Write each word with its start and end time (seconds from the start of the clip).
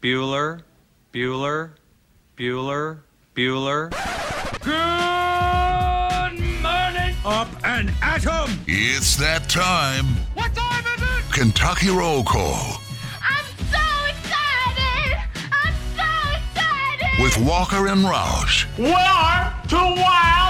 Bueller, 0.00 0.62
Bueller, 1.12 1.70
Bueller, 2.36 2.98
Bueller. 3.34 3.90
Good 4.60 6.40
morning. 6.62 7.16
Up 7.24 7.48
and 7.64 7.92
at 8.00 8.24
'em! 8.24 8.60
It's 8.68 9.16
that 9.16 9.48
time. 9.48 10.06
What 10.34 10.54
time 10.54 10.84
is 10.94 11.02
it? 11.02 11.32
Kentucky 11.32 11.90
Roll 11.90 12.22
Call 12.22 12.80
I'm 13.20 13.44
so 13.74 13.86
excited! 14.06 15.18
I'm 15.50 15.74
so 15.96 16.08
excited! 16.38 17.20
with 17.22 17.36
Walker 17.38 17.88
and 17.88 18.04
Roush. 18.04 18.66
We 18.78 18.92
are 18.92 19.52
two 19.66 19.76
wild 19.76 20.47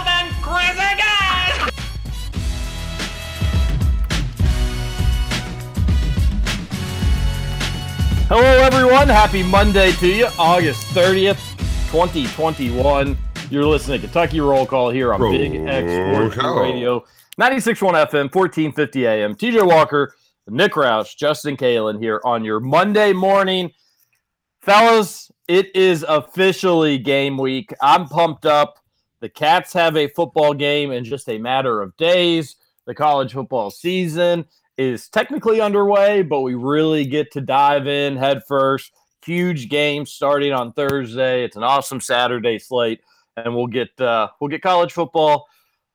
Hello, 8.31 8.43
everyone. 8.43 9.09
Happy 9.09 9.43
Monday 9.43 9.91
to 9.93 10.07
you, 10.07 10.29
August 10.39 10.87
30th, 10.89 11.57
2021. 11.91 13.17
You're 13.49 13.64
listening 13.64 14.03
to 14.03 14.07
Kentucky 14.07 14.39
Roll 14.39 14.67
Call 14.67 14.91
here 14.91 15.14
on 15.14 15.32
Big 15.32 15.55
X 15.55 15.91
Sports 15.91 16.36
Call. 16.36 16.61
Radio, 16.61 17.00
96.1 17.41 17.79
FM, 18.11 18.35
1450 18.35 19.07
AM. 19.07 19.35
TJ 19.35 19.67
Walker, 19.67 20.14
Nick 20.46 20.72
Roush, 20.72 21.17
Justin 21.17 21.57
Kalen 21.57 21.99
here 22.03 22.21
on 22.22 22.45
your 22.45 22.61
Monday 22.61 23.14
morning. 23.14 23.72
Fellas, 24.61 25.33
it 25.49 25.75
is 25.75 26.05
officially 26.07 26.99
game 26.99 27.39
week. 27.39 27.72
I'm 27.81 28.07
pumped 28.08 28.45
up. 28.45 28.79
The 29.21 29.31
Cats 29.31 29.72
have 29.72 29.97
a 29.97 30.07
football 30.07 30.53
game 30.53 30.93
in 30.93 31.03
just 31.03 31.31
a 31.31 31.39
matter 31.39 31.81
of 31.81 31.97
days. 31.97 32.56
The 32.84 32.95
college 32.95 33.33
football 33.33 33.70
season 33.70 34.45
is 34.78 35.09
technically 35.09 35.61
underway, 35.61 36.23
but 36.23 36.41
we 36.41 36.55
really 36.55 37.05
get 37.05 37.33
to 37.33 37.41
dive 37.41 37.86
in 37.86 38.17
head 38.17 38.42
first. 38.47 38.92
Huge 39.25 39.69
game 39.69 40.06
starting 40.06 40.53
on 40.53 40.73
Thursday. 40.73 41.45
It's 41.45 41.56
an 41.56 41.64
awesome 41.64 42.00
Saturday 42.00 42.59
slate, 42.59 43.00
and 43.36 43.55
we'll 43.55 43.67
get 43.67 44.00
uh, 44.00 44.28
we'll 44.41 44.48
get 44.48 44.62
college 44.62 44.92
football. 44.92 45.47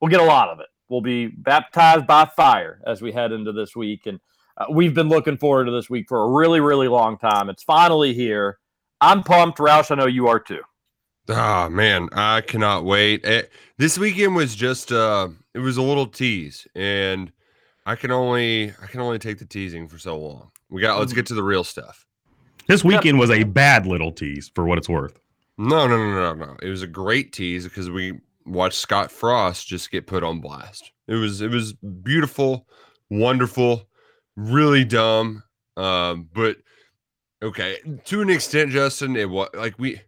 We'll 0.02 0.12
get 0.12 0.20
a 0.20 0.26
lot 0.26 0.50
of 0.50 0.60
it. 0.60 0.68
We'll 0.90 1.02
be 1.02 1.28
baptized 1.28 2.06
by 2.06 2.30
fire 2.36 2.82
as 2.86 3.02
we 3.02 3.12
head 3.12 3.32
into 3.32 3.54
this 3.54 3.76
week, 3.76 4.06
and 4.06 4.20
uh, 4.58 4.66
we've 4.70 4.94
been 4.94 5.10
looking 5.10 5.38
forward 5.38 5.66
to 5.66 5.72
this 5.72 5.90
week 5.90 6.06
for 6.08 6.24
a 6.24 6.30
really, 6.30 6.60
really 6.60 6.90
long 6.90 7.18
time. 7.18 7.50
It's 7.50 7.64
finally 7.64 8.14
here. 8.14 8.60
I'm 9.02 9.24
pumped, 9.24 9.58
Roush. 9.58 9.90
I 9.90 9.96
know 9.96 10.06
you 10.06 10.28
are 10.28 10.40
too. 10.40 10.62
Ah 11.30 11.70
man, 11.70 12.10
I 12.12 12.42
cannot 12.42 12.84
wait. 12.84 13.24
It, 13.24 13.50
this 13.78 13.98
weekend 13.98 14.36
was 14.36 14.56
just 14.56 14.92
uh 14.92 15.30
it 15.54 15.60
was 15.60 15.78
a 15.78 15.82
little 15.82 16.06
tease 16.06 16.68
and 16.76 17.32
I 17.86 17.96
can 17.96 18.12
only 18.12 18.72
I 18.82 18.88
can 18.88 19.02
only 19.02 19.20
take 19.20 19.40
the 19.40 19.46
teasing 19.46 19.88
for 19.88 19.98
so 19.98 20.18
long. 20.18 20.52
We 20.70 20.82
got 20.82 21.00
let's 21.00 21.14
get 21.14 21.26
to 21.28 21.34
the 21.34 21.44
real 21.44 21.64
stuff. 21.64 22.06
This 22.68 22.84
weekend 22.84 23.20
was 23.20 23.30
a 23.30 23.44
bad 23.44 23.86
little 23.86 24.12
tease 24.12 24.50
for 24.56 24.66
what 24.66 24.78
it's 24.78 24.88
worth. 24.88 25.20
No, 25.58 25.86
no, 25.88 25.98
no, 25.98 26.34
no, 26.34 26.46
no. 26.46 26.56
It 26.62 26.70
was 26.70 26.82
a 26.82 26.88
great 26.88 27.34
tease 27.34 27.66
because 27.66 27.90
we 27.90 28.20
watched 28.46 28.80
Scott 28.80 29.12
Frost 29.12 29.68
just 29.68 29.92
get 29.92 30.08
put 30.08 30.24
on 30.24 30.40
blast. 30.40 30.92
It 31.08 31.16
was 31.16 31.42
it 31.42 31.52
was 31.52 31.74
beautiful, 31.74 32.68
wonderful, 33.10 33.88
really 34.36 34.86
dumb. 34.86 35.44
Um, 35.76 36.30
but 36.34 36.58
okay, 37.42 37.78
to 38.06 38.22
an 38.22 38.30
extent, 38.30 38.72
Justin, 38.72 39.16
it 39.16 39.30
was 39.30 39.50
like 39.54 39.78
we 39.78 40.00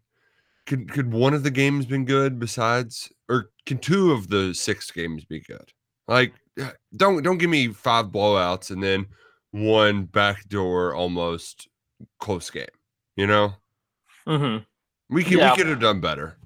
could 0.65 0.91
could 0.91 1.11
one 1.11 1.33
of 1.33 1.43
the 1.43 1.51
games 1.51 1.85
been 1.85 2.05
good 2.05 2.39
besides 2.39 3.11
or 3.29 3.51
can 3.65 3.77
two 3.77 4.11
of 4.11 4.29
the 4.29 4.53
six 4.53 4.89
games 4.91 5.25
be 5.25 5.41
good? 5.41 5.73
Like 6.07 6.33
don't 6.95 7.23
don't 7.23 7.37
give 7.37 7.49
me 7.49 7.67
five 7.69 8.07
blowouts 8.07 8.71
and 8.71 8.81
then 8.81 9.05
one 9.51 10.03
backdoor 10.05 10.93
almost 10.95 11.67
close 12.19 12.49
game. 12.49 12.65
You 13.15 13.27
know? 13.27 13.53
Mm-hmm. 14.27 14.63
We 15.13 15.23
could 15.23 15.33
Yeah. 15.39 15.51
we 15.51 15.57
could 15.57 15.67
have 15.67 15.79
done 15.79 16.01
better. 16.01 16.37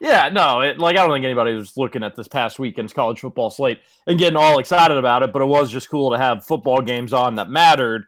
Yeah, 0.00 0.28
no, 0.28 0.60
it, 0.60 0.78
like 0.78 0.96
I 0.96 1.00
don't 1.04 1.12
think 1.12 1.24
anybody 1.24 1.54
was 1.54 1.76
looking 1.76 2.04
at 2.04 2.14
this 2.14 2.28
past 2.28 2.58
weekend's 2.60 2.92
college 2.92 3.18
football 3.20 3.50
slate 3.50 3.80
and 4.06 4.18
getting 4.18 4.36
all 4.36 4.58
excited 4.60 4.96
about 4.96 5.24
it, 5.24 5.32
but 5.32 5.42
it 5.42 5.46
was 5.46 5.72
just 5.72 5.90
cool 5.90 6.10
to 6.12 6.18
have 6.18 6.46
football 6.46 6.80
games 6.80 7.12
on 7.12 7.34
that 7.34 7.50
mattered, 7.50 8.04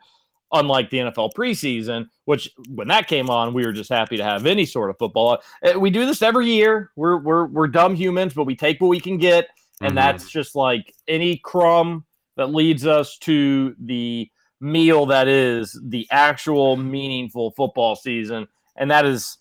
unlike 0.52 0.88
the 0.90 0.98
NFL 0.98 1.32
preseason, 1.36 2.08
which 2.26 2.48
when 2.68 2.86
that 2.88 3.08
came 3.08 3.28
on, 3.28 3.52
we 3.52 3.66
were 3.66 3.72
just 3.72 3.90
happy 3.90 4.16
to 4.16 4.22
have 4.22 4.46
any 4.46 4.66
sort 4.66 4.90
of 4.90 4.98
football. 4.98 5.38
Uh, 5.64 5.80
We 5.80 5.90
do 5.90 6.06
this 6.06 6.22
every 6.22 6.46
year. 6.46 6.92
We're 6.94 7.16
we're 7.18 7.46
we're 7.46 7.66
dumb 7.68 7.96
humans, 7.96 8.34
but 8.34 8.44
we 8.44 8.54
take 8.54 8.80
what 8.80 8.88
we 8.88 9.00
can 9.00 9.18
get, 9.18 9.48
and 9.80 9.92
Mhm. 9.92 9.96
that's 9.96 10.30
just 10.30 10.54
like 10.54 10.94
any 11.08 11.36
crumb 11.36 12.04
that 12.36 12.54
leads 12.54 12.86
us 12.86 13.18
to 13.18 13.74
the 13.78 14.30
meal 14.60 15.06
that 15.06 15.26
is 15.26 15.78
the 15.84 16.06
actual 16.10 16.76
meaningful 16.76 17.50
football 17.52 17.96
season, 17.96 18.46
and 18.76 18.90
that 18.90 19.06
is 19.06 19.38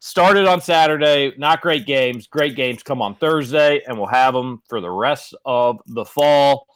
started 0.00 0.46
on 0.46 0.60
Saturday. 0.60 1.32
Not 1.38 1.60
great 1.60 1.86
games. 1.86 2.26
Great 2.26 2.54
games 2.54 2.82
come 2.82 3.00
on 3.00 3.14
Thursday, 3.16 3.82
and 3.86 3.96
we'll 3.96 4.06
have 4.06 4.34
them 4.34 4.62
for 4.68 4.80
the 4.80 4.90
rest 4.90 5.34
of 5.44 5.80
the 5.86 6.04
fall, 6.04 6.66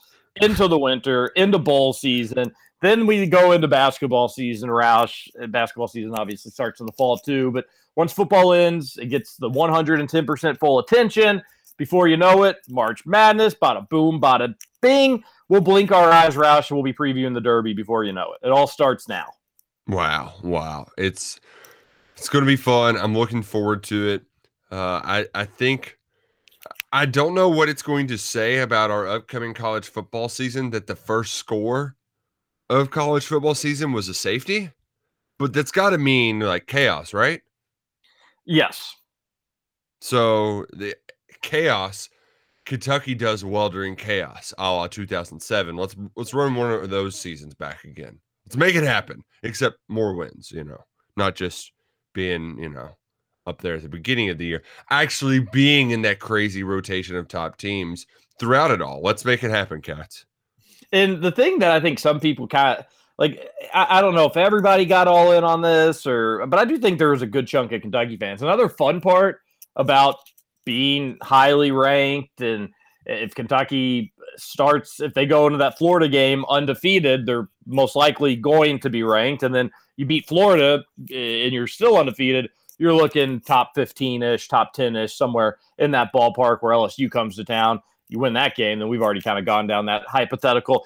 into 0.41 0.69
the 0.69 0.79
winter, 0.79 1.29
into 1.37 1.59
bowl 1.59 1.93
season. 1.93 2.53
Then 2.81 3.07
we 3.07 3.27
go 3.27 3.53
into 3.53 3.69
basketball 3.69 4.29
season. 4.29 4.71
Roush 4.71 5.29
basketball 5.51 5.89
season 5.89 6.15
obviously 6.15 6.51
starts 6.51 6.81
in 6.81 6.87
the 6.87 6.93
fall 6.93 7.19
too. 7.19 7.51
But 7.51 7.67
once 7.97 8.13
football 8.13 8.53
ends, 8.53 8.97
it 8.97 9.07
gets 9.07 9.37
the 9.37 9.51
110% 9.51 10.59
full 10.59 10.79
attention. 10.79 11.43
Before 11.81 12.07
you 12.07 12.19
know 12.19 12.43
it, 12.43 12.59
March 12.69 13.07
Madness, 13.07 13.55
bada 13.55 13.89
boom, 13.89 14.21
bada 14.21 14.55
bing. 14.83 15.25
We'll 15.49 15.63
blink 15.63 15.91
our 15.91 16.11
eyes, 16.11 16.35
Roush, 16.35 16.69
and 16.69 16.77
we'll 16.77 16.85
be 16.85 16.93
previewing 16.93 17.33
the 17.33 17.41
Derby 17.41 17.73
before 17.73 18.05
you 18.05 18.13
know 18.13 18.35
it. 18.35 18.47
It 18.47 18.51
all 18.51 18.67
starts 18.67 19.09
now. 19.09 19.25
Wow, 19.89 20.35
wow. 20.43 20.89
It's 20.99 21.41
it's 22.19 22.29
going 22.29 22.45
to 22.45 22.47
be 22.47 22.57
fun. 22.57 22.99
I'm 22.99 23.17
looking 23.17 23.43
forward 23.43 23.83
to 23.85 24.09
it. 24.09 24.25
Uh, 24.71 25.01
I 25.03 25.27
I 25.35 25.47
think 25.47 25.99
I 26.93 27.07
don't 27.07 27.35
know 27.35 27.49
what 27.49 27.71
it's 27.71 27.81
going 27.81 28.09
to 28.09 28.19
say 28.19 28.59
about 28.59 28.91
our 28.91 29.09
upcoming 29.09 29.55
college 29.55 29.89
football 29.89 30.29
season 30.29 30.69
that 30.73 30.87
the 30.87 30.97
first 30.97 31.33
score 31.37 31.97
of 32.69 32.91
college 32.91 33.25
football 33.25 33.55
season 33.55 33.95
was 33.95 34.07
a 34.11 34.15
safety, 34.15 34.71
but 35.39 35.55
that's 35.55 35.73
got 35.73 35.91
to 35.91 35.99
mean 35.99 36.41
like 36.41 36.67
chaos, 36.67 37.15
right? 37.15 37.41
Yes. 38.45 38.97
So 40.03 40.67
the 40.75 40.95
chaos, 41.43 42.09
Kentucky 42.67 43.15
does 43.15 43.45
well 43.45 43.69
during 43.69 43.97
chaos, 43.97 44.55
a 44.59 44.71
la 44.71 44.87
2007. 44.87 45.77
Let's 45.77 45.97
let's 46.17 46.35
run 46.35 46.55
one 46.55 46.71
of 46.71 46.91
those 46.91 47.19
seasons 47.19 47.55
back 47.55 47.85
again. 47.85 48.19
Let's 48.47 48.57
make 48.57 48.75
it 48.75 48.85
happen. 48.85 49.23
Except 49.43 49.79
more 49.89 50.15
wins, 50.15 50.51
you 50.51 50.65
know, 50.65 50.85
not 51.17 51.35
just 51.35 51.73
being 52.13 52.59
you 52.59 52.69
know 52.69 52.97
up 53.47 53.63
there 53.63 53.75
at 53.75 53.83
the 53.83 53.89
beginning 53.89 54.31
of 54.31 54.39
the 54.39 54.47
year, 54.47 54.63
actually 54.91 55.41
being 55.41 55.91
in 55.91 56.03
that 56.03 56.21
crazy 56.21 56.63
rotation 56.63 57.17
of 57.17 57.29
top 57.29 57.57
teams 57.57 58.07
throughout 58.39 58.71
it 58.71 58.83
all. 58.83 59.01
Let's 59.03 59.25
make 59.25 59.43
it 59.45 59.51
happen, 59.51 59.81
cats. 59.81 60.25
And 60.93 61.23
the 61.23 61.31
thing 61.31 61.59
that 61.61 61.71
I 61.71 61.81
think 61.81 61.99
some 61.99 62.21
people 62.21 62.49
kind 62.49 62.79
of 62.79 62.87
like, 63.19 63.51
I, 63.73 63.99
I 63.99 64.01
don't 64.01 64.15
know 64.15 64.25
if 64.25 64.37
everybody 64.37 64.87
got 64.87 65.07
all 65.07 65.33
in 65.33 65.45
on 65.45 65.61
this 65.61 66.07
or, 66.07 66.47
but 66.47 66.59
I 66.59 66.65
do 66.65 66.79
think 66.79 66.99
there 66.99 67.11
was 67.11 67.23
a 67.23 67.27
good 67.27 67.47
chunk 67.47 67.71
of 67.73 67.83
Kentucky 67.83 68.17
fans. 68.17 68.43
Another 68.43 68.69
fun 68.69 69.01
part 69.01 69.41
about 69.77 70.17
being 70.71 71.19
highly 71.21 71.73
ranked 71.73 72.41
and 72.41 72.69
if 73.05 73.35
Kentucky 73.35 74.13
starts, 74.37 75.01
if 75.01 75.15
they 75.15 75.27
go 75.27 75.47
into 75.47 75.59
that 75.59 75.77
Florida 75.77 76.09
game 76.09 76.45
undefeated, 76.49 77.27
they're 77.27 77.49
most 77.67 77.97
likely 77.97 78.37
going 78.37 78.79
to 78.79 78.89
be 78.89 79.03
ranked. 79.03 79.43
And 79.43 79.53
then 79.53 79.69
you 79.97 80.07
beat 80.07 80.29
Florida 80.29 80.85
eh, 81.11 81.45
and 81.45 81.53
you're 81.53 81.67
still 81.67 81.97
undefeated. 81.97 82.51
You're 82.79 82.95
looking 82.95 83.41
top 83.41 83.73
15 83.75 84.23
ish, 84.23 84.47
top 84.47 84.73
10 84.75 84.95
ish, 84.95 85.17
somewhere 85.17 85.59
in 85.79 85.91
that 85.91 86.13
ballpark 86.15 86.59
where 86.61 86.73
LSU 86.73 87.11
comes 87.11 87.35
to 87.35 87.45
town 87.45 87.81
you 88.11 88.19
win 88.19 88.33
that 88.35 88.57
game, 88.57 88.79
then 88.79 88.89
we've 88.89 89.03
already 89.03 89.21
kind 89.21 89.39
of 89.39 89.47
gone 89.47 89.67
down 89.67 89.87
that 89.87 90.03
hypothetical. 90.07 90.85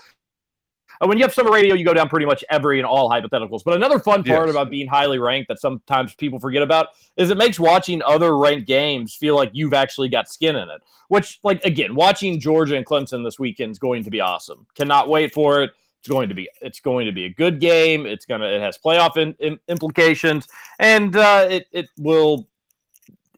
Uh, 1.00 1.06
when 1.06 1.19
you 1.19 1.25
have 1.25 1.34
summer 1.34 1.50
radio, 1.50 1.75
you 1.75 1.84
go 1.84 1.94
down 1.94 2.09
pretty 2.09 2.27
much 2.27 2.44
every 2.50 2.78
and 2.78 2.87
all 2.87 3.10
hypotheticals. 3.10 3.62
But 3.65 3.75
another 3.75 3.99
fun 3.99 4.22
part 4.25 4.47
Yes. 4.47 4.50
about 4.55 4.71
being 4.71 4.87
highly 4.87 5.19
ranked 5.19 5.49
that 5.49 5.60
sometimes 5.60 6.15
people 6.15 6.38
forget 6.38 6.62
about 6.62 6.88
is 7.17 7.31
it 7.31 7.37
makes 7.37 7.58
watching 7.58 8.02
other 8.02 8.37
ranked 8.37 8.67
games 8.67 9.14
feel 9.14 9.35
like 9.37 9.50
you've 9.52 9.75
actually 9.75 10.08
got 10.08 10.29
skin 10.29 10.56
in 10.56 10.69
it. 10.69 10.82
Which, 11.08 11.38
like 11.43 11.64
again, 11.64 11.94
watching 11.94 12.41
Georgia 12.41 12.76
and 12.76 12.87
Clemson 12.87 13.25
this 13.25 13.38
weekend 13.38 13.73
is 13.73 13.79
going 13.79 14.05
to 14.05 14.11
be 14.11 14.20
awesome. 14.20 14.67
Cannot 14.75 15.08
wait 15.08 15.35
for 15.35 15.62
it. 15.62 15.70
It's 16.00 16.08
going 16.08 16.29
to 16.29 16.35
be 16.35 16.49
it's 16.61 16.81
going 16.81 17.06
to 17.06 17.12
be 17.12 17.25
a 17.25 17.31
good 17.31 17.61
game. 17.61 18.05
It's 18.06 18.26
gonna 18.26 18.47
it 18.47 18.61
has 18.61 18.79
playoff 18.79 19.17
in, 19.17 19.35
in- 19.38 19.58
implications, 19.69 20.47
and 20.79 21.17
uh, 21.17 21.47
it 21.50 21.67
it 21.73 21.87
will 21.99 22.47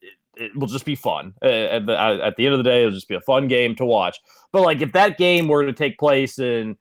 it, 0.02 0.12
it 0.37 0.56
will 0.56 0.67
just 0.67 0.85
be 0.85 0.94
fun. 0.97 1.32
Uh, 1.43 1.47
at, 1.47 1.87
the, 1.87 1.99
at 1.99 2.37
the 2.37 2.44
end 2.47 2.55
of 2.55 2.59
the 2.59 2.64
day, 2.64 2.81
it'll 2.81 2.91
just 2.93 3.09
be 3.09 3.14
a 3.14 3.20
fun 3.20 3.47
game 3.49 3.75
to 3.76 3.85
watch. 3.85 4.19
But 4.52 4.62
like 4.62 4.81
if 4.81 4.93
that 4.93 5.17
game 5.19 5.47
were 5.49 5.64
to 5.64 5.73
take 5.73 5.99
place 5.99 6.38
in 6.38 6.76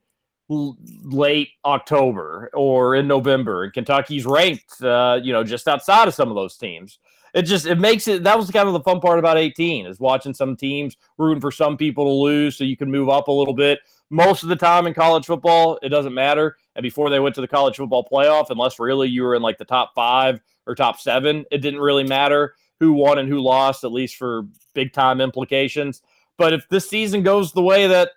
late 0.48 1.50
October 1.64 2.50
or 2.54 2.94
in 2.94 3.08
November, 3.08 3.64
and 3.64 3.72
Kentucky's 3.72 4.26
ranked, 4.26 4.80
uh, 4.82 5.18
you 5.22 5.32
know, 5.32 5.44
just 5.44 5.68
outside 5.68 6.08
of 6.08 6.14
some 6.14 6.28
of 6.28 6.34
those 6.34 6.56
teams, 6.56 6.98
it 7.34 7.42
just 7.42 7.66
it 7.66 7.78
makes 7.78 8.08
it. 8.08 8.22
That 8.22 8.38
was 8.38 8.50
kind 8.50 8.66
of 8.66 8.72
the 8.72 8.80
fun 8.80 9.00
part 9.00 9.18
about 9.18 9.38
18 9.38 9.86
is 9.86 10.00
watching 10.00 10.34
some 10.34 10.56
teams 10.56 10.96
rooting 11.18 11.40
for 11.40 11.50
some 11.50 11.76
people 11.76 12.04
to 12.04 12.10
lose, 12.10 12.56
so 12.56 12.64
you 12.64 12.76
can 12.76 12.90
move 12.90 13.08
up 13.08 13.28
a 13.28 13.32
little 13.32 13.54
bit. 13.54 13.80
Most 14.08 14.42
of 14.42 14.48
the 14.48 14.56
time 14.56 14.86
in 14.86 14.94
college 14.94 15.26
football, 15.26 15.78
it 15.82 15.88
doesn't 15.88 16.14
matter. 16.14 16.56
And 16.76 16.82
before 16.82 17.10
they 17.10 17.18
went 17.18 17.34
to 17.34 17.40
the 17.40 17.48
college 17.48 17.76
football 17.76 18.06
playoff, 18.10 18.50
unless 18.50 18.78
really 18.78 19.08
you 19.08 19.22
were 19.22 19.34
in 19.34 19.42
like 19.42 19.58
the 19.58 19.64
top 19.64 19.94
five 19.94 20.40
or 20.66 20.74
top 20.74 21.00
seven. 21.00 21.44
It 21.50 21.58
didn't 21.58 21.80
really 21.80 22.04
matter 22.04 22.54
who 22.80 22.92
won 22.92 23.18
and 23.18 23.28
who 23.28 23.40
lost, 23.40 23.84
at 23.84 23.92
least 23.92 24.16
for 24.16 24.46
big 24.74 24.92
time 24.92 25.20
implications. 25.20 26.02
But 26.36 26.52
if 26.52 26.68
this 26.68 26.88
season 26.88 27.22
goes 27.22 27.52
the 27.52 27.62
way 27.62 27.86
that 27.86 28.10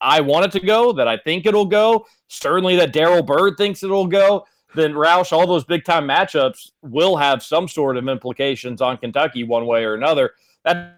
I 0.00 0.20
want 0.20 0.46
it 0.46 0.52
to 0.58 0.64
go, 0.64 0.92
that 0.92 1.08
I 1.08 1.16
think 1.16 1.46
it'll 1.46 1.66
go, 1.66 2.06
certainly 2.28 2.76
that 2.76 2.92
Daryl 2.92 3.24
Bird 3.24 3.56
thinks 3.56 3.82
it'll 3.82 4.06
go, 4.06 4.46
then 4.74 4.92
Roush, 4.92 5.32
all 5.32 5.46
those 5.46 5.64
big 5.64 5.84
time 5.84 6.06
matchups 6.06 6.70
will 6.82 7.16
have 7.16 7.42
some 7.42 7.68
sort 7.68 7.96
of 7.96 8.08
implications 8.08 8.80
on 8.80 8.96
Kentucky 8.96 9.44
one 9.44 9.66
way 9.66 9.84
or 9.84 9.94
another. 9.94 10.32
That's 10.64 10.92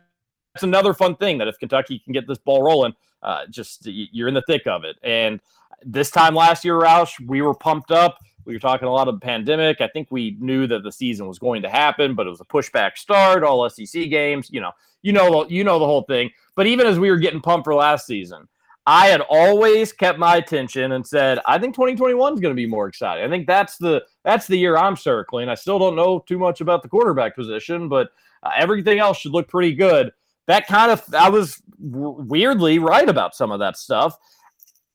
another 0.60 0.92
fun 0.92 1.16
thing 1.16 1.38
that 1.38 1.48
if 1.48 1.58
Kentucky 1.58 1.98
can 1.98 2.12
get 2.12 2.26
this 2.26 2.38
ball 2.38 2.62
rolling, 2.62 2.94
uh, 3.22 3.46
just 3.48 3.86
you're 3.86 4.28
in 4.28 4.34
the 4.34 4.42
thick 4.42 4.66
of 4.66 4.84
it. 4.84 4.96
And 5.02 5.40
this 5.84 6.10
time 6.10 6.34
last 6.34 6.64
year, 6.64 6.74
Roush, 6.74 7.18
we 7.26 7.42
were 7.42 7.54
pumped 7.54 7.90
up. 7.90 8.18
We 8.44 8.54
were 8.54 8.60
talking 8.60 8.88
a 8.88 8.92
lot 8.92 9.08
of 9.08 9.14
the 9.14 9.24
pandemic. 9.24 9.80
I 9.80 9.88
think 9.88 10.08
we 10.10 10.36
knew 10.40 10.66
that 10.66 10.82
the 10.82 10.92
season 10.92 11.26
was 11.28 11.38
going 11.38 11.62
to 11.62 11.70
happen, 11.70 12.14
but 12.14 12.26
it 12.26 12.30
was 12.30 12.40
a 12.40 12.44
pushback 12.44 12.98
start, 12.98 13.44
all 13.44 13.68
SEC 13.70 14.10
games. 14.10 14.48
You 14.50 14.60
know, 14.60 14.72
you 15.02 15.12
know, 15.12 15.46
you 15.48 15.64
know 15.64 15.78
the 15.78 15.86
whole 15.86 16.02
thing. 16.02 16.30
But 16.56 16.66
even 16.66 16.86
as 16.86 16.98
we 16.98 17.10
were 17.10 17.18
getting 17.18 17.40
pumped 17.40 17.64
for 17.64 17.74
last 17.74 18.06
season, 18.06 18.48
I 18.86 19.06
had 19.06 19.20
always 19.20 19.92
kept 19.92 20.18
my 20.18 20.36
attention 20.36 20.92
and 20.92 21.06
said, 21.06 21.38
I 21.46 21.58
think 21.58 21.74
2021 21.74 22.34
is 22.34 22.40
going 22.40 22.50
to 22.50 22.56
be 22.56 22.66
more 22.66 22.88
exciting. 22.88 23.24
I 23.24 23.28
think 23.28 23.46
that's 23.46 23.76
the 23.76 24.02
that's 24.24 24.46
the 24.46 24.56
year 24.56 24.76
I'm 24.76 24.96
circling. 24.96 25.48
I 25.48 25.54
still 25.54 25.78
don't 25.78 25.94
know 25.94 26.18
too 26.26 26.38
much 26.38 26.60
about 26.60 26.82
the 26.82 26.88
quarterback 26.88 27.36
position, 27.36 27.88
but 27.88 28.10
uh, 28.42 28.50
everything 28.56 28.98
else 28.98 29.18
should 29.18 29.32
look 29.32 29.48
pretty 29.48 29.74
good. 29.74 30.12
That 30.48 30.66
kind 30.66 30.90
of 30.90 31.02
I 31.14 31.28
was 31.28 31.62
w- 31.90 32.24
weirdly 32.26 32.80
right 32.80 33.08
about 33.08 33.36
some 33.36 33.52
of 33.52 33.60
that 33.60 33.76
stuff. 33.76 34.16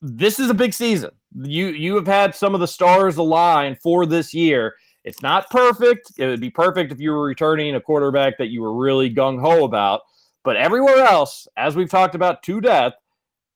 This 0.02 0.40
is 0.40 0.50
a 0.50 0.54
big 0.54 0.74
season. 0.74 1.12
You 1.44 1.68
you 1.68 1.96
have 1.96 2.08
had 2.08 2.36
some 2.36 2.54
of 2.54 2.60
the 2.60 2.68
stars 2.68 3.16
align 3.16 3.76
for 3.76 4.06
this 4.06 4.34
year. 4.34 4.76
It's 5.06 5.22
not 5.22 5.50
perfect. 5.50 6.12
It 6.18 6.28
would 6.28 6.42
be 6.42 6.50
perfect 6.50 6.92
if 6.92 7.00
you 7.00 7.12
were 7.12 7.24
returning 7.24 7.76
a 7.76 7.82
quarterback 7.82 8.38
that 8.38 8.50
you 8.50 8.62
were 8.62 8.76
really 8.76 9.10
gung 9.14 9.40
ho 9.40 9.64
about. 9.64 10.02
But 10.44 10.58
everywhere 10.58 11.06
else, 11.06 11.48
as 11.56 11.78
we've 11.78 11.90
talked 11.90 12.16
about 12.16 12.44
to 12.44 12.60
death, 12.60 12.94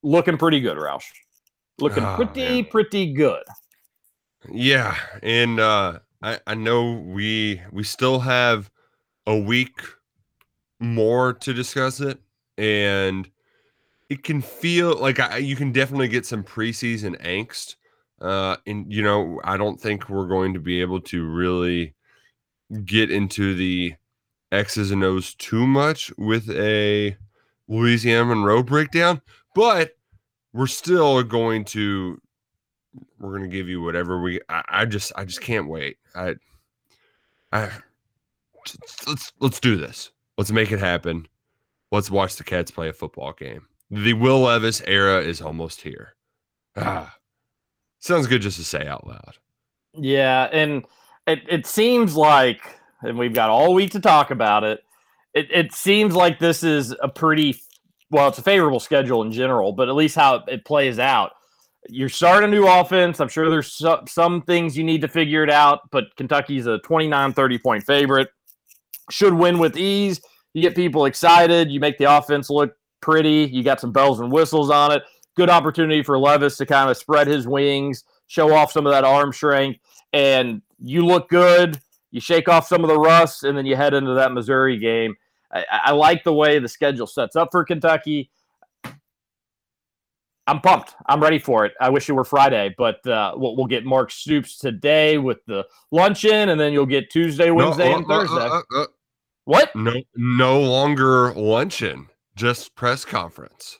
looking 0.03 0.37
pretty 0.37 0.59
good, 0.59 0.77
Roush. 0.77 1.05
Looking 1.79 2.03
Oh, 2.03 2.15
pretty, 2.15 2.61
man. 2.61 2.65
pretty 2.65 3.13
good. 3.13 3.43
Yeah, 4.51 4.95
and 5.21 5.59
uh 5.59 5.99
I 6.21 6.39
I 6.47 6.55
know 6.55 6.93
we 6.93 7.61
we 7.71 7.83
still 7.83 8.19
have 8.19 8.69
a 9.27 9.37
week 9.37 9.79
more 10.79 11.33
to 11.33 11.53
discuss 11.53 11.99
it 12.01 12.19
and 12.57 13.29
it 14.09 14.23
can 14.23 14.41
feel 14.41 14.97
like 14.99 15.19
I, 15.19 15.37
you 15.37 15.55
can 15.55 15.71
definitely 15.71 16.07
get 16.07 16.25
some 16.25 16.43
preseason 16.43 17.19
angst. 17.23 17.75
Uh 18.19 18.57
and 18.67 18.91
you 18.91 19.01
know, 19.03 19.39
I 19.43 19.57
don't 19.57 19.79
think 19.79 20.09
we're 20.09 20.27
going 20.27 20.53
to 20.53 20.59
be 20.59 20.81
able 20.81 21.01
to 21.01 21.25
really 21.25 21.93
get 22.85 23.11
into 23.11 23.53
the 23.55 23.93
X's 24.51 24.91
and 24.91 25.03
O's 25.03 25.33
too 25.35 25.65
much 25.67 26.11
with 26.17 26.49
a 26.49 27.15
Louisiana 27.67 28.25
Monroe 28.25 28.63
breakdown, 28.63 29.21
but 29.53 29.97
we're 30.53 30.67
still 30.67 31.23
going 31.23 31.65
to 31.65 32.21
we're 33.19 33.33
gonna 33.33 33.47
give 33.47 33.69
you 33.69 33.81
whatever 33.81 34.21
we 34.21 34.39
I, 34.49 34.63
I 34.67 34.85
just 34.85 35.11
I 35.15 35.25
just 35.25 35.41
can't 35.41 35.67
wait. 35.67 35.97
I 36.15 36.35
I 37.51 37.69
let's 39.07 39.31
let's 39.39 39.59
do 39.59 39.77
this. 39.77 40.11
Let's 40.37 40.51
make 40.51 40.71
it 40.71 40.79
happen. 40.79 41.27
Let's 41.91 42.09
watch 42.09 42.35
the 42.35 42.43
cats 42.43 42.71
play 42.71 42.89
a 42.89 42.93
football 42.93 43.33
game. 43.33 43.67
The 43.89 44.13
Will 44.13 44.41
Levis 44.41 44.81
era 44.87 45.21
is 45.21 45.41
almost 45.41 45.81
here. 45.81 46.15
Ah, 46.77 47.13
sounds 47.99 48.27
good 48.27 48.41
just 48.41 48.57
to 48.57 48.63
say 48.63 48.87
out 48.87 49.05
loud. 49.05 49.37
Yeah, 49.93 50.47
and 50.53 50.85
it, 51.27 51.41
it 51.49 51.65
seems 51.65 52.15
like, 52.15 52.61
and 53.01 53.17
we've 53.17 53.33
got 53.33 53.49
all 53.49 53.73
week 53.73 53.91
to 53.91 53.99
talk 53.99 54.31
about 54.31 54.63
it. 54.63 54.83
It 55.33 55.47
it 55.51 55.73
seems 55.73 56.15
like 56.15 56.39
this 56.39 56.63
is 56.63 56.95
a 57.01 57.09
pretty 57.09 57.61
well, 58.11 58.27
it's 58.27 58.37
a 58.37 58.43
favorable 58.43 58.79
schedule 58.79 59.23
in 59.23 59.31
general, 59.31 59.71
but 59.71 59.89
at 59.89 59.95
least 59.95 60.15
how 60.15 60.43
it, 60.47 60.65
plays 60.65 60.99
out. 60.99 61.31
You're 61.89 62.09
starting 62.09 62.49
a 62.49 62.51
new 62.51 62.67
offense. 62.67 63.19
I'm 63.19 63.29
sure 63.29 63.49
there's 63.49 63.73
some, 63.73 64.05
some 64.07 64.41
things 64.43 64.77
you 64.77 64.83
need 64.83 65.01
to 65.01 65.07
figure 65.07 65.43
it 65.43 65.49
out, 65.49 65.79
but 65.91 66.15
Kentucky's 66.17 66.67
a 66.67 66.77
29 66.79 67.33
30 67.33 67.57
point 67.57 67.83
favorite. 67.85 68.27
Should 69.09 69.33
win 69.33 69.57
with 69.57 69.77
ease. 69.77 70.21
You 70.53 70.61
get 70.61 70.75
people 70.75 71.05
excited. 71.05 71.71
You 71.71 71.79
make 71.79 71.97
the 71.97 72.15
offense 72.15 72.49
look 72.49 72.73
pretty. 73.01 73.49
You 73.51 73.63
got 73.63 73.79
some 73.79 73.91
bells 73.91 74.19
and 74.19 74.31
whistles 74.31 74.69
on 74.69 74.91
it. 74.91 75.03
Good 75.35 75.49
opportunity 75.49 76.03
for 76.03 76.19
Levis 76.19 76.57
to 76.57 76.65
kind 76.65 76.89
of 76.89 76.97
spread 76.97 77.27
his 77.27 77.47
wings, 77.47 78.03
show 78.27 78.53
off 78.53 78.73
some 78.73 78.85
of 78.85 78.91
that 78.91 79.05
arm 79.05 79.31
strength, 79.31 79.79
and 80.11 80.61
you 80.79 81.05
look 81.05 81.29
good. 81.29 81.79
You 82.11 82.19
shake 82.19 82.49
off 82.49 82.67
some 82.67 82.83
of 82.83 82.89
the 82.89 82.99
rust, 82.99 83.45
and 83.45 83.57
then 83.57 83.65
you 83.65 83.77
head 83.77 83.93
into 83.93 84.13
that 84.15 84.33
Missouri 84.33 84.77
game. 84.77 85.15
I, 85.53 85.65
I 85.85 85.91
like 85.91 86.23
the 86.23 86.33
way 86.33 86.59
the 86.59 86.67
schedule 86.69 87.07
sets 87.07 87.35
up 87.35 87.49
for 87.51 87.63
Kentucky. 87.63 88.29
I'm 90.47 90.59
pumped. 90.59 90.95
I'm 91.05 91.21
ready 91.21 91.39
for 91.39 91.65
it. 91.65 91.73
I 91.79 91.89
wish 91.89 92.09
it 92.09 92.13
were 92.13 92.23
Friday, 92.23 92.73
but 92.77 93.05
uh, 93.07 93.33
we'll, 93.35 93.55
we'll 93.55 93.67
get 93.67 93.85
Mark 93.85 94.11
Stoops 94.11 94.57
today 94.57 95.17
with 95.17 95.37
the 95.45 95.65
luncheon, 95.91 96.49
and 96.49 96.59
then 96.59 96.73
you'll 96.73 96.85
get 96.87 97.09
Tuesday, 97.11 97.51
Wednesday, 97.51 97.89
No, 97.89 97.97
and 97.97 98.05
uh, 98.09 98.13
uh, 98.13 98.19
Thursday. 98.19 98.47
uh, 98.75 98.81
uh, 98.81 98.85
what? 99.45 99.75
no, 99.75 100.01
no 100.15 100.59
longer 100.59 101.33
luncheon, 101.33 102.07
just 102.35 102.73
press 102.75 103.05
conference. 103.05 103.79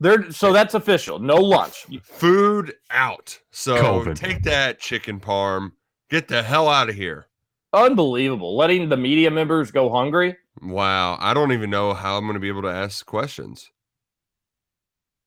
There. 0.00 0.30
So 0.30 0.52
that's 0.52 0.74
official. 0.74 1.18
No 1.18 1.36
lunch. 1.36 1.86
Food 2.02 2.74
out. 2.90 3.38
So 3.50 3.76
COVID. 3.76 4.14
take 4.14 4.42
that 4.44 4.78
chicken 4.78 5.18
parm. 5.20 5.72
Get 6.08 6.28
the 6.28 6.42
hell 6.42 6.68
out 6.68 6.88
of 6.88 6.94
here. 6.94 7.26
Unbelievable. 7.72 8.56
Letting 8.56 8.88
the 8.88 8.96
media 8.96 9.30
members 9.30 9.70
go 9.70 9.90
hungry. 9.90 10.36
Wow, 10.62 11.16
I 11.20 11.34
don't 11.34 11.52
even 11.52 11.70
know 11.70 11.94
how 11.94 12.16
I'm 12.16 12.24
going 12.24 12.34
to 12.34 12.40
be 12.40 12.48
able 12.48 12.62
to 12.62 12.68
ask 12.68 13.04
questions. 13.06 13.70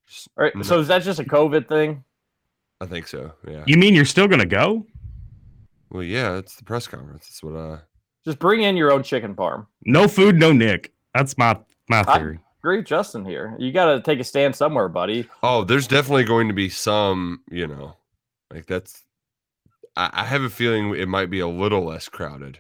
Just- 0.08 0.28
All 0.38 0.44
right. 0.44 0.56
no, 0.56 0.64
So 0.64 0.80
is 0.80 0.88
that 0.88 1.04
just 1.04 1.20
a 1.20 1.24
COVID 1.24 1.68
thing? 1.68 2.04
I 2.82 2.86
think 2.88 3.08
so. 3.08 3.34
Yeah. 3.48 3.64
You 3.68 3.78
mean 3.78 3.94
you're 3.94 4.06
still 4.06 4.28
gonna 4.28 4.46
go? 4.46 4.88
Well, 5.92 6.02
yeah, 6.04 6.38
it's 6.38 6.56
the 6.56 6.64
press 6.64 6.88
conference. 6.88 7.28
That's 7.28 7.44
what 7.44 7.56
I. 7.56 7.80
Just 8.26 8.40
bring 8.40 8.64
in 8.64 8.76
your 8.76 8.92
own 8.92 9.04
chicken 9.04 9.36
parm. 9.36 9.68
No 9.86 10.08
food, 10.08 10.36
no 10.36 10.52
Nick. 10.52 10.92
That's 11.14 11.38
my 11.38 11.60
my 11.90 12.04
I- 12.08 12.18
theory. 12.18 12.40
Agree 12.64 12.78
with 12.78 12.86
Justin 12.88 13.24
here. 13.26 13.56
You 13.60 13.72
got 13.72 13.86
to 13.94 14.02
take 14.02 14.20
a 14.20 14.24
stand 14.24 14.56
somewhere, 14.56 14.88
buddy. 14.88 15.28
Oh, 15.42 15.64
there's 15.64 15.88
definitely 15.88 16.24
going 16.26 16.48
to 16.48 16.54
be 16.54 16.70
some. 16.70 17.42
You 17.52 17.68
know, 17.68 17.96
like 18.52 18.66
that's. 18.68 19.04
I, 19.96 20.10
I 20.14 20.26
have 20.26 20.44
a 20.44 20.50
feeling 20.50 20.96
it 20.96 21.08
might 21.08 21.30
be 21.30 21.40
a 21.40 21.48
little 21.48 21.84
less 21.84 22.10
crowded 22.10 22.60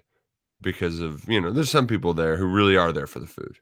because 0.61 0.99
of 0.99 1.27
you 1.27 1.41
know 1.41 1.51
there's 1.51 1.71
some 1.71 1.87
people 1.87 2.13
there 2.13 2.37
who 2.37 2.45
really 2.45 2.77
are 2.77 2.91
there 2.91 3.07
for 3.07 3.19
the 3.19 3.27
food. 3.27 3.57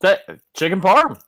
That 0.00 0.20
chicken 0.54 0.80
parm. 0.80 1.20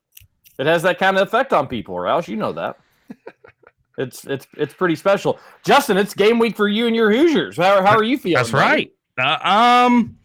It 0.59 0.67
has 0.67 0.83
that 0.83 0.99
kind 0.99 1.17
of 1.17 1.27
effect 1.27 1.53
on 1.53 1.67
people, 1.67 1.95
Roush. 1.95 2.29
You 2.29 2.37
know 2.37 2.53
that. 2.53 2.77
it's 3.99 4.25
it's 4.25 4.47
it's 4.57 4.75
pretty 4.75 4.97
special. 4.97 5.39
Justin, 5.65 5.97
it's 5.97 6.15
game 6.15 6.39
week 6.39 6.57
for 6.57 6.69
you 6.69 6.87
and 6.87 6.95
your 6.95 7.11
Hoosiers. 7.13 7.57
How, 7.57 7.83
how 7.85 7.97
are 7.97 8.05
you 8.05 8.19
feeling? 8.19 8.37
That's 8.37 8.51
buddy? 8.51 8.93
right. 9.19 9.41
Uh, 9.43 9.87
um, 9.87 10.19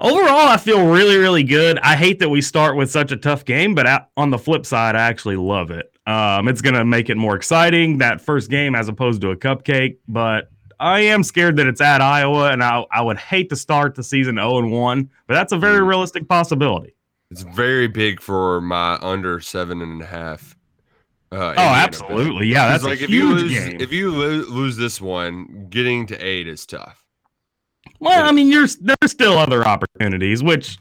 overall, 0.00 0.48
I 0.48 0.56
feel 0.56 0.86
really, 0.86 1.16
really 1.16 1.42
good. 1.42 1.78
I 1.80 1.96
hate 1.96 2.18
that 2.18 2.28
we 2.28 2.40
start 2.40 2.76
with 2.76 2.90
such 2.90 3.12
a 3.12 3.16
tough 3.16 3.44
game, 3.44 3.74
but 3.74 3.86
a- 3.86 4.06
on 4.16 4.30
the 4.30 4.38
flip 4.38 4.66
side, 4.66 4.96
I 4.96 5.02
actually 5.02 5.36
love 5.36 5.70
it. 5.70 5.93
Um, 6.06 6.48
it's 6.48 6.60
gonna 6.60 6.84
make 6.84 7.08
it 7.10 7.16
more 7.16 7.34
exciting 7.36 7.98
that 7.98 8.20
first 8.20 8.50
game 8.50 8.74
as 8.74 8.88
opposed 8.88 9.20
to 9.22 9.30
a 9.30 9.36
cupcake. 9.36 9.96
But 10.06 10.50
I 10.78 11.00
am 11.00 11.22
scared 11.22 11.56
that 11.56 11.66
it's 11.66 11.80
at 11.80 12.00
Iowa, 12.00 12.50
and 12.52 12.62
I 12.62 12.84
I 12.90 13.00
would 13.02 13.16
hate 13.18 13.48
to 13.50 13.56
start 13.56 13.94
the 13.94 14.02
season 14.02 14.36
zero 14.36 14.58
and 14.58 14.70
one, 14.70 15.08
but 15.26 15.34
that's 15.34 15.52
a 15.52 15.56
very 15.58 15.80
Mm. 15.80 15.88
realistic 15.88 16.28
possibility. 16.28 16.94
It's 17.30 17.42
very 17.42 17.88
big 17.88 18.20
for 18.20 18.60
my 18.60 18.98
under 19.00 19.40
seven 19.40 19.80
and 19.82 20.02
a 20.02 20.06
half. 20.06 20.56
Uh, 21.32 21.54
Oh, 21.56 21.62
absolutely, 21.62 22.46
Yeah, 22.48 22.68
that's 22.68 22.84
like 22.84 23.00
if 23.00 23.10
you 23.10 23.32
lose 23.34 23.52
game. 23.52 23.80
if 23.80 23.90
you 23.92 24.10
lo- 24.14 24.44
lose 24.48 24.76
this 24.76 25.00
one, 25.00 25.66
getting 25.70 26.06
to 26.06 26.16
eight 26.24 26.46
is 26.46 26.64
tough. 26.66 27.02
Well, 27.98 28.28
I 28.28 28.30
mean, 28.32 28.48
you're, 28.48 28.68
there's 28.80 29.10
still 29.10 29.36
other 29.38 29.66
opportunities, 29.66 30.42
which 30.44 30.78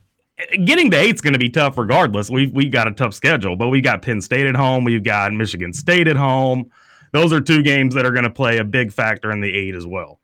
getting 0.66 0.92
to 0.92 0.98
eight's 0.98 1.22
going 1.22 1.34
to 1.34 1.40
be 1.40 1.50
tough 1.50 1.78
regardless. 1.78 2.30
We've 2.30 2.52
we 2.52 2.70
got 2.70 2.88
a 2.88 2.92
tough 2.92 3.14
schedule, 3.14 3.56
but 3.56 3.70
we 3.70 3.82
got 3.82 4.02
Penn 4.02 4.22
State 4.22 4.46
at 4.46 4.56
home, 4.56 4.84
we've 4.84 5.04
got 5.04 5.32
Michigan 5.34 5.74
State 5.74 6.08
at 6.08 6.16
home. 6.16 6.70
Those 7.12 7.32
are 7.32 7.40
two 7.42 7.62
games 7.62 7.94
that 7.94 8.06
are 8.06 8.12
going 8.12 8.24
to 8.24 8.30
play 8.32 8.58
a 8.58 8.64
big 8.64 8.92
factor 8.92 9.32
in 9.32 9.40
the 9.40 9.54
eight 9.56 9.76
as 9.76 9.86
well. 9.86 10.20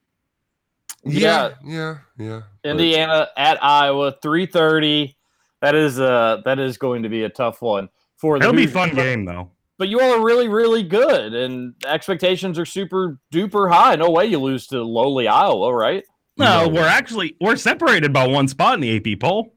Yeah. 1.05 1.51
yeah, 1.63 1.97
yeah. 2.17 2.41
But- 2.63 2.71
Indiana 2.71 3.27
at 3.37 3.63
Iowa, 3.63 4.15
three 4.21 4.45
thirty. 4.45 5.15
That 5.61 5.75
is 5.75 5.99
uh 5.99 6.41
that 6.45 6.57
is 6.59 6.77
going 6.77 7.03
to 7.03 7.09
be 7.09 7.23
a 7.23 7.29
tough 7.29 7.61
one 7.61 7.89
for 8.17 8.39
the. 8.39 8.45
It'll 8.45 8.55
be 8.55 8.63
a 8.63 8.67
Hoosiers. 8.67 8.73
fun 8.73 8.95
game 8.95 9.25
though. 9.25 9.51
But 9.77 9.87
you 9.87 10.01
all 10.01 10.11
are 10.15 10.23
really, 10.25 10.49
really 10.49 10.83
good, 10.83 11.33
and 11.33 11.73
expectations 11.85 12.59
are 12.59 12.65
super 12.65 13.17
duper 13.33 13.71
high. 13.71 13.95
No 13.95 14.09
way 14.09 14.25
you 14.25 14.39
lose 14.39 14.67
to 14.67 14.83
lowly 14.83 15.27
Iowa, 15.29 15.73
right? 15.73 16.03
No, 16.37 16.65
No. 16.65 16.67
we're 16.69 16.87
actually 16.87 17.35
we're 17.39 17.55
separated 17.55 18.11
by 18.11 18.27
one 18.27 18.47
spot 18.49 18.73
in 18.75 18.81
the 18.81 18.95
AP 18.97 19.19
poll. 19.19 19.53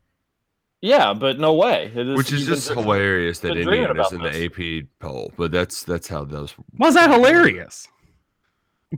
Yeah, 0.83 1.15
but 1.15 1.39
no 1.39 1.55
way. 1.55 1.93
It 1.95 2.09
is, 2.09 2.17
which 2.17 2.33
is 2.33 2.41
you've 2.41 2.49
been 2.49 2.55
just 2.57 2.69
hilarious 2.69 3.39
that 3.39 3.55
been 3.55 3.62
dreaming 3.65 3.89
Indiana's 3.91 4.12
about 4.12 4.27
in 4.35 4.49
the 4.51 4.81
AP 4.83 4.87
poll, 4.99 5.33
but 5.37 5.53
that's 5.53 5.85
that's 5.85 6.09
how 6.09 6.25
those. 6.25 6.55
Was 6.79 6.95
that 6.95 7.11
hilarious? 7.11 7.89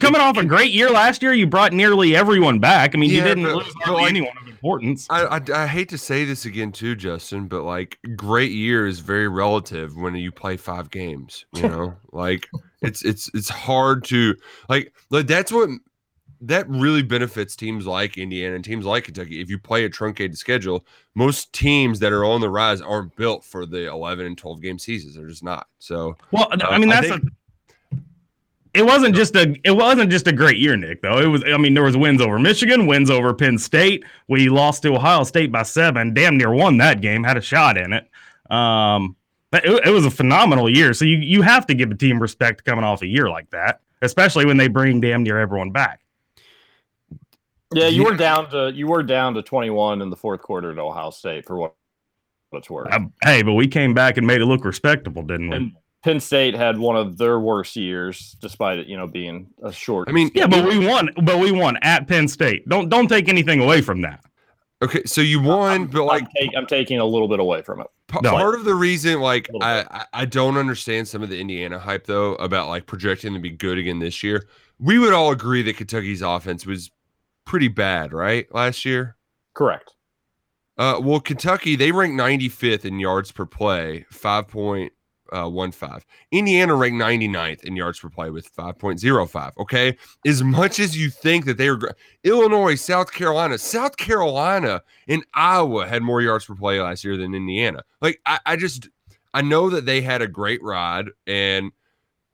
coming 0.00 0.20
off 0.20 0.36
a 0.36 0.44
great 0.44 0.72
year 0.72 0.90
last 0.90 1.22
year, 1.22 1.32
you 1.32 1.46
brought 1.46 1.72
nearly 1.72 2.16
everyone 2.16 2.58
back. 2.58 2.94
I 2.94 2.98
mean, 2.98 3.10
you 3.10 3.22
didn't 3.22 3.44
but- 3.44 3.56
lose 3.56 3.72
but 3.84 3.94
like- 3.94 4.08
anyone 4.08 4.36
of 4.42 4.48
importance. 4.48 5.06
I, 5.10 5.24
I 5.36 5.40
I 5.54 5.66
hate 5.66 5.88
to 5.90 5.98
say 5.98 6.24
this 6.24 6.46
again 6.46 6.72
too, 6.72 6.96
Justin, 6.96 7.46
but 7.48 7.62
like 7.62 7.98
great 8.16 8.50
year 8.50 8.86
is 8.86 9.00
very 9.00 9.28
relative 9.28 9.94
when 9.96 10.14
you 10.16 10.32
play 10.32 10.56
five 10.56 10.90
games. 10.90 11.44
You 11.52 11.62
know, 11.68 11.96
like 12.12 12.48
it's 12.82 13.04
it's 13.04 13.30
it's 13.34 13.48
hard 13.50 14.04
to 14.04 14.34
like 14.68 14.92
like 15.10 15.26
that's 15.26 15.52
what 15.52 15.68
that 16.46 16.68
really 16.68 17.02
benefits 17.02 17.56
teams 17.56 17.86
like 17.86 18.18
Indiana 18.18 18.54
and 18.56 18.64
teams 18.64 18.84
like 18.84 19.04
Kentucky. 19.04 19.40
If 19.40 19.50
you 19.50 19.58
play 19.58 19.84
a 19.84 19.88
truncated 19.88 20.36
schedule, 20.38 20.84
most 21.14 21.52
teams 21.52 21.98
that 22.00 22.12
are 22.12 22.24
on 22.24 22.40
the 22.40 22.50
rise 22.50 22.80
aren't 22.80 23.14
built 23.16 23.44
for 23.44 23.66
the 23.66 23.88
11 23.88 24.26
and 24.26 24.36
12 24.38 24.60
game 24.60 24.78
seasons. 24.78 25.14
They're 25.14 25.26
just 25.28 25.42
not. 25.44 25.66
So 25.78 26.16
Well, 26.30 26.48
Uh, 26.52 26.58
I 26.68 26.78
mean, 26.78 26.90
I 26.92 27.00
that's 27.00 27.08
think- 27.08 27.24
a, 27.24 27.96
it 28.74 28.84
wasn't 28.84 29.14
just 29.14 29.36
a 29.36 29.54
it 29.62 29.70
wasn't 29.70 30.10
just 30.10 30.26
a 30.26 30.32
great 30.32 30.58
year, 30.58 30.76
Nick. 30.76 31.00
Though 31.00 31.18
it 31.20 31.26
was. 31.26 31.44
I 31.44 31.56
mean, 31.58 31.74
there 31.74 31.84
was 31.84 31.96
wins 31.96 32.20
over 32.20 32.40
Michigan, 32.40 32.86
wins 32.88 33.08
over 33.08 33.32
Penn 33.32 33.56
State. 33.56 34.04
We 34.28 34.48
lost 34.48 34.82
to 34.82 34.94
Ohio 34.96 35.22
State 35.22 35.52
by 35.52 35.62
seven. 35.62 36.12
Damn 36.12 36.36
near 36.36 36.50
won 36.52 36.78
that 36.78 37.00
game. 37.00 37.22
Had 37.22 37.36
a 37.36 37.40
shot 37.40 37.78
in 37.78 37.92
it. 37.92 38.08
Um, 38.50 39.14
but 39.52 39.64
it, 39.64 39.86
it 39.86 39.90
was 39.90 40.04
a 40.04 40.10
phenomenal 40.10 40.68
year. 40.68 40.92
So 40.92 41.04
you 41.04 41.18
you 41.18 41.42
have 41.42 41.66
to 41.68 41.74
give 41.74 41.92
a 41.92 41.94
team 41.94 42.18
respect 42.20 42.64
coming 42.64 42.84
off 42.84 43.02
a 43.02 43.06
year 43.06 43.28
like 43.30 43.48
that, 43.50 43.78
especially 44.02 44.44
when 44.44 44.56
they 44.56 44.66
bring 44.66 45.00
damn 45.00 45.22
near 45.22 45.38
everyone 45.38 45.70
back. 45.70 46.00
Yeah, 47.74 47.88
you 47.88 48.04
were 48.04 48.16
down 48.16 48.50
to 48.50 48.72
you 48.74 48.86
were 48.86 49.02
down 49.02 49.34
to 49.34 49.42
21 49.42 50.02
in 50.02 50.10
the 50.10 50.16
fourth 50.16 50.40
quarter 50.42 50.70
at 50.72 50.78
Ohio 50.78 51.10
State 51.10 51.46
for 51.46 51.56
what 51.56 51.74
what 52.50 52.58
it's 52.60 52.70
worth. 52.70 52.92
Um, 52.92 53.12
hey, 53.22 53.42
but 53.42 53.54
we 53.54 53.66
came 53.66 53.94
back 53.94 54.16
and 54.16 54.26
made 54.26 54.40
it 54.40 54.46
look 54.46 54.64
respectable, 54.64 55.22
didn't 55.22 55.50
we? 55.50 55.56
And 55.56 55.72
Penn 56.04 56.20
State 56.20 56.54
had 56.54 56.78
one 56.78 56.96
of 56.96 57.16
their 57.16 57.40
worst 57.40 57.76
years, 57.76 58.36
despite 58.40 58.78
it, 58.78 58.86
you 58.86 58.96
know, 58.96 59.06
being 59.06 59.48
a 59.62 59.72
short. 59.72 60.08
I 60.08 60.12
mean, 60.12 60.30
yeah, 60.34 60.46
but 60.46 60.64
we 60.66 60.78
won. 60.86 61.10
But 61.22 61.38
we 61.38 61.50
won 61.50 61.78
at 61.82 62.06
Penn 62.06 62.28
State. 62.28 62.68
Don't 62.68 62.88
don't 62.88 63.08
take 63.08 63.28
anything 63.28 63.60
away 63.60 63.80
from 63.80 64.02
that. 64.02 64.22
okay, 64.82 65.02
so 65.06 65.20
you 65.20 65.40
won, 65.40 65.86
but 65.86 66.04
like 66.04 66.22
I'm, 66.22 66.28
take, 66.38 66.50
I'm 66.56 66.66
taking 66.66 66.98
a 67.00 67.04
little 67.04 67.28
bit 67.28 67.40
away 67.40 67.62
from 67.62 67.80
it. 67.80 67.86
Pa- 68.06 68.20
No. 68.20 68.32
part 68.32 68.54
of 68.54 68.64
the 68.64 68.74
reason 68.74 69.18
like 69.20 69.48
Little 69.48 69.62
I, 69.66 69.82
bit. 69.82 69.88
I 69.92 70.06
I 70.12 70.24
don't 70.26 70.58
understand 70.58 71.08
some 71.08 71.22
of 71.22 71.30
the 71.30 71.40
Indiana 71.40 71.78
hype 71.78 72.06
though 72.06 72.34
about 72.34 72.68
like 72.68 72.86
projecting 72.86 73.32
to 73.32 73.40
be 73.40 73.50
good 73.50 73.78
again 73.78 73.98
this 73.98 74.22
year. 74.22 74.46
We 74.78 74.98
would 74.98 75.14
all 75.14 75.30
agree 75.32 75.62
that 75.62 75.76
Kentucky's 75.78 76.20
offense 76.20 76.66
was 76.66 76.90
pretty 77.44 77.68
bad, 77.68 78.12
right? 78.12 78.52
Last 78.54 78.84
year. 78.84 79.16
Correct. 79.54 79.92
Uh 80.76 81.00
well 81.00 81.20
Kentucky 81.20 81.76
they 81.76 81.92
ranked 81.92 82.20
95th 82.20 82.84
in 82.84 82.98
yards 82.98 83.30
per 83.30 83.46
play, 83.46 84.04
5.15. 84.12 86.00
Indiana 86.32 86.74
ranked 86.74 87.00
99th 87.00 87.62
in 87.62 87.76
yards 87.76 88.00
per 88.00 88.08
play 88.08 88.30
with 88.30 88.52
5.05. 88.56 89.52
Okay. 89.58 89.96
As 90.26 90.42
much 90.42 90.80
as 90.80 90.96
you 90.96 91.10
think 91.10 91.44
that 91.44 91.58
they 91.58 91.70
were 91.70 91.94
Illinois, 92.24 92.74
South 92.74 93.12
Carolina, 93.12 93.56
South 93.58 93.96
Carolina 93.96 94.82
and 95.06 95.24
Iowa 95.34 95.86
had 95.86 96.02
more 96.02 96.22
yards 96.22 96.46
per 96.46 96.56
play 96.56 96.80
last 96.80 97.04
year 97.04 97.16
than 97.16 97.34
Indiana. 97.34 97.84
Like 98.00 98.20
I, 98.26 98.40
I 98.44 98.56
just 98.56 98.88
I 99.32 99.42
know 99.42 99.70
that 99.70 99.86
they 99.86 100.00
had 100.00 100.22
a 100.22 100.28
great 100.28 100.62
ride 100.62 101.06
and 101.26 101.72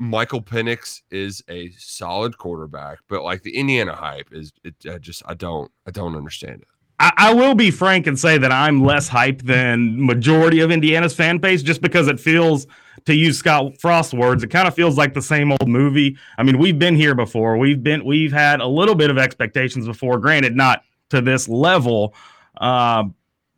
Michael 0.01 0.41
Penix 0.43 1.03
is 1.11 1.45
a 1.51 1.71
solid 1.73 2.39
quarterback, 2.39 3.01
but 3.07 3.23
like 3.23 3.43
the 3.43 3.55
Indiana 3.55 3.95
hype 3.95 4.31
is 4.33 4.51
it 4.65 4.75
I 4.91 4.97
just 4.97 5.23
I 5.27 5.35
don't 5.35 5.71
I 5.87 5.91
don't 5.91 6.17
understand 6.17 6.63
it. 6.63 6.69
I, 6.99 7.13
I 7.17 7.35
will 7.35 7.55
be 7.55 7.71
frank 7.71 8.07
and 8.07 8.19
say 8.19 8.39
that 8.39 8.51
I'm 8.51 8.83
less 8.83 9.11
hyped 9.11 9.43
than 9.43 10.05
majority 10.05 10.61
of 10.61 10.71
Indiana's 10.71 11.15
fan 11.15 11.37
base, 11.39 11.63
just 11.63 11.83
because 11.83 12.09
it 12.09 12.19
feels, 12.19 12.67
to 13.07 13.15
use 13.15 13.39
Scott 13.39 13.79
Frost's 13.79 14.13
words, 14.13 14.43
it 14.43 14.49
kind 14.49 14.69
of 14.69 14.75
feels 14.75 14.99
like 14.99 15.15
the 15.15 15.23
same 15.23 15.51
old 15.53 15.67
movie. 15.67 16.17
I 16.37 16.45
mean, 16.45 16.59
we've 16.59 16.79
been 16.79 16.95
here 16.95 17.15
before. 17.15 17.57
We've 17.57 17.83
been, 17.83 18.05
we've 18.05 18.33
had 18.33 18.61
a 18.61 18.67
little 18.67 18.95
bit 18.95 19.11
of 19.11 19.17
expectations 19.17 19.87
before. 19.87 20.19
Granted, 20.19 20.55
not 20.55 20.83
to 21.09 21.23
this 21.23 21.49
level, 21.49 22.15
uh, 22.59 23.05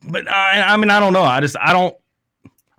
but 0.09 0.29
I, 0.29 0.63
I 0.63 0.77
mean, 0.77 0.91
I 0.91 1.01
don't 1.01 1.13
know. 1.13 1.25
I 1.25 1.41
just, 1.41 1.57
I 1.61 1.73
don't. 1.73 1.97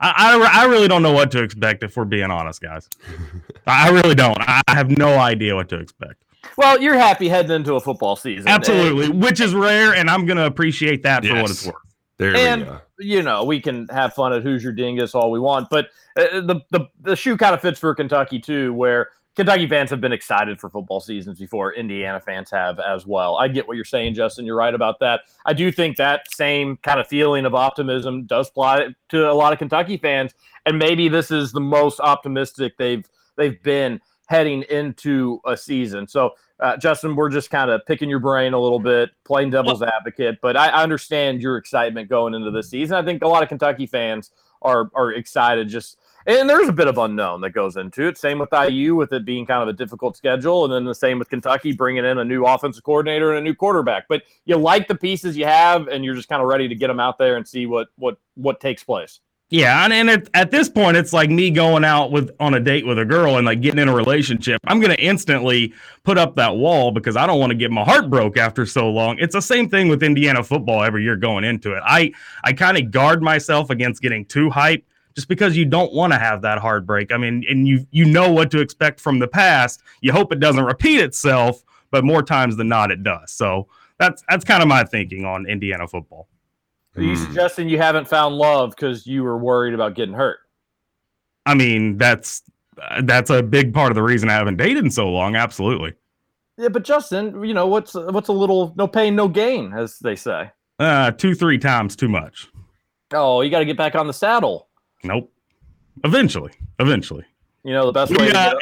I, 0.04 0.36
I, 0.36 0.62
I 0.64 0.66
really 0.66 0.88
don't 0.88 1.02
know 1.02 1.14
what 1.14 1.32
to 1.32 1.42
expect 1.42 1.84
if 1.84 1.96
we're 1.96 2.06
being 2.06 2.30
honest, 2.30 2.62
guys. 2.62 2.90
I 3.68 3.90
really 3.90 4.16
don't. 4.16 4.38
I 4.42 4.62
have 4.68 4.90
no 4.98 5.18
idea 5.18 5.56
what 5.56 5.70
to 5.70 5.80
expect. 5.80 6.24
Well, 6.58 6.82
you're 6.82 6.98
happy 6.98 7.30
heading 7.30 7.52
into 7.52 7.76
a 7.76 7.80
football 7.80 8.16
season. 8.16 8.48
Absolutely, 8.50 9.10
which 9.10 9.40
is 9.40 9.56
rare, 9.56 9.96
and 9.96 10.10
I'm 10.10 10.26
going 10.26 10.38
to 10.38 10.46
appreciate 10.46 11.04
that 11.04 11.26
for 11.26 11.36
what 11.42 11.50
it's 11.50 11.66
worth. 11.66 11.76
There 12.18 12.36
And- 12.36 12.62
we 12.62 12.68
go. 12.68 12.82
you 13.00 13.22
know, 13.24 13.44
we 13.46 13.60
can 13.62 13.88
have 13.88 14.14
fun 14.14 14.34
at 14.34 14.44
Hoosier 14.44 14.72
Dingus 14.74 15.16
all 15.16 15.32
we 15.32 15.40
want, 15.40 15.70
but 15.70 15.88
uh, 16.16 16.42
the 16.42 16.62
the 16.70 16.88
the 17.02 17.16
shoe 17.16 17.38
kind 17.38 17.56
of 17.56 17.62
fits 17.62 17.80
for 17.80 17.96
Kentucky 17.96 18.40
too, 18.40 18.74
where 18.74 19.10
Kentucky 19.36 19.68
fans 19.68 19.90
have 19.90 20.00
been 20.00 20.12
excited 20.12 20.60
for 20.60 20.70
football 20.70 21.00
seasons 21.00 21.40
before 21.40 21.74
Indiana 21.74 22.20
fans 22.20 22.52
have 22.52 22.80
as 22.80 23.08
well. 23.08 23.36
I 23.38 23.48
get 23.48 23.68
what 23.68 23.76
you're 23.76 23.86
saying, 23.86 24.14
Justin. 24.14 24.46
You're 24.46 24.56
right 24.56 24.74
about 24.74 25.00
that. 25.00 25.22
I 25.46 25.54
do 25.54 25.72
think 25.72 25.98
that 25.98 26.32
same 26.32 26.78
kind 26.78 27.00
of 27.00 27.08
feeling 27.08 27.46
of 27.46 27.56
optimism 27.56 28.26
does 28.26 28.50
apply 28.50 28.90
to 29.10 29.32
a 29.32 29.34
lot 29.34 29.52
of 29.52 29.60
Kentucky 29.60 29.98
fans, 29.98 30.34
and 30.68 30.78
maybe 30.78 31.08
this 31.08 31.32
is 31.32 31.52
the 31.52 31.62
most 31.62 32.00
optimistic 32.00 32.78
they've 32.78 33.06
they've 33.36 33.62
been 33.64 34.00
heading 34.28 34.64
into 34.70 35.40
a 35.46 35.58
season. 35.58 36.08
So, 36.08 36.34
uh, 36.60 36.78
Justin, 36.78 37.16
we're 37.16 37.30
just 37.30 37.50
kind 37.50 37.72
of 37.72 37.82
picking 37.86 38.10
your 38.10 38.20
brain 38.20 38.54
a 38.54 38.60
little 38.60 38.80
bit, 38.80 39.10
playing 39.26 39.50
devil's 39.50 39.82
advocate. 39.82 40.38
But 40.42 40.56
I, 40.56 40.70
I 40.70 40.84
understand 40.84 41.42
your 41.42 41.58
excitement 41.58 42.08
going 42.10 42.34
into 42.34 42.52
this 42.52 42.70
season. 42.70 42.96
I 42.96 43.04
think 43.04 43.24
a 43.24 43.28
lot 43.28 43.44
of 43.44 43.50
Kentucky 43.50 43.88
fans 43.88 44.30
are 44.62 44.92
are 44.94 45.12
excited. 45.12 45.70
Just 45.70 45.98
and 46.26 46.50
there's 46.50 46.70
a 46.70 46.74
bit 46.74 46.88
of 46.88 46.98
unknown 46.98 47.42
that 47.42 47.52
goes 47.52 47.76
into 47.76 48.08
it. 48.08 48.18
Same 48.18 48.40
with 48.40 48.50
IU, 48.54 48.96
with 48.96 49.12
it 49.14 49.26
being 49.26 49.46
kind 49.46 49.62
of 49.62 49.68
a 49.68 49.74
difficult 49.74 50.16
schedule, 50.18 50.66
and 50.66 50.74
then 50.74 50.86
the 50.86 50.96
same 50.96 51.20
with 51.20 51.30
Kentucky 51.30 51.72
bringing 51.74 52.06
in 52.06 52.18
a 52.18 52.26
new 52.26 52.46
offensive 52.46 52.84
coordinator 52.84 53.32
and 53.32 53.40
a 53.40 53.42
new 53.42 53.56
quarterback. 53.56 54.08
But 54.08 54.24
you 54.46 54.58
like 54.58 54.88
the 54.88 54.96
pieces 54.96 55.38
you 55.38 55.46
have, 55.46 55.88
and 55.88 56.04
you're 56.04 56.16
just 56.16 56.30
kind 56.30 56.42
of 56.42 56.48
ready 56.48 56.68
to 56.68 56.76
get 56.76 56.88
them 56.88 57.00
out 57.00 57.18
there 57.18 57.36
and 57.36 57.48
see 57.48 57.66
what 57.66 57.88
what 57.98 58.18
what 58.36 58.60
takes 58.60 58.84
place. 58.84 59.20
Yeah, 59.54 59.84
and, 59.84 59.94
and 59.94 60.10
at, 60.10 60.30
at 60.34 60.50
this 60.50 60.68
point, 60.68 60.98
it's 60.98 61.14
like 61.14 61.30
me 61.30 61.52
going 61.52 61.86
out 61.86 62.12
with 62.12 62.32
on 62.40 62.56
a 62.56 62.60
date 62.60 62.88
with 62.88 62.98
a 62.98 63.06
girl 63.06 63.38
and 63.38 63.46
like 63.46 63.62
getting 63.62 63.80
in 63.80 63.88
a 63.88 63.94
relationship. 63.94 64.60
I'm 64.66 64.80
gonna 64.80 64.96
instantly 64.96 65.74
put 66.04 66.18
up 66.18 66.36
that 66.38 66.56
wall 66.56 66.92
because 66.92 67.16
I 67.16 67.28
don't 67.28 67.40
want 67.40 67.52
to 67.52 67.56
get 67.56 67.70
my 67.70 67.84
heart 67.84 68.10
broke 68.10 68.36
after 68.36 68.66
so 68.66 68.90
long. 68.90 69.18
It's 69.20 69.36
the 69.36 69.42
same 69.42 69.70
thing 69.70 69.90
with 69.90 70.02
Indiana 70.02 70.44
football 70.44 70.84
every 70.84 71.04
year 71.04 71.16
going 71.16 71.44
into 71.44 71.74
it. 71.74 71.84
I 71.86 72.14
I 72.44 72.54
kind 72.54 72.78
of 72.78 72.90
guard 72.90 73.22
myself 73.22 73.70
against 73.70 74.02
getting 74.02 74.26
too 74.26 74.50
hyped 74.50 74.86
just 75.16 75.28
because 75.28 75.56
you 75.56 75.66
don't 75.66 75.94
want 75.94 76.14
to 76.14 76.20
have 76.20 76.42
that 76.42 76.58
heartbreak. 76.60 77.12
I 77.12 77.18
mean, 77.18 77.44
and 77.50 77.68
you 77.68 77.86
you 77.92 78.06
know 78.06 78.32
what 78.32 78.52
to 78.52 78.60
expect 78.60 79.00
from 79.00 79.20
the 79.20 79.28
past. 79.28 79.82
You 80.02 80.12
hope 80.12 80.32
it 80.32 80.40
doesn't 80.40 80.64
repeat 80.66 81.00
itself, 81.00 81.64
but 81.92 82.04
more 82.04 82.24
times 82.24 82.58
than 82.58 82.68
not, 82.68 82.92
it 82.92 83.04
does. 83.04 83.32
So 83.32 83.68
that's 84.00 84.24
that's 84.30 84.44
kind 84.46 84.62
of 84.62 84.68
my 84.70 84.84
thinking 84.84 85.26
on 85.26 85.46
Indiana 85.48 85.88
football. 85.88 86.28
Are 86.96 87.02
you 87.02 87.14
Mm. 87.14 87.26
suggesting 87.26 87.70
you 87.70 87.80
haven't 87.80 88.08
found 88.08 88.36
love 88.36 88.72
because 88.72 89.08
you 89.08 89.24
were 89.24 89.38
worried 89.38 89.74
about 89.74 89.96
getting 89.96 90.14
hurt? 90.14 90.40
I 91.46 91.56
mean, 91.56 91.98
that's 91.98 92.42
uh, 92.82 93.02
that's 93.04 93.30
a 93.30 93.44
big 93.44 93.74
part 93.74 93.92
of 93.92 93.96
the 93.96 94.04
reason 94.04 94.30
I 94.30 94.34
haven't 94.34 94.58
dated 94.58 94.84
in 94.84 94.92
so 94.92 95.10
long. 95.10 95.36
Absolutely. 95.36 95.94
Yeah, 96.58 96.70
but 96.70 96.84
Justin, 96.84 97.44
you 97.44 97.54
know 97.54 97.68
what's 97.68 97.94
what's 97.96 98.30
a 98.30 98.34
little 98.34 98.74
no 98.78 98.88
pain, 98.88 99.16
no 99.16 99.28
gain, 99.28 99.74
as 99.74 99.98
they 100.00 100.16
say. 100.16 100.52
Uh, 100.80 101.12
two, 101.12 101.34
three 101.36 101.58
times 101.58 101.96
too 101.96 102.10
much. 102.10 102.48
Oh, 103.14 103.42
you 103.42 103.50
got 103.52 103.60
to 103.60 103.66
get 103.66 103.78
back 103.78 103.96
on 103.96 104.08
the 104.08 104.14
saddle. 104.14 104.70
Nope. 105.04 105.32
Eventually, 106.04 106.52
eventually. 106.80 107.26
You 107.64 107.74
know 107.74 107.86
the 107.86 107.92
best 107.92 108.12
way. 108.18 108.32
get, 108.32 108.56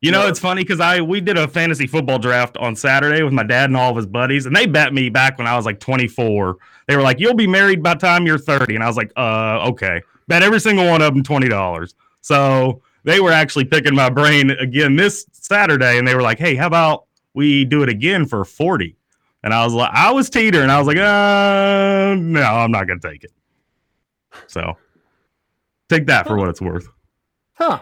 you 0.00 0.10
know, 0.10 0.22
No. 0.22 0.28
it's 0.28 0.38
funny 0.38 0.62
because 0.62 0.80
I 0.80 1.00
we 1.00 1.20
did 1.20 1.36
a 1.36 1.46
fantasy 1.48 1.86
football 1.86 2.18
draft 2.18 2.56
on 2.56 2.74
Saturday 2.76 3.22
with 3.22 3.32
my 3.32 3.42
dad 3.42 3.70
and 3.70 3.76
all 3.76 3.90
of 3.90 3.96
his 3.96 4.06
buddies, 4.06 4.46
and 4.46 4.54
they 4.54 4.66
bet 4.66 4.94
me 4.94 5.08
back 5.10 5.36
when 5.38 5.46
I 5.46 5.56
was 5.56 5.66
like 5.66 5.80
24. 5.80 6.56
They 6.86 6.96
were 6.96 7.02
like, 7.02 7.18
"You'll 7.20 7.34
be 7.34 7.46
married 7.46 7.82
by 7.82 7.94
the 7.94 8.00
time 8.00 8.26
you're 8.26 8.38
30," 8.38 8.74
and 8.76 8.84
I 8.84 8.86
was 8.86 8.96
like, 8.96 9.12
"Uh, 9.16 9.66
okay." 9.70 10.00
Bet 10.28 10.42
every 10.42 10.60
single 10.60 10.86
one 10.86 11.02
of 11.02 11.12
them 11.14 11.22
twenty 11.22 11.48
dollars. 11.48 11.94
So 12.20 12.82
they 13.04 13.20
were 13.20 13.32
actually 13.32 13.64
picking 13.64 13.94
my 13.94 14.08
brain 14.10 14.50
again 14.50 14.96
this 14.96 15.26
Saturday, 15.32 15.98
and 15.98 16.06
they 16.08 16.14
were 16.14 16.22
like, 16.22 16.38
"Hey, 16.38 16.54
how 16.56 16.66
about 16.66 17.04
we 17.34 17.64
do 17.64 17.82
it 17.82 17.88
again 17.88 18.26
for 18.26 18.44
40?" 18.44 18.96
And 19.44 19.52
I 19.54 19.64
was 19.64 19.74
like, 19.74 19.90
I 19.92 20.10
was 20.10 20.28
teetering. 20.30 20.70
I 20.70 20.78
was 20.78 20.88
like, 20.88 20.96
uh, 20.96 22.16
no, 22.18 22.42
I'm 22.42 22.72
not 22.72 22.88
gonna 22.88 22.98
take 23.00 23.22
it. 23.22 23.30
So 24.48 24.76
take 25.88 26.06
that 26.06 26.26
for 26.26 26.36
what 26.36 26.48
it's 26.48 26.60
worth. 26.60 26.88
huh? 27.54 27.80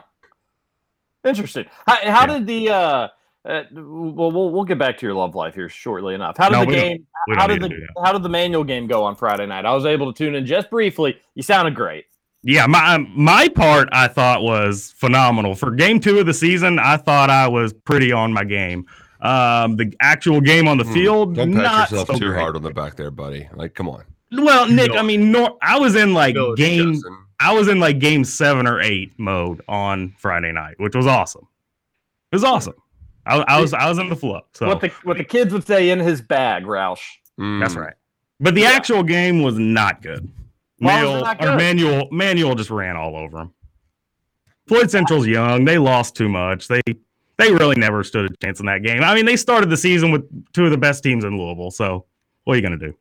Interesting. 1.25 1.65
How, 1.87 1.97
how 2.11 2.27
Yeah. 2.27 2.39
did 2.39 2.47
the 2.47 2.69
uh, 2.71 3.09
uh, 3.47 3.63
well, 3.73 4.31
we'll 4.33 4.51
we'll 4.51 4.65
get 4.65 4.79
back 4.79 4.99
to 4.99 5.07
your 5.07 5.15
love 5.15 5.35
life 5.35 5.55
here 5.55 5.69
shortly 5.69 6.15
enough. 6.15 6.37
How 6.37 6.49
did 6.49 6.53
No, 6.59 6.65
the 6.65 6.73
game? 6.73 7.07
How 7.37 7.47
did 7.47 7.61
the 7.63 7.69
to 7.71 7.75
do 7.75 7.81
that. 7.81 8.05
how 8.05 8.13
did 8.13 8.23
the 8.23 8.29
manual 8.29 8.65
game 8.65 8.87
go 8.87 9.05
on 9.05 9.17
Friday 9.17 9.47
night? 9.47 9.65
I 9.65 9.73
was 9.75 9.87
able 9.87 10.13
to 10.13 10.17
tune 10.17 10.35
in 10.35 10.45
just 10.47 10.69
briefly. 10.71 11.17
You 11.35 11.43
sounded 11.43 11.75
great. 11.75 12.05
Yeah, 12.43 12.67
my 12.67 12.99
my 13.17 13.49
part 13.49 13.89
I 13.93 14.07
thought 14.09 14.43
was 14.43 14.93
phenomenal 14.99 15.55
for 15.55 15.71
game 15.71 15.99
two 15.99 16.19
of 16.19 16.27
the 16.27 16.35
season. 16.35 16.79
I 16.79 16.99
thought 16.99 17.31
I 17.31 17.49
was 17.49 17.73
pretty 17.73 18.13
on 18.13 18.33
my 18.35 18.45
game. 18.45 18.87
Um, 19.23 19.77
the 19.77 19.95
actual 20.01 20.43
game 20.43 20.69
on 20.69 20.77
the 20.77 20.85
Hmm, 20.85 20.93
field, 20.93 21.35
Don't 21.37 21.55
pat 21.55 21.63
not 21.63 21.91
yourself 21.91 22.09
so 22.09 22.19
too 22.19 22.27
great. 22.29 22.41
hard 22.41 22.57
on 22.57 22.63
the 22.63 22.71
back 22.71 22.97
there, 22.97 23.11
buddy. 23.11 23.49
Like, 23.55 23.73
come 23.75 23.89
on. 23.89 24.05
Well, 24.31 24.69
Nick, 24.69 24.93
No. 24.93 24.99
I 24.99 25.03
mean, 25.03 25.33
nor, 25.33 25.57
I 25.63 25.79
was 25.79 25.97
in 25.97 26.13
like 26.13 26.35
No, 26.35 26.55
game, 26.55 26.93
Justin. 26.93 27.24
I 27.41 27.53
was 27.53 27.69
in 27.69 27.81
like 27.81 27.99
game 27.99 28.25
seven 28.25 28.67
or 28.67 28.81
eight 28.81 29.13
mode 29.19 29.61
on 29.69 30.15
Friday 30.19 30.53
night, 30.53 30.75
which 30.79 30.95
was 30.95 31.07
awesome. 31.07 31.47
It 32.33 32.37
was 32.37 32.45
awesome. 32.45 32.75
I, 33.27 33.39
I 33.49 33.61
was 33.61 33.73
I 33.75 33.89
was 33.89 33.99
in 33.99 34.09
the 34.09 34.17
flow. 34.17 34.43
So 34.53 34.67
What 34.67 34.81
the 34.81 34.89
what 35.03 35.17
the 35.19 35.25
kids 35.25 35.53
would 35.53 35.67
say 35.67 35.91
in 35.91 35.99
his 35.99 36.21
bag, 36.21 36.65
Roush. 36.65 37.01
that's 37.39 37.75
Mm. 37.75 37.77
right. 37.77 37.95
But 38.41 38.55
the 38.55 38.63
Yeah. 38.63 38.73
actual 38.73 39.03
game 39.03 39.43
was 39.43 39.59
not 39.59 40.03
good. 40.03 40.31
Why 40.79 41.03
was 41.03 41.03
it 41.03 41.07
Manual, 41.07 41.21
not 41.25 41.37
or 41.41 41.47
good? 41.49 41.57
Manual, 41.57 42.09
Manual 42.11 42.55
just 42.55 42.71
ran 42.71 42.97
all 42.97 43.17
over 43.17 43.39
him. 43.41 43.51
Floyd 44.67 44.91
Central's 44.91 45.27
young. 45.27 45.65
They 45.65 45.79
lost 45.79 46.17
too 46.17 46.29
much. 46.29 46.69
They 46.69 46.81
they 47.37 47.53
really 47.53 47.77
never 47.77 48.05
stood 48.05 48.31
a 48.31 48.37
chance 48.45 48.61
in 48.61 48.67
that 48.67 48.83
game. 48.83 49.03
I 49.03 49.15
mean, 49.15 49.25
they 49.27 49.37
started 49.37 49.69
the 49.71 49.77
season 49.77 50.11
with 50.13 50.53
two 50.53 50.65
of 50.67 50.71
the 50.71 50.79
best 50.79 51.03
teams 51.03 51.25
in 51.25 51.37
Louisville. 51.37 51.71
So 51.71 52.05
what 52.45 52.55
are 52.55 52.57
you 52.57 52.63
gonna 52.63 52.77
do? 52.79 52.95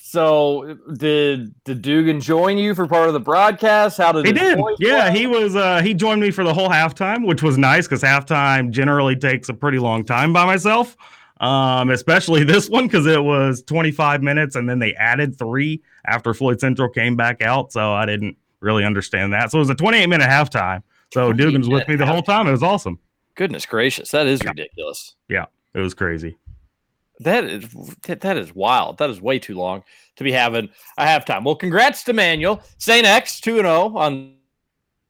So 0.00 0.76
did 0.96 1.54
did 1.64 1.82
Dugan 1.82 2.20
join 2.20 2.58
you 2.58 2.74
for 2.74 2.86
part 2.86 3.06
of 3.08 3.14
the 3.14 3.20
broadcast? 3.20 3.98
How 3.98 4.12
did 4.12 4.26
He 4.26 4.32
did. 4.32 4.58
Yeah, 4.78 5.10
play? 5.10 5.18
he 5.18 5.26
was. 5.26 5.54
Uh, 5.54 5.80
he 5.82 5.94
joined 5.94 6.20
me 6.20 6.30
for 6.30 6.42
the 6.42 6.52
whole 6.52 6.68
halftime, 6.68 7.26
which 7.26 7.42
was 7.42 7.56
nice 7.56 7.86
because 7.86 8.02
halftime 8.02 8.70
generally 8.70 9.14
takes 9.14 9.48
a 9.48 9.54
pretty 9.54 9.78
long 9.78 10.04
time 10.04 10.32
by 10.32 10.44
myself. 10.44 10.96
Um, 11.40 11.90
especially 11.90 12.42
this 12.52 12.68
one 12.68 12.86
because 12.86 13.06
it 13.06 13.22
was 13.22 13.62
25 13.62 14.22
minutes 14.22 14.56
and 14.56 14.68
then 14.68 14.80
they 14.80 14.94
added 14.94 15.38
three 15.38 15.80
after 16.04 16.34
Floyd 16.34 16.58
Central 16.60 16.88
came 16.88 17.16
back 17.16 17.42
out. 17.42 17.72
So 17.72 17.92
I 17.92 18.06
didn't 18.06 18.36
really 18.60 18.84
understand 18.84 19.32
that. 19.32 19.52
So 19.52 19.58
it 19.58 19.60
was 19.60 19.70
a 19.70 19.74
28 19.76 20.06
minute 20.08 20.28
halftime. 20.28 20.82
So 21.14 21.32
28 21.32 21.36
Dugan 21.36 21.60
was 21.60 21.68
with 21.68 21.88
me 21.88 21.96
the 21.96 22.06
whole 22.06 22.22
time. 22.22 22.48
It 22.48 22.52
was 22.52 22.62
awesome. 22.62 22.98
Goodness 23.36 23.66
gracious, 23.66 24.10
that 24.10 24.26
is 24.26 24.42
ridiculous. 24.44 25.14
Yeah, 25.28 25.46
it 25.72 25.78
was 25.78 25.94
crazy. 25.94 26.36
That 27.20 27.44
is 27.44 27.68
that 28.02 28.20
that 28.20 28.36
is 28.36 28.54
wild. 28.54 28.98
That 28.98 29.10
is 29.10 29.20
way 29.20 29.38
too 29.38 29.56
long 29.56 29.82
to 30.16 30.24
be 30.24 30.32
having 30.32 30.68
a 30.96 31.04
halftime. 31.04 31.44
Well, 31.44 31.56
congrats 31.56 32.04
to 32.04 32.12
Manual. 32.12 32.62
Saint 32.78 33.06
X 33.06 33.40
2 33.40 33.56
0 33.56 33.96
on 33.96 34.34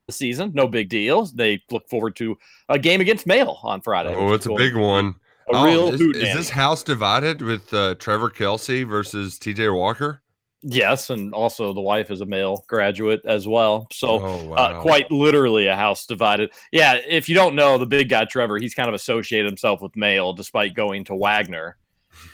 the 0.07 0.13
season. 0.13 0.51
No 0.53 0.67
big 0.67 0.89
deal. 0.89 1.25
They 1.25 1.61
look 1.69 1.87
forward 1.87 2.15
to 2.17 2.37
a 2.67 2.79
game 2.79 3.01
against 3.01 3.27
Male 3.27 3.59
on 3.63 3.81
Friday. 3.81 4.15
Oh, 4.15 4.33
it's 4.33 4.45
is 4.45 4.51
a 4.51 4.55
big 4.55 4.75
one. 4.75 5.15
A 5.49 5.55
Oh, 5.55 5.65
real 5.65 5.93
is, 5.93 6.01
is 6.01 6.35
this 6.35 6.49
house 6.49 6.83
divided 6.83 7.41
with 7.41 7.73
uh, 7.73 7.95
Trevor 7.95 8.29
Kelsey 8.29 8.83
versus 8.83 9.39
TJ 9.39 9.75
Walker? 9.75 10.21
Yes, 10.61 11.09
and 11.09 11.33
also 11.33 11.73
the 11.73 11.81
wife 11.81 12.11
is 12.11 12.21
a 12.21 12.25
Male 12.25 12.63
graduate 12.67 13.21
as 13.25 13.47
well. 13.47 13.87
So 13.91 14.21
oh, 14.21 14.53
uh, 14.53 14.81
quite 14.81 15.09
literally 15.09 15.67
a 15.67 15.75
house 15.75 16.05
divided. 16.05 16.51
Yeah, 16.71 16.99
if 17.07 17.29
you 17.29 17.35
don't 17.35 17.55
know 17.55 17.77
the 17.77 17.85
big 17.85 18.09
guy 18.09 18.25
Trevor, 18.25 18.57
he's 18.57 18.75
kind 18.75 18.89
of 18.89 18.93
associated 18.93 19.47
himself 19.47 19.81
with 19.81 19.95
Male 19.95 20.33
despite 20.33 20.75
going 20.75 21.05
to 21.05 21.13
Waggener, 21.13 21.73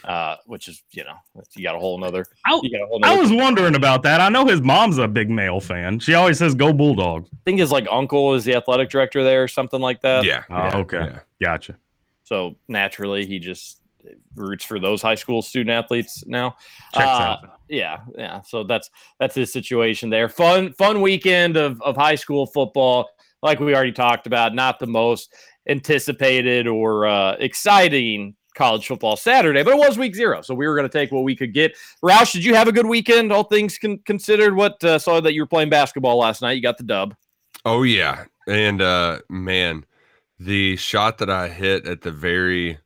uh, 0.04 0.36
which 0.46 0.68
is 0.68 0.84
you 0.92 1.04
know 1.04 1.16
you 1.56 1.64
got 1.64 1.76
a 1.76 1.80
whole 1.80 1.98
nother. 1.98 2.26
I, 2.46 2.60
You 2.62 2.70
got 2.72 2.84
a 2.84 2.88
whole 2.88 3.00
I 3.04 3.10
nother 3.10 3.22
was 3.22 3.32
wondering 3.32 3.76
about 3.76 4.04
that. 4.04 4.22
I 4.22 4.30
know 4.30 4.46
his 4.46 4.62
mom's 4.62 4.98
a 4.98 5.08
big 5.08 5.30
Male 5.30 5.60
fan. 5.60 6.00
She 6.00 6.14
always 6.14 6.38
says 6.38 6.56
"Go 6.56 6.72
Bulldogs." 6.74 7.30
I 7.34 7.38
think 7.46 7.60
his 7.60 7.72
like 7.72 7.88
uncle 7.92 8.34
is 8.36 8.44
the 8.46 8.56
athletic 8.56 8.90
director 8.90 9.24
there 9.24 9.44
or 9.44 9.48
something 9.48 9.82
like 9.82 10.02
that. 10.02 10.24
yeah. 10.26 10.44
Oh, 10.50 10.56
yeah, 10.56 10.78
okay. 10.78 10.98
yeah. 10.98 11.20
Gotcha. 11.42 11.78
So 12.24 12.56
naturally, 12.68 13.26
he 13.26 13.40
just 13.40 13.82
roots 14.36 14.64
for 14.64 14.80
those 14.80 15.02
high 15.02 15.16
school 15.16 15.42
student 15.42 15.72
athletes 15.72 16.24
now. 16.28 16.56
Checks 16.94 17.06
Uh, 17.08 17.10
out. 17.10 17.40
Yeah, 17.68 17.98
yeah. 18.16 18.42
So 18.42 18.64
that's 18.64 18.90
that's 19.20 19.34
his 19.34 19.52
situation 19.52 20.10
there. 20.10 20.30
Fun 20.30 20.74
fun 20.74 21.02
weekend 21.02 21.58
of 21.58 21.82
of 21.82 21.96
high 21.96 22.16
school 22.16 22.46
football, 22.46 23.10
like 23.42 23.60
we 23.60 23.74
already 23.76 23.92
talked 23.92 24.28
about. 24.28 24.54
Not 24.54 24.78
the 24.80 24.86
most 24.88 25.34
anticipated 25.68 26.68
or 26.68 27.08
uh, 27.08 27.36
exciting 27.40 28.36
college 28.56 28.88
football 28.88 29.16
Saturday, 29.16 29.62
but 29.62 29.74
it 29.74 29.78
was 29.78 29.98
week 29.98 30.16
zero, 30.16 30.42
so 30.42 30.56
we 30.56 30.68
were 30.68 30.76
going 30.76 30.90
to 30.90 30.98
take 30.98 31.12
what 31.12 31.24
we 31.24 31.36
could 31.36 31.54
get. 31.54 31.76
Roush, 32.04 32.34
did 32.34 32.44
you 32.44 32.56
have 32.56 32.68
a 32.68 32.72
good 32.72 32.88
weekend? 32.88 33.32
All 33.32 33.44
things 33.44 33.78
con- 33.78 34.00
considered, 34.06 34.56
what 34.56 34.84
uh, 34.84 34.98
saw 34.98 35.22
that 35.22 35.34
you 35.34 35.42
were 35.42 35.48
playing 35.48 35.70
basketball 35.70 36.18
last 36.18 36.42
night. 36.42 36.54
You 36.54 36.62
got 36.62 36.78
the 36.78 36.84
dub. 36.84 37.16
Oh 37.66 37.84
yeah, 37.84 38.26
and 38.48 38.82
uh 38.82 39.20
man, 39.30 39.86
the 40.40 40.76
shot 40.78 41.18
that 41.20 41.30
I 41.30 41.50
hit 41.50 41.88
at 41.88 42.02
the 42.02 42.12
very, 42.12 42.80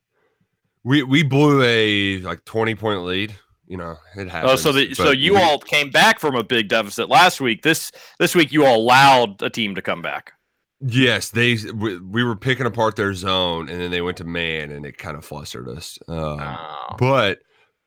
we 0.83 1.03
we 1.03 1.23
blew 1.23 1.61
a 1.63 2.19
like 2.19 2.43
twenty 2.45 2.75
point 2.75 3.03
lead. 3.03 3.35
You 3.67 3.77
know, 3.77 3.97
it 4.15 4.27
happens. 4.27 4.51
Oh, 4.51 4.55
so 4.55 4.71
the, 4.71 4.93
so 4.95 5.11
you 5.11 5.35
we- 5.35 5.41
all 5.41 5.59
came 5.59 5.91
back 5.91 6.19
from 6.19 6.35
a 6.35 6.43
big 6.43 6.69
deficit 6.69 7.07
last 7.07 7.39
week. 7.39 7.61
This 7.61 7.91
this 8.17 8.33
week 8.33 8.51
you 8.51 8.65
all 8.65 8.77
allowed 8.77 9.41
a 9.43 9.49
team 9.49 9.75
to 9.75 9.81
come 9.81 10.01
back. 10.01 10.33
Yes, 10.81 11.29
they 11.29 11.57
we, 11.73 11.99
we 11.99 12.23
were 12.23 12.35
picking 12.37 12.65
apart 12.65 12.95
their 12.95 13.13
zone, 13.13 13.67
and 13.67 13.81
then 13.81 13.91
they 13.91 14.01
went 14.01 14.17
to 14.17 14.23
man, 14.23 14.71
and 14.71 14.85
it 14.85 14.97
kind 14.97 15.17
of 15.17 15.25
flustered 15.25 15.67
us. 15.67 15.99
Um, 16.07 16.39
Oh. 16.39 16.95
But 16.97 17.39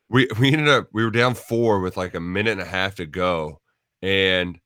we 0.09 0.27
we 0.39 0.51
ended 0.51 0.67
up 0.69 0.89
we 0.93 1.03
were 1.03 1.11
down 1.11 1.33
four 1.33 1.79
with 1.79 1.97
like 1.97 2.13
a 2.13 2.19
minute 2.19 2.51
and 2.51 2.61
a 2.61 2.65
half 2.65 2.95
to 2.95 3.05
go, 3.05 3.59
and 4.01 4.59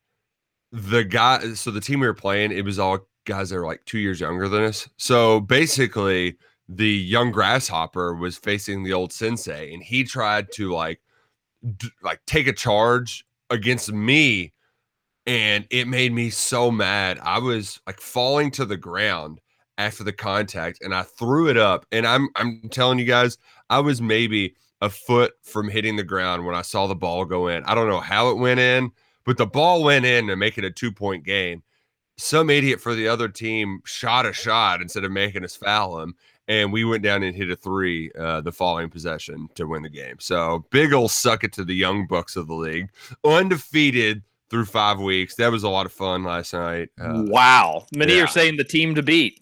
the 0.72 1.04
guy. 1.06 1.54
So 1.54 1.72
the 1.72 1.80
team 1.82 2.02
we 2.02 2.08
were 2.08 2.14
playing, 2.14 2.52
it 2.52 2.66
was 2.66 2.80
all 2.80 3.00
guys 3.26 3.50
that 3.50 3.56
were 3.58 3.66
like 3.66 3.86
two 3.86 4.00
years 4.00 4.20
younger 4.20 4.50
than 4.50 4.64
us. 4.64 4.90
So 4.98 5.40
basically, 5.40 6.38
the 6.68 6.90
young 6.90 7.32
grasshopper 7.32 8.14
was 8.14 8.38
facing 8.38 8.84
the 8.84 8.94
old 8.94 9.14
sensei, 9.14 9.74
and 9.74 9.82
he 9.82 10.04
tried 10.04 10.52
to 10.54 10.74
like 10.74 11.00
d- 11.78 11.90
like 12.04 12.20
take 12.28 12.48
a 12.48 12.54
charge 12.54 13.26
against 13.50 13.92
me 13.94 14.52
and 15.28 15.68
it 15.70 15.88
made 15.88 16.14
me 16.14 16.30
so 16.30 16.72
mad. 16.72 17.20
I 17.22 17.38
was 17.38 17.82
like 17.86 18.00
falling 18.00 18.50
to 18.52 18.66
the 18.66 18.78
ground 18.78 19.42
after 19.78 20.04
the 20.04 20.14
contact 20.14 20.82
and 20.82 20.96
I 20.96 21.04
threw 21.04 21.50
it 21.50 21.58
up 21.58 21.86
and 21.92 22.08
I'm 22.08 22.30
I'm 22.36 22.62
telling 22.72 22.98
you 22.98 23.06
guys 23.06 23.38
I 23.70 23.80
was 23.80 24.02
maybe 24.02 24.56
a 24.82 24.90
foot 24.90 25.34
from 25.44 25.70
hitting 25.70 25.98
the 25.98 26.04
ground 26.04 26.46
when 26.46 26.56
I 26.56 26.62
saw 26.62 26.88
the 26.88 26.96
ball 26.96 27.26
go 27.26 27.50
in. 27.50 27.64
I 27.66 27.76
don't 27.76 27.90
know 27.90 28.00
how 28.00 28.30
it 28.30 28.38
went 28.38 28.60
in, 28.60 28.92
but 29.26 29.38
the 29.38 29.46
ball 29.46 29.84
went 29.84 30.06
in 30.06 30.28
to 30.28 30.36
make 30.36 30.58
it 30.58 30.66
a 30.66 30.70
2-point 30.70 31.24
game. 31.24 31.64
Some 32.18 32.50
idiot 32.50 32.80
for 32.80 32.96
the 32.96 33.08
other 33.08 33.28
team 33.28 33.82
shot 33.86 34.26
a 34.26 34.34
shot 34.34 34.82
instead 34.82 35.04
of 35.04 35.12
making 35.12 35.44
us 35.44 35.56
foul 35.56 36.00
him 36.00 36.16
and 36.48 36.72
we 36.72 36.86
went 36.86 37.04
down 37.04 37.24
and 37.24 37.36
hit 37.36 37.52
a 37.52 37.56
3 37.56 38.12
uh 38.18 38.42
the 38.42 38.52
following 38.52 38.90
possession 38.90 39.50
to 39.56 39.68
win 39.68 39.84
the 39.84 39.90
game. 39.90 40.16
So, 40.20 40.66
big 40.72 40.94
ol' 40.94 41.10
suck 41.10 41.44
it 41.44 41.54
to 41.54 41.66
the 41.66 41.76
young 41.76 42.08
bucks 42.08 42.36
of 42.36 42.48
the 42.48 42.56
league. 42.56 42.90
Undefeated 43.24 44.24
through 44.50 44.66
five 44.66 45.00
weeks. 45.00 45.36
That 45.36 45.52
was 45.52 45.64
a 45.64 45.70
lot 45.70 45.86
of 45.86 45.92
fun 45.92 46.24
last 46.24 46.54
night. 46.54 46.90
Uh, 47.00 47.24
wow, 47.28 47.86
many 47.96 48.16
yeah. 48.16 48.24
are 48.24 48.28
saying 48.28 48.58
the 48.58 48.64
team 48.64 48.96
to 48.96 49.04
beat. 49.04 49.42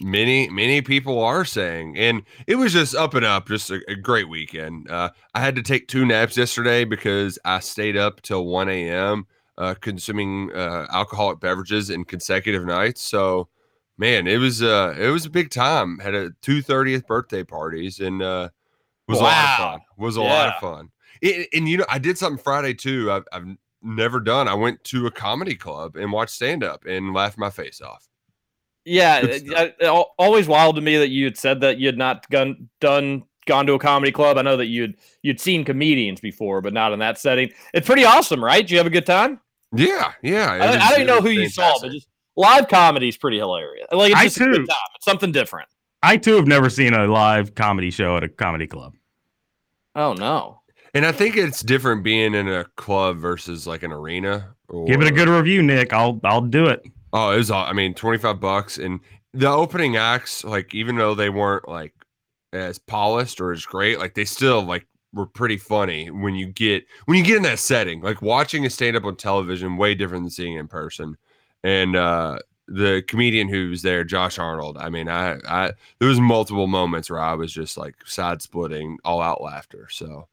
many, 0.00 0.48
many 0.50 0.82
people 0.82 1.22
are 1.22 1.44
saying, 1.44 1.96
and 1.96 2.22
it 2.46 2.56
was 2.56 2.72
just 2.72 2.94
up 2.94 3.14
and 3.14 3.24
up, 3.24 3.48
just 3.48 3.70
a, 3.70 3.80
a 3.88 3.94
great 3.94 4.28
weekend. 4.28 4.90
Uh, 4.90 5.10
I 5.34 5.40
had 5.40 5.56
to 5.56 5.62
take 5.62 5.88
two 5.88 6.04
naps 6.04 6.36
yesterday 6.36 6.84
because 6.84 7.38
I 7.44 7.60
stayed 7.60 7.96
up 7.96 8.20
till 8.22 8.46
1 8.46 8.68
a.m. 8.68 9.26
Uh, 9.58 9.74
consuming 9.80 10.50
uh, 10.54 10.86
alcoholic 10.92 11.40
beverages 11.40 11.88
in 11.88 12.04
consecutive 12.04 12.66
nights. 12.66 13.00
So, 13.00 13.48
man, 13.96 14.26
it 14.26 14.36
was 14.36 14.62
uh, 14.62 14.94
it 14.98 15.08
was 15.08 15.24
a 15.24 15.30
big 15.30 15.48
time. 15.50 15.98
Had 15.98 16.14
a 16.14 16.30
two 16.42 16.60
thirtieth 16.60 17.06
birthday 17.06 17.42
parties 17.42 18.00
and 18.00 18.20
uh, 18.20 18.50
was 19.08 19.18
a 19.18 19.22
lot 19.22 19.44
of 19.44 19.56
fun. 19.56 19.80
Was 19.96 20.16
a 20.16 20.20
lot 20.20 20.48
of 20.48 20.60
fun. 20.60 20.90
It, 21.22 21.48
and 21.54 21.66
you 21.66 21.78
know, 21.78 21.86
I 21.88 21.98
did 21.98 22.18
something 22.18 22.42
Friday 22.42 22.74
too. 22.74 23.10
I've, 23.10 23.24
I've 23.32 23.46
never 23.86 24.20
done. 24.20 24.48
I 24.48 24.54
went 24.54 24.82
to 24.84 25.06
a 25.06 25.10
comedy 25.10 25.54
club 25.54 25.96
and 25.96 26.12
watched 26.12 26.34
stand 26.34 26.62
up 26.64 26.84
and 26.84 27.14
laughed 27.14 27.38
my 27.38 27.50
face 27.50 27.80
off. 27.80 28.06
Yeah, 28.84 29.26
always 30.18 30.46
wild 30.46 30.76
to 30.76 30.82
me 30.82 30.96
that 30.98 31.08
you 31.08 31.24
had 31.24 31.36
said 31.36 31.60
that 31.62 31.78
you 31.78 31.86
had 31.86 31.98
not 31.98 32.28
gone 32.30 32.68
done 32.80 33.24
gone 33.46 33.66
to 33.66 33.72
a 33.74 33.78
comedy 33.78 34.12
club. 34.12 34.38
I 34.38 34.42
know 34.42 34.56
that 34.56 34.66
you'd 34.66 34.96
you'd 35.22 35.40
seen 35.40 35.64
comedians 35.64 36.20
before, 36.20 36.60
but 36.60 36.72
not 36.72 36.92
in 36.92 36.98
that 37.00 37.18
setting. 37.18 37.50
It's 37.74 37.86
pretty 37.86 38.04
awesome, 38.04 38.44
right? 38.44 38.60
Did 38.62 38.70
you 38.70 38.78
have 38.78 38.86
a 38.86 38.90
good 38.90 39.06
time? 39.06 39.40
Yeah, 39.74 40.12
yeah. 40.22 40.52
I, 40.52 40.58
don't- 40.58 40.66
was- 40.68 40.76
I 40.76 40.88
don't 40.90 40.92
even 41.00 41.06
know 41.08 41.14
was 41.20 41.24
who 41.24 41.30
you 41.30 41.48
saw, 41.48 41.78
but 41.80 41.90
just 41.90 42.06
live 42.36 42.68
comedy 42.68 43.08
is 43.08 43.16
pretty 43.16 43.38
hilarious. 43.38 43.86
Like 43.90 44.12
it's 44.12 44.20
I 44.20 44.24
just 44.24 44.36
a 44.36 44.44
good 44.44 44.54
too. 44.54 44.66
time. 44.66 44.76
It's 44.94 45.04
something 45.04 45.32
different. 45.32 45.68
I 46.04 46.16
too 46.16 46.36
have 46.36 46.46
never 46.46 46.70
seen 46.70 46.94
a 46.94 47.08
live 47.08 47.56
comedy 47.56 47.90
show 47.90 48.16
at 48.16 48.22
a 48.22 48.28
comedy 48.28 48.68
club. 48.68 48.94
Oh 49.96 50.12
no. 50.12 50.55
And 50.96 51.04
I 51.04 51.12
think 51.12 51.36
it's 51.36 51.60
different 51.60 52.02
being 52.02 52.34
in 52.34 52.48
a 52.48 52.64
club 52.76 53.18
versus 53.18 53.66
like 53.66 53.82
an 53.82 53.92
arena. 53.92 54.54
Or, 54.68 54.86
Give 54.86 55.02
it 55.02 55.06
a 55.06 55.12
good 55.12 55.28
review, 55.28 55.62
Nick. 55.62 55.92
I'll 55.92 56.18
I'll 56.24 56.40
do 56.40 56.66
it. 56.66 56.84
Oh, 57.12 57.30
it 57.32 57.36
was. 57.36 57.50
all- 57.50 57.66
I 57.66 57.72
mean, 57.74 57.92
twenty 57.92 58.18
five 58.18 58.40
bucks, 58.40 58.78
and 58.78 59.00
the 59.34 59.48
opening 59.48 59.96
acts, 59.96 60.42
like 60.42 60.74
even 60.74 60.96
though 60.96 61.14
they 61.14 61.28
weren't 61.28 61.68
like 61.68 61.92
as 62.54 62.78
polished 62.78 63.40
or 63.42 63.52
as 63.52 63.66
great, 63.66 63.98
like 63.98 64.14
they 64.14 64.24
still 64.24 64.62
like 64.62 64.86
were 65.12 65.26
pretty 65.26 65.58
funny 65.58 66.10
when 66.10 66.34
you 66.34 66.46
get 66.46 66.86
when 67.04 67.18
you 67.18 67.24
get 67.24 67.36
in 67.36 67.42
that 67.42 67.58
setting. 67.58 68.00
Like 68.00 68.22
watching 68.22 68.64
a 68.64 68.70
stand 68.70 68.96
up 68.96 69.04
on 69.04 69.16
television, 69.16 69.76
way 69.76 69.94
different 69.94 70.24
than 70.24 70.30
seeing 70.30 70.54
it 70.54 70.60
in 70.60 70.68
person. 70.68 71.16
And 71.62 71.94
uh 71.94 72.38
the 72.68 73.04
comedian 73.06 73.48
who 73.48 73.68
was 73.70 73.82
there, 73.82 74.02
Josh 74.02 74.38
Arnold. 74.38 74.76
I 74.78 74.88
mean, 74.88 75.08
I 75.08 75.36
I 75.46 75.72
there 75.98 76.08
was 76.08 76.20
multiple 76.20 76.66
moments 76.66 77.10
where 77.10 77.20
I 77.20 77.34
was 77.34 77.52
just 77.52 77.76
like 77.76 77.94
side 78.06 78.40
splitting, 78.40 78.98
all 79.04 79.20
out 79.20 79.42
laughter. 79.42 79.88
So, 79.90 80.26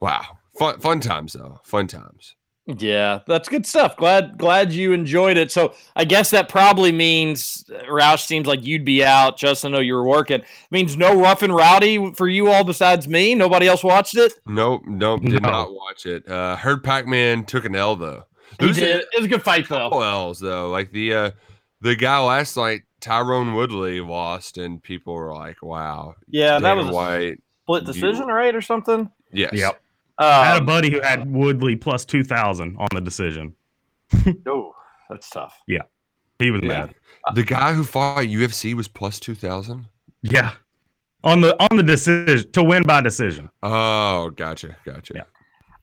wow, 0.00 0.38
fun 0.58 0.78
fun 0.80 1.00
times 1.00 1.32
though, 1.34 1.60
fun 1.64 1.86
times. 1.86 2.34
Yeah, 2.66 3.20
that's 3.26 3.48
good 3.48 3.64
stuff. 3.64 3.96
Glad 3.96 4.36
glad 4.36 4.72
you 4.72 4.92
enjoyed 4.92 5.38
it. 5.38 5.50
So 5.50 5.72
I 5.96 6.04
guess 6.04 6.28
that 6.32 6.50
probably 6.50 6.92
means 6.92 7.64
uh, 7.74 7.84
Roush 7.84 8.26
seems 8.26 8.46
like 8.46 8.62
you'd 8.62 8.84
be 8.84 9.02
out. 9.02 9.38
Justin, 9.38 9.72
I 9.72 9.76
know 9.78 9.80
you 9.80 9.94
were 9.94 10.06
working. 10.06 10.42
Means 10.70 10.94
no 10.94 11.18
rough 11.18 11.40
and 11.42 11.54
rowdy 11.56 12.12
for 12.12 12.28
you 12.28 12.50
all 12.50 12.64
besides 12.64 13.08
me. 13.08 13.34
Nobody 13.34 13.68
else 13.68 13.82
watched 13.82 14.18
it. 14.18 14.34
Nope, 14.46 14.82
nope, 14.86 15.22
did 15.22 15.42
No. 15.42 15.48
not 15.50 15.72
watch 15.72 16.04
it. 16.04 16.28
Uh 16.30 16.56
heard 16.56 16.84
Pac-Man 16.84 17.44
took 17.46 17.64
an 17.64 17.74
L 17.74 17.96
though. 17.96 18.24
He 18.60 18.66
Those 18.66 18.76
did. 18.76 18.96
It 19.00 19.06
was 19.16 19.24
a 19.24 19.28
good 19.28 19.42
fight 19.42 19.66
though. 19.66 19.78
couple 19.88 20.02
L's 20.04 20.38
though. 20.38 20.68
Like 20.68 20.92
the 20.92 21.14
uh 21.14 21.30
the 21.80 21.96
guy 21.96 22.18
last 22.20 22.54
night 22.54 22.82
Tyron 23.00 23.54
Woodley 23.54 24.00
lost, 24.02 24.58
and 24.58 24.82
people 24.82 25.14
were 25.14 25.32
like, 25.32 25.62
"Wow, 25.62 26.16
Yeah, 26.26 26.58
that 26.58 26.74
Dana 26.74 26.82
was 26.82 26.90
a 26.90 26.92
White." 26.92 27.38
split 27.62 27.86
you- 27.86 27.92
decision, 27.94 28.26
right, 28.26 28.54
or 28.54 28.60
something. 28.60 29.10
Yes. 29.32 29.52
Yep. 29.54 29.80
I 30.18 30.44
had 30.46 30.56
a 30.56 30.60
Um, 30.60 30.66
buddy 30.66 30.90
who 30.90 31.00
had 31.00 31.30
Woodley 31.30 31.76
plus 31.76 32.04
two 32.04 32.24
thousand 32.24 32.76
on 32.78 32.88
the 32.92 33.00
decision. 33.00 33.54
oh, 34.46 34.72
that's 35.10 35.28
tough. 35.30 35.56
Yeah, 35.66 35.82
he 36.38 36.50
was 36.50 36.62
Yeah. 36.62 36.68
mad. 36.68 36.94
The 37.34 37.42
guy 37.44 37.72
who 37.74 37.84
fought 37.84 38.24
UFC 38.24 38.74
was 38.74 38.88
plus 38.88 39.20
two 39.20 39.34
thousand. 39.34 39.86
Yeah. 40.22 40.52
On 41.24 41.40
the 41.40 41.56
on 41.60 41.76
the 41.76 41.82
decision 41.82 42.50
to 42.52 42.62
win 42.62 42.84
by 42.84 43.00
decision. 43.00 43.50
Oh, 43.62 44.30
gotcha, 44.30 44.76
gotcha. 44.84 45.12
Yeah. 45.16 45.22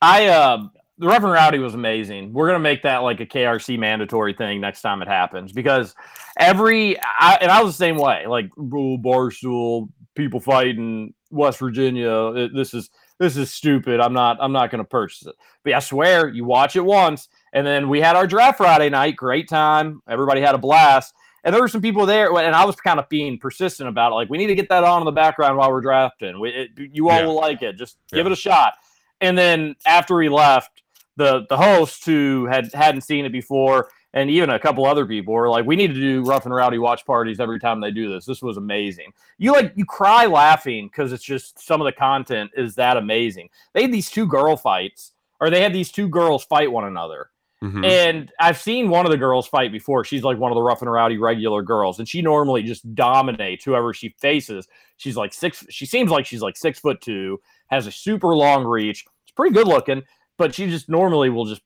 I 0.02 0.28
um 0.28 0.72
the 0.98 1.08
Rough 1.08 1.24
and 1.24 1.32
Rowdy 1.32 1.60
was 1.60 1.74
amazing. 1.74 2.32
We're 2.34 2.48
gonna 2.48 2.60
make 2.60 2.84
that 2.84 3.00
like 3.00 3.20
a 3.20 3.26
KRC 3.26 3.78
mandatory 3.78 4.34
thing 4.34 4.62
next 4.62 4.82
time 4.82 5.02
it 5.02 5.08
happens 5.10 5.52
because 5.52 5.94
every 6.40 6.98
I, 7.00 7.38
and 7.42 7.52
I 7.52 7.62
was 7.62 7.74
the 7.74 7.78
same 7.78 7.98
way. 7.98 8.26
Like 8.28 8.50
rule 8.56 8.98
barstool 8.98 9.90
people 10.16 10.40
fighting 10.40 11.14
West 11.32 11.60
Virginia. 11.60 12.28
it- 12.34 12.52
this 12.56 12.74
is 12.74 12.90
this 13.20 13.38
is 13.38 13.54
stupid. 13.54 14.00
I'm 14.00 14.14
not 14.14 14.38
I'm 14.40 14.52
not 14.52 14.72
gonna 14.72 14.84
purchase 14.84 15.26
it. 15.26 15.36
But 15.64 15.74
I 15.74 15.80
swear 15.80 16.28
you 16.28 16.46
watch 16.46 16.76
it 16.76 16.84
once, 16.86 17.28
and 17.54 17.66
then 17.66 17.90
we 17.90 18.02
had 18.02 18.16
our 18.16 18.28
draft 18.28 18.58
Friday 18.58 18.90
night. 18.90 19.16
Great 19.16 19.48
time. 19.50 20.02
Everybody 20.08 20.42
had 20.42 20.56
a 20.56 20.60
blast. 20.60 21.14
And 21.44 21.54
there 21.54 21.62
were 21.62 21.68
some 21.68 21.82
people 21.82 22.08
there, 22.08 22.36
and 22.36 22.56
I 22.56 22.66
was 22.66 22.76
kind 22.76 23.00
of 23.00 23.08
being 23.08 23.38
persistent 23.38 23.88
about 23.88 24.12
it. 24.12 24.16
Like, 24.16 24.30
we 24.32 24.40
need 24.40 24.48
to 24.48 24.56
get 24.56 24.68
that 24.70 24.84
on 24.84 25.02
in 25.04 25.06
the 25.06 25.12
background 25.12 25.58
while 25.60 25.72
we're 25.72 25.80
drafting. 25.82 26.40
We, 26.40 26.50
it, 26.50 26.70
you 26.76 27.10
all 27.12 27.20
Yeah. 27.20 27.26
will 27.28 27.36
like 27.36 27.62
it. 27.62 27.74
Just 27.78 27.98
give 28.12 28.26
it 28.26 28.32
a 28.32 28.36
shot. 28.36 28.74
And 29.22 29.38
then 29.38 29.76
after 29.86 30.16
we 30.16 30.28
left, 30.28 30.82
the 31.18 31.46
the 31.48 31.56
host 31.56 32.04
who 32.06 32.48
had 32.48 32.74
hadn't 32.74 33.02
seen 33.02 33.26
it 33.26 33.32
before, 33.32 33.90
and 34.16 34.30
even 34.32 34.50
a 34.50 34.58
couple 34.58 34.86
other 34.86 35.06
people 35.06 35.34
were 35.34 35.50
like, 35.50 35.66
"We 35.66 35.76
need 35.76 35.94
to 35.94 36.00
do 36.00 36.24
rough 36.24 36.46
and 36.46 36.56
rowdy 36.56 36.80
watch 36.80 37.06
parties 37.06 37.40
every 37.40 37.60
time 37.60 37.80
they 37.82 37.92
do 37.92 38.10
this. 38.12 38.26
This 38.26 38.42
was 38.42 38.58
amazing. 38.58 39.12
You 39.38 39.52
like 39.52 39.74
you 39.76 39.86
cry 39.86 40.26
laughing 40.26 40.88
because 40.88 41.14
it's 41.14 41.24
just 41.24 41.60
some 41.60 41.80
of 41.82 41.86
the 41.86 41.92
content 41.92 42.50
is 42.58 42.74
that 42.76 42.98
amazing. 42.98 43.50
They 43.74 43.84
had 43.84 43.92
these 43.92 44.10
two 44.10 44.26
girl 44.26 44.58
fights, 44.58 45.12
or 45.40 45.50
they 45.52 45.62
had 45.62 45.74
these 45.74 45.92
two 45.92 46.08
girls 46.08 46.44
fight 46.46 46.72
one 46.72 46.86
another, 46.86 47.30
Mhm. 47.62 47.86
and 47.86 48.32
I've 48.40 48.58
seen 48.58 48.90
one 48.90 49.06
of 49.06 49.12
the 49.12 49.18
girls 49.18 49.48
fight 49.48 49.72
before. 49.72 50.06
She's 50.06 50.24
like 50.24 50.38
one 50.38 50.52
of 50.52 50.56
the 50.56 50.62
rough 50.62 50.82
and 50.82 50.92
rowdy 50.92 51.18
regular 51.18 51.62
girls, 51.62 52.00
and 52.00 52.08
she 52.08 52.22
normally 52.22 52.64
just 52.64 52.96
dominates 52.96 53.66
whoever 53.66 53.94
she 53.94 54.10
faces. 54.20 54.68
She's 54.98 55.18
like 55.18 55.34
six. 55.34 55.66
She 55.70 55.86
seems 55.86 56.10
like 56.10 56.26
she's 56.26 56.42
like 56.42 56.56
six 56.58 56.80
foot 56.80 57.02
two, 57.02 57.42
has 57.68 57.86
a 57.86 57.92
super 57.92 58.34
long 58.36 58.64
reach. 58.64 59.06
It's 59.24 59.32
pretty 59.34 59.54
good 59.54 59.68
looking, 59.68 60.04
but 60.38 60.56
she 60.56 60.68
just 60.68 60.88
normally 60.88 61.30
will 61.30 61.46
just 61.46 61.62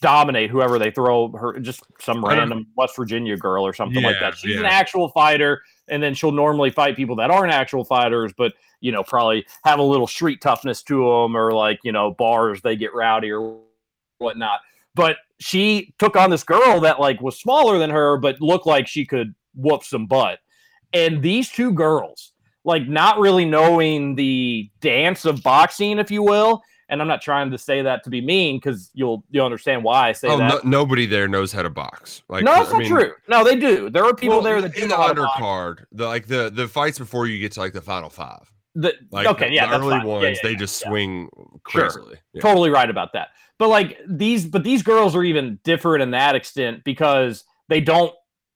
dominate 0.00 0.50
whoever 0.50 0.78
they 0.78 0.90
throw 0.90 1.30
her. 1.32 1.58
Just 1.60 1.82
some 2.00 2.24
random 2.24 2.66
West 2.76 2.96
Virginia 2.96 3.36
girl 3.36 3.66
or 3.66 3.72
something 3.72 4.02
like 4.02 4.20
that. 4.20 4.36
She's 4.36 4.58
an 4.58 4.64
actual 4.64 5.08
fighter, 5.08 5.62
and 5.88 6.02
then 6.02 6.14
she'll 6.14 6.32
normally 6.32 6.70
fight 6.70 6.96
people 6.96 7.16
that 7.16 7.30
aren't 7.30 7.52
actual 7.52 7.84
fighters, 7.84 8.32
but 8.36 8.52
you 8.80 8.92
know 8.92 9.02
probably 9.02 9.46
have 9.64 9.78
a 9.78 9.82
little 9.82 10.06
street 10.06 10.40
toughness 10.40 10.82
to 10.84 10.96
them, 10.96 11.36
or 11.36 11.52
like 11.52 11.78
you 11.84 11.92
know 11.92 12.12
bars 12.12 12.60
they 12.62 12.76
get 12.76 12.94
rowdy 12.94 13.30
or 13.30 13.60
whatnot 14.18 14.60
but 14.94 15.16
she 15.40 15.92
took 15.98 16.16
on 16.16 16.30
this 16.30 16.44
girl 16.44 16.80
that 16.80 17.00
like 17.00 17.20
was 17.20 17.38
smaller 17.38 17.78
than 17.78 17.90
her 17.90 18.16
but 18.16 18.40
looked 18.40 18.66
like 18.66 18.86
she 18.86 19.04
could 19.04 19.34
whoop 19.54 19.84
some 19.84 20.06
butt 20.06 20.38
and 20.92 21.22
these 21.22 21.50
two 21.50 21.72
girls 21.72 22.32
like 22.64 22.88
not 22.88 23.18
really 23.18 23.44
knowing 23.44 24.14
the 24.14 24.70
dance 24.80 25.24
of 25.24 25.42
boxing 25.42 25.98
if 25.98 26.10
you 26.10 26.22
will 26.22 26.62
and 26.88 27.00
i'm 27.00 27.08
not 27.08 27.22
trying 27.22 27.50
to 27.50 27.58
say 27.58 27.82
that 27.82 28.04
to 28.04 28.10
be 28.10 28.20
mean 28.20 28.56
because 28.56 28.90
you'll 28.94 29.24
you'll 29.30 29.44
understand 29.44 29.82
why 29.84 30.08
i 30.08 30.12
say 30.12 30.28
Oh, 30.28 30.36
that 30.38 30.64
no, 30.64 30.70
nobody 30.78 31.06
there 31.06 31.28
knows 31.28 31.52
how 31.52 31.62
to 31.62 31.70
box. 31.70 32.22
Like, 32.28 32.44
no, 32.44 32.62
it's 32.62 32.70
not 32.70 32.80
mean, 32.80 32.88
true. 32.90 33.12
No, 33.28 33.44
they 33.44 33.56
do. 33.56 33.90
There 33.90 34.04
are 34.04 34.14
people 34.14 34.36
well, 34.36 34.42
there 34.42 34.60
that 34.62 34.74
do 34.74 34.82
in 34.82 34.88
the 34.88 34.94
undercard, 34.96 35.84
the 35.92 36.06
like 36.06 36.26
the 36.26 36.50
the 36.50 36.68
fights 36.68 36.98
before 36.98 37.26
you 37.26 37.38
get 37.38 37.52
to 37.52 37.60
like 37.60 37.72
the 37.72 37.80
final 37.80 38.10
five. 38.10 38.50
The- 38.74 38.94
Like 39.10 39.26
okay, 39.28 39.48
the, 39.48 39.54
yeah, 39.54 39.66
the 39.70 39.78
early 39.78 39.90
fine. 39.98 40.06
Ones, 40.06 40.22
yeah, 40.24 40.34
they 40.42 40.50
yeah, 40.52 40.58
just 40.58 40.82
yeah. 40.82 40.88
swing 40.88 41.28
Sure. 41.68 41.82
crazily. 41.82 42.16
Yeah. 42.32 42.42
totally 42.42 42.70
right 42.70 42.90
about 42.90 43.12
that. 43.12 43.28
But 43.58 43.68
like 43.68 43.98
these, 44.08 44.46
but 44.46 44.64
these 44.64 44.82
girls 44.82 45.14
are 45.14 45.22
even 45.22 45.60
different 45.62 46.02
in 46.02 46.10
that 46.10 46.34
extent 46.34 46.82
because 46.84 47.44
they 47.68 47.80
don't 47.80 48.12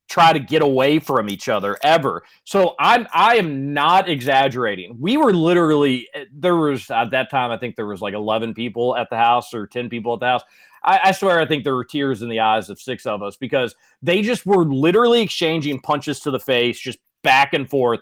try 0.08 0.32
to 0.32 0.38
get 0.38 0.62
away 0.62 0.98
from 0.98 1.28
each 1.28 1.48
other 1.48 1.76
ever. 1.82 2.22
So 2.44 2.74
I'm 2.80 3.06
I 3.12 3.36
am 3.36 3.72
not 3.72 4.08
exaggerating. 4.08 4.96
We 4.98 5.16
were 5.16 5.32
literally 5.32 6.08
eh, 6.14 6.24
there 6.32 6.56
was 6.56 6.90
at 6.90 7.10
that 7.10 7.30
time 7.30 7.50
I 7.50 7.58
think 7.58 7.76
there 7.76 7.86
was 7.86 8.00
like 8.00 8.14
11 8.14 8.54
people 8.54 8.96
at 8.96 9.10
the 9.10 9.16
house 9.16 9.52
or 9.54 9.66
10 9.66 9.88
people 9.88 10.14
at 10.14 10.20
the 10.20 10.26
house. 10.26 10.42
I, 10.82 11.00
I 11.04 11.12
swear 11.12 11.40
I 11.40 11.46
think 11.46 11.64
there 11.64 11.74
were 11.74 11.84
tears 11.84 12.22
in 12.22 12.28
the 12.28 12.40
eyes 12.40 12.70
of 12.70 12.80
six 12.80 13.06
of 13.06 13.22
us 13.22 13.36
because 13.36 13.74
they 14.02 14.22
just 14.22 14.46
were 14.46 14.64
literally 14.64 15.20
exchanging 15.20 15.80
punches 15.80 16.20
to 16.20 16.30
the 16.30 16.40
face, 16.40 16.78
just 16.78 16.98
back 17.22 17.52
and 17.52 17.68
forth 17.68 18.00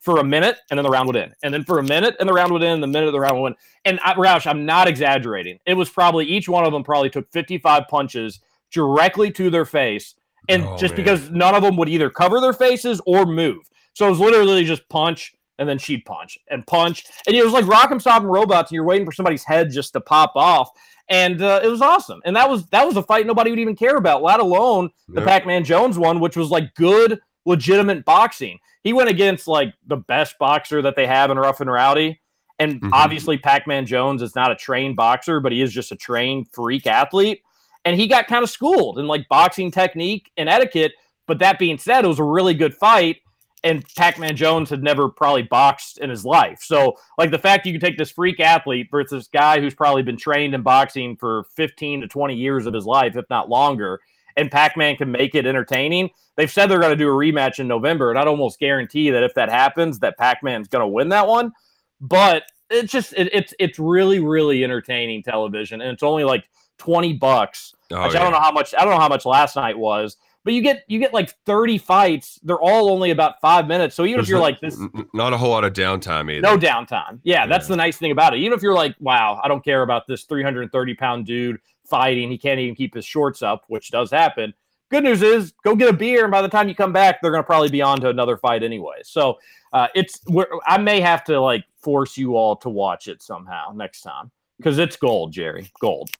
for 0.00 0.18
a 0.18 0.24
minute, 0.24 0.58
and 0.68 0.76
then 0.76 0.82
the 0.82 0.90
round 0.90 1.06
would 1.06 1.16
end, 1.16 1.32
and 1.44 1.54
then 1.54 1.62
for 1.62 1.78
a 1.78 1.82
minute, 1.82 2.16
and 2.18 2.28
the 2.28 2.32
round 2.32 2.52
would 2.52 2.62
end, 2.62 2.74
and 2.74 2.82
the 2.82 2.88
minute 2.88 3.12
the 3.12 3.20
round 3.20 3.40
would 3.40 3.52
end. 3.52 3.56
And 3.84 4.00
I, 4.00 4.14
Roush, 4.14 4.48
I'm 4.48 4.66
not 4.66 4.88
exaggerating. 4.88 5.60
It 5.64 5.74
was 5.74 5.88
probably 5.88 6.26
each 6.26 6.48
one 6.48 6.64
of 6.64 6.72
them 6.72 6.82
probably 6.82 7.08
took 7.08 7.30
55 7.30 7.84
punches 7.88 8.40
directly 8.72 9.30
to 9.30 9.48
their 9.48 9.64
face, 9.64 10.16
and 10.48 10.64
Oh, 10.64 10.76
just 10.76 10.92
man. 10.96 11.04
because 11.04 11.30
none 11.30 11.54
of 11.54 11.62
them 11.62 11.76
would 11.76 11.88
either 11.88 12.10
cover 12.10 12.40
their 12.40 12.52
faces 12.52 13.00
or 13.06 13.26
move, 13.26 13.68
so 13.94 14.06
it 14.06 14.10
was 14.10 14.20
literally 14.20 14.64
just 14.64 14.88
punch 14.88 15.34
and 15.58 15.68
then 15.68 15.78
she'd 15.78 16.04
punch 16.04 16.38
and 16.50 16.66
punch, 16.66 17.04
and 17.26 17.36
it 17.36 17.44
was 17.44 17.52
like 17.52 17.64
Rock'em 17.66 18.02
Sock'em 18.02 18.24
Robots, 18.24 18.70
and 18.70 18.74
you're 18.74 18.84
waiting 18.84 19.06
for 19.06 19.12
somebody's 19.12 19.44
head 19.44 19.70
just 19.70 19.92
to 19.92 20.00
pop 20.00 20.32
off. 20.34 20.70
And 21.08 21.42
uh, 21.42 21.60
it 21.62 21.68
was 21.68 21.82
awesome, 21.82 22.20
and 22.24 22.34
that 22.36 22.48
was 22.48 22.66
that 22.68 22.86
was 22.86 22.96
a 22.96 23.02
fight 23.02 23.26
nobody 23.26 23.50
would 23.50 23.58
even 23.58 23.76
care 23.76 23.96
about, 23.96 24.22
let 24.22 24.40
alone 24.40 24.90
the 25.08 25.20
Yep. 25.20 25.24
Pac-Man 25.24 25.62
Jones 25.64 25.98
one, 25.98 26.20
which 26.20 26.36
was 26.36 26.50
like 26.50 26.74
good, 26.74 27.20
legitimate 27.44 28.04
boxing. 28.04 28.58
He 28.82 28.92
went 28.92 29.10
against 29.10 29.46
like 29.46 29.74
the 29.86 29.96
best 29.98 30.38
boxer 30.38 30.80
that 30.82 30.96
they 30.96 31.06
have 31.06 31.30
in 31.30 31.38
Rough 31.38 31.60
and 31.60 31.70
Rowdy. 31.70 32.20
And 32.58 32.80
Mhm. 32.80 32.90
obviously, 32.92 33.36
Pac-Man 33.38 33.86
Jones 33.86 34.22
is 34.22 34.34
not 34.34 34.52
a 34.52 34.56
trained 34.56 34.96
boxer, 34.96 35.38
but 35.40 35.52
he 35.52 35.60
is 35.60 35.72
just 35.72 35.92
a 35.92 35.96
trained 35.96 36.46
freak 36.52 36.86
athlete. 36.86 37.42
And 37.84 37.98
he 37.98 38.06
got 38.06 38.28
kind 38.28 38.42
of 38.42 38.50
schooled 38.50 38.98
in 38.98 39.06
like 39.06 39.28
boxing 39.28 39.70
technique 39.70 40.30
and 40.36 40.48
etiquette. 40.48 40.92
But 41.26 41.38
that 41.40 41.58
being 41.58 41.78
said, 41.78 42.04
it 42.04 42.08
was 42.08 42.18
a 42.18 42.24
really 42.24 42.54
good 42.54 42.74
fight. 42.74 43.18
And 43.64 43.84
Pac-Man 43.96 44.34
Jones 44.34 44.70
had 44.70 44.82
never 44.82 45.08
probably 45.08 45.42
boxed 45.42 45.98
in 45.98 46.10
his 46.10 46.24
life. 46.24 46.58
So, 46.62 46.96
like 47.16 47.30
the 47.30 47.38
fact 47.38 47.64
you 47.64 47.72
can 47.72 47.80
take 47.80 47.96
this 47.96 48.10
freak 48.10 48.40
athlete 48.40 48.88
versus 48.90 49.10
this 49.10 49.28
guy 49.28 49.60
who's 49.60 49.74
probably 49.74 50.02
been 50.02 50.16
trained 50.16 50.52
in 50.54 50.62
boxing 50.62 51.16
for 51.16 51.44
15 51.54 52.00
to 52.00 52.08
20 52.08 52.34
years 52.34 52.66
of 52.66 52.74
his 52.74 52.86
life, 52.86 53.16
if 53.16 53.24
not 53.30 53.48
longer, 53.48 54.00
and 54.36 54.50
Pac-Man 54.50 54.96
can 54.96 55.12
make 55.12 55.36
it 55.36 55.46
entertaining. 55.46 56.10
They've 56.36 56.50
said 56.50 56.66
they're 56.66 56.80
going 56.80 56.90
to 56.90 56.96
do 56.96 57.08
a 57.08 57.12
rematch 57.12 57.60
in 57.60 57.68
November, 57.68 58.10
and 58.10 58.18
I'd 58.18 58.26
almost 58.26 58.58
guarantee 58.58 59.10
that 59.10 59.22
if 59.22 59.34
that 59.34 59.48
happens, 59.48 59.98
that 60.00 60.18
Pac-Man's 60.18 60.68
going 60.68 60.82
to 60.82 60.88
win 60.88 61.10
that 61.10 61.28
one. 61.28 61.52
But 62.00 62.44
it's 62.70 62.90
just 62.90 63.12
it, 63.16 63.28
it's 63.32 63.54
it's 63.58 63.78
really 63.78 64.18
really 64.18 64.64
entertaining 64.64 65.22
television, 65.22 65.80
and 65.80 65.92
it's 65.92 66.02
only 66.02 66.24
like 66.24 66.44
20 66.82 67.12
bucks. 67.14 67.74
Oh, 67.92 68.06
which 68.06 68.16
I 68.16 68.20
don't 68.20 68.32
know 68.32 68.40
how 68.40 68.50
much 68.52 68.74
I 68.76 68.84
don't 68.84 68.94
know 68.94 69.00
how 69.00 69.08
much 69.08 69.24
last 69.26 69.54
night 69.54 69.78
was, 69.78 70.16
but 70.44 70.54
you 70.54 70.62
get 70.62 70.82
you 70.88 70.98
get 70.98 71.12
like 71.12 71.30
30 71.46 71.78
fights. 71.78 72.40
They're 72.42 72.60
all 72.60 72.90
only 72.90 73.10
about 73.10 73.40
five 73.40 73.68
minutes. 73.68 73.94
So 73.94 74.04
even 74.04 74.16
There's 74.16 74.26
if 74.26 74.30
you're 74.30 74.38
no- 74.38 74.42
like 74.42 74.60
this, 74.60 74.80
not 75.14 75.32
a 75.32 75.36
whole 75.36 75.50
lot 75.50 75.64
of 75.64 75.74
downtime 75.74 76.30
either. 76.30 76.40
no 76.40 76.56
downtime. 76.58 77.20
Yeah, 77.22 77.46
that's 77.46 77.68
the 77.68 77.76
nice 77.76 77.98
thing 77.98 78.10
about 78.10 78.34
it. 78.34 78.38
Even 78.40 78.56
if 78.56 78.62
you're 78.62 78.74
like, 78.74 78.96
wow, 78.98 79.40
I 79.44 79.48
don't 79.48 79.62
care 79.64 79.82
about 79.82 80.06
this 80.08 80.24
330 80.24 80.94
pound 80.94 81.26
dude 81.26 81.60
fighting. 81.84 82.30
He 82.30 82.38
can't 82.38 82.58
even 82.58 82.74
keep 82.74 82.94
his 82.94 83.04
shorts 83.04 83.42
up, 83.42 83.64
which 83.68 83.90
does 83.90 84.10
happen. 84.10 84.54
Good 84.90 85.04
news 85.04 85.22
is, 85.22 85.52
go 85.64 85.74
get 85.74 85.88
a 85.88 85.92
beer, 85.92 86.24
and 86.24 86.30
by 86.30 86.42
the 86.42 86.48
time 86.48 86.68
you 86.68 86.74
come 86.74 86.92
back, 86.92 87.22
they're 87.22 87.30
going 87.30 87.42
to 87.42 87.46
probably 87.46 87.70
be 87.70 87.80
on 87.80 87.98
to 88.00 88.10
another 88.10 88.36
fight 88.36 88.62
anyway. 88.62 88.96
So 89.04 89.38
uh, 89.72 89.88
it's 89.94 90.20
we're, 90.26 90.46
I 90.66 90.76
may 90.78 91.00
have 91.00 91.24
to 91.24 91.40
like 91.40 91.64
force 91.80 92.16
you 92.18 92.36
all 92.36 92.56
to 92.56 92.68
watch 92.68 93.08
it 93.08 93.22
somehow 93.22 93.72
next 93.74 94.02
time 94.02 94.30
because 94.58 94.78
it's 94.78 94.96
gold, 94.96 95.32
Jerry, 95.32 95.70
gold. 95.80 96.10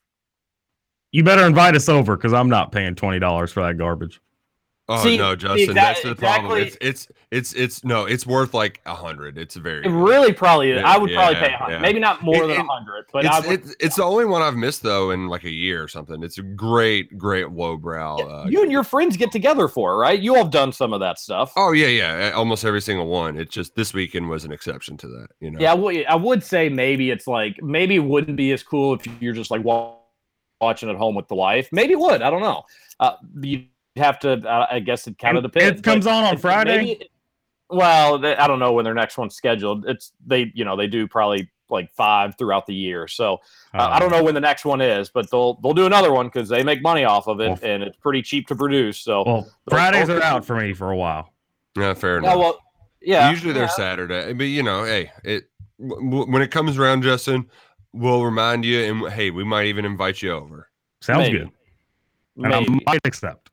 You 1.12 1.22
better 1.22 1.46
invite 1.46 1.74
us 1.76 1.88
over 1.88 2.16
because 2.16 2.32
I'm 2.32 2.48
not 2.48 2.72
paying 2.72 2.94
twenty 2.94 3.18
dollars 3.18 3.52
for 3.52 3.62
that 3.62 3.78
garbage. 3.78 4.20
Oh 4.88 5.00
See, 5.02 5.16
no, 5.16 5.34
see, 5.34 5.36
Justin, 5.36 5.74
that's 5.74 6.00
exact- 6.00 6.02
the 6.02 6.26
problem. 6.26 6.58
It's 6.60 6.76
it's 6.80 7.08
it's 7.30 7.52
it's 7.52 7.84
no, 7.84 8.04
it's 8.04 8.26
worth 8.26 8.52
like 8.52 8.80
a 8.84 8.94
hundred. 8.96 9.38
It's 9.38 9.54
very 9.54 9.84
It 9.86 9.90
really 9.90 10.32
probably 10.32 10.72
is. 10.72 10.80
Yeah, 10.80 10.90
I 10.90 10.98
would 10.98 11.12
probably 11.12 11.34
yeah, 11.36 11.46
pay 11.48 11.54
a 11.54 11.56
hundred, 11.56 11.74
yeah. 11.76 11.80
maybe 11.80 12.00
not 12.00 12.22
more 12.22 12.42
It- 12.44 12.48
than 12.48 12.60
a 12.60 12.64
hundred, 12.64 13.04
but 13.12 13.24
I 13.24 13.38
it's, 13.38 13.46
would. 13.46 13.60
it's, 13.60 13.76
it's 13.78 13.96
the 13.96 14.02
only 14.02 14.24
one 14.24 14.42
I've 14.42 14.56
missed 14.56 14.82
though 14.82 15.12
in 15.12 15.28
like 15.28 15.44
a 15.44 15.50
year 15.50 15.82
or 15.84 15.86
something. 15.88 16.22
It's 16.24 16.38
a 16.38 16.42
great, 16.42 17.16
great 17.16 17.50
lowbrow. 17.52 18.18
Yeah, 18.18 18.24
Uh, 18.24 18.46
you 18.48 18.62
and 18.62 18.72
your 18.72 18.82
friends 18.82 19.16
get 19.16 19.30
together 19.30 19.68
for, 19.68 19.96
right? 19.98 20.18
You 20.18 20.34
all 20.34 20.42
have 20.42 20.50
done 20.52 20.72
some 20.72 20.92
of 20.92 20.98
that 21.00 21.20
stuff. 21.20 21.52
oh 21.56 21.70
yeah, 21.72 21.86
yeah, 21.86 22.30
almost 22.34 22.64
every 22.64 22.80
single 22.82 23.06
one. 23.06 23.38
It's 23.38 23.54
just 23.54 23.76
this 23.76 23.94
weekend 23.94 24.28
was 24.28 24.44
an 24.44 24.50
exception 24.52 24.96
to 24.96 25.06
that. 25.06 25.28
You 25.40 25.52
know. 25.52 25.60
Yeah, 25.60 25.72
I 25.72 25.74
would, 25.74 26.06
I 26.06 26.16
would 26.16 26.42
say 26.42 26.68
maybe 26.68 27.10
it's 27.12 27.28
like 27.28 27.62
maybe 27.62 27.94
it 27.96 28.04
wouldn't 28.04 28.36
be 28.36 28.50
as 28.52 28.62
cool 28.64 28.94
if 28.94 29.06
you're 29.22 29.32
just 29.34 29.50
like 29.52 29.62
wa- 29.62 29.94
watching 30.62 30.88
at 30.88 30.96
home 30.96 31.14
with 31.14 31.28
the 31.28 31.34
wife. 31.34 31.68
Maybe 31.72 31.94
would. 31.94 32.22
I 32.22 32.30
don't 32.30 32.40
know. 32.40 32.62
Uh, 33.00 33.16
you 33.42 33.64
have 33.96 34.18
to. 34.20 34.32
Uh, 34.48 34.66
I 34.70 34.78
guess 34.80 35.06
it 35.06 35.18
kind 35.18 35.36
of 35.36 35.44
And 35.44 35.52
depends. 35.52 35.80
it 35.80 35.84
comes 35.84 36.06
on 36.06 36.24
on 36.24 36.38
Friday? 36.38 36.76
maybe- 36.78 37.08
well, 37.68 38.18
they, 38.18 38.36
I 38.36 38.46
don't 38.46 38.58
know 38.58 38.72
when 38.74 38.84
their 38.84 38.92
next 38.94 39.16
one's 39.16 39.34
scheduled. 39.34 39.86
It's 39.88 40.12
they, 40.26 40.52
you 40.54 40.64
know, 40.64 40.76
they 40.76 40.86
do 40.86 41.08
probably 41.08 41.50
like 41.70 41.90
five 41.94 42.36
throughout 42.36 42.66
the 42.66 42.74
year. 42.74 43.08
So 43.08 43.36
uh, 43.72 43.78
Uh, 43.78 43.88
I 43.92 43.98
don't 43.98 44.10
know 44.10 44.22
when 44.22 44.34
the 44.34 44.42
next 44.42 44.66
one 44.66 44.82
is, 44.82 45.08
but 45.08 45.30
they'll 45.30 45.54
they'll 45.62 45.72
do 45.72 45.86
another 45.86 46.12
one 46.12 46.26
because 46.26 46.50
they 46.50 46.62
make 46.62 46.82
money 46.82 47.04
off 47.04 47.28
of 47.28 47.40
it 47.40 47.48
Well, 47.48 47.58
and 47.62 47.82
it's 47.82 47.96
pretty 47.96 48.20
cheap 48.20 48.46
to 48.48 48.54
produce. 48.54 48.98
So 48.98 49.24
Well, 49.24 49.48
Fridays 49.70 50.10
are 50.10 50.22
out 50.22 50.44
for 50.44 50.56
me 50.56 50.74
for 50.74 50.90
a 50.90 50.96
while. 50.96 51.30
Yeah, 51.74 51.94
fair 51.94 52.14
yeah, 52.16 52.18
enough. 52.18 52.36
well, 52.38 52.58
yeah. 53.00 53.30
Usually 53.30 53.54
they're 53.54 53.62
yeah. 53.62 53.68
Saturday, 53.68 54.34
but 54.34 54.44
you 54.44 54.62
know, 54.62 54.84
hey, 54.84 55.10
it 55.24 55.44
w- 55.80 56.10
w- 56.10 56.30
when 56.30 56.42
it 56.42 56.50
comes 56.50 56.76
around, 56.76 57.02
Justin, 57.02 57.48
we'll 57.92 58.24
remind 58.24 58.64
you, 58.64 58.82
and 58.84 59.12
hey, 59.12 59.30
we 59.30 59.44
might 59.44 59.66
even 59.66 59.84
invite 59.84 60.22
you 60.22 60.32
over. 60.32 60.68
Sounds 61.00 61.18
Maybe. 61.30 61.38
good. 61.38 61.50
And 62.44 62.54
I 62.54 62.60
might 62.86 63.00
accept. 63.04 63.50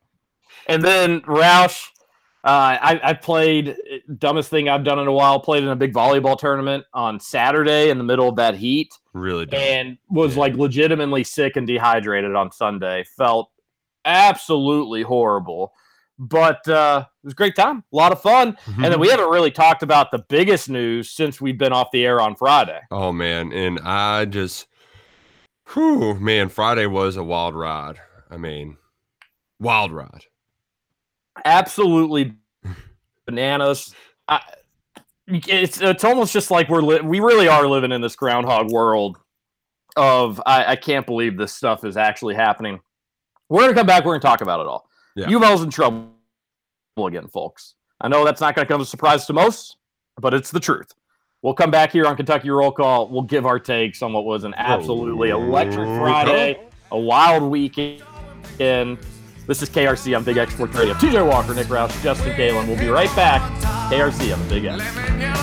And 0.67 0.83
then 0.83 1.21
Roush, 1.21 1.83
uh, 2.43 2.77
I, 2.81 2.99
I 3.03 3.13
played 3.13 3.75
dumbest 4.17 4.49
thing 4.49 4.69
I've 4.69 4.83
done 4.83 4.99
in 4.99 5.07
a 5.07 5.11
while. 5.11 5.39
Played 5.39 5.63
in 5.63 5.69
a 5.69 5.75
big 5.75 5.93
volleyball 5.93 6.37
tournament 6.37 6.85
on 6.93 7.19
Saturday 7.19 7.89
in 7.89 7.97
the 7.97 8.03
middle 8.03 8.29
of 8.29 8.35
that 8.37 8.55
heat, 8.55 8.93
Really, 9.13 9.45
dumb. 9.45 9.59
and 9.59 9.97
was 10.09 10.35
Yeah. 10.35 10.41
like 10.41 10.53
legitimately 10.55 11.23
sick 11.23 11.55
and 11.57 11.67
dehydrated 11.67 12.35
on 12.35 12.51
Sunday. 12.51 13.03
Felt 13.17 13.49
absolutely 14.05 15.01
horrible, 15.01 15.73
but 16.19 16.67
uh, 16.67 17.05
it 17.23 17.25
was 17.25 17.31
a 17.31 17.35
great 17.35 17.55
time, 17.55 17.83
a 17.91 17.95
lot 17.95 18.11
of 18.11 18.21
fun. 18.21 18.57
And 18.67 18.85
then 18.85 18.99
we 18.99 19.07
haven't 19.07 19.29
really 19.29 19.51
talked 19.51 19.81
about 19.83 20.11
the 20.11 20.19
biggest 20.19 20.69
news 20.69 21.09
since 21.09 21.39
we've 21.39 21.57
been 21.57 21.71
off 21.71 21.91
the 21.91 22.05
air 22.05 22.19
on 22.19 22.35
Friday. 22.35 22.79
Oh 22.91 23.11
man, 23.13 23.53
and 23.53 23.79
I 23.79 24.25
just, 24.25 24.67
whew, 25.73 26.15
man, 26.15 26.49
Friday 26.49 26.85
was 26.85 27.15
a 27.15 27.23
wild 27.23 27.55
ride. 27.55 27.99
I 28.29 28.37
mean, 28.37 28.77
wild 29.59 29.91
ride. 29.93 30.25
absolutely 31.45 32.35
bananas. 33.25 33.95
I, 34.27 34.41
it's 35.27 35.79
it's 35.81 36.03
almost 36.03 36.33
just 36.33 36.51
like 36.51 36.69
we're 36.69 36.81
li- 36.81 37.01
we 37.01 37.19
really 37.19 37.47
are 37.47 37.67
living 37.67 37.91
in 37.91 38.01
this 38.01 38.15
groundhog 38.15 38.71
world 38.71 39.17
of 39.95 40.41
I, 40.45 40.71
I 40.71 40.75
can't 40.75 41.05
believe 41.05 41.37
this 41.37 41.53
stuff 41.53 41.85
is 41.85 41.97
actually 41.97 42.35
happening. 42.35 42.79
We're 43.47 43.61
gonna 43.61 43.73
come 43.73 43.87
back. 43.87 44.05
We're 44.05 44.13
gonna 44.13 44.21
talk 44.21 44.41
about 44.41 44.59
it 44.59 44.67
all. 44.67 44.88
Yeah. 45.19 45.27
UofL's 45.27 45.63
in 45.63 45.69
trouble 45.69 46.09
again, 46.97 47.27
folks. 47.27 47.75
I 48.01 48.07
know 48.07 48.23
that's 48.23 48.41
not 48.41 48.55
gonna 48.55 48.67
come 48.67 48.81
as 48.81 48.87
a 48.87 48.89
surprise 48.89 49.25
to 49.25 49.33
most, 49.33 49.77
but 50.19 50.33
it's 50.33 50.51
the 50.51 50.59
truth. 50.59 50.93
We'll 51.41 51.53
come 51.53 51.71
back 51.71 51.91
here 51.91 52.05
on 52.05 52.15
Kentucky 52.15 52.49
Roll 52.49 52.71
Call. 52.71 53.09
We'll 53.09 53.23
give 53.23 53.45
our 53.45 53.59
takes 53.59 54.01
on 54.01 54.11
what 54.11 54.25
was 54.25 54.43
an 54.43 54.53
absolutely 54.57 55.31
oh, 55.31 55.41
electric 55.41 55.87
Friday, 55.97 56.61
a 56.91 56.99
wild 56.99 57.43
weekend. 57.43 58.01
This 58.57 59.63
is 59.63 59.69
KRC 59.69 60.15
on 60.15 60.23
Big 60.23 60.37
X 60.37 60.53
Sports 60.53 60.75
Radio. 60.75 60.93
TJ 60.95 61.27
Walker, 61.27 61.53
Nick 61.53 61.67
Roush, 61.67 62.03
Justin 62.03 62.33
Kalen. 62.33 62.67
We'll 62.67 62.77
be 62.77 62.89
right 62.89 63.13
back. 63.15 63.41
KRC 63.91 64.33
on 64.33 64.47
Big 64.49 64.65
X. 64.65 65.38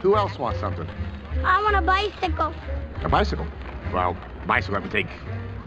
Who 0.00 0.14
else 0.14 0.38
wants 0.38 0.60
something? 0.60 0.86
I 1.42 1.62
want 1.62 1.74
a 1.74 1.80
bicycle. 1.80 2.52
A 3.02 3.08
bicycle. 3.08 3.46
Well, 3.92 4.16
bicycle 4.46 4.80
would 4.80 4.90
take 4.90 5.08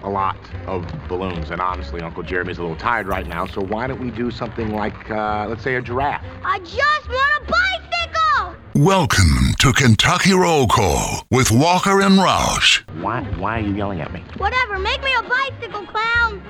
a 0.04 0.10
lot 0.10 0.38
of 0.68 0.86
balloons, 1.08 1.50
and 1.50 1.60
honestly, 1.60 2.02
Uncle 2.02 2.22
Jeremy's 2.24 2.60
a 2.60 2.62
little 2.62 2.78
tired 2.78 3.08
right 3.08 3.28
now. 3.28 3.48
So 3.48 3.62
why 3.62 3.88
don't 3.88 4.00
we 4.00 4.12
do 4.12 4.30
something 4.30 4.74
like, 4.74 5.10
uh, 5.10 5.48
let's 5.50 5.63
say, 5.63 5.76
a 5.76 5.82
giraffe? 5.82 6.24
I 6.44 6.60
just 6.60 7.10
want 7.10 7.44
a 7.44 7.52
bicycle. 7.52 8.56
Welcome 8.76 9.56
to 9.60 9.74
Kentucky 9.74 10.34
Roll 10.34 10.68
Call 10.68 11.26
with 11.32 11.50
Walker 11.52 12.02
and 12.02 12.20
Roush. 12.20 12.88
Why? 13.02 13.24
Why 13.39 13.60
are 13.60 13.62
you 13.62 13.74
yelling 13.74 14.00
at 14.02 14.13
me? 14.13 14.24
Whatever, 14.38 14.78
make 14.78 15.04
me 15.04 15.12
a 15.18 15.24
bicycle, 15.24 15.86
clown. 15.88 16.42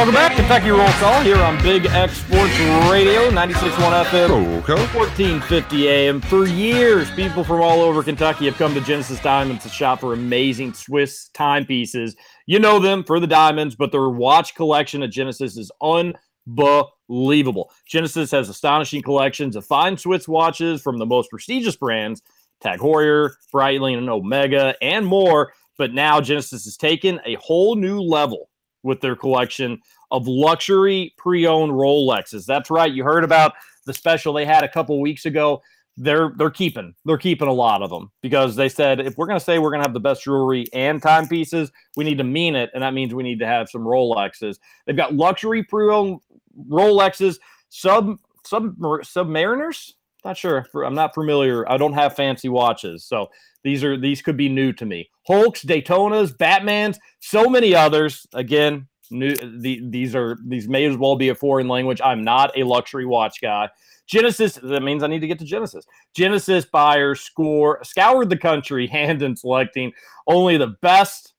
Welcome 0.00 0.14
back, 0.14 0.34
Kentucky 0.34 0.70
Roll 0.70 0.88
Call 0.92 1.20
here 1.20 1.36
on 1.36 1.62
Big 1.62 1.84
X 1.84 2.22
Sports 2.22 2.58
Radio, 2.90 3.28
96.1 3.28 4.04
FM. 4.06 4.30
Okay. 4.62 4.72
1450 4.96 5.88
AM. 5.90 6.22
For 6.22 6.46
years, 6.46 7.10
people 7.10 7.44
from 7.44 7.60
all 7.60 7.82
over 7.82 8.02
Kentucky 8.02 8.46
have 8.46 8.56
come 8.56 8.72
to 8.72 8.80
Genesis 8.80 9.20
Diamonds 9.20 9.62
to 9.64 9.68
shop 9.68 10.00
for 10.00 10.14
amazing 10.14 10.72
Swiss 10.72 11.28
timepieces. 11.34 12.16
You 12.46 12.60
know 12.60 12.78
them 12.78 13.04
for 13.04 13.20
the 13.20 13.26
diamonds, 13.26 13.76
but 13.76 13.92
their 13.92 14.08
watch 14.08 14.54
collection 14.54 15.02
at 15.02 15.10
Genesis 15.10 15.58
is 15.58 15.70
unbelievable. 15.82 17.70
Genesis 17.86 18.30
has 18.30 18.48
astonishing 18.48 19.02
collections 19.02 19.54
of 19.54 19.66
fine 19.66 19.98
Swiss 19.98 20.26
watches 20.26 20.80
from 20.80 20.96
the 20.96 21.04
most 21.04 21.28
prestigious 21.28 21.76
brands, 21.76 22.22
Tag 22.62 22.78
Heuer, 22.78 23.32
Breitling, 23.52 23.98
and 23.98 24.08
Omega, 24.08 24.74
and 24.80 25.04
more. 25.04 25.52
But 25.76 25.92
now 25.92 26.22
Genesis 26.22 26.64
has 26.64 26.78
taken 26.78 27.20
a 27.26 27.34
whole 27.34 27.76
new 27.76 28.00
level 28.00 28.49
with 28.82 29.00
their 29.00 29.16
collection 29.16 29.80
of 30.10 30.26
luxury 30.26 31.14
pre-owned 31.16 31.72
Rolexes. 31.72 32.46
That's 32.46 32.70
right. 32.70 32.92
You 32.92 33.04
heard 33.04 33.24
about 33.24 33.52
the 33.86 33.94
special 33.94 34.32
they 34.32 34.44
had 34.44 34.64
a 34.64 34.68
couple 34.68 35.00
weeks 35.00 35.26
ago. 35.26 35.62
They're 35.96 36.32
they're 36.36 36.50
keeping 36.50 36.94
they're 37.04 37.18
keeping 37.18 37.48
a 37.48 37.52
lot 37.52 37.82
of 37.82 37.90
them 37.90 38.10
because 38.22 38.56
they 38.56 38.70
said 38.70 39.00
if 39.00 39.18
we're 39.18 39.26
gonna 39.26 39.40
say 39.40 39.58
we're 39.58 39.70
gonna 39.70 39.82
have 39.82 39.92
the 39.92 40.00
best 40.00 40.24
jewelry 40.24 40.66
and 40.72 41.02
timepieces, 41.02 41.70
we 41.96 42.04
need 42.04 42.16
to 42.18 42.24
mean 42.24 42.56
it, 42.56 42.70
and 42.72 42.82
that 42.82 42.94
means 42.94 43.12
we 43.12 43.22
need 43.22 43.40
to 43.40 43.46
have 43.46 43.68
some 43.68 43.82
Rolexes. 43.82 44.58
They've 44.86 44.96
got 44.96 45.14
luxury 45.14 45.62
pre-owned 45.62 46.20
Rolexes, 46.68 47.38
sub 47.68 48.18
sub 48.46 48.78
submariners. 48.78 49.92
Not 50.24 50.36
sure. 50.36 50.66
I'm 50.74 50.94
not 50.94 51.14
familiar. 51.14 51.70
I 51.70 51.76
don't 51.76 51.94
have 51.94 52.14
fancy 52.14 52.48
watches, 52.48 53.04
so 53.04 53.28
these 53.64 53.84
are 53.84 53.96
these 53.96 54.22
could 54.22 54.36
be 54.36 54.48
new 54.48 54.72
to 54.74 54.86
me. 54.86 55.10
Hulks, 55.26 55.62
Daytonas, 55.62 56.36
Batmans, 56.36 56.98
so 57.20 57.48
many 57.48 57.74
others. 57.74 58.26
Again, 58.32 58.88
new. 59.10 59.34
The, 59.34 59.82
these 59.88 60.14
are 60.14 60.38
these 60.46 60.68
may 60.68 60.86
as 60.86 60.96
well 60.96 61.16
be 61.16 61.28
a 61.28 61.34
foreign 61.34 61.68
language. 61.68 62.00
I'm 62.02 62.24
not 62.24 62.56
a 62.56 62.64
luxury 62.64 63.06
watch 63.06 63.40
guy. 63.40 63.68
Genesis. 64.06 64.54
That 64.62 64.82
means 64.82 65.02
I 65.02 65.06
need 65.06 65.20
to 65.20 65.26
get 65.26 65.38
to 65.40 65.44
Genesis. 65.44 65.84
Genesis 66.14 66.64
buyers 66.64 67.20
score 67.20 67.80
scoured 67.84 68.30
the 68.30 68.36
country, 68.36 68.86
hand 68.88 69.22
in 69.22 69.36
selecting 69.36 69.92
only 70.26 70.56
the 70.56 70.74
best. 70.82 71.34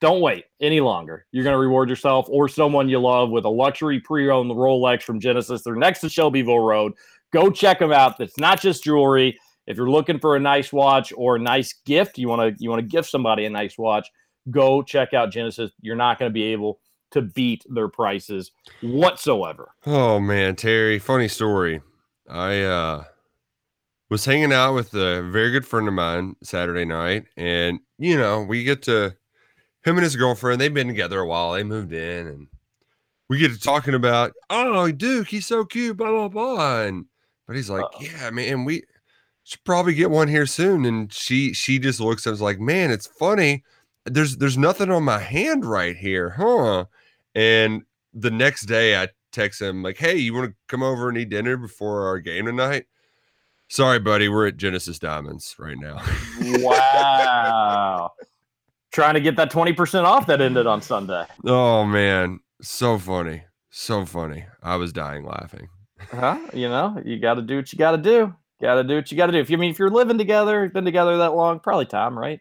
Don't 0.00 0.20
wait 0.20 0.44
any 0.60 0.80
longer. 0.80 1.24
You're 1.32 1.44
going 1.44 1.54
to 1.54 1.58
reward 1.58 1.88
yourself 1.88 2.26
or 2.28 2.46
someone 2.46 2.90
you 2.90 2.98
love 2.98 3.30
with 3.30 3.46
a 3.46 3.48
luxury 3.48 4.00
pre-owned 4.00 4.50
Rolex 4.50 5.02
from 5.02 5.18
Genesis. 5.18 5.62
They're 5.62 5.76
next 5.76 6.00
to 6.00 6.10
Shelbyville 6.10 6.58
Road. 6.58 6.92
Go 7.32 7.50
check 7.50 7.78
them 7.78 7.90
out. 7.90 8.20
It's 8.20 8.38
not 8.38 8.60
just 8.60 8.84
jewelry. 8.84 9.38
If 9.66 9.76
you're 9.76 9.90
looking 9.90 10.18
for 10.18 10.36
a 10.36 10.40
nice 10.40 10.72
watch 10.72 11.12
or 11.16 11.36
a 11.36 11.40
nice 11.40 11.74
gift, 11.84 12.18
you 12.18 12.28
want 12.28 12.56
to 12.56 12.62
you 12.62 12.70
want 12.70 12.80
to 12.80 12.86
give 12.86 13.06
somebody 13.06 13.44
a 13.46 13.50
nice 13.50 13.78
watch, 13.78 14.10
go 14.50 14.82
check 14.82 15.14
out 15.14 15.30
Genesis. 15.30 15.70
You're 15.80 15.96
not 15.96 16.18
going 16.18 16.30
to 16.30 16.34
be 16.34 16.44
able 16.44 16.80
to 17.12 17.22
beat 17.22 17.64
their 17.68 17.88
prices 17.88 18.50
whatsoever. 18.82 19.70
Oh 19.86 20.20
man, 20.20 20.56
Terry, 20.56 20.98
funny 20.98 21.28
story. 21.28 21.80
I 22.28 22.62
uh 22.62 23.04
was 24.10 24.24
hanging 24.24 24.52
out 24.52 24.74
with 24.74 24.92
a 24.94 25.22
very 25.22 25.50
good 25.50 25.66
friend 25.66 25.88
of 25.88 25.94
mine 25.94 26.36
Saturday 26.42 26.84
night, 26.84 27.24
and 27.36 27.80
you 27.98 28.16
know, 28.18 28.42
we 28.42 28.64
get 28.64 28.82
to 28.82 29.16
him 29.84 29.96
and 29.96 30.02
his 30.02 30.16
girlfriend, 30.16 30.60
they've 30.60 30.72
been 30.72 30.88
together 30.88 31.20
a 31.20 31.26
while, 31.26 31.52
they 31.52 31.62
moved 31.62 31.92
in, 31.92 32.26
and 32.26 32.48
we 33.28 33.38
get 33.38 33.52
to 33.52 33.60
talking 33.60 33.94
about, 33.94 34.32
oh 34.50 34.90
Duke, 34.90 35.28
he's 35.28 35.46
so 35.46 35.64
cute, 35.64 35.96
blah 35.96 36.10
blah 36.10 36.28
blah. 36.28 36.82
And 36.82 37.06
but 37.46 37.56
he's 37.56 37.70
like, 37.70 37.84
Uh-oh. 37.84 38.00
Yeah, 38.00 38.30
man, 38.30 38.64
we 38.64 38.82
should 39.44 39.62
probably 39.64 39.94
get 39.94 40.10
one 40.10 40.28
here 40.28 40.46
soon. 40.46 40.84
And 40.84 41.12
she 41.12 41.52
she 41.52 41.78
just 41.78 42.00
looks 42.00 42.26
at 42.26 42.32
us 42.32 42.40
like, 42.40 42.58
Man, 42.58 42.90
it's 42.90 43.06
funny. 43.06 43.62
There's 44.06 44.36
there's 44.38 44.58
nothing 44.58 44.90
on 44.90 45.04
my 45.04 45.18
hand 45.18 45.64
right 45.64 45.96
here, 45.96 46.30
huh? 46.30 46.86
And 47.34 47.82
the 48.12 48.30
next 48.30 48.66
day 48.66 49.00
I 49.00 49.08
text 49.32 49.60
him 49.62 49.82
like, 49.82 49.96
"Hey, 49.96 50.16
you 50.16 50.34
want 50.34 50.50
to 50.50 50.56
come 50.68 50.82
over 50.82 51.08
and 51.08 51.16
eat 51.18 51.30
dinner 51.30 51.56
before 51.56 52.06
our 52.06 52.18
game 52.18 52.46
tonight?" 52.46 52.86
Sorry, 53.68 53.98
buddy, 53.98 54.28
we're 54.28 54.46
at 54.46 54.56
Genesis 54.56 54.98
Diamonds 54.98 55.56
right 55.58 55.78
now. 55.78 56.02
Wow. 56.60 58.12
Trying 58.92 59.14
to 59.14 59.20
get 59.20 59.36
that 59.36 59.50
20% 59.50 60.04
off 60.04 60.26
that 60.26 60.40
ended 60.40 60.66
on 60.66 60.80
Sunday. 60.80 61.24
oh 61.46 61.84
man, 61.84 62.40
so 62.60 62.98
funny, 62.98 63.42
so 63.70 64.04
funny. 64.04 64.44
I 64.62 64.76
was 64.76 64.92
dying 64.92 65.24
laughing. 65.24 65.68
Huh? 65.98 66.38
You 66.52 66.68
know, 66.68 67.02
you 67.04 67.18
got 67.18 67.34
to 67.34 67.42
do 67.42 67.56
what 67.56 67.72
you 67.72 67.78
got 67.78 67.92
to 67.92 67.98
do. 67.98 68.34
Got 68.60 68.76
to 68.76 68.84
do 68.84 68.96
what 68.96 69.10
you 69.10 69.16
got 69.16 69.26
to 69.26 69.32
do. 69.32 69.38
If 69.38 69.50
you 69.50 69.56
I 69.56 69.60
mean 69.60 69.70
if 69.70 69.78
you're 69.78 69.90
living 69.90 70.16
together, 70.18 70.68
been 70.68 70.84
together 70.84 71.18
that 71.18 71.34
long, 71.34 71.60
probably 71.60 71.86
time, 71.86 72.18
right? 72.18 72.40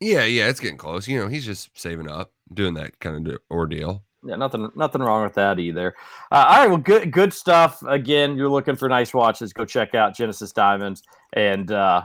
Yeah, 0.00 0.24
yeah, 0.24 0.48
it's 0.48 0.60
getting 0.60 0.78
close. 0.78 1.06
You 1.08 1.18
know, 1.20 1.28
he's 1.28 1.44
just 1.44 1.70
saving 1.78 2.08
up, 2.10 2.32
doing 2.54 2.74
that 2.74 2.98
kind 3.00 3.26
of 3.28 3.38
ordeal. 3.50 4.02
Yeah, 4.24 4.36
nothing, 4.36 4.70
nothing 4.76 5.00
wrong 5.02 5.24
with 5.24 5.34
that 5.34 5.58
either. 5.58 5.94
Uh, 6.30 6.46
all 6.48 6.58
right, 6.58 6.66
well, 6.68 6.76
good, 6.78 7.10
good 7.10 7.32
stuff. 7.32 7.82
Again, 7.88 8.36
you're 8.36 8.50
looking 8.50 8.76
for 8.76 8.88
nice 8.88 9.12
watches. 9.14 9.52
Go 9.52 9.64
check 9.64 9.94
out 9.94 10.14
Genesis 10.14 10.52
Diamonds, 10.52 11.02
and 11.32 11.70
uh, 11.72 12.02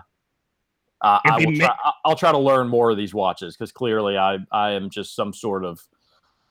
uh, 1.02 1.20
I 1.26 1.38
will 1.38 1.56
try, 1.56 1.76
I- 1.84 1.92
I'll 2.06 2.16
try 2.16 2.32
to 2.32 2.38
learn 2.38 2.68
more 2.70 2.90
of 2.92 2.98
these 2.98 3.14
watches 3.14 3.56
because 3.58 3.72
clearly 3.74 4.18
I, 4.18 4.38
I 4.52 4.72
am 4.72 4.90
just 4.90 5.14
some 5.16 5.34
sort 5.34 5.66
of, 5.66 5.82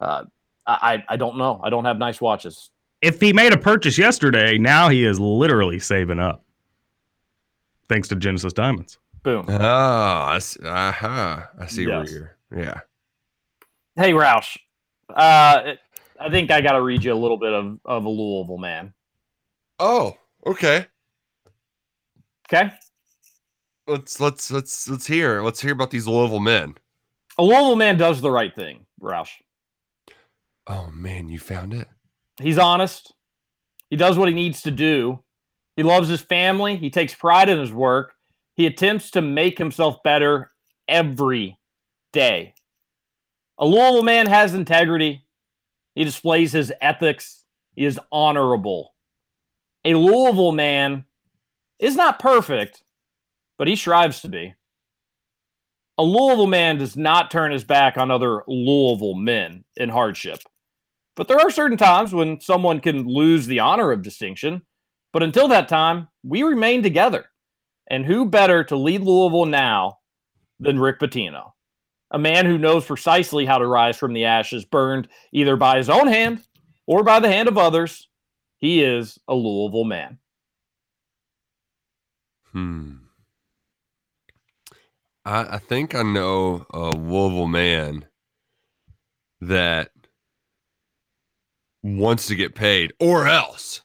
uh, 0.00 0.24
I, 0.66 1.02
I 1.08 1.16
don't 1.16 1.38
know. 1.38 1.60
I 1.64 1.70
don't 1.70 1.84
have 1.86 1.98
nice 1.98 2.20
watches. 2.20 2.70
if 3.02 3.20
he 3.20 3.32
made 3.32 3.52
a 3.52 3.58
purchase 3.58 3.96
yesterday, 3.98 4.58
now 4.58 4.88
he 4.90 5.04
is 5.04 5.18
literally 5.18 5.78
saving 5.78 6.18
up. 6.20 6.43
Thanks 7.88 8.08
to 8.08 8.16
Genesis 8.16 8.52
Diamonds. 8.52 8.98
Boom. 9.22 9.46
Oh, 9.48 9.54
I 9.58 10.38
see, 10.38 10.60
uh-huh. 10.64 11.42
I 11.58 11.66
see 11.66 11.84
Yes. 11.84 12.10
where 12.10 12.36
you're. 12.50 12.64
Yeah. 12.64 12.80
Hey, 13.96 14.12
Roush. 14.12 14.56
Uh, 15.08 15.74
I 16.20 16.30
think 16.30 16.50
I 16.50 16.60
got 16.60 16.72
to 16.72 16.82
read 16.82 17.04
you 17.04 17.12
a 17.12 17.16
little 17.16 17.36
bit 17.36 17.52
of, 17.52 17.78
of 17.84 18.04
a 18.04 18.08
Louisville 18.08 18.58
man. 18.58 18.92
Oh, 19.78 20.16
okay. 20.46 20.86
Okay. 22.52 22.70
Let's 23.86 24.20
let's 24.20 24.50
let's 24.50 24.88
let's 24.88 25.06
hear. 25.06 25.42
Let's 25.42 25.60
hear 25.60 25.72
about 25.72 25.90
these 25.90 26.06
Louisville 26.06 26.40
men. 26.40 26.74
A 27.38 27.42
Louisville 27.42 27.76
man 27.76 27.98
does 27.98 28.20
the 28.20 28.30
right 28.30 28.54
thing, 28.54 28.86
Roush. 29.00 29.30
Oh 30.66 30.90
man, 30.92 31.28
you 31.28 31.38
found 31.38 31.74
it. 31.74 31.88
He's 32.40 32.58
honest. 32.58 33.12
He 33.90 33.96
does 33.96 34.16
what 34.16 34.28
he 34.28 34.34
needs 34.34 34.62
to 34.62 34.70
do. 34.70 35.22
He 35.76 35.82
loves 35.82 36.08
his 36.08 36.20
family. 36.20 36.76
He 36.76 36.90
takes 36.90 37.14
pride 37.14 37.48
in 37.48 37.58
his 37.58 37.72
work. 37.72 38.14
He 38.54 38.66
attempts 38.66 39.10
to 39.12 39.20
make 39.20 39.58
himself 39.58 40.02
better 40.04 40.52
every 40.86 41.58
day. 42.12 42.54
A 43.58 43.66
Louisville 43.66 44.02
man 44.02 44.26
has 44.26 44.54
integrity. 44.54 45.24
He 45.94 46.04
displays 46.04 46.52
his 46.52 46.72
ethics. 46.80 47.44
He 47.74 47.84
is 47.84 47.98
honorable. 48.12 48.94
A 49.84 49.94
Louisville 49.94 50.52
man 50.52 51.04
is 51.78 51.96
not 51.96 52.18
perfect, 52.18 52.82
but 53.58 53.68
he 53.68 53.76
strives 53.76 54.20
to 54.22 54.28
be. 54.28 54.54
A 55.98 56.02
Louisville 56.02 56.46
man 56.46 56.78
does 56.78 56.96
not 56.96 57.30
turn 57.30 57.52
his 57.52 57.64
back 57.64 57.96
on 57.96 58.10
other 58.10 58.42
Louisville 58.48 59.14
men 59.14 59.64
in 59.76 59.88
hardship. 59.88 60.40
But 61.16 61.28
there 61.28 61.38
are 61.38 61.50
certain 61.50 61.78
times 61.78 62.12
when 62.12 62.40
someone 62.40 62.80
can 62.80 63.06
lose 63.06 63.46
the 63.46 63.60
honor 63.60 63.92
of 63.92 64.02
distinction. 64.02 64.62
But 65.14 65.22
until 65.22 65.46
that 65.48 65.68
time, 65.68 66.08
we 66.24 66.42
remain 66.42 66.82
together. 66.82 67.26
And 67.86 68.04
who 68.04 68.26
better 68.26 68.64
to 68.64 68.76
lead 68.76 69.02
Louisville 69.02 69.46
now 69.46 69.98
than 70.58 70.80
Rick 70.80 70.98
Pitino? 70.98 71.52
A 72.10 72.18
man 72.18 72.46
who 72.46 72.58
knows 72.58 72.84
precisely 72.84 73.46
how 73.46 73.58
to 73.58 73.66
rise 73.66 73.96
from 73.96 74.12
the 74.12 74.24
ashes 74.24 74.64
burned 74.64 75.06
either 75.32 75.54
by 75.56 75.76
his 75.78 75.88
own 75.88 76.08
hand 76.08 76.42
or 76.88 77.04
by 77.04 77.20
the 77.20 77.28
hand 77.28 77.46
of 77.48 77.56
others. 77.56 78.08
He 78.58 78.82
is 78.82 79.16
a 79.28 79.34
Louisville 79.34 79.84
man. 79.84 80.18
Hmm. 82.50 82.94
I 85.24 85.54
I 85.54 85.58
think 85.58 85.94
I 85.94 86.02
know 86.02 86.66
a 86.72 86.90
Louisville 86.90 87.46
man 87.46 88.04
that 89.40 89.92
wants 91.84 92.26
to 92.26 92.34
get 92.34 92.56
paid, 92.56 92.92
or 92.98 93.28
else. 93.28 93.83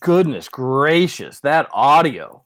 Goodness 0.00 0.48
gracious, 0.48 1.40
that 1.40 1.68
audio. 1.72 2.42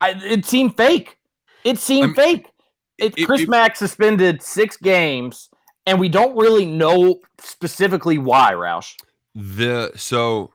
I, 0.00 0.10
it 0.10 0.44
seemed 0.44 0.76
fake. 0.76 1.18
It 1.64 1.78
seemed 1.78 2.06
I'm- 2.06 2.14
fake. 2.14 2.50
It, 2.98 3.18
it- 3.18 3.26
Chris 3.26 3.42
it- 3.42 3.48
Mack 3.48 3.76
suspended 3.76 4.42
six 4.42 4.76
games, 4.76 5.48
and 5.86 5.98
we 5.98 6.08
don't 6.08 6.36
really 6.36 6.66
know 6.66 7.20
specifically 7.40 8.18
why, 8.18 8.52
Roush. 8.52 8.94
The 9.34 9.92
so 9.96 10.52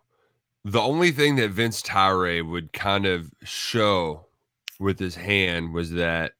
the 0.63 0.79
only 0.79 1.11
thing 1.11 1.35
that 1.37 1.51
Vince 1.51 1.81
Tyra 1.81 2.47
would 2.49 2.71
kind 2.73 3.05
of 3.05 3.31
show 3.43 4.25
with 4.79 4.99
his 4.99 5.15
hand 5.15 5.73
was 5.73 5.91
that 5.91 6.33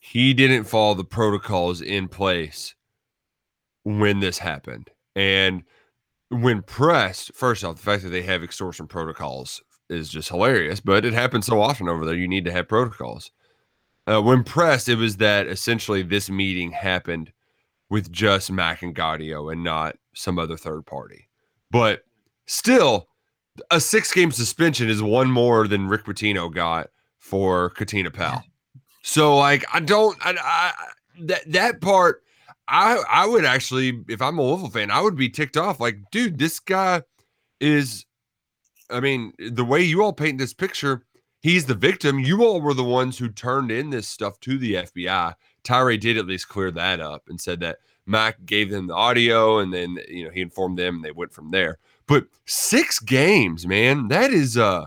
he 0.00 0.34
didn't 0.34 0.64
follow 0.64 0.94
the 0.94 1.04
protocols 1.04 1.80
in 1.80 2.08
place 2.08 2.74
when 3.84 4.18
this 4.20 4.38
happened. 4.38 4.90
And 5.14 5.62
when 6.30 6.62
pressed, 6.62 7.34
first 7.34 7.64
off, 7.64 7.76
the 7.76 7.82
fact 7.82 8.02
that 8.02 8.10
they 8.10 8.22
have 8.22 8.42
extortion 8.42 8.86
protocols 8.86 9.62
is 9.88 10.08
just 10.08 10.28
hilarious, 10.28 10.80
but 10.80 11.04
it 11.04 11.14
happens 11.14 11.46
so 11.46 11.60
often 11.60 11.88
over 11.88 12.04
there. 12.04 12.14
You 12.14 12.28
need 12.28 12.44
to 12.44 12.52
have 12.52 12.68
protocols. 12.68 13.30
Uh, 14.06 14.22
when 14.22 14.44
pressed, 14.44 14.88
it 14.88 14.96
was 14.96 15.16
that 15.18 15.46
essentially 15.46 16.02
this 16.02 16.30
meeting 16.30 16.72
happened 16.72 17.32
with 17.90 18.10
just 18.12 18.50
Mack 18.50 18.82
and 18.82 18.94
Gaudio 18.94 19.52
and 19.52 19.64
not 19.64 19.96
some 20.14 20.38
other 20.38 20.56
third 20.56 20.84
party. 20.86 21.28
But 21.70 22.04
still, 22.46 23.08
a 23.70 23.80
six 23.80 24.12
game 24.12 24.30
suspension 24.30 24.88
is 24.88 25.02
one 25.02 25.30
more 25.30 25.66
than 25.66 25.88
Rick 25.88 26.04
Pitino 26.04 26.52
got 26.52 26.88
for 27.18 27.70
Katina 27.70 28.10
Powell. 28.10 28.42
So, 29.02 29.38
like, 29.38 29.64
I 29.72 29.80
don't, 29.80 30.18
I, 30.20 30.34
I 30.38 30.72
that 31.20 31.50
that 31.52 31.80
part, 31.80 32.24
I 32.68 33.02
I 33.10 33.26
would 33.26 33.44
actually, 33.44 34.04
if 34.08 34.20
I'm 34.20 34.38
a 34.38 34.42
Louisville 34.42 34.70
fan, 34.70 34.90
I 34.90 35.00
would 35.00 35.16
be 35.16 35.28
ticked 35.28 35.56
off. 35.56 35.80
Like, 35.80 35.98
dude, 36.10 36.38
this 36.38 36.60
guy 36.60 37.02
is, 37.60 38.04
I 38.90 39.00
mean, 39.00 39.32
the 39.38 39.64
way 39.64 39.82
you 39.82 40.02
all 40.02 40.12
paint 40.12 40.38
this 40.38 40.54
picture, 40.54 41.02
he's 41.40 41.66
the 41.66 41.74
victim. 41.74 42.18
You 42.18 42.44
all 42.44 42.60
were 42.60 42.74
the 42.74 42.84
ones 42.84 43.18
who 43.18 43.28
turned 43.30 43.70
in 43.70 43.90
this 43.90 44.06
stuff 44.06 44.38
to 44.40 44.58
the 44.58 44.74
FBI. 44.74 45.34
Tyra 45.64 45.98
did 45.98 46.18
at 46.18 46.26
least 46.26 46.48
clear 46.48 46.70
that 46.70 47.00
up 47.00 47.24
and 47.28 47.40
said 47.40 47.60
that 47.60 47.78
Mack 48.06 48.44
gave 48.44 48.70
them 48.70 48.86
the 48.86 48.94
audio 48.94 49.58
and 49.58 49.72
then 49.72 49.98
you 50.08 50.24
know 50.24 50.30
he 50.30 50.40
informed 50.40 50.78
them 50.78 50.96
and 50.96 51.04
they 51.04 51.12
went 51.12 51.32
from 51.32 51.50
there. 51.50 51.78
But 52.06 52.26
six 52.46 53.00
games, 53.00 53.66
man, 53.66 54.08
that 54.08 54.32
is 54.32 54.56
uh 54.56 54.86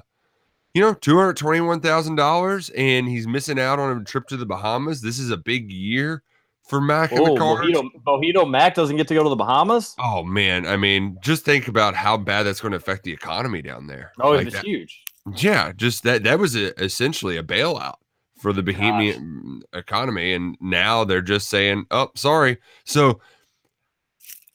you 0.74 0.82
know, 0.82 0.94
two 0.94 1.18
hundred 1.18 1.36
twenty-one 1.36 1.82
thousand 1.82 2.16
dollars, 2.16 2.70
and 2.72 3.08
he's 3.08 3.28
missing 3.28 3.60
out 3.60 3.80
on 3.80 3.98
a 3.98 4.04
trip 4.04 4.28
to 4.28 4.38
the 4.38 4.46
Bahamas. 4.46 5.02
This 5.02 5.20
is 5.20 5.30
a 5.30 5.38
big 5.38 5.70
year 5.72 6.24
for 6.72 6.82
Mack 6.82 7.12
and 7.12 7.20
Oh, 7.20 7.34
the 7.34 7.40
Cards. 7.40 7.62
Mojito, 7.68 7.84
Mojito 8.08 8.50
Mack 8.50 8.74
doesn't 8.76 8.96
get 8.96 9.08
to 9.10 9.14
go 9.14 9.22
to 9.24 9.30
the 9.30 9.36
Bahamas. 9.36 9.94
Oh 10.00 10.24
man, 10.24 10.66
I 10.66 10.78
mean, 10.78 11.18
just 11.22 11.44
think 11.46 11.68
about 11.68 11.94
how 11.96 12.16
bad 12.18 12.44
that's 12.44 12.62
going 12.62 12.72
to 12.72 12.78
affect 12.78 13.04
the 13.04 13.12
economy 13.12 13.62
down 13.62 13.88
there. 13.88 14.14
Oh, 14.20 14.32
Like 14.32 14.48
it's 14.48 14.56
that- 14.56 14.66
huge. 14.66 15.04
yeah, 15.36 15.74
just 15.76 16.04
that 16.04 16.24
that 16.24 16.40
was 16.40 16.56
a, 16.56 16.74
essentially 16.82 17.36
a 17.38 17.44
bailout 17.44 17.96
for 18.40 18.54
the 18.54 18.64
Bahamian 18.64 19.60
economy, 19.74 20.34
and 20.34 20.58
now 20.62 21.04
they're 21.04 21.22
just 21.22 21.50
saying, 21.50 21.86
"Oh, 21.92 22.10
sorry." 22.16 22.58
So, 22.86 23.20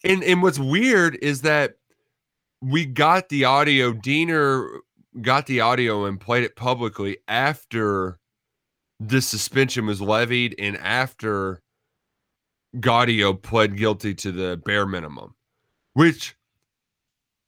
and 0.03 0.25
and 0.25 0.43
what's 0.43 0.59
weird 0.59 1.17
is 1.23 1.43
that 1.43 1.75
we 2.63 2.87
got 2.87 3.29
the 3.29 3.45
audio. 3.45 3.93
Diener 3.93 4.69
got 5.21 5.47
the 5.47 5.61
audio 5.61 6.05
and 6.07 6.19
played 6.21 6.45
it 6.45 6.57
publicly 6.57 7.19
after 7.29 8.19
the 8.99 9.21
suspension 9.21 9.85
was 9.87 10.01
levied 10.01 10.55
and 10.59 10.77
after 10.79 11.63
Gaudio 12.77 13.41
pled 13.41 13.77
guilty 13.77 14.15
to 14.15 14.33
the 14.33 14.61
bare 14.65 14.87
minimum, 14.87 15.35
which 15.95 16.37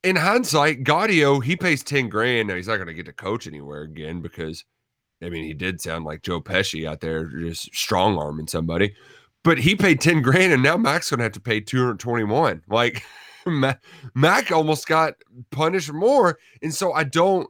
in 0.03 0.15
hindsight, 0.15 0.83
Gaudio, 0.83 1.43
he 1.43 1.55
pays 1.55 1.83
10 1.83 2.09
grand. 2.09 2.47
Now 2.47 2.55
he's 2.55 2.67
not 2.67 2.77
going 2.77 2.87
to 2.87 2.93
get 2.93 3.05
to 3.05 3.13
coach 3.13 3.47
anywhere 3.47 3.81
again 3.81 4.21
because, 4.21 4.63
I 5.21 5.29
mean, 5.29 5.43
he 5.43 5.53
did 5.53 5.81
sound 5.81 6.05
like 6.05 6.21
Joe 6.21 6.41
Pesci 6.41 6.87
out 6.87 7.01
there 7.01 7.25
just 7.25 7.73
strong 7.75 8.17
arming 8.17 8.47
somebody. 8.47 8.95
But 9.43 9.57
he 9.57 9.75
paid 9.75 10.01
10 10.01 10.21
grand 10.21 10.53
and 10.53 10.63
now 10.63 10.77
Mack's 10.77 11.09
going 11.09 11.19
to 11.19 11.23
have 11.23 11.33
to 11.33 11.41
pay 11.41 11.59
221. 11.59 12.63
Like, 12.69 13.03
Mack, 13.45 13.83
Mack 14.15 14.51
almost 14.51 14.87
got 14.87 15.15
punished 15.51 15.91
more. 15.91 16.39
And 16.61 16.73
so 16.73 16.93
I 16.93 17.03
don't, 17.03 17.49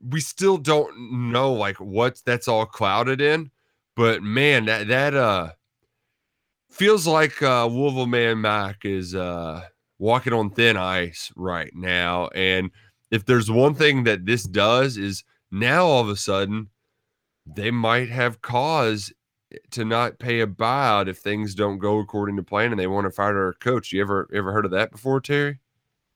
we 0.00 0.20
still 0.20 0.58
don't 0.58 1.30
know 1.30 1.52
like 1.52 1.76
what 1.76 2.20
that's 2.24 2.48
all 2.48 2.66
clouded 2.66 3.20
in. 3.20 3.50
But 3.96 4.22
man, 4.22 4.66
that, 4.66 4.88
that, 4.88 5.14
uh, 5.14 5.52
feels 6.78 7.06
like 7.06 7.42
uh 7.42 7.68
Mack 7.68 8.84
is 8.84 9.14
uh 9.14 9.62
walking 9.98 10.32
on 10.32 10.50
thin 10.50 10.76
ice 10.76 11.32
right 11.36 11.72
now. 11.74 12.28
And 12.34 12.70
if 13.10 13.24
there's 13.24 13.50
one 13.50 13.74
thing 13.74 14.04
that 14.04 14.26
this 14.26 14.44
does 14.44 14.96
is 14.96 15.24
now 15.50 15.86
all 15.86 16.02
of 16.02 16.08
a 16.08 16.16
sudden 16.16 16.68
they 17.46 17.70
might 17.70 18.10
have 18.10 18.42
cause 18.42 19.12
to 19.70 19.84
not 19.84 20.18
pay 20.18 20.40
a 20.40 20.46
buyout 20.46 21.08
if 21.08 21.18
things 21.18 21.54
don't 21.54 21.78
go 21.78 21.98
according 21.98 22.36
to 22.36 22.42
plan 22.42 22.70
and 22.70 22.78
they 22.78 22.86
want 22.86 23.06
to 23.06 23.10
fire 23.10 23.32
their 23.34 23.54
coach. 23.54 23.92
You 23.92 24.02
ever 24.02 24.28
ever 24.32 24.52
heard 24.52 24.64
of 24.64 24.70
that 24.72 24.92
before, 24.92 25.20
Terry? 25.20 25.58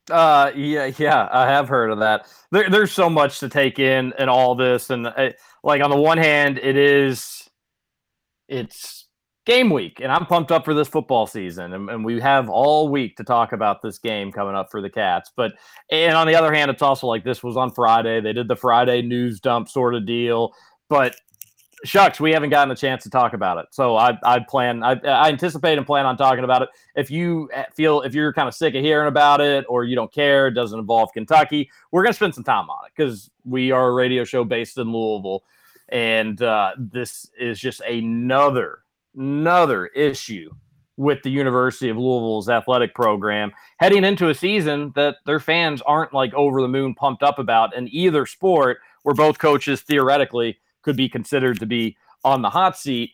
Uh, 0.09 0.51
yeah, 0.53 0.91
yeah, 0.97 1.29
I 1.31 1.47
have 1.47 1.69
heard 1.69 1.89
of 1.89 1.99
that. 1.99 2.27
There, 2.51 2.69
there's 2.69 2.91
so 2.91 3.09
much 3.09 3.39
to 3.39 3.47
take 3.47 3.79
in 3.79 4.13
and 4.17 4.29
all 4.29 4.53
this, 4.53 4.89
and 4.89 5.07
uh, 5.07 5.31
like 5.63 5.81
on 5.81 5.89
the 5.89 5.95
one 5.95 6.17
hand, 6.17 6.57
it 6.57 6.75
is, 6.75 7.49
it's 8.49 9.02
game 9.45 9.69
week, 9.69 9.99
and 10.01 10.11
I'm 10.11 10.25
pumped 10.25 10.51
up 10.51 10.65
for 10.65 10.73
this 10.73 10.87
football 10.87 11.27
season, 11.27 11.73
and, 11.73 11.89
and 11.89 12.05
we 12.05 12.19
have 12.21 12.49
all 12.49 12.89
week 12.89 13.17
to 13.17 13.23
talk 13.23 13.51
about 13.51 13.81
this 13.81 13.99
game 13.99 14.31
coming 14.31 14.55
up 14.55 14.71
for 14.71 14.81
the 14.81 14.89
Cats. 14.89 15.31
But 15.35 15.53
and 15.89 16.15
on 16.15 16.27
the 16.27 16.35
other 16.35 16.53
hand, 16.53 16.71
it's 16.71 16.81
also 16.81 17.07
like 17.07 17.23
this 17.23 17.43
was 17.43 17.57
on 17.57 17.71
Friday. 17.71 18.21
They 18.21 18.33
did 18.33 18.47
the 18.47 18.55
Friday 18.55 19.01
news 19.01 19.39
dump 19.39 19.69
sort 19.69 19.95
of 19.95 20.05
deal, 20.05 20.53
but 20.89 21.15
shucks, 21.83 22.19
we 22.19 22.31
haven't 22.31 22.49
gotten 22.49 22.71
a 22.71 22.75
chance 22.75 23.03
to 23.03 23.09
talk 23.09 23.33
about 23.33 23.57
it. 23.57 23.65
So 23.71 23.95
I, 23.95 24.17
I 24.23 24.39
plan, 24.39 24.83
I, 24.83 24.93
I 25.03 25.29
anticipate 25.29 25.77
and 25.77 25.85
plan 25.85 26.05
on 26.05 26.17
talking 26.17 26.43
about 26.43 26.61
it. 26.61 26.69
If 26.95 27.11
you 27.11 27.49
uh, 27.55 27.63
feel, 27.73 28.01
if 28.01 28.13
you're 28.13 28.33
kind 28.33 28.47
of 28.47 28.55
sick 28.55 28.75
of 28.75 28.81
hearing 28.81 29.07
about 29.07 29.41
it 29.41 29.65
or 29.67 29.83
you 29.83 29.95
don't 29.95 30.11
care, 30.11 30.47
it 30.47 30.51
doesn't 30.51 30.79
involve 30.79 31.11
Kentucky, 31.13 31.69
we're 31.91 32.03
going 32.03 32.13
to 32.13 32.15
spend 32.15 32.35
some 32.35 32.43
time 32.43 32.69
on 32.69 32.85
it 32.85 32.91
because 32.95 33.29
we 33.43 33.71
are 33.71 33.89
a 33.89 33.93
radio 33.93 34.23
show 34.23 34.43
based 34.43 34.77
in 34.77 34.91
Louisville. 34.91 35.43
And 35.89 36.41
uh, 36.41 36.71
this 36.77 37.29
is 37.37 37.59
just 37.59 37.81
another, 37.81 38.79
another 39.15 39.87
issue 39.87 40.49
with 40.97 41.23
the 41.23 41.29
University 41.29 41.89
of 41.89 41.97
Louisville's 41.97 42.49
athletic 42.49 42.93
program 42.93 43.51
heading 43.79 44.03
into 44.03 44.29
a 44.29 44.35
season 44.35 44.91
that 44.95 45.17
their 45.25 45.39
fans 45.39 45.81
aren't 45.81 46.13
like 46.13 46.33
over 46.33 46.61
the 46.61 46.67
moon 46.67 46.93
pumped 46.93 47.23
up 47.23 47.39
about 47.39 47.75
in 47.75 47.87
either 47.93 48.25
sport 48.25 48.77
where 49.01 49.15
both 49.15 49.39
coaches 49.39 49.81
theoretically 49.81 50.59
could 50.83 50.95
be 50.95 51.09
considered 51.09 51.59
to 51.59 51.65
be 51.65 51.97
on 52.23 52.41
the 52.41 52.49
hot 52.49 52.77
seat. 52.77 53.11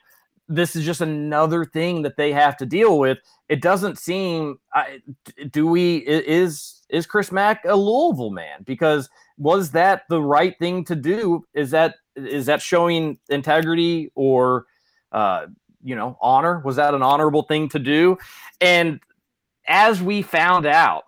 This 0.47 0.75
is 0.75 0.83
just 0.83 1.01
another 1.01 1.63
thing 1.63 2.01
that 2.01 2.17
they 2.17 2.33
have 2.33 2.57
to 2.57 2.65
deal 2.65 2.97
with. 2.97 3.19
It 3.47 3.61
doesn't 3.61 3.97
seem. 3.97 4.59
I, 4.73 4.99
do 5.51 5.67
we 5.67 5.97
is 5.97 6.81
is 6.89 7.05
Chris 7.05 7.31
Mack 7.31 7.63
a 7.65 7.75
Louisville 7.75 8.31
man? 8.31 8.63
Because 8.65 9.09
was 9.37 9.71
that 9.71 10.03
the 10.09 10.21
right 10.21 10.57
thing 10.57 10.83
to 10.85 10.95
do? 10.95 11.45
Is 11.53 11.69
that 11.71 11.95
is 12.15 12.47
that 12.47 12.63
showing 12.63 13.19
integrity 13.29 14.11
or 14.15 14.65
uh, 15.11 15.47
you 15.83 15.95
know 15.95 16.17
honor? 16.21 16.59
Was 16.59 16.75
that 16.77 16.93
an 16.93 17.01
honorable 17.01 17.43
thing 17.43 17.69
to 17.69 17.79
do? 17.79 18.17
And 18.61 18.99
as 19.67 20.01
we 20.01 20.21
found 20.21 20.65
out, 20.65 21.03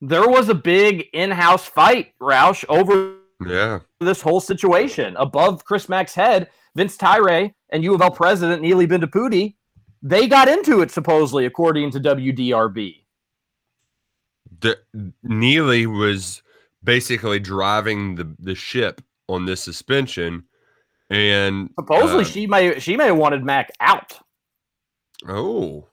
there 0.00 0.28
was 0.28 0.48
a 0.48 0.54
big 0.54 1.08
in-house 1.12 1.66
fight, 1.66 2.12
Roush, 2.20 2.64
over 2.68 3.14
Yeah. 3.44 3.80
this 4.00 4.20
whole 4.20 4.40
situation 4.40 5.16
above 5.16 5.64
Chris 5.64 5.88
Mack's 5.88 6.14
head. 6.14 6.50
Vince 6.74 6.96
Tyra 6.96 7.52
and 7.70 7.84
U 7.84 7.94
of 7.94 8.00
L 8.00 8.10
president 8.10 8.62
Neeli 8.62 8.88
Bendapudi, 8.88 9.54
they 10.02 10.26
got 10.26 10.48
into 10.48 10.80
it 10.80 10.90
supposedly, 10.90 11.46
according 11.46 11.90
to 11.92 12.00
WDRB. 12.00 13.04
The, 14.60 14.78
Neeli 15.24 15.86
was 15.86 16.42
basically 16.82 17.38
driving 17.38 18.14
the, 18.16 18.34
the 18.38 18.54
ship 18.54 19.00
on 19.28 19.46
this 19.46 19.62
suspension. 19.62 20.44
And 21.12 21.68
Supposedly, 21.78 22.24
uh, 22.24 22.26
she 22.26 22.46
may 22.46 22.78
she 22.80 22.96
may 22.96 23.06
have 23.06 23.16
wanted 23.16 23.44
Mack 23.44 23.70
out. 23.80 24.18
Oh. 25.28 25.86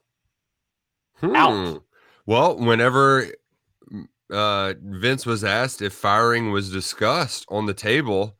Out. 1.22 1.52
Hmm. 1.52 1.76
Well, 2.24 2.56
whenever 2.56 3.26
uh, 4.32 4.74
Vince 4.82 5.26
was 5.26 5.44
asked 5.44 5.82
if 5.82 5.92
firing 5.92 6.50
was 6.52 6.72
discussed 6.72 7.44
on 7.50 7.66
the 7.66 7.74
table, 7.74 8.36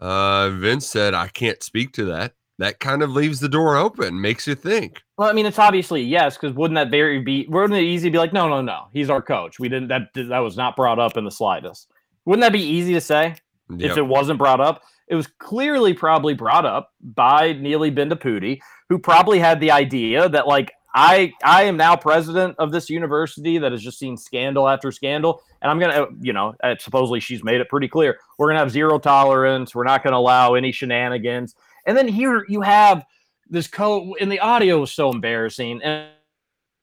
uh, 0.00 0.50
Vince 0.50 0.86
said, 0.86 1.14
I 1.14 1.28
can't 1.28 1.62
speak 1.62 1.92
to 1.94 2.04
that. 2.06 2.34
That 2.58 2.80
kind 2.80 3.02
of 3.02 3.10
leaves 3.10 3.40
the 3.40 3.48
door 3.48 3.76
open, 3.76 4.20
makes 4.20 4.46
you 4.46 4.54
think. 4.56 5.00
Well, 5.16 5.28
I 5.28 5.32
mean, 5.32 5.46
it's 5.46 5.58
obviously 5.60 6.02
yes, 6.02 6.36
because 6.36 6.54
wouldn't 6.54 6.74
that 6.74 6.90
very 6.90 7.20
be 7.22 7.46
wouldn't 7.48 7.78
it 7.78 7.84
easy 7.84 8.08
to 8.08 8.12
be 8.12 8.18
like, 8.18 8.32
no, 8.32 8.48
no, 8.48 8.60
no, 8.60 8.88
he's 8.92 9.08
our 9.10 9.22
coach. 9.22 9.58
We 9.60 9.68
didn't 9.68 9.88
that 9.88 10.08
that 10.14 10.40
was 10.40 10.56
not 10.56 10.74
brought 10.76 10.98
up 10.98 11.16
in 11.16 11.24
the 11.24 11.30
slightest. 11.30 11.88
Wouldn't 12.24 12.42
that 12.42 12.52
be 12.52 12.62
easy 12.62 12.92
to 12.94 13.00
say 13.00 13.36
Yep. 13.70 13.90
if 13.92 13.96
it 13.96 14.02
wasn't 14.06 14.38
brought 14.38 14.60
up? 14.60 14.82
It 15.08 15.14
was 15.14 15.26
clearly 15.26 15.94
probably 15.94 16.34
brought 16.34 16.66
up 16.66 16.92
by 17.00 17.54
Neeli 17.54 17.94
Bendapudi, 17.94 18.60
who 18.88 18.98
probably 18.98 19.38
had 19.38 19.60
the 19.60 19.70
idea 19.70 20.28
that 20.28 20.46
like 20.46 20.72
I 20.94 21.32
I 21.42 21.64
am 21.64 21.76
now 21.76 21.96
president 21.96 22.56
of 22.58 22.72
this 22.72 22.90
university 22.90 23.58
that 23.58 23.72
has 23.72 23.82
just 23.82 23.98
seen 23.98 24.16
scandal 24.16 24.68
after 24.68 24.92
scandal, 24.92 25.42
and 25.62 25.70
I'm 25.70 25.78
gonna 25.78 26.06
you 26.20 26.32
know 26.32 26.54
uh, 26.62 26.74
supposedly 26.78 27.20
she's 27.20 27.42
made 27.42 27.60
it 27.60 27.68
pretty 27.68 27.88
clear 27.88 28.18
we're 28.38 28.48
gonna 28.48 28.60
have 28.60 28.70
zero 28.70 28.98
tolerance. 28.98 29.74
We're 29.74 29.84
not 29.84 30.04
gonna 30.04 30.16
allow 30.16 30.54
any 30.54 30.72
shenanigans. 30.72 31.54
And 31.86 31.96
then 31.96 32.06
here 32.06 32.44
you 32.48 32.60
have 32.60 33.04
this 33.48 33.66
code, 33.66 34.14
and 34.20 34.30
the 34.30 34.40
audio 34.40 34.80
was 34.80 34.92
so 34.92 35.10
embarrassing. 35.10 35.80
And, 35.82 36.08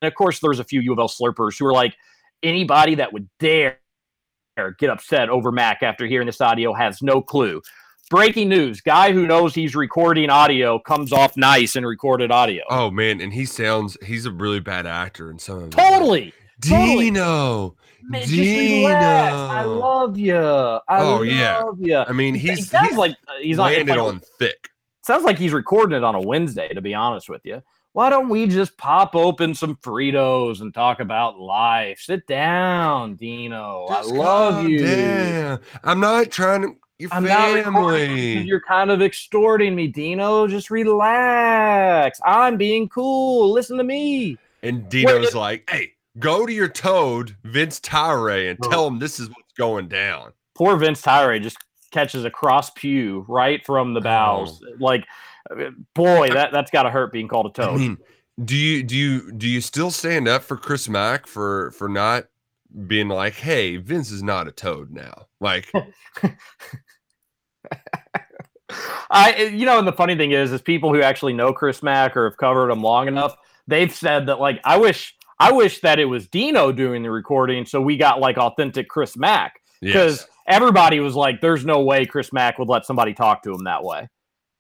and 0.02 0.08
of 0.08 0.16
course, 0.16 0.40
there's 0.40 0.60
a 0.60 0.64
few 0.64 0.82
U 0.82 0.94
of 0.94 1.00
L 1.00 1.08
slurpers 1.08 1.60
who 1.60 1.66
are 1.68 1.74
like, 1.74 1.96
anybody 2.44 2.96
that 2.96 3.14
would 3.14 3.30
dare 3.40 3.80
get 4.80 4.90
upset 4.90 5.30
over 5.30 5.52
Mack 5.52 5.84
after 5.84 6.06
hearing 6.06 6.26
this 6.26 6.42
audio 6.42 6.74
has 6.74 7.02
no 7.02 7.22
clue. 7.22 7.62
Breaking 8.12 8.50
news: 8.50 8.82
Guy 8.82 9.12
who 9.14 9.26
knows 9.26 9.56
he's 9.56 9.76
recording 9.76 10.30
audio 10.30 10.78
comes 10.78 11.12
off 11.12 11.36
nice 11.38 11.76
in 11.76 11.84
recorded 11.86 12.30
audio. 12.32 12.64
Oh, 12.70 12.92
man. 12.92 13.20
And 13.20 13.34
he 13.34 13.46
sounds, 13.46 13.98
he's 14.06 14.28
a 14.28 14.32
really 14.32 14.60
bad 14.60 14.86
actor 14.86 15.32
in 15.32 15.40
some 15.40 15.58
of 15.58 15.64
it. 15.66 15.72
totally. 15.72 16.34
totally. 16.62 17.06
Dino. 17.10 17.76
Man, 18.04 18.22
just. 18.22 18.34
I 18.40 19.64
Dino. 19.64 19.74
love 19.80 20.18
you. 20.20 20.38
I 20.38 20.80
Oh, 20.90 21.24
yeah. 21.24 21.62
love 21.64 21.80
you. 21.82 21.98
I 21.98 22.12
mean, 22.12 22.36
he 22.36 22.56
sounds 22.58 22.90
he's 22.90 22.98
like 22.98 23.12
uh, 23.28 23.32
he's 23.42 23.58
on, 23.58 23.72
landed 23.74 23.90
like, 23.98 24.00
on 24.00 24.22
thick. 24.38 24.70
sounds 25.02 25.24
like 25.24 25.40
he's 25.40 25.54
recording 25.54 25.98
it 25.98 26.04
on 26.04 26.14
a 26.14 26.22
Wednesday, 26.22 26.68
to 26.76 26.82
be 26.82 26.94
honest 26.94 27.28
with 27.28 27.42
you. 27.44 27.64
Why 27.94 28.12
don't 28.12 28.30
we 28.30 28.46
just 28.46 28.78
pop 28.78 29.16
open 29.16 29.56
some 29.56 29.78
Fritos 29.78 30.62
and 30.62 30.74
talk 30.74 31.00
about 31.00 31.40
life? 31.40 32.00
Sit 32.02 32.28
down, 32.28 33.16
Dino. 33.16 33.88
Just 33.90 34.12
I 34.12 34.16
love 34.16 34.70
you. 34.70 34.86
down. 34.86 35.60
I'm 35.84 36.00
not 36.00 36.30
trying 36.30 36.62
to. 36.62 36.76
Your 36.98 37.10
I'm 37.14 37.26
not 37.26 37.54
recording 37.54 38.48
you're 38.48 38.62
kind 38.62 38.90
of 38.90 39.02
extorting 39.02 39.76
me, 39.76 39.88
Dino. 39.88 40.48
Just 40.48 40.70
relax. 40.72 42.20
I'm 42.26 42.56
being 42.56 42.88
cool. 42.88 43.52
Listen 43.52 43.78
to 43.78 43.84
me. 43.84 44.38
And 44.64 44.88
Dino's 44.88 45.30
it- 45.30 45.36
like, 45.36 45.70
hey, 45.70 45.92
go 46.20 46.46
to 46.46 46.54
your 46.54 46.70
toad, 46.70 47.36
Vince 47.44 47.80
Tyra, 47.82 48.50
and 48.50 48.60
Oh. 48.64 48.70
tell 48.70 48.88
him 48.88 49.00
this 49.00 49.20
is 49.20 49.28
what's 49.30 49.52
going 49.58 49.90
down. 49.90 50.32
Poor 50.56 50.78
Vince 50.78 51.02
Tyra 51.02 51.42
just 51.42 51.58
catches 51.92 52.24
a 52.24 52.30
cross 52.30 52.70
pew 52.72 53.26
right 53.28 53.66
from 53.66 53.94
the 53.94 54.00
bows. 54.02 54.62
Like, 54.80 55.04
uh, 55.52 55.72
boy, 55.94 56.30
that 56.30 56.54
that's 56.54 56.72
got 56.72 56.84
to 56.84 56.90
hurt 56.90 57.12
being 57.12 57.28
called 57.28 57.48
a 57.48 57.50
toad. 57.50 57.74
I 57.74 57.78
mean, 57.78 57.98
do 58.44 58.56
you 58.56 58.84
do 58.84 58.96
you 58.96 59.32
do 59.34 59.50
you 59.50 59.60
still 59.60 59.92
stand 59.92 60.30
up 60.30 60.44
for 60.44 60.56
Chris 60.56 60.88
Mack 60.88 61.28
for 61.28 61.72
for 61.72 61.90
not 61.90 62.28
being 62.88 63.10
like, 63.10 63.34
hey, 63.34 63.76
Vince 63.78 64.12
is 64.12 64.24
not 64.24 64.48
a 64.48 64.52
toad 64.52 64.92
now? 64.92 65.28
Like, 65.42 65.70
I, 69.10 69.32
eh, 69.34 69.44
you 69.50 69.66
know, 69.66 69.80
and 69.80 69.88
the 69.88 69.94
funny 69.94 70.16
thing 70.16 70.32
is, 70.32 70.52
is 70.52 70.62
people 70.62 70.94
who 70.94 71.02
actually 71.02 71.34
know 71.34 71.54
Chris 71.54 71.84
Mack 71.84 72.18
or 72.18 72.30
have 72.30 72.38
covered 72.38 72.72
him 72.72 72.82
long 72.82 73.08
enough, 73.08 73.36
they've 73.68 73.94
said 73.94 74.28
that 74.28 74.40
like, 74.40 74.60
I 74.64 74.78
wish, 74.78 75.16
I 75.40 75.52
wish 75.52 75.82
that 75.82 76.00
it 76.00 76.06
was 76.06 76.28
Dino 76.28 76.72
doing 76.72 77.04
the 77.04 77.12
recording, 77.12 77.66
so 77.66 77.82
we 77.82 77.98
got 77.98 78.20
like 78.20 78.38
authentic 78.38 78.88
Chris 78.88 79.18
Mack 79.18 79.60
because 79.82 80.18
yes. 80.18 80.28
everybody 80.48 81.00
was 81.00 81.16
like, 81.16 81.42
"There's 81.42 81.66
no 81.66 81.82
way 81.82 82.06
Chris 82.06 82.32
Mack 82.32 82.58
would 82.58 82.70
let 82.70 82.86
somebody 82.86 83.14
talk 83.14 83.44
to 83.44 83.54
him 83.54 83.66
that 83.66 83.84
way." 83.84 84.08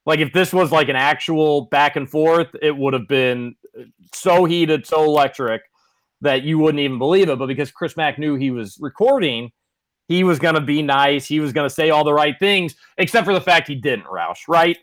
Like 0.05 0.19
if 0.19 0.33
this 0.33 0.53
was 0.53 0.71
like 0.71 0.89
an 0.89 0.95
actual 0.97 1.61
back 1.67 1.95
and 1.95 2.09
forth, 2.09 2.49
it 2.61 2.75
would 2.75 2.93
have 2.93 3.07
been 3.07 3.55
eh, 3.79 3.85
so 4.13 4.43
heated, 4.45 4.85
so 4.85 5.03
electric 5.03 5.61
that 6.21 6.43
you 6.43 6.59
wouldn't 6.59 6.81
even 6.81 6.97
believe 6.97 7.29
it. 7.29 7.39
But 7.39 7.47
because 7.47 7.71
Chris 7.71 7.95
Mack 7.95 8.19
knew 8.19 8.35
he 8.35 8.51
was 8.51 8.77
recording, 8.79 9.51
he 10.07 10.23
was 10.23 10.39
going 10.39 10.55
to 10.55 10.61
be 10.61 10.81
nice. 10.81 11.25
He 11.25 11.39
was 11.39 11.51
going 11.53 11.67
to 11.67 11.73
say 11.73 11.89
all 11.89 12.03
the 12.03 12.13
right 12.13 12.37
things, 12.39 12.75
except 12.97 13.25
for 13.25 13.33
the 13.33 13.41
fact 13.41 13.67
he 13.67 13.75
didn't. 13.75 14.05
Roush, 14.05 14.47
right? 14.47 14.77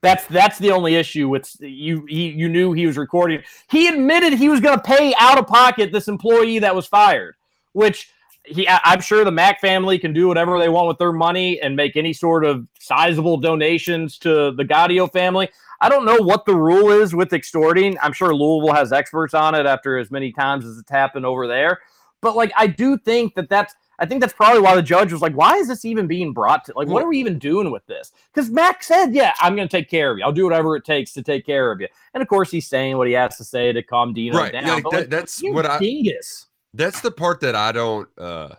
That's 0.00 0.24
that's 0.26 0.58
the 0.58 0.70
only 0.70 0.94
issue 0.94 1.28
with 1.28 1.56
you. 1.60 2.04
He, 2.08 2.28
you 2.28 2.48
knew 2.48 2.72
he 2.72 2.86
was 2.86 2.96
recording. 2.96 3.42
He 3.68 3.88
admitted 3.88 4.32
he 4.32 4.48
was 4.48 4.60
going 4.60 4.76
to 4.76 4.82
pay 4.82 5.12
out 5.18 5.38
of 5.38 5.48
pocket 5.48 5.90
this 5.90 6.06
employee 6.06 6.60
that 6.60 6.74
was 6.74 6.86
fired, 6.86 7.34
which 7.72 8.10
he. 8.44 8.68
I- 8.68 8.80
I'm 8.84 9.00
sure 9.00 9.24
the 9.24 9.32
Mack 9.32 9.60
family 9.60 9.98
can 9.98 10.12
do 10.12 10.28
whatever 10.28 10.56
they 10.60 10.68
want 10.68 10.86
with 10.86 10.98
their 10.98 11.12
money 11.12 11.60
and 11.60 11.74
make 11.74 11.96
any 11.96 12.12
sort 12.12 12.44
of 12.44 12.64
sizable 12.78 13.38
donations 13.38 14.18
to 14.18 14.52
the 14.52 14.64
Gaudio 14.64 15.10
family. 15.10 15.48
I 15.80 15.88
don't 15.88 16.04
know 16.04 16.18
what 16.18 16.44
the 16.44 16.54
rule 16.54 16.90
is 16.92 17.12
with 17.12 17.32
extorting. 17.32 17.98
I'm 18.00 18.12
sure 18.12 18.32
Louisville 18.32 18.74
has 18.74 18.92
experts 18.92 19.34
on 19.34 19.56
it 19.56 19.66
after 19.66 19.98
as 19.98 20.12
many 20.12 20.30
times 20.30 20.64
as 20.64 20.78
it's 20.78 20.90
happened 20.90 21.26
over 21.26 21.48
there. 21.48 21.80
But 22.20 22.36
like, 22.36 22.52
I 22.56 22.68
do 22.68 22.96
think 22.96 23.34
that 23.34 23.48
that's. 23.48 23.74
I 23.98 24.06
think 24.06 24.20
that's 24.20 24.32
probably 24.32 24.60
why 24.60 24.74
the 24.74 24.82
judge 24.82 25.12
was 25.12 25.20
like, 25.22 25.32
"Why 25.34 25.56
is 25.56 25.68
this 25.68 25.84
even 25.84 26.06
being 26.06 26.32
brought 26.32 26.64
to? 26.66 26.72
Like, 26.76 26.88
what 26.88 27.02
are 27.02 27.08
we 27.08 27.18
even 27.18 27.38
doing 27.38 27.70
with 27.70 27.84
this?" 27.86 28.12
Because 28.32 28.50
Mack 28.50 28.82
said, 28.82 29.14
"Yeah, 29.14 29.34
I'm 29.40 29.56
going 29.56 29.66
to 29.68 29.76
take 29.76 29.90
care 29.90 30.10
of 30.12 30.18
you. 30.18 30.24
I'll 30.24 30.32
do 30.32 30.44
whatever 30.44 30.76
it 30.76 30.84
takes 30.84 31.12
to 31.14 31.22
take 31.22 31.44
care 31.44 31.72
of 31.72 31.80
you." 31.80 31.88
And 32.14 32.22
of 32.22 32.28
course, 32.28 32.50
he's 32.50 32.66
saying 32.66 32.96
what 32.96 33.06
he 33.08 33.12
has 33.14 33.36
to 33.38 33.44
say 33.44 33.72
to 33.72 33.82
calm 33.82 34.12
Dino 34.14 34.38
Right, 34.38 34.52
down. 34.52 34.64
like, 34.66 34.84
that- 34.90 35.10
that's 35.10 35.40
what 35.42 35.66
I- 35.66 35.78
dingus. 35.78 36.46
That's 36.74 37.00
the 37.00 37.10
part 37.10 37.40
that 37.40 37.56
I 37.56 37.72
don't 37.72 38.08
uh 38.18 38.50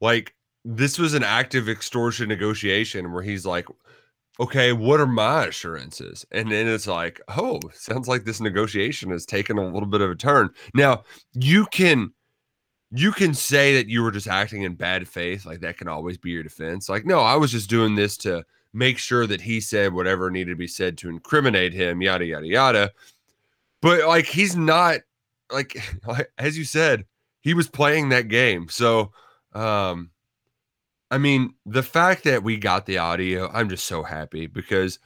like. 0.00 0.34
This 0.64 0.98
was 0.98 1.14
an 1.14 1.22
active 1.24 1.68
extortion 1.68 2.28
negotiation 2.28 3.10
where 3.12 3.22
he's 3.22 3.46
like, 3.46 3.66
okay, 4.38 4.72
what 4.72 5.00
are 5.00 5.06
my 5.06 5.46
assurances? 5.46 6.26
And 6.30 6.52
then 6.52 6.68
it's 6.68 6.86
like, 6.86 7.20
oh, 7.36 7.58
sounds 7.72 8.06
like 8.06 8.24
this 8.24 8.40
negotiation 8.40 9.10
has 9.10 9.24
taken 9.24 9.56
a 9.56 9.66
little 9.66 9.88
bit 9.88 10.00
of 10.02 10.10
a 10.10 10.14
turn. 10.14 10.50
Now, 10.74 11.04
you 11.32 11.66
can 11.72 12.12
you 12.90 13.12
can 13.12 13.34
say 13.34 13.74
that 13.74 13.88
you 13.88 14.02
were 14.02 14.10
just 14.10 14.28
acting 14.28 14.62
in 14.62 14.74
bad 14.74 15.06
faith, 15.06 15.44
like 15.44 15.60
that 15.60 15.76
can 15.76 15.88
always 15.88 16.16
be 16.16 16.30
your 16.30 16.42
defense. 16.42 16.88
Like, 16.88 17.04
no, 17.04 17.20
I 17.20 17.36
was 17.36 17.52
just 17.52 17.68
doing 17.68 17.94
this 17.94 18.16
to 18.18 18.44
make 18.72 18.98
sure 18.98 19.26
that 19.26 19.40
he 19.40 19.60
said 19.60 19.92
whatever 19.92 20.30
needed 20.30 20.50
to 20.50 20.56
be 20.56 20.66
said 20.66 20.96
to 20.98 21.08
incriminate 21.08 21.72
him, 21.72 22.00
yada 22.00 22.24
yada 22.24 22.46
yada. 22.46 22.92
But 23.82 24.06
like 24.06 24.26
he's 24.26 24.56
not 24.56 25.00
like 25.52 25.76
as 26.38 26.56
you 26.56 26.64
said, 26.64 27.04
he 27.40 27.54
was 27.54 27.68
playing 27.68 28.08
that 28.08 28.28
game. 28.28 28.68
So 28.68 29.12
um 29.52 30.10
I 31.10 31.18
mean, 31.18 31.54
the 31.64 31.82
fact 31.82 32.24
that 32.24 32.42
we 32.42 32.58
got 32.58 32.84
the 32.84 32.98
audio, 32.98 33.50
I'm 33.52 33.70
just 33.70 33.86
so 33.86 34.02
happy 34.02 34.46
because 34.46 34.98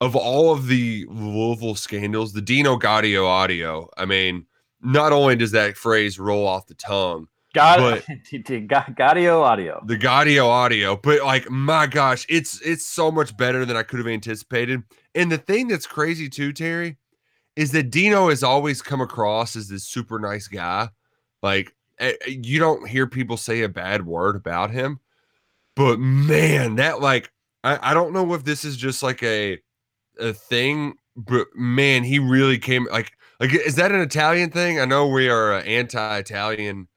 of 0.00 0.16
all 0.16 0.52
of 0.52 0.66
the 0.66 1.06
Louisville 1.08 1.76
scandals, 1.76 2.32
the 2.32 2.42
Dino 2.42 2.76
Gaudio 2.76 3.26
audio, 3.26 3.88
I 3.96 4.06
mean, 4.06 4.46
not 4.82 5.12
only 5.12 5.36
does 5.36 5.52
that 5.52 5.76
phrase 5.76 6.18
roll 6.18 6.46
off 6.46 6.66
the 6.66 6.74
tongue, 6.74 7.28
but- 7.54 8.04
Gaudio 8.96 9.42
audio. 9.42 9.82
the 9.86 9.96
Gaudio 9.96 10.46
audio, 10.46 10.96
but 10.96 11.22
like 11.22 11.50
my 11.50 11.86
gosh, 11.86 12.26
it's 12.28 12.60
it's 12.60 12.86
so 12.86 13.10
much 13.10 13.36
better 13.36 13.64
than 13.64 13.76
I 13.76 13.82
could 13.82 13.98
have 13.98 14.08
anticipated. 14.08 14.82
And 15.14 15.32
the 15.32 15.38
thing 15.38 15.68
that's 15.68 15.86
crazy 15.86 16.28
too, 16.28 16.52
Terry, 16.52 16.98
is 17.56 17.72
that 17.72 17.90
Dino 17.90 18.28
has 18.28 18.42
always 18.42 18.82
come 18.82 19.00
across 19.00 19.56
as 19.56 19.68
this 19.68 19.84
super 19.84 20.18
nice 20.18 20.48
guy. 20.48 20.88
Like 21.42 21.74
you 22.26 22.58
don't 22.58 22.86
hear 22.86 23.06
people 23.06 23.38
say 23.38 23.62
a 23.62 23.68
bad 23.70 24.04
word 24.04 24.36
about 24.36 24.70
him, 24.70 25.00
but 25.74 25.98
man, 25.98 26.76
that 26.76 27.00
like 27.00 27.32
I, 27.64 27.90
I 27.90 27.94
don't 27.94 28.12
know 28.12 28.34
if 28.34 28.44
this 28.44 28.66
is 28.66 28.76
just 28.76 29.02
like 29.02 29.22
a 29.22 29.58
a 30.18 30.34
thing, 30.34 30.94
but 31.16 31.46
man, 31.54 32.04
he 32.04 32.18
really 32.18 32.58
came 32.58 32.86
like 32.90 33.12
like 33.40 33.52
is 33.52 33.76
that 33.76 33.92
an 33.92 34.00
Italian 34.00 34.50
thing? 34.50 34.80
I 34.80 34.84
know 34.84 35.06
we 35.06 35.28
are 35.28 35.54
uh, 35.54 35.62
anti-Italian. 35.62 36.88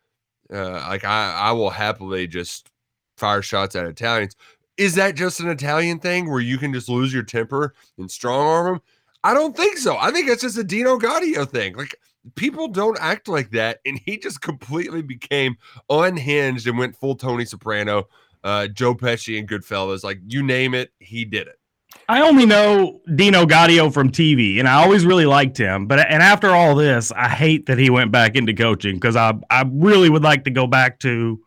Uh, 0.52 0.72
like 0.72 1.04
I 1.04 1.34
I 1.34 1.52
will 1.52 1.70
happily 1.70 2.28
just 2.28 2.70
fire 3.18 3.42
shots 3.42 3.76
at 3.76 3.86
Italians. 3.86 4.36
Is 4.78 4.96
that 4.96 5.16
just 5.16 5.42
an 5.42 5.50
Italian 5.50 6.00
thing 6.00 6.30
where 6.30 6.40
you 6.40 6.58
can 6.58 6.74
just 6.74 6.88
lose 6.88 7.14
your 7.14 7.24
temper 7.24 7.74
and 7.98 8.10
strong 8.10 8.48
arm 8.48 8.66
them? 8.66 8.82
I 9.24 9.34
don't 9.34 9.56
think 9.56 9.78
so. 9.78 9.98
I 9.98 10.12
think 10.12 10.30
it's 10.30 10.42
just 10.42 10.58
a 10.58 10.64
Dino 10.64 10.98
Gaudio 10.98 11.48
thing. 11.48 11.76
Like 11.76 11.96
people 12.36 12.68
don't 12.68 12.98
act 13.00 13.28
like 13.28 13.52
that, 13.52 13.80
and 13.86 14.00
he 14.06 14.18
just 14.18 14.42
completely 14.42 15.02
became 15.02 15.58
unhinged 15.90 16.68
and 16.68 16.78
went 16.78 16.96
full 16.96 17.16
Tony 17.16 17.46
Soprano, 17.46 18.08
uh, 18.44 18.68
Joe 18.68 18.96
Pesci, 18.96 19.38
and 19.38 19.48
Goodfellas. 19.48 20.04
Like 20.04 20.20
you 20.26 20.42
name 20.42 20.74
it, 20.74 20.92
he 21.00 21.26
did 21.26 21.48
it. 21.48 21.59
I 22.08 22.22
only 22.22 22.46
know 22.46 23.02
Dino 23.16 23.46
Gaudio 23.46 23.94
from 23.94 24.12
TV, 24.12 24.60
and 24.60 24.68
I 24.68 24.82
always 24.84 25.06
really 25.06 25.26
liked 25.26 25.58
him. 25.58 25.86
But 25.88 26.00
and 26.00 26.24
after 26.24 26.50
all 26.50 26.76
this, 26.76 27.12
I 27.12 27.30
hate 27.30 27.68
that 27.68 27.78
he 27.78 27.90
went 27.90 28.12
back 28.12 28.36
into 28.36 28.54
coaching 28.54 28.96
because 28.96 29.16
I 29.16 29.34
I 29.50 29.64
really 29.72 30.10
would 30.10 30.24
like 30.24 30.44
to 30.46 30.52
go 30.52 30.66
back 30.68 31.00
to 31.02 31.40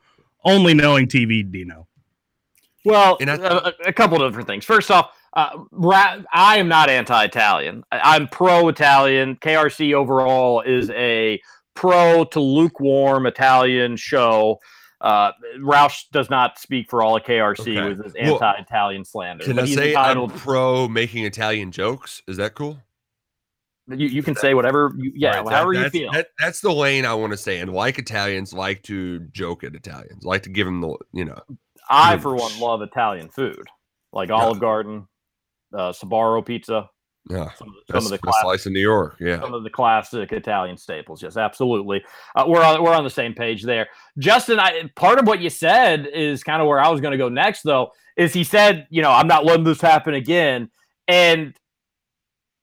only 0.44 0.74
knowing 0.74 1.06
TV 1.08 1.48
Dino. 1.50 1.88
Well, 2.84 3.16
And 3.20 3.30
I- 3.30 3.34
a, 3.36 3.72
a 3.88 3.92
couple 3.92 4.22
of 4.22 4.30
different 4.32 4.48
things. 4.48 4.64
First 4.64 4.90
off, 4.90 5.10
uh, 5.34 5.50
ra- 5.70 6.16
I 6.32 6.58
am 6.58 6.66
not 6.68 6.90
anti-Italian. 6.90 7.84
I- 7.92 8.14
I'm 8.16 8.26
pro-Italian. 8.26 9.36
KRC 9.36 9.94
overall 9.94 10.62
is 10.62 10.90
a 10.90 11.40
pro 11.74 12.24
to 12.24 12.40
lukewarm 12.40 13.26
Italian 13.26 13.96
show. 13.96 14.58
Uh, 15.02 15.32
Roush 15.58 16.04
does 16.12 16.30
not 16.30 16.58
speak 16.60 16.88
for 16.88 17.02
all 17.02 17.16
of 17.16 17.24
KRC 17.24 17.76
Okay. 17.76 17.88
with 17.88 18.04
his 18.04 18.14
anti-Italian 18.14 19.04
slander. 19.04 19.44
Can 19.44 19.58
I 19.58 19.64
say 19.64 19.96
I'm 19.96 20.28
pro 20.30 20.86
making 20.88 21.24
Italian 21.24 21.72
jokes? 21.72 22.22
Is 22.28 22.36
that 22.36 22.54
cool? 22.54 22.78
you, 23.88 24.06
you 24.06 24.22
can 24.22 24.36
say 24.36 24.54
whatever. 24.54 24.94
You, 24.96 25.12
yeah, 25.14 25.40
right, 25.40 25.46
that- 25.50 25.66
you 25.74 25.90
feel. 25.90 26.12
that- 26.12 26.28
that's 26.38 26.60
the 26.60 26.72
lane 26.72 27.04
I 27.04 27.14
want 27.14 27.32
to 27.32 27.36
stay 27.36 27.58
in. 27.58 27.68
Like 27.72 27.98
Italians, 27.98 28.52
like 28.54 28.82
to 28.84 29.18
joke 29.32 29.64
at 29.64 29.74
Italians, 29.74 30.24
like 30.24 30.44
to 30.44 30.50
give 30.50 30.66
them 30.66 30.80
the 30.80 30.96
you 31.12 31.24
know. 31.24 31.40
I, 31.90 32.16
for 32.18 32.36
one, 32.36 32.58
love 32.60 32.80
Italian 32.80 33.28
food, 33.28 33.66
like 34.12 34.30
Olive 34.30 34.60
Garden, 34.60 35.08
uh, 35.74 35.90
Sbarro 35.92 36.46
pizza, 36.46 36.88
Yeah, 37.30 37.52
some, 37.54 37.68
of 37.68 37.74
the- 37.74 37.92
some 37.92 38.04
of 38.04 38.10
the 38.10 38.18
classic 38.18 38.40
slice 38.42 38.66
in 38.66 38.72
New 38.72 38.80
York. 38.80 39.16
Yeah, 39.20 39.40
some 39.40 39.54
of 39.54 39.62
the 39.62 39.70
classic 39.70 40.32
Italian 40.32 40.76
staples. 40.76 41.22
Yes, 41.22 41.36
absolutely. 41.36 42.02
Uh, 42.34 42.44
we're 42.48 42.62
on 42.62 42.82
we're 42.82 42.94
on 42.94 43.04
the 43.04 43.10
same 43.10 43.32
page 43.32 43.62
there. 43.62 43.88
Justin, 44.18 44.58
I, 44.58 44.90
part 44.96 45.18
of 45.20 45.26
what 45.26 45.40
you 45.40 45.48
said 45.50 46.06
is 46.06 46.42
kind 46.42 46.60
of 46.60 46.66
where 46.68 46.80
I 46.80 46.88
was 46.88 47.00
going 47.00 47.12
to 47.12 47.18
go 47.18 47.28
next, 47.28 47.62
though. 47.62 47.92
Is 48.16 48.32
he 48.32 48.44
said, 48.44 48.86
you 48.90 49.02
know, 49.02 49.10
I'm 49.10 49.28
not 49.28 49.44
letting 49.44 49.64
this 49.64 49.80
happen 49.80 50.14
again, 50.14 50.70
and 51.06 51.54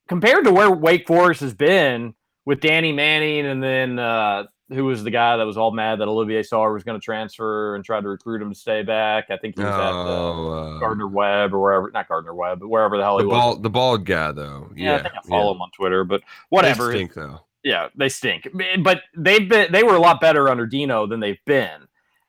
compared 0.08 0.44
to 0.46 0.52
where 0.52 0.72
Wake 0.72 1.08
Forest 1.08 1.42
has 1.42 1.54
been 1.54 2.14
with 2.46 2.60
Danny 2.60 2.92
Manning, 2.92 3.46
and 3.46 3.64
then 3.64 3.98
uh, 3.98 4.44
who 4.70 4.86
was 4.86 5.04
the 5.04 5.12
guy 5.12 5.38
that 5.38 5.46
was 5.46 5.58
all 5.58 5.72
mad 5.72 6.00
that 6.00 6.08
Olivier 6.08 6.42
Sarr 6.42 6.74
was 6.74 6.84
going 6.84 7.00
to 7.00 7.04
transfer 7.04 7.76
and 7.76 7.84
tried 7.84 8.02
to 8.02 8.10
recruit 8.10 8.42
him 8.42 8.50
to 8.50 8.56
stay 8.56 8.84
back? 8.84 9.26
I 9.30 9.38
think 9.38 9.58
he 9.58 9.64
was 9.64 9.74
at 9.74 9.80
uh, 9.80 9.92
oh, 9.94 10.52
uh, 10.52 10.80
Gardner 10.80 11.08
Webb 11.08 11.54
or 11.54 11.60
wherever, 11.60 11.92
not 11.92 12.08
Gardner 12.08 12.34
Webb, 12.34 12.60
but 12.60 12.68
wherever 12.68 12.98
the 12.98 13.04
hell 13.04 13.18
the 13.18 13.24
he 13.24 13.28
was. 13.28 13.36
bald, 13.36 13.64
the 13.64 13.70
bald 13.70 14.06
guy 14.06 14.32
though. 14.32 14.70
yeah, 14.76 14.92
Yeah, 14.92 14.96
I 14.96 15.02
think 15.02 15.14
I 15.16 15.28
follow 15.28 15.56
him 15.56 15.62
on 15.62 15.72
Twitter, 15.72 16.04
but 16.04 16.22
whatever. 16.50 16.88
They 16.88 16.98
stink 16.98 17.14
though. 17.16 17.42
Yeah, 17.64 17.90
they 17.96 18.10
stink. 18.10 18.48
But 18.84 19.02
they've 19.18 19.48
been 19.48 19.72
they 19.72 19.84
were 19.84 19.96
a 19.96 20.00
lot 20.00 20.22
better 20.22 20.50
under 20.50 20.66
Dino 20.66 21.08
than 21.08 21.20
they've 21.20 21.44
been. 21.46 21.88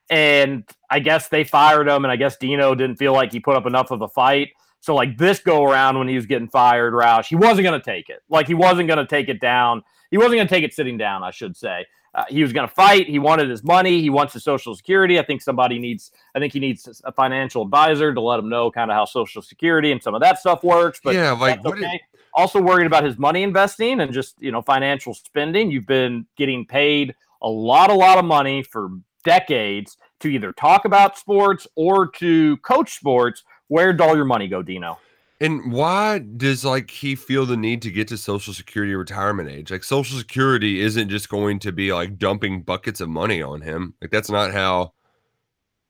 And 0.08 0.64
I 0.90 0.98
guess 0.98 1.28
they 1.28 1.44
fired 1.44 1.86
him, 1.86 2.04
and 2.04 2.10
I 2.10 2.16
guess 2.16 2.36
Dino 2.36 2.74
didn't 2.74 2.96
feel 2.96 3.12
like 3.12 3.30
he 3.30 3.38
put 3.38 3.56
up 3.56 3.66
enough 3.66 3.92
of 3.92 4.02
a 4.02 4.08
fight. 4.08 4.48
So 4.80 4.94
like 4.94 5.16
this 5.16 5.38
go 5.38 5.64
around 5.64 5.98
when 5.98 6.08
he 6.08 6.16
was 6.16 6.26
getting 6.26 6.48
fired, 6.48 6.94
Roush, 6.94 7.26
he 7.26 7.36
wasn't 7.36 7.64
gonna 7.64 7.82
take 7.82 8.08
it. 8.08 8.22
Like 8.28 8.48
he 8.48 8.54
wasn't 8.54 8.88
gonna 8.88 9.06
take 9.06 9.28
it 9.28 9.40
down. 9.40 9.84
He 10.10 10.18
wasn't 10.18 10.38
gonna 10.38 10.48
take 10.48 10.64
it 10.64 10.74
sitting 10.74 10.96
down, 10.96 11.22
I 11.22 11.30
should 11.30 11.56
say. 11.56 11.86
Uh, 12.14 12.24
he 12.28 12.42
was 12.42 12.52
gonna 12.52 12.68
fight. 12.68 13.08
He 13.08 13.18
wanted 13.18 13.48
his 13.48 13.62
money. 13.62 14.00
He 14.00 14.10
wants 14.10 14.32
his 14.32 14.42
social 14.42 14.74
security. 14.74 15.18
I 15.18 15.22
think 15.22 15.42
somebody 15.42 15.78
needs. 15.78 16.10
I 16.34 16.40
think 16.40 16.52
he 16.52 16.58
needs 16.58 17.00
a 17.04 17.12
financial 17.12 17.62
advisor 17.62 18.12
to 18.12 18.20
let 18.20 18.40
him 18.40 18.48
know 18.48 18.70
kind 18.70 18.90
of 18.90 18.96
how 18.96 19.04
social 19.04 19.42
security 19.42 19.92
and 19.92 20.02
some 20.02 20.14
of 20.14 20.20
that 20.20 20.38
stuff 20.38 20.64
works. 20.64 21.00
But 21.02 21.14
yeah, 21.14 21.32
like 21.32 21.64
okay. 21.64 22.00
also 22.34 22.60
worried 22.60 22.86
about 22.86 23.04
his 23.04 23.16
money 23.18 23.44
investing 23.44 24.00
and 24.00 24.12
just 24.12 24.34
you 24.40 24.50
know 24.50 24.60
financial 24.60 25.14
spending. 25.14 25.70
You've 25.70 25.86
been 25.86 26.26
getting 26.36 26.66
paid 26.66 27.14
a 27.42 27.48
lot, 27.48 27.90
a 27.90 27.94
lot 27.94 28.18
of 28.18 28.24
money 28.24 28.62
for 28.62 28.90
decades 29.24 29.96
to 30.20 30.28
either 30.28 30.52
talk 30.52 30.84
about 30.84 31.18
sports 31.18 31.66
or 31.76 32.08
to 32.08 32.56
coach 32.58 32.96
sports. 32.96 33.44
Where'd 33.68 34.00
all 34.00 34.16
your 34.16 34.24
money 34.24 34.48
go, 34.48 34.62
Dino? 34.62 34.98
And 35.42 35.72
why 35.72 36.18
does 36.18 36.64
like 36.66 36.90
he 36.90 37.14
feel 37.14 37.46
the 37.46 37.56
need 37.56 37.80
to 37.82 37.90
get 37.90 38.08
to 38.08 38.18
social 38.18 38.52
security 38.52 38.94
retirement 38.94 39.48
age? 39.48 39.70
Like 39.70 39.84
social 39.84 40.18
security 40.18 40.80
isn't 40.80 41.08
just 41.08 41.28
going 41.30 41.58
to 41.60 41.72
be 41.72 41.92
like 41.92 42.18
dumping 42.18 42.60
buckets 42.62 43.00
of 43.00 43.08
money 43.08 43.40
on 43.40 43.62
him. 43.62 43.94
Like 44.02 44.10
that's 44.10 44.30
not 44.30 44.52
how 44.52 44.92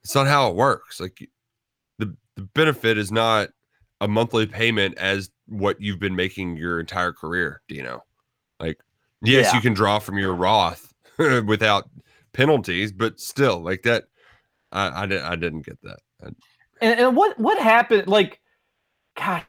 it's 0.04 0.14
not 0.14 0.28
how 0.28 0.48
it 0.50 0.54
works. 0.56 1.00
Like 1.00 1.28
the 1.98 2.16
the 2.36 2.42
benefit 2.42 2.96
is 2.96 3.10
not 3.10 3.48
a 4.00 4.06
monthly 4.08 4.46
payment 4.46 4.96
as 4.98 5.30
what 5.46 5.80
you've 5.80 5.98
been 5.98 6.14
making 6.16 6.56
your 6.56 6.78
entire 6.78 7.12
career, 7.12 7.60
Dino. 7.66 8.04
Like 8.60 8.78
yes, 9.22 9.46
Yeah. 9.46 9.56
you 9.56 9.60
can 9.60 9.74
draw 9.74 9.98
from 9.98 10.16
your 10.16 10.34
Roth 10.34 10.94
without 11.18 11.90
penalties, 12.32 12.92
but 12.92 13.18
still 13.18 13.58
like 13.60 13.82
that 13.82 14.04
I 14.70 14.86
I, 14.86 15.32
I 15.32 15.36
didn't 15.36 15.66
get 15.66 15.82
that. 15.82 15.98
I- 16.22 16.28
And, 16.80 17.00
and 17.00 17.16
what 17.16 17.36
what 17.36 17.58
happened? 17.58 18.06
Like, 18.06 18.40
gosh, 19.20 19.44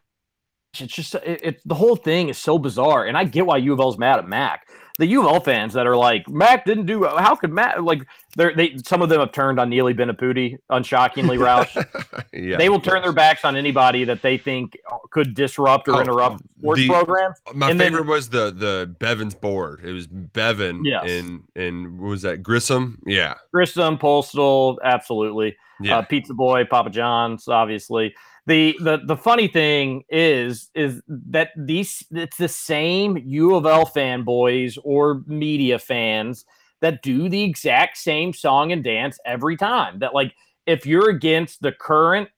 it's 0.79 0.93
just 0.93 1.15
it, 1.15 1.41
it, 1.43 1.61
the 1.65 1.75
whole 1.75 1.95
thing 1.95 2.29
is 2.29 2.37
so 2.37 2.57
bizarre. 2.59 3.05
And 3.05 3.17
I 3.17 3.23
get 3.25 3.45
why 3.45 3.57
U 3.57 3.73
of 3.73 3.79
L's 3.79 3.97
mad 3.97 4.19
at 4.19 4.27
Mack. 4.27 4.67
The 4.99 5.07
U 5.07 5.21
of 5.21 5.33
L 5.33 5.39
fans 5.39 5.73
that 5.73 5.87
are 5.87 5.95
like, 5.97 6.29
Mack 6.29 6.63
didn't 6.65 6.85
do. 6.85 7.03
How 7.05 7.33
could 7.35 7.51
Mack 7.51 7.79
like? 7.81 8.05
They're 8.35 8.53
they 8.53 8.75
some 8.85 9.01
of 9.01 9.09
them 9.09 9.19
have 9.19 9.31
turned 9.31 9.59
on 9.59 9.69
Neeli 9.71 9.97
Bendapudi. 9.97 10.57
Unshockingly, 10.69 11.37
Roush. 11.39 12.23
yeah, 12.33 12.57
they 12.57 12.69
will 12.69 12.79
turn 12.79 12.97
yes. 12.97 13.03
their 13.05 13.13
backs 13.13 13.43
on 13.43 13.55
anybody 13.55 14.03
that 14.03 14.21
they 14.21 14.37
think 14.37 14.77
could 15.09 15.33
disrupt 15.33 15.87
or 15.87 15.95
Oh, 15.95 16.01
interrupt 16.01 16.41
sports 16.59 16.81
the- 16.81 16.87
programs. 16.89 17.37
My 17.55 17.71
And 17.71 17.79
then- 17.79 17.93
favorite 17.93 18.07
was 18.07 18.29
the 18.29 18.51
the 18.51 18.93
Bevan's 18.99 19.33
board. 19.33 19.81
It 19.83 19.91
was 19.93 20.07
Bevan 20.07 20.85
Yes. 20.85 21.05
and 21.09 21.43
and 21.55 21.99
what 21.99 22.09
was 22.09 22.21
that 22.21 22.43
Grissom? 22.43 22.99
Yeah, 23.05 23.35
Grissom, 23.53 23.97
Postal, 23.97 24.79
absolutely. 24.83 25.55
yeah. 25.81 25.97
Uh, 25.99 26.01
Pizza 26.03 26.33
Boy, 26.33 26.63
Papa 26.65 26.89
John's, 26.91 27.47
obviously. 27.47 28.13
The, 28.47 28.75
the 28.79 29.01
the 29.05 29.15
funny 29.15 29.47
thing 29.47 30.03
is 30.09 30.71
is 30.73 31.01
that 31.07 31.49
these 31.55 32.03
it's 32.09 32.37
the 32.37 32.47
same 32.47 33.17
U 33.17 33.55
of 33.55 33.67
L 33.67 33.85
fanboys 33.85 34.79
or 34.83 35.21
media 35.27 35.77
fans 35.77 36.45
that 36.79 37.03
do 37.03 37.29
the 37.29 37.43
exact 37.43 37.97
same 37.97 38.33
song 38.33 38.71
and 38.71 38.83
dance 38.83 39.19
every 39.25 39.55
time. 39.55 39.99
That 39.99 40.15
like 40.15 40.33
if 40.65 40.85
you're 40.85 41.09
against 41.09 41.61
the 41.61 41.71
current 41.71 42.29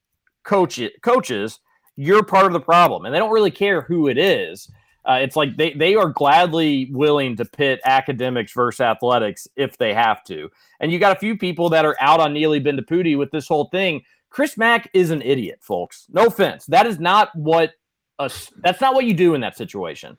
coach 0.43 0.79
coaches, 1.01 1.59
you're 1.95 2.23
part 2.23 2.47
of 2.47 2.53
the 2.53 2.59
problem, 2.59 3.05
and 3.05 3.13
they 3.13 3.19
don't 3.19 3.31
really 3.31 3.51
care 3.51 3.81
who 3.81 4.07
it 4.07 4.17
is. 4.17 4.69
Uh, 5.05 5.19
it's 5.21 5.35
like 5.35 5.55
they 5.57 5.73
they 5.73 5.95
are 5.95 6.09
gladly 6.09 6.89
willing 6.91 7.35
to 7.35 7.45
pit 7.45 7.79
academics 7.85 8.53
versus 8.53 8.81
athletics 8.81 9.47
if 9.55 9.77
they 9.77 9.93
have 9.93 10.23
to. 10.23 10.49
And 10.79 10.91
you 10.91 10.99
got 10.99 11.15
a 11.15 11.19
few 11.19 11.37
people 11.37 11.69
that 11.69 11.85
are 11.85 11.97
out 11.99 12.19
on 12.19 12.33
Neeli 12.33 12.63
Bendapudi 12.65 13.17
with 13.17 13.31
this 13.31 13.47
whole 13.47 13.65
thing. 13.65 14.03
Chris 14.33 14.57
Mack 14.57 14.89
is 14.93 15.11
an 15.11 15.21
idiot, 15.21 15.59
folks. 15.61 16.07
No 16.11 16.25
offense. 16.25 16.65
That 16.65 16.87
is 16.87 16.99
not 16.99 17.33
what 17.35 17.73
a, 18.17 18.31
that's 18.57 18.81
not 18.81 18.95
what 18.95 19.05
you 19.05 19.13
do 19.13 19.35
in 19.35 19.41
that 19.41 19.55
situation. 19.55 20.17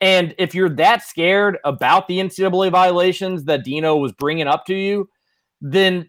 And 0.00 0.36
if 0.38 0.54
you're 0.54 0.68
that 0.70 1.02
scared 1.02 1.58
about 1.64 2.06
the 2.06 2.18
NCAA 2.18 2.70
violations 2.70 3.44
that 3.44 3.64
Dino 3.64 3.96
was 3.96 4.12
bringing 4.12 4.46
up 4.46 4.66
to 4.66 4.74
you, 4.74 5.08
then 5.60 6.08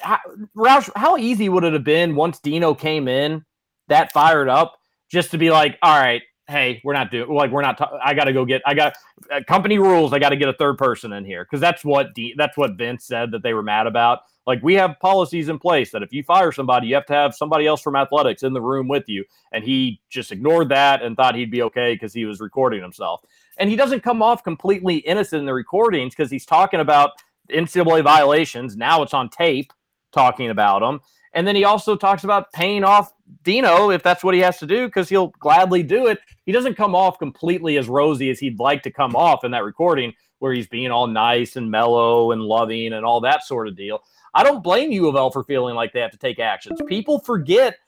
how, 0.00 0.18
Roush, 0.56 0.88
how 0.94 1.16
easy 1.16 1.48
would 1.48 1.64
it 1.64 1.72
have 1.72 1.82
been 1.82 2.14
once 2.14 2.38
Dino 2.38 2.72
came 2.72 3.08
in 3.08 3.44
that 3.88 4.12
fired 4.12 4.48
up 4.48 4.78
just 5.10 5.32
to 5.32 5.38
be 5.38 5.50
like, 5.50 5.78
all 5.82 5.98
right, 5.98 6.22
hey, 6.46 6.80
we're 6.84 6.92
not 6.92 7.10
doing 7.10 7.28
like 7.34 7.50
we're 7.50 7.62
not. 7.62 7.80
I 8.00 8.14
got 8.14 8.24
to 8.24 8.32
go 8.32 8.44
get. 8.44 8.62
I 8.64 8.74
got 8.74 8.94
uh, 9.32 9.40
company 9.48 9.78
rules. 9.78 10.12
I 10.12 10.20
got 10.20 10.28
to 10.28 10.36
get 10.36 10.48
a 10.48 10.52
third 10.52 10.78
person 10.78 11.12
in 11.14 11.24
here 11.24 11.44
because 11.44 11.60
that's 11.60 11.84
what 11.84 12.14
D, 12.14 12.34
that's 12.36 12.56
what 12.56 12.76
Vince 12.76 13.06
said 13.06 13.32
that 13.32 13.42
they 13.42 13.54
were 13.54 13.62
mad 13.64 13.88
about. 13.88 14.20
Like 14.46 14.62
we 14.62 14.74
have 14.74 14.98
policies 15.00 15.48
in 15.48 15.58
place 15.58 15.90
that 15.90 16.02
if 16.02 16.12
you 16.12 16.22
fire 16.22 16.52
somebody, 16.52 16.86
you 16.86 16.94
have 16.94 17.06
to 17.06 17.12
have 17.12 17.34
somebody 17.34 17.66
else 17.66 17.82
from 17.82 17.96
athletics 17.96 18.42
in 18.44 18.52
the 18.52 18.60
room 18.60 18.86
with 18.86 19.08
you. 19.08 19.24
And 19.52 19.64
he 19.64 20.00
just 20.08 20.30
ignored 20.30 20.68
that 20.68 21.02
and 21.02 21.16
thought 21.16 21.34
he'd 21.34 21.50
be 21.50 21.62
okay 21.62 21.94
because 21.94 22.12
he 22.12 22.24
was 22.24 22.40
recording 22.40 22.80
himself. 22.80 23.22
And 23.58 23.68
he 23.68 23.76
doesn't 23.76 24.02
come 24.02 24.22
off 24.22 24.44
completely 24.44 24.98
innocent 24.98 25.40
in 25.40 25.46
the 25.46 25.54
recordings 25.54 26.14
because 26.14 26.30
he's 26.30 26.46
talking 26.46 26.80
about 26.80 27.12
NCAA 27.50 28.04
violations. 28.04 28.76
Now 28.76 29.02
it's 29.02 29.14
on 29.14 29.28
tape. 29.28 29.72
talking 30.12 30.50
about 30.50 30.82
him. 30.82 31.00
And 31.34 31.46
then 31.46 31.54
he 31.54 31.64
also 31.64 31.96
talks 31.96 32.24
about 32.24 32.50
paying 32.52 32.82
off 32.82 33.12
Dino 33.42 33.90
if 33.90 34.02
that's 34.02 34.24
what 34.24 34.34
he 34.34 34.40
has 34.40 34.58
to 34.58 34.66
do 34.66 34.86
because 34.86 35.08
he'll 35.08 35.28
gladly 35.38 35.82
do 35.82 36.06
it. 36.06 36.18
He 36.46 36.52
doesn't 36.52 36.76
come 36.76 36.94
off 36.94 37.18
completely 37.18 37.76
as 37.76 37.88
rosy 37.88 38.30
as 38.30 38.38
he'd 38.38 38.58
like 38.58 38.82
to 38.84 38.90
come 38.90 39.14
off 39.14 39.44
in 39.44 39.50
that 39.50 39.64
recording 39.64 40.14
where 40.38 40.54
he's 40.54 40.66
being 40.66 40.90
all 40.90 41.06
nice 41.06 41.56
and 41.56 41.70
mellow 41.70 42.32
and 42.32 42.40
loving 42.40 42.94
and 42.94 43.04
all 43.04 43.20
that 43.20 43.44
sort 43.44 43.68
of 43.68 43.76
deal. 43.76 44.00
I 44.36 44.42
don't 44.42 44.62
blame 44.62 44.92
U 44.92 45.08
of 45.08 45.16
L 45.16 45.30
for 45.30 45.42
feeling 45.44 45.74
like 45.74 45.94
they 45.94 46.00
have 46.00 46.10
to 46.10 46.18
take 46.18 46.38
actions. 46.38 46.78
People 46.86 47.18
forget 47.18 47.78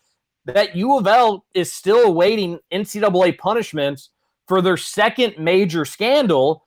that 0.46 0.74
U 0.74 0.96
of 0.96 1.06
L 1.06 1.44
is 1.52 1.70
still 1.70 2.04
awaiting 2.04 2.58
NCAA 2.72 3.36
punishments 3.36 4.08
for 4.46 4.62
their 4.62 4.78
second 4.78 5.34
major 5.38 5.84
scandal. 5.84 6.66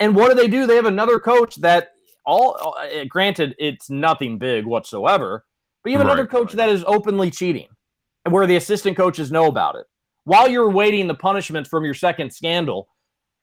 And 0.00 0.14
what 0.14 0.28
do 0.28 0.34
they 0.34 0.48
do? 0.48 0.66
They 0.66 0.76
have 0.76 0.84
another 0.84 1.18
coach 1.18 1.56
that 1.56 1.92
all 2.26 2.74
uh, 2.78 3.04
granted 3.08 3.54
it's 3.58 3.88
nothing 3.88 4.36
big 4.36 4.66
whatsoever, 4.66 5.46
but 5.82 5.92
you 5.92 5.96
have 5.96 6.06
another 6.06 6.24
Right, 6.24 6.30
coach 6.30 6.52
that 6.52 6.68
is 6.68 6.84
openly 6.86 7.30
cheating 7.30 7.68
and 8.26 8.34
where 8.34 8.46
the 8.46 8.56
assistant 8.56 8.98
coaches 8.98 9.32
know 9.32 9.46
about 9.46 9.76
it. 9.76 9.86
While 10.24 10.48
you're 10.48 10.68
waiting 10.68 11.06
the 11.06 11.14
punishment 11.14 11.68
from 11.68 11.86
your 11.86 11.94
second 11.94 12.34
scandal, 12.34 12.88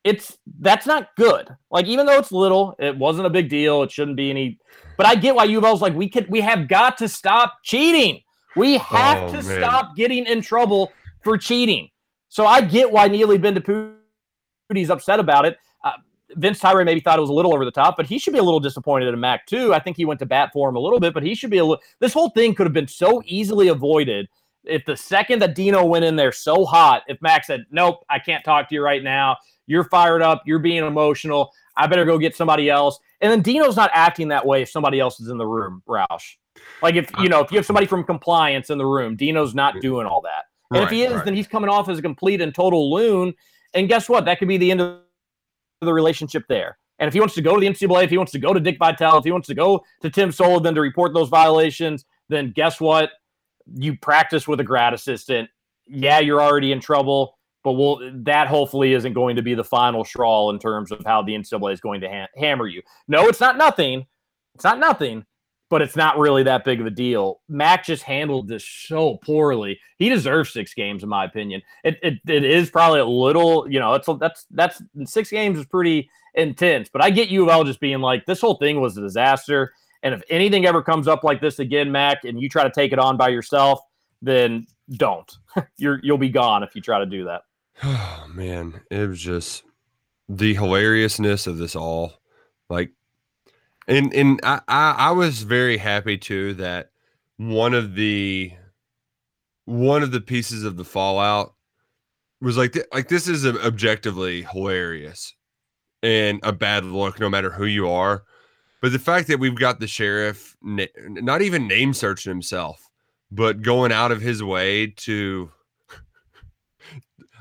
it's 0.03 0.37
that's 0.59 0.85
not 0.85 1.09
good. 1.15 1.47
Like 1.71 1.85
even 1.85 2.05
though 2.05 2.17
it's 2.17 2.31
little, 2.31 2.75
it 2.79 2.97
wasn't 2.97 3.27
a 3.27 3.29
big 3.29 3.49
deal. 3.49 3.83
It 3.83 3.91
shouldn't 3.91 4.17
be 4.17 4.29
any. 4.29 4.59
But 4.97 5.05
I 5.05 5.15
get 5.15 5.35
why 5.35 5.45
U 5.45 5.57
of 5.57 5.63
L's 5.63 5.81
like 5.81 5.93
we 5.93 6.09
could 6.09 6.27
we 6.29 6.41
have 6.41 6.67
got 6.67 6.97
to 6.97 7.07
stop 7.07 7.53
cheating. 7.63 8.21
We 8.55 8.77
have 8.77 9.23
Oh, 9.23 9.27
to 9.27 9.33
man. 9.47 9.59
stop 9.59 9.95
getting 9.95 10.25
in 10.25 10.41
trouble 10.41 10.91
for 11.23 11.37
cheating. 11.37 11.89
So 12.29 12.45
I 12.45 12.61
get 12.61 12.91
why 12.91 13.07
Neeli 13.09 13.39
Bendapudi's 13.41 14.89
upset 14.89 15.19
about 15.19 15.45
it. 15.45 15.57
Uh, 15.83 15.91
Vince 16.35 16.59
Tyra 16.59 16.83
maybe 16.85 16.99
thought 16.99 17.17
it 17.17 17.21
was 17.21 17.29
a 17.29 17.33
little 17.33 17.53
over 17.53 17.63
the 17.65 17.71
top, 17.71 17.95
but 17.97 18.05
he 18.05 18.17
should 18.19 18.33
be 18.33 18.39
a 18.39 18.43
little 18.43 18.59
disappointed 18.59 19.07
in 19.11 19.19
Mack 19.19 19.45
too. 19.45 19.73
I 19.73 19.79
think 19.79 19.97
he 19.97 20.05
went 20.05 20.19
to 20.19 20.25
bat 20.25 20.49
for 20.53 20.69
him 20.69 20.75
a 20.75 20.79
little 20.79 20.99
bit, 20.99 21.13
but 21.13 21.23
he 21.23 21.33
should 21.35 21.49
be 21.51 21.59
a 21.59 21.63
little. 21.65 21.81
This 21.99 22.13
whole 22.13 22.29
thing 22.29 22.53
could 22.53 22.65
have 22.65 22.73
been 22.73 22.87
so 22.87 23.21
easily 23.25 23.69
avoided 23.69 24.27
if 24.65 24.85
the 24.85 24.95
second 24.95 25.39
that 25.41 25.55
Dino 25.55 25.83
went 25.85 26.05
in 26.05 26.15
there 26.15 26.31
so 26.31 26.65
hot, 26.65 27.03
if 27.07 27.21
Mack 27.21 27.43
said, 27.45 27.65
"Nope, 27.71 28.03
I 28.09 28.19
can't 28.19 28.43
talk 28.43 28.69
to 28.69 28.75
you 28.75 28.81
right 28.83 29.03
now. 29.03 29.37
You're 29.67 29.85
fired 29.85 30.21
up. 30.21 30.43
You're 30.45 30.59
being 30.59 30.83
emotional. 30.83 31.51
I 31.75 31.87
better 31.87 32.05
go 32.05 32.17
get 32.17 32.35
somebody 32.35 32.69
else." 32.69 32.99
And 33.21 33.31
then 33.31 33.41
Dino's 33.41 33.75
not 33.75 33.91
acting 33.93 34.27
that 34.29 34.45
way 34.45 34.61
if 34.61 34.69
somebody 34.69 34.99
else 34.99 35.19
is 35.19 35.29
in 35.29 35.37
the 35.37 35.47
room, 35.47 35.81
Roush. 35.87 36.35
Like 36.81 36.95
if 36.95 37.09
you 37.19 37.29
know, 37.29 37.41
if 37.41 37.51
you 37.51 37.57
have 37.57 37.65
somebody 37.65 37.87
from 37.87 38.03
compliance 38.03 38.69
in 38.69 38.77
the 38.77 38.85
room, 38.85 39.15
Dino's 39.15 39.55
not 39.55 39.79
doing 39.81 40.05
all 40.05 40.21
that. 40.21 40.45
And 40.73 40.83
if 40.83 40.89
he 40.89 41.03
is, 41.03 41.13
right. 41.13 41.25
then 41.25 41.35
he's 41.35 41.47
coming 41.47 41.69
off 41.69 41.87
as 41.87 41.99
a 41.99 42.01
complete 42.01 42.41
and 42.41 42.53
total 42.53 42.91
loon. 42.91 43.33
And 43.73 43.87
guess 43.87 44.09
what? 44.09 44.25
That 44.25 44.39
could 44.39 44.47
be 44.47 44.57
the 44.57 44.71
end 44.71 44.81
of 44.81 44.99
the 45.81 45.93
relationship 45.93 46.43
there. 46.47 46.77
And 46.99 47.07
if 47.07 47.13
he 47.13 47.19
wants 47.19 47.35
to 47.35 47.41
go 47.41 47.55
to 47.55 47.59
the 47.59 47.67
NCAA, 47.67 48.03
if 48.03 48.09
he 48.09 48.17
wants 48.17 48.31
to 48.33 48.39
go 48.39 48.53
to 48.53 48.59
Dick 48.59 48.77
Vitale, 48.79 49.17
if 49.17 49.23
he 49.23 49.31
wants 49.31 49.47
to 49.47 49.55
go 49.55 49.83
to 50.01 50.09
Tim 50.09 50.31
Sullivan 50.31 50.75
to 50.75 50.81
report 50.81 51.13
those 51.13 51.29
violations, 51.29 52.05
then 52.29 52.51
guess 52.51 52.79
what? 52.79 53.11
You 53.75 53.97
practice 53.97 54.47
with 54.47 54.59
a 54.59 54.63
grad 54.63 54.93
assistant. 54.93 55.49
Yeah, 55.85 56.19
you're 56.19 56.41
already 56.41 56.71
in 56.71 56.79
trouble, 56.79 57.37
but 57.63 57.73
we'll, 57.73 57.99
that 58.23 58.47
hopefully 58.47 58.93
isn't 58.93 59.13
going 59.13 59.35
to 59.35 59.41
be 59.41 59.53
the 59.53 59.63
final 59.63 60.03
straw 60.03 60.49
in 60.49 60.59
terms 60.59 60.91
of 60.91 61.03
how 61.05 61.21
the 61.21 61.33
NCAA 61.33 61.73
is 61.73 61.81
going 61.81 62.01
to 62.01 62.09
ha- 62.09 62.27
hammer 62.35 62.67
you. 62.67 62.81
No, 63.07 63.27
it's 63.27 63.39
not 63.39 63.57
nothing. 63.57 64.05
It's 64.55 64.63
not 64.63 64.79
nothing, 64.79 65.25
but 65.69 65.81
it's 65.81 65.95
not 65.95 66.19
really 66.19 66.43
that 66.43 66.65
big 66.65 66.81
of 66.81 66.85
a 66.85 66.91
deal. 66.91 67.41
Mack 67.47 67.85
just 67.85 68.03
handled 68.03 68.47
this 68.47 68.67
so 68.67 69.17
poorly. 69.23 69.79
He 69.97 70.09
deserves 70.09 70.51
six 70.51 70.73
games, 70.73 71.03
in 71.03 71.09
my 71.09 71.25
opinion. 71.25 71.61
It 71.83 71.97
it, 72.03 72.19
it 72.27 72.43
is 72.43 72.69
probably 72.69 72.99
a 72.99 73.05
little, 73.05 73.69
you 73.71 73.79
know, 73.79 73.93
it's 73.93 74.07
that's 74.19 74.45
that's 74.51 74.81
six 75.05 75.31
games 75.31 75.57
is 75.57 75.65
pretty 75.65 76.09
intense. 76.35 76.89
But 76.91 77.01
I 77.01 77.09
get 77.09 77.29
U 77.29 77.43
of 77.43 77.49
L 77.49 77.63
just 77.63 77.79
being 77.79 77.99
like, 77.99 78.25
this 78.25 78.41
whole 78.41 78.55
thing 78.55 78.81
was 78.81 78.97
a 78.97 79.01
disaster. 79.01 79.73
And 80.03 80.13
if 80.13 80.21
anything 80.29 80.65
ever 80.65 80.81
comes 80.83 81.07
up 81.07 81.23
like 81.23 81.39
this 81.39 81.59
again, 81.59 81.91
Mack, 81.91 82.25
and 82.25 82.39
you 82.39 82.49
try 82.49 82.63
to 82.63 82.69
take 82.69 82.91
it 82.91 82.99
on 82.99 83.15
by 83.15 83.29
yourself, 83.29 83.79
then 84.21 84.67
don't. 84.91 85.31
You're 85.77 85.99
you'll 86.03 86.17
be 86.17 86.29
gone 86.29 86.61
if 86.63 86.75
you 86.75 86.81
try 86.81 86.99
to 86.99 87.05
do 87.05 87.25
that. 87.25 87.43
Oh 87.81 88.25
man, 88.33 88.81
it 88.91 89.07
was 89.07 89.21
just 89.21 89.63
the 90.29 90.53
hilariousness 90.53 91.47
of 91.47 91.57
this 91.57 91.75
all. 91.75 92.13
Like, 92.69 92.91
and 93.87 94.13
and 94.13 94.39
I 94.43 94.61
I, 94.67 94.91
I 94.91 95.11
was 95.11 95.43
very 95.43 95.77
happy 95.77 96.17
too 96.17 96.53
that 96.55 96.91
one 97.37 97.73
of 97.73 97.95
the 97.95 98.53
one 99.65 100.03
of 100.03 100.11
the 100.11 100.21
pieces 100.21 100.63
of 100.63 100.77
the 100.77 100.85
fallout 100.85 101.53
was 102.41 102.57
like 102.57 102.73
th- 102.73 102.85
like 102.93 103.07
this 103.07 103.27
is 103.27 103.45
objectively 103.45 104.43
hilarious 104.43 105.33
and 106.01 106.39
a 106.43 106.51
bad 106.51 106.83
look 106.83 107.19
no 107.19 107.29
matter 107.29 107.49
who 107.49 107.65
you 107.65 107.89
are. 107.89 108.23
But 108.81 108.91
the 108.91 108.99
fact 108.99 109.29
that 109.29 109.39
we've 109.39 109.55
got 109.55 109.79
the 109.79 109.87
sheriff 109.87 110.57
na- 110.61 110.85
not 110.97 111.41
even 111.41 111.67
name 111.67 111.93
searching 111.93 112.29
himself, 112.31 112.89
but 113.31 113.61
going 113.61 113.93
out 113.93 114.11
of 114.11 114.21
his 114.21 114.43
way 114.43 114.87
to 114.87 115.49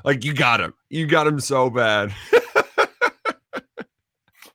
like 0.03 0.23
you 0.23 0.33
got 0.33 0.59
him. 0.61 0.73
You 0.89 1.05
got 1.07 1.27
him 1.27 1.39
so 1.39 1.69
bad. 1.69 2.13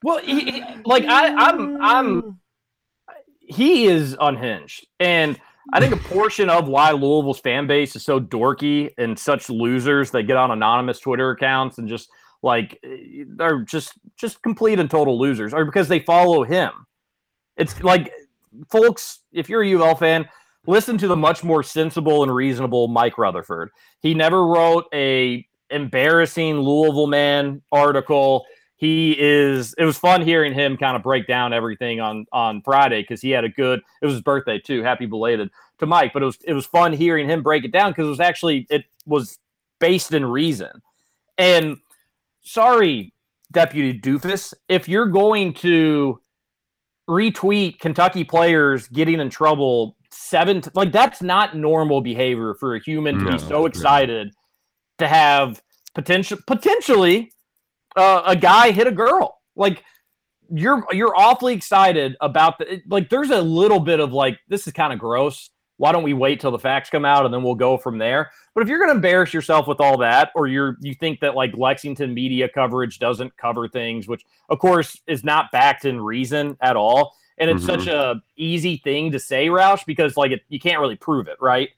Well, 0.01 0.19
he, 0.19 0.39
he- 0.51 0.63
like 0.85 1.03
I, 1.05 1.27
I'm, 1.33 1.81
I'm, 1.81 2.39
he 3.41 3.85
is 3.87 4.15
unhinged, 4.19 4.87
and 5.01 5.37
I 5.73 5.81
think 5.81 5.93
a 5.93 5.97
portion 5.97 6.49
of 6.49 6.69
why 6.69 6.91
Louisville's 6.91 7.41
fan 7.41 7.67
base 7.67 7.95
is 7.97 8.05
so 8.05 8.17
dorky 8.19 8.91
and 8.97 9.19
such 9.19 9.49
losers 9.49 10.11
that 10.11 10.23
get 10.23 10.37
on 10.37 10.51
anonymous 10.51 10.99
Twitter 10.99 11.31
accounts 11.31 11.79
and 11.79 11.89
just 11.89 12.09
like 12.41 12.79
they're 13.35 13.63
just 13.63 13.91
just 14.17 14.41
complete 14.41 14.79
and 14.79 14.89
total 14.89 15.19
losers, 15.19 15.53
or 15.53 15.65
because 15.65 15.89
they 15.89 15.99
follow 15.99 16.43
him. 16.43 16.71
It's 17.57 17.83
like, 17.83 18.09
folks, 18.71 19.19
if 19.33 19.49
you're 19.49 19.63
a 19.63 19.73
UL 19.73 19.95
fan, 19.95 20.29
listen 20.69 20.97
to 20.99 21.07
the 21.07 21.15
much 21.15 21.43
more 21.43 21.63
sensible 21.63 22.21
and 22.23 22.33
reasonable 22.33 22.87
Mike 22.87 23.17
Rutherford. 23.17 23.71
He 24.01 24.13
never 24.13 24.45
wrote 24.45 24.85
a 24.93 25.45
embarrassing 25.71 26.59
Louisville 26.59 27.07
man 27.07 27.61
article. 27.71 28.45
He 28.77 29.15
is. 29.19 29.73
It 29.77 29.83
was 29.83 29.97
fun 29.97 30.21
hearing 30.21 30.53
him 30.53 30.77
kind 30.77 30.95
of 30.95 31.03
break 31.03 31.27
down 31.27 31.51
everything 31.51 31.99
on 31.99 32.25
on 32.31 32.61
Friday 32.61 33.01
because 33.01 33.21
he 33.21 33.31
had 33.31 33.43
a 33.43 33.49
good. 33.49 33.81
It 34.01 34.05
was 34.05 34.15
his 34.15 34.21
birthday 34.21 34.59
too. 34.59 34.83
Happy 34.83 35.05
belated 35.05 35.49
to 35.79 35.85
Mike. 35.85 36.13
But 36.13 36.21
it 36.21 36.25
was 36.27 36.37
it 36.45 36.53
was 36.53 36.65
fun 36.65 36.93
hearing 36.93 37.27
him 37.27 37.43
break 37.43 37.65
it 37.65 37.71
down 37.71 37.91
because 37.91 38.05
it 38.05 38.11
was 38.11 38.19
actually 38.19 38.67
it 38.69 38.85
was 39.05 39.39
based 39.79 40.13
in 40.13 40.23
reason. 40.23 40.81
And 41.37 41.77
sorry, 42.41 43.13
Deputy 43.51 43.99
Doofus, 43.99 44.53
if 44.69 44.87
you're 44.87 45.07
going 45.07 45.53
to 45.55 46.21
retweet 47.09 47.79
Kentucky 47.79 48.23
players 48.23 48.87
getting 48.87 49.19
in 49.19 49.29
trouble 49.31 49.97
seven 50.11 50.61
t- 50.61 50.69
like 50.73 50.91
that's 50.91 51.21
not 51.21 51.55
normal 51.55 52.01
behavior 52.01 52.53
for 52.55 52.75
a 52.75 52.79
human 52.79 53.17
to 53.19 53.23
No, 53.25 53.31
be 53.33 53.37
so 53.39 53.49
no. 53.49 53.65
excited 53.65 54.31
to 54.97 55.07
have 55.07 55.61
potential 55.95 56.37
potentially 56.47 57.31
uh, 57.95 58.23
a 58.25 58.35
guy 58.35 58.71
hit 58.71 58.87
a 58.87 58.91
girl. 58.91 59.39
Like 59.55 59.83
you're 60.51 60.85
you're 60.91 61.15
awfully 61.15 61.53
excited 61.53 62.15
about 62.21 62.57
the 62.59 62.73
it- 62.75 62.83
like 62.89 63.09
there's 63.09 63.29
a 63.29 63.41
little 63.41 63.79
bit 63.79 63.99
of 63.99 64.11
like 64.13 64.39
this 64.47 64.67
is 64.67 64.73
kind 64.73 64.93
of 64.93 64.99
gross. 64.99 65.49
Why 65.77 65.93
don't 65.93 66.03
we 66.03 66.13
wait 66.13 66.41
till 66.41 66.51
the 66.51 66.59
facts 66.59 66.89
come 66.89 67.05
out 67.05 67.23
and 67.23 67.33
then 67.33 67.41
we'll 67.41 67.55
go 67.55 67.77
from 67.77 67.97
there? 67.99 68.31
But 68.53 68.63
if 68.63 68.67
you're 68.67 68.79
going 68.79 68.89
to 68.89 68.95
embarrass 68.95 69.33
yourself 69.33 69.65
with 69.65 69.79
all 69.79 69.97
that 69.99 70.31
or 70.35 70.47
you're 70.47 70.75
you 70.81 70.93
think 70.93 71.21
that 71.21 71.35
like 71.35 71.51
lexington 71.55 72.13
media 72.13 72.49
coverage 72.49 72.99
doesn't 72.99 73.37
cover 73.37 73.69
things 73.69 74.05
which 74.07 74.23
of 74.49 74.59
course 74.59 74.99
is 75.07 75.23
not 75.23 75.51
backed 75.53 75.85
in 75.85 76.01
reason 76.01 76.57
at 76.61 76.75
all 76.75 77.15
and 77.39 77.49
it's 77.49 77.65
such 77.65 77.87
a 77.87 78.21
easy 78.35 78.77
thing 78.77 79.11
to 79.11 79.19
say 79.19 79.47
roush 79.47 79.85
because 79.85 80.17
like 80.17 80.31
it, 80.31 80.41
you 80.49 80.59
can't 80.59 80.79
really 80.79 80.95
prove 80.95 81.27
it 81.27 81.37
right 81.39 81.69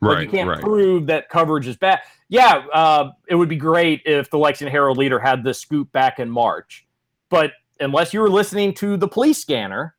like 0.00 0.16
right, 0.16 0.24
you 0.24 0.30
can't 0.30 0.48
right. 0.48 0.60
prove 0.60 1.06
that 1.06 1.28
coverage 1.28 1.66
is 1.66 1.76
bad. 1.76 2.00
Yeah, 2.28 2.64
uh, 2.72 3.10
it 3.28 3.34
would 3.34 3.48
be 3.50 3.56
great 3.56 4.00
if 4.06 4.30
the 4.30 4.38
Lexington 4.38 4.72
Herald 4.72 4.96
leader 4.96 5.18
had 5.18 5.44
this 5.44 5.58
scoop 5.58 5.92
back 5.92 6.18
in 6.18 6.30
March, 6.30 6.86
but 7.28 7.52
unless 7.80 8.14
you 8.14 8.20
were 8.20 8.30
listening 8.30 8.72
to 8.74 8.96
the 8.96 9.08
police 9.08 9.38
scanner 9.38 9.94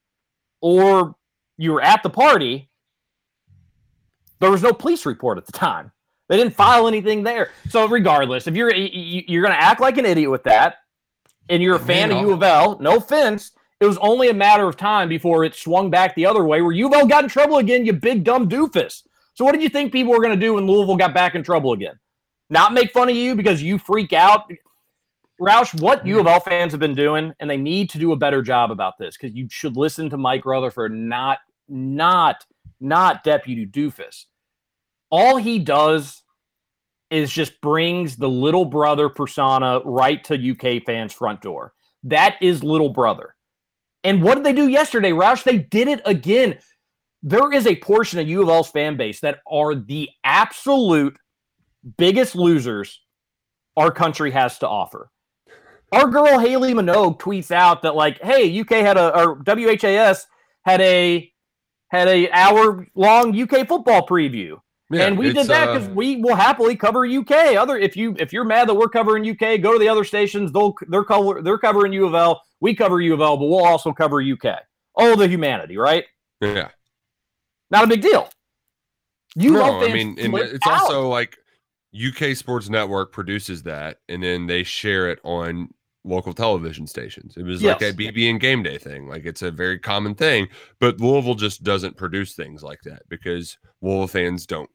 or 0.59 1.15
you 1.57 1.73
were 1.73 1.81
at 1.81 2.01
the 2.01 2.09
party, 2.09 2.69
there 4.39 4.49
was 4.49 4.63
no 4.63 4.73
police 4.73 5.05
report 5.05 5.37
at 5.37 5.45
the 5.45 5.51
time. 5.51 5.91
They 6.29 6.37
didn't 6.37 6.55
file 6.55 6.87
anything 6.87 7.21
there. 7.23 7.51
So 7.69 7.87
regardless, 7.87 8.47
if 8.47 8.55
you're 8.55 8.73
you- 8.73 9.23
you're 9.27 9.43
going 9.43 9.53
to 9.53 9.61
act 9.61 9.81
like 9.81 9.99
an 9.99 10.05
idiot 10.05 10.31
with 10.31 10.43
that, 10.43 10.77
and 11.49 11.61
you're 11.61 11.75
a 11.75 11.79
fan 11.79 12.09
Man, 12.09 12.17
of 12.17 12.23
U 12.23 12.33
of 12.33 12.41
L, 12.41 12.79
no 12.79 12.95
offense, 12.97 13.51
it 13.81 13.85
was 13.85 13.97
only 13.97 14.29
a 14.29 14.33
matter 14.33 14.67
of 14.67 14.77
time 14.77 15.09
before 15.09 15.43
it 15.43 15.55
swung 15.55 15.89
back 15.89 16.13
the 16.13 16.27
other 16.27 16.45
way, 16.45 16.61
where 16.61 16.71
U 16.71 16.85
of 16.85 16.93
L 16.93 17.07
got 17.07 17.23
in 17.23 17.29
trouble 17.29 17.57
again. 17.57 17.83
You 17.83 17.93
big 17.93 18.23
dumb 18.23 18.47
doofus. 18.47 19.01
So 19.33 19.43
what 19.43 19.53
did 19.53 19.63
you 19.63 19.69
think 19.69 19.91
people 19.91 20.13
were 20.13 20.21
going 20.21 20.39
to 20.39 20.45
do 20.45 20.53
when 20.53 20.67
Louisville 20.67 20.95
got 20.95 21.15
back 21.15 21.33
in 21.33 21.41
trouble 21.41 21.73
again? 21.73 21.99
Not 22.51 22.73
make 22.73 22.91
fun 22.91 23.09
of 23.09 23.15
you 23.15 23.33
because 23.33 23.63
you 23.63 23.79
freak 23.79 24.13
out. 24.13 24.51
Roush, 25.41 25.81
what 25.81 26.05
U 26.05 26.19
of 26.19 26.27
L 26.27 26.39
fans 26.39 26.73
have 26.73 26.79
been 26.79 26.93
doing, 26.93 27.33
and 27.39 27.49
they 27.49 27.57
need 27.57 27.89
to 27.89 27.97
do 27.97 28.11
a 28.11 28.15
better 28.15 28.43
job 28.43 28.69
about 28.69 28.99
this 28.99 29.17
because 29.17 29.35
you 29.35 29.47
should 29.49 29.75
listen 29.75 30.11
to 30.11 30.17
Mike 30.17 30.45
Rutherford, 30.45 30.93
not, 30.93 31.39
not, 31.67 32.45
not 32.79 33.23
Deputy 33.23 33.65
Doofus. 33.65 34.25
All 35.09 35.37
he 35.37 35.57
does 35.57 36.21
is 37.09 37.31
just 37.31 37.59
brings 37.61 38.15
the 38.15 38.29
little 38.29 38.65
brother 38.65 39.09
persona 39.09 39.81
right 39.83 40.23
to 40.25 40.51
UK 40.51 40.83
fans' 40.85 41.13
front 41.13 41.41
door. 41.41 41.73
That 42.03 42.35
is 42.41 42.63
little 42.63 42.89
brother. 42.89 43.35
And 44.03 44.21
what 44.21 44.35
did 44.35 44.43
they 44.43 44.53
do 44.53 44.67
yesterday, 44.67 45.11
Roush? 45.11 45.43
They 45.43 45.59
did 45.59 45.87
it 45.87 46.01
again. 46.05 46.57
there 47.23 47.53
is 47.53 47.67
a 47.67 47.75
portion 47.75 48.19
of 48.19 48.27
U 48.27 48.41
of 48.41 48.49
L's 48.49 48.69
fan 48.69 48.97
base 48.97 49.19
that 49.19 49.39
are 49.49 49.75
the 49.75 50.09
absolute 50.23 51.15
biggest 51.97 52.35
losers 52.35 52.99
our 53.77 53.91
country 53.91 54.31
has 54.31 54.57
to 54.59 54.67
offer. 54.67 55.09
Our 55.91 56.07
girl 56.07 56.39
Haley 56.39 56.73
Minogue 56.73 57.19
tweets 57.19 57.51
out 57.51 57.81
that 57.83 57.95
like, 57.95 58.21
hey, 58.21 58.59
UK 58.59 58.69
had 58.69 58.97
a 58.97 59.15
or 59.17 59.35
WHAS 59.45 60.25
had 60.63 60.81
a 60.81 61.31
had 61.89 62.07
a 62.07 62.31
hour 62.31 62.87
long 62.95 63.39
UK 63.39 63.67
football 63.67 64.07
preview. 64.07 64.57
Yeah, 64.89 65.07
and 65.07 65.17
we 65.17 65.31
did 65.31 65.47
that 65.47 65.73
because 65.73 65.87
uh, 65.87 65.91
we 65.91 66.17
will 66.17 66.35
happily 66.35 66.75
cover 66.75 67.05
UK. 67.05 67.55
Other 67.55 67.77
if 67.77 67.95
you 67.95 68.15
if 68.19 68.33
you're 68.33 68.43
mad 68.43 68.67
that 68.67 68.73
we're 68.73 68.89
covering 68.89 69.29
UK, 69.29 69.61
go 69.61 69.73
to 69.73 69.79
the 69.79 69.87
other 69.87 70.03
stations. 70.03 70.51
They'll 70.51 70.75
they're 70.87 71.03
cover, 71.03 71.41
they're 71.41 71.57
covering 71.57 71.93
U 71.93 72.07
of 72.07 72.15
L. 72.15 72.41
We 72.61 72.73
cover 72.75 73.01
U 73.01 73.13
of 73.13 73.21
L, 73.21 73.37
but 73.37 73.45
we'll 73.47 73.65
also 73.65 73.91
cover 73.91 74.21
UK. 74.21 74.59
Oh, 74.95 75.15
the 75.15 75.27
humanity, 75.27 75.77
right? 75.77 76.05
yeah. 76.41 76.69
Not 77.69 77.83
a 77.85 77.87
big 77.87 78.01
deal. 78.01 78.29
You 79.35 79.53
no, 79.53 79.81
I 79.83 79.91
mean, 79.93 80.17
and 80.19 80.33
it's 80.35 80.67
out. 80.67 80.81
also 80.81 81.07
like 81.07 81.37
UK 81.95 82.35
Sports 82.35 82.69
Network 82.69 83.11
produces 83.13 83.63
that, 83.63 83.97
and 84.09 84.21
then 84.21 84.45
they 84.47 84.63
share 84.63 85.09
it 85.09 85.19
on 85.23 85.69
local 86.03 86.33
television 86.33 86.85
stations. 86.87 87.37
It 87.37 87.43
was 87.43 87.63
like 87.63 87.79
Yes. 87.79 87.93
a 87.93 87.95
BB 87.95 88.29
and 88.29 88.39
Game 88.41 88.61
Day 88.63 88.77
thing. 88.77 89.07
Like 89.07 89.25
it's 89.25 89.41
a 89.41 89.51
very 89.51 89.79
common 89.79 90.15
thing, 90.15 90.47
but 90.79 90.99
Louisville 90.99 91.35
just 91.35 91.63
doesn't 91.63 91.95
produce 91.95 92.33
things 92.33 92.61
like 92.63 92.81
that 92.83 93.03
because 93.07 93.57
Louisville 93.81 94.07
fans 94.07 94.45
don't 94.45 94.69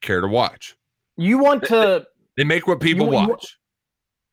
care 0.00 0.20
to 0.20 0.28
watch. 0.28 0.74
you 1.16 1.38
want 1.38 1.62
to 1.64 2.04
They 2.36 2.44
make 2.44 2.66
what 2.66 2.80
people 2.80 3.06
you- 3.06 3.28
watch. 3.28 3.58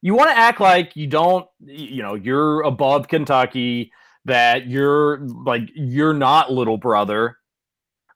You 0.02 0.14
want 0.14 0.30
to 0.30 0.38
act 0.38 0.60
like 0.60 0.96
you 0.96 1.08
don't 1.08 1.48
you 1.60 2.02
know 2.02 2.16
you're 2.16 2.62
above 2.62 3.08
kentucky 3.08 3.92
that 4.28 4.68
you're 4.68 5.20
like 5.20 5.64
you're 5.74 6.14
not 6.14 6.52
little 6.52 6.78
brother. 6.78 7.38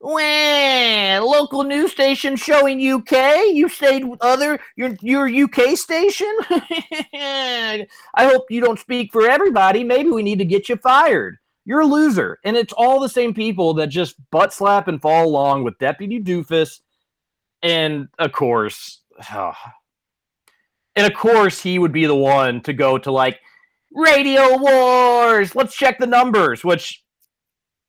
Well 0.02 1.30
local 1.30 1.64
news 1.64 1.92
station 1.92 2.36
showing 2.36 2.86
uk 2.92 3.12
you 3.12 3.70
stayed 3.70 4.04
with 4.04 4.22
other 4.22 4.60
your 4.76 4.96
your 5.02 5.44
uk 5.44 5.78
station? 5.78 6.36
I 6.50 7.88
hope 8.18 8.50
you 8.50 8.62
don't 8.62 8.80
speak 8.80 9.12
for 9.12 9.28
everybody. 9.28 9.84
Maybe 9.84 10.10
we 10.10 10.24
need 10.24 10.40
to 10.40 10.46
get 10.46 10.70
you 10.70 10.76
fired. 10.76 11.38
You're 11.66 11.82
a 11.82 11.86
loser. 11.86 12.40
And 12.44 12.58
it's 12.58 12.74
all 12.74 13.00
the 13.00 13.08
same 13.08 13.34
people 13.34 13.74
that 13.76 13.88
just 13.88 14.16
butt 14.32 14.54
slap 14.54 14.88
and 14.88 15.02
fall 15.02 15.26
along 15.26 15.64
with 15.64 15.78
deputy 15.78 16.20
doofus 16.20 16.82
and 17.62 18.08
of 18.20 18.32
course 18.32 19.02
oh, 19.34 19.54
and 20.96 21.06
of 21.08 21.14
course 21.14 21.62
he 21.62 21.80
would 21.80 21.92
be 21.92 22.06
the 22.06 22.16
one 22.16 22.62
to 22.62 22.74
go 22.74 22.98
to 22.98 23.12
like 23.12 23.40
radio 23.94 24.58
wars 24.58 25.56
let's 25.56 25.76
check 25.76 26.00
the 26.00 26.08
numbers 26.08 26.64
which 26.64 27.04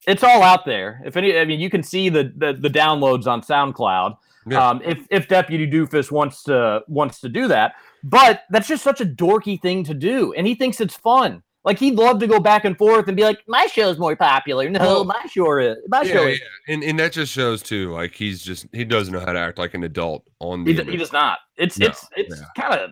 it's 0.08 0.24
all 0.24 0.42
out 0.42 0.64
there. 0.64 1.00
If 1.04 1.16
any 1.16 1.38
i 1.38 1.44
mean 1.44 1.60
you 1.60 1.70
can 1.70 1.82
see 1.82 2.08
the 2.08 2.32
the, 2.36 2.52
the 2.54 2.68
downloads 2.68 3.26
on 3.28 3.40
soundcloud 3.40 4.16
Yeah. 4.46 4.68
um 4.68 4.82
if 4.84 5.06
if 5.10 5.28
deputy 5.28 5.70
doofus 5.70 6.10
wants 6.10 6.42
to 6.44 6.82
wants 6.88 7.20
to 7.20 7.28
do 7.28 7.46
that. 7.48 7.74
But 8.02 8.42
that's 8.50 8.66
just 8.66 8.82
such 8.82 9.00
a 9.00 9.06
dorky 9.06 9.60
thing 9.62 9.84
to 9.84 9.94
do 9.94 10.32
and 10.32 10.44
he 10.44 10.56
thinks 10.56 10.80
it's 10.80 10.96
fun 10.96 11.42
like 11.64 11.78
he'd 11.78 11.94
love 11.94 12.18
to 12.18 12.26
go 12.26 12.40
back 12.40 12.64
and 12.64 12.76
forth 12.76 13.06
and 13.08 13.16
be 13.16 13.22
like 13.22 13.40
my 13.46 13.66
show's 13.66 13.98
more 13.98 14.16
popular 14.16 14.68
no 14.68 14.80
Well, 14.80 15.04
my 15.04 15.24
show 15.26 15.58
is 15.58 15.76
my 15.88 16.02
Yeah, 16.02 16.12
show 16.12 16.22
yeah. 16.26 16.32
is 16.34 16.40
And 16.68 16.82
and 16.82 16.98
that 16.98 17.12
just 17.12 17.32
shows 17.32 17.62
too, 17.62 17.92
like 17.92 18.14
he's 18.14 18.42
just 18.42 18.66
he 18.72 18.84
doesn't 18.84 19.12
know 19.12 19.20
how 19.20 19.32
to 19.32 19.38
act 19.38 19.58
like 19.58 19.74
an 19.74 19.84
adult 19.84 20.24
on 20.40 20.64
the 20.64 20.72
He, 20.72 20.82
he 20.90 20.96
does 20.96 21.12
not. 21.12 21.38
It's 21.56 21.78
No, 21.78 21.86
it's 21.86 22.06
it's 22.16 22.40
yeah. 22.40 22.46
kind 22.62 22.80
of 22.80 22.90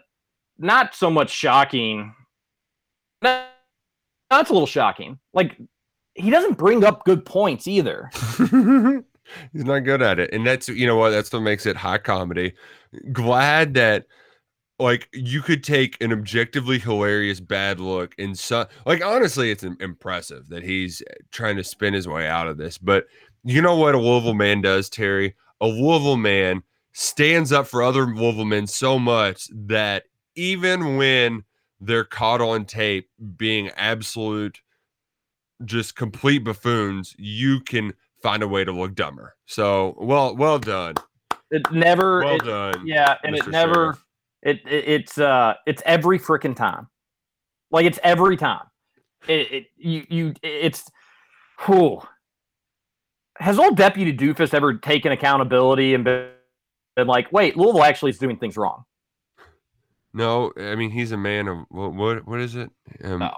not 0.59 0.95
so 0.95 1.11
much 1.11 1.31
shocking. 1.31 2.15
No, 3.23 3.45
that's 4.31 4.51
a 4.51 4.53
little 4.53 4.67
shocking. 4.67 5.19
Like 5.35 5.57
he 6.15 6.31
doesn't 6.31 6.59
bring 6.59 6.85
up 6.85 7.05
good 7.05 7.25
points 7.25 7.67
either. 7.67 8.11
He's 9.53 9.65
not 9.65 9.81
good 9.81 10.03
at 10.03 10.19
it. 10.19 10.33
And 10.33 10.47
that's 10.47 10.69
you 10.69 10.87
know 10.87 10.97
what, 10.97 11.11
that's 11.11 11.33
what 11.33 11.41
makes 11.43 11.67
it 11.67 11.77
high 11.77 11.99
comedy. 11.99 12.55
Glad 13.13 13.75
that 13.75 14.07
like 14.81 15.09
you 15.13 15.43
could 15.43 15.63
take 15.63 15.97
an 16.03 16.13
objectively 16.13 16.79
hilarious 16.79 17.39
bad 17.39 17.79
look 17.79 18.15
and 18.19 18.39
so 18.39 18.67
like 18.87 19.05
honestly 19.05 19.51
it's 19.51 19.63
impressive 19.63 20.49
that 20.49 20.63
he's 20.63 21.03
eh, 21.11 21.15
trying 21.31 21.57
to 21.57 21.63
spin 21.65 21.95
his 21.95 22.09
way 22.09 22.27
out 22.27 22.49
of 22.49 22.57
this. 22.57 22.79
But 22.79 23.05
you 23.45 23.63
know 23.63 23.77
what 23.77 23.95
a 23.95 23.99
Louisville 23.99 24.35
man 24.35 24.61
does, 24.63 24.89
Terry? 24.91 25.35
A 25.61 25.67
Louisville 25.67 26.17
man 26.17 26.63
stands 26.93 27.53
up 27.53 27.67
for 27.67 27.83
other 27.83 28.07
Louisville 28.07 28.45
men 28.45 28.67
so 28.67 28.99
much 28.99 29.49
that 29.55 30.05
even 30.35 30.97
when 30.97 31.45
they're 31.81 32.05
caught 32.05 32.41
on 32.41 32.65
tape 32.65 33.09
being 33.37 33.69
absolute 33.77 34.61
just 35.65 35.95
complete 35.95 36.39
buffoons, 36.45 37.15
you 37.19 37.61
can 37.61 37.93
find 38.23 38.43
a 38.43 38.49
way 38.49 38.65
to 38.65 38.73
look 38.73 38.95
dumber. 38.95 39.35
So 39.47 39.95
well, 39.99 40.35
well 40.37 40.59
done, 40.59 40.95
It 41.51 41.71
never. 41.73 42.21
well 42.25 42.37
it- 42.37 42.45
done. 42.45 42.87
yeah, 42.87 43.17
and 43.25 43.37
it 43.37 43.47
never. 43.49 43.75
Sheriff. 43.75 44.05
It, 44.43 44.61
it 44.67 44.85
it's 44.89 45.19
uh 45.19 45.55
it's 45.67 45.83
every 45.85 46.19
freaking 46.19 46.57
time. 46.57 46.89
Like 47.71 47.87
it's 47.87 47.99
every 48.03 48.37
time. 48.37 48.65
It, 49.29 49.53
it 49.53 49.67
you 49.77 50.07
you 50.09 50.35
it's. 50.43 50.91
Whew. 51.67 52.01
Has 53.39 53.59
old 53.59 53.77
Deputy 53.77 54.15
Doofus 54.17 54.53
ever 54.55 54.75
taken 54.75 55.13
accountability 55.13 55.95
and 55.95 56.05
been, 56.05 56.31
been 56.97 57.07
like, 57.07 57.33
wait, 57.33 57.57
Louisville 57.57 57.85
actually 57.85 58.11
is 58.11 58.19
doing 58.19 58.37
things 58.37 58.57
wrong? 58.57 58.85
No, 60.13 60.53
I 60.59 60.75
mean 60.75 60.91
he's 60.91 61.13
a 61.13 61.17
man 61.17 61.49
of 61.49 61.65
what? 61.69 61.95
What, 61.95 62.27
what 62.27 62.41
is 62.41 62.57
it? 62.57 62.71
Um, 63.05 63.21
No. 63.21 63.37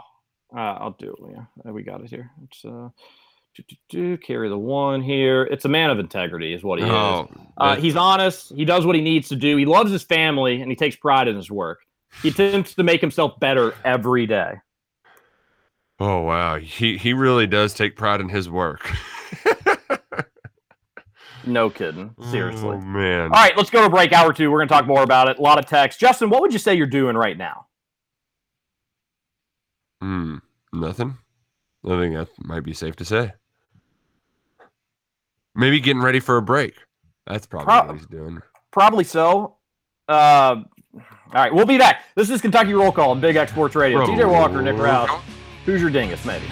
Uh, 0.55 0.77
I'll 0.81 0.97
do 0.99 1.15
it. 1.15 1.35
Yeah, 1.35 1.71
uh, 1.71 1.73
we 1.73 1.83
got 1.83 2.03
it 2.03 2.11
here. 2.11 2.31
It's 2.45 2.65
uh, 2.65 2.91
do, 3.55 3.63
do, 3.69 3.77
do, 3.89 4.17
carry 4.17 4.49
the 4.49 4.59
one 4.59 5.03
here. 5.03 5.43
It's 5.45 5.65
a 5.65 5.69
man 5.69 5.91
of 5.91 5.99
integrity, 5.99 6.55
is 6.55 6.63
what 6.63 6.79
he 6.79 6.85
is. 6.85 6.91
oh, 6.91 7.29
Uh, 7.57 7.77
he's 7.77 7.97
honest. 7.97 8.53
He 8.55 8.65
does 8.65 8.87
what 8.87 8.97
he 8.97 9.03
needs 9.03 9.29
to 9.29 9.37
do. 9.37 9.57
He 9.57 9.67
loves 9.67 9.91
his 9.93 10.03
family, 10.03 10.61
and 10.63 10.71
he 10.71 10.77
takes 10.77 10.97
pride 10.97 11.29
in 11.29 11.37
his 11.37 11.51
work. 11.51 11.81
He 12.23 12.29
attempts 12.29 12.75
to 12.75 12.83
make 12.83 13.01
himself 13.01 13.39
better 13.41 13.75
every 13.85 14.27
day. 14.27 14.55
oh 16.01 16.21
wow, 16.21 16.59
he 16.59 16.99
he 16.99 17.13
really 17.13 17.47
does 17.47 17.75
take 17.75 17.97
pride 17.97 18.21
in 18.21 18.29
his 18.29 18.49
work. 18.51 18.91
No 21.45 21.71
kidding. 21.71 22.15
Seriously. 22.31 22.77
oh, 22.77 22.81
man. 22.81 23.25
All 23.25 23.31
right, 23.31 23.57
let's 23.57 23.71
go 23.71 23.83
to 23.83 23.91
break. 23.91 24.13
Hour 24.13 24.33
two. 24.33 24.51
We're 24.51 24.59
going 24.59 24.69
to 24.69 24.75
talk 24.75 24.87
more 24.87 25.03
about 25.03 25.29
it. 25.29 25.39
A 25.39 25.43
lot 25.43 25.59
of 25.59 25.67
text. 25.67 25.99
Justin, 25.99 26.31
what 26.31 26.41
would 26.41 26.53
you 26.53 26.59
say 26.59 26.75
you're 26.75 26.87
doing 26.87 27.17
right 27.17 27.37
now? 27.37 27.67
Hmm, 30.01 30.37
nothing. 30.73 31.19
I 31.85 31.89
think 31.99 32.15
that 32.15 32.29
might 32.39 32.61
be 32.65 32.75
safe 32.75 32.95
to 32.97 33.05
say. 33.05 33.33
Maybe 35.55 35.81
getting 35.81 36.03
ready 36.03 36.21
for 36.21 36.37
a 36.37 36.43
break. 36.43 36.75
That's 37.27 37.47
probably 37.47 37.67
Prob- 37.67 37.87
what 37.89 37.97
he's 37.97 38.07
doing. 38.07 38.41
Probably 38.71 39.05
so. 39.05 39.57
Uh, 40.09 40.63
all 40.95 41.03
right, 41.33 41.55
we'll 41.55 41.67
be 41.67 41.79
back. 41.79 42.05
This 42.15 42.31
is 42.31 42.41
Kentucky 42.41 42.75
Roll 42.75 42.93
Call 42.93 43.11
on 43.11 43.21
Big 43.21 43.37
X 43.37 43.53
Sports 43.53 43.75
Radio. 43.75 44.05
TJ 44.07 44.31
Walker, 44.31 44.61
Nick 44.63 44.77
Roush. 44.77 45.21
Who's 45.65 45.81
your 45.81 45.91
dingus, 45.91 46.25
maybe? 46.25 46.47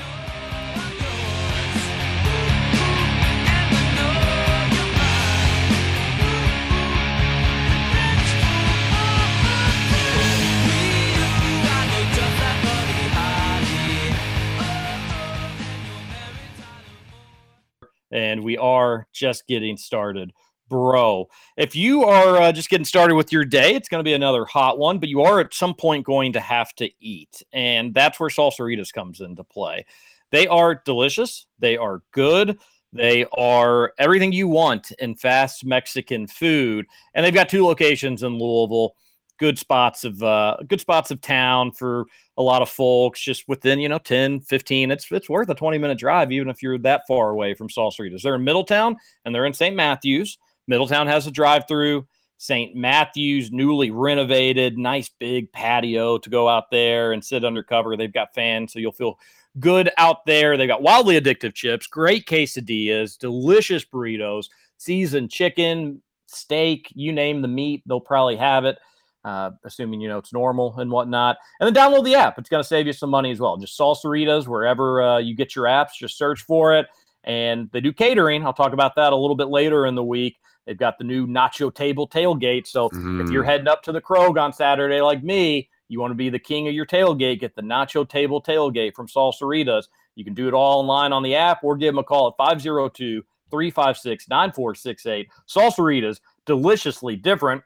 And 18.11 18.43
we 18.43 18.57
are 18.57 19.07
just 19.13 19.47
getting 19.47 19.77
started. 19.77 20.33
Bro, 20.69 21.29
if 21.57 21.75
you 21.75 22.05
are 22.05 22.37
uh, 22.37 22.53
just 22.53 22.71
getting 22.71 22.85
started 22.85 23.17
with 23.17 23.33
your 23.33 23.45
day, 23.45 23.75
it's 23.75 23.89
going 23.89 23.99
to 23.99 24.09
be 24.09 24.15
another 24.15 24.45
hot 24.45 24.79
one, 24.79 24.99
but 24.99 25.09
you 25.09 25.23
are 25.23 25.41
at 25.41 25.53
some 25.53 25.75
point 25.75 26.07
going 26.07 26.33
to 26.35 26.41
have 26.41 26.73
to 26.77 26.89
eat. 27.01 27.43
And 27.53 27.93
that's 27.93 28.21
where 28.21 28.31
Salsaritas 28.31 28.93
comes 28.93 29.21
into 29.21 29.43
play. 29.43 29.85
They 30.31 30.47
are 30.47 30.77
delicious, 30.85 31.47
they 31.59 31.77
are 31.77 32.03
good, 32.13 32.57
they 32.93 33.27
are 33.33 33.93
everything 33.99 34.33
you 34.33 34.47
want 34.49 34.93
in 34.99 35.17
fast 35.17 35.65
Mexican 35.65 36.27
food. 36.27 36.87
And 37.15 37.27
they've 37.27 37.35
got 37.35 37.49
two 37.49 37.65
locations 37.65 38.23
in 38.23 38.39
Louisville. 38.39 38.95
Good 39.41 39.59
spots 39.59 40.05
of 40.05 40.23
uh, 40.23 40.59
good 40.69 40.81
spots 40.81 41.11
of 41.11 41.21
town 41.21 41.73
for 41.73 42.05
a 42.37 42.43
lot 42.43 42.63
of 42.63 42.69
folks 42.69 43.21
just 43.21 43.49
within 43.49 43.79
you 43.79 43.89
know 43.89 43.99
10 43.99 44.41
15 44.41 44.91
it's 44.91 45.11
it's 45.11 45.29
worth 45.29 45.49
a 45.49 45.55
20 45.55 45.77
minute 45.79 45.99
drive 45.99 46.31
even 46.31 46.49
if 46.49 46.63
you're 46.63 46.79
that 46.79 47.03
far 47.09 47.31
away 47.31 47.55
from 47.55 47.69
Saul 47.69 47.91
Salsaritas. 47.91 48.23
They're 48.23 48.37
in 48.37 48.45
Middletown 48.45 48.97
and 49.25 49.35
they're 49.35 49.47
in 49.47 49.55
St. 49.55 49.75
Matthews. 49.75 50.39
Middletown 50.69 51.07
has 51.09 51.27
a 51.27 51.31
drive 51.31 51.67
through. 51.67 52.07
St. 52.37 52.75
Matthews, 52.75 53.53
newly 53.53 53.91
renovated, 53.91 54.79
nice 54.79 55.11
big 55.11 55.53
patio 55.53 56.17
to 56.17 56.31
go 56.31 56.49
out 56.49 56.71
there 56.71 57.13
and 57.13 57.23
sit 57.23 57.45
under 57.45 57.63
cover. 57.63 57.97
They've 57.97 58.11
got 58.11 58.35
fans, 58.35 58.73
so 58.73 58.79
you'll 58.79 58.93
feel 58.93 59.19
good 59.59 59.91
out 59.99 60.25
there. 60.25 60.57
They've 60.57 60.69
got 60.69 60.81
wildly 60.81 61.21
addictive 61.21 61.55
chips, 61.55 61.87
great 61.87 62.27
quesadillas, 62.27 63.19
delicious 63.19 63.85
burritos, 63.85 64.47
seasoned 64.79 65.31
chicken, 65.31 66.01
steak, 66.27 66.91
you 66.95 67.13
name 67.13 67.43
the 67.43 67.49
meat, 67.49 67.83
they'll 67.87 68.01
probably 68.01 68.37
have 68.37 68.65
it. 68.65 68.79
Uh, 69.23 69.51
assuming 69.65 70.01
you 70.01 70.09
know 70.09 70.17
it's 70.17 70.33
normal 70.33 70.75
and 70.79 70.91
whatnot, 70.91 71.37
and 71.61 71.67
then 71.67 71.75
download 71.75 72.05
the 72.05 72.15
app. 72.15 72.39
It's 72.39 72.49
going 72.49 72.63
to 72.63 72.67
save 72.67 72.87
you 72.87 72.95
some 72.95 73.11
money 73.11 73.31
as 73.31 73.39
well. 73.39 73.59
Just 73.59 73.79
Salsaritas 73.79 74.47
wherever 74.47 75.03
uh, 75.03 75.19
you 75.19 75.35
get 75.37 75.55
your 75.55 75.67
apps. 75.67 75.91
Just 75.99 76.17
search 76.17 76.41
for 76.43 76.75
it, 76.75 76.87
and 77.25 77.69
they 77.73 77.81
do 77.83 77.93
catering. 77.93 78.47
I'll 78.47 78.55
talk 78.55 78.73
about 78.73 78.95
that 78.97 79.13
a 79.13 79.17
little 79.17 79.37
bit 79.37 79.49
later 79.49 79.85
in 79.85 79.95
the 79.95 80.03
week. 80.05 80.39
They've 80.67 80.79
got 80.79 80.97
the 80.97 81.05
new 81.05 81.27
Nacho 81.27 81.75
Table 81.75 82.09
tailgate. 82.09 82.67
So 82.67 82.91
if 83.21 83.31
you're 83.31 83.43
Mm. 83.43 83.47
heading 83.47 83.69
up 83.69 83.83
to 83.83 83.93
the 83.93 84.01
Krog 84.01 84.41
on 84.41 84.53
Saturday 84.53 85.01
like 85.03 85.23
me, 85.23 85.69
you 85.89 86.01
want 86.01 86.13
to 86.13 86.17
be 86.17 86.31
the 86.31 86.39
king 86.39 86.69
of 86.69 86.75
your 86.75 86.87
tailgate, 86.87 87.41
get 87.41 87.55
the 87.57 87.63
Nacho 87.63 88.09
Table 88.09 88.41
tailgate 88.43 88.95
from 88.95 89.07
Salsaritas. 89.09 89.89
You 90.15 90.25
can 90.25 90.35
do 90.35 90.49
it 90.49 90.55
all 90.55 90.81
online 90.81 91.13
on 91.13 91.23
the 91.23 91.35
app 91.35 91.65
or 91.65 91.77
give 91.77 91.93
them 91.93 91.99
a 91.99 92.05
call 92.05 92.29
at 92.29 92.35
502 92.39 93.23
356 93.51 94.29
9468. 94.29 95.29
Salsaritas, 95.49 96.21
deliciously 96.47 97.17
different. 97.17 97.63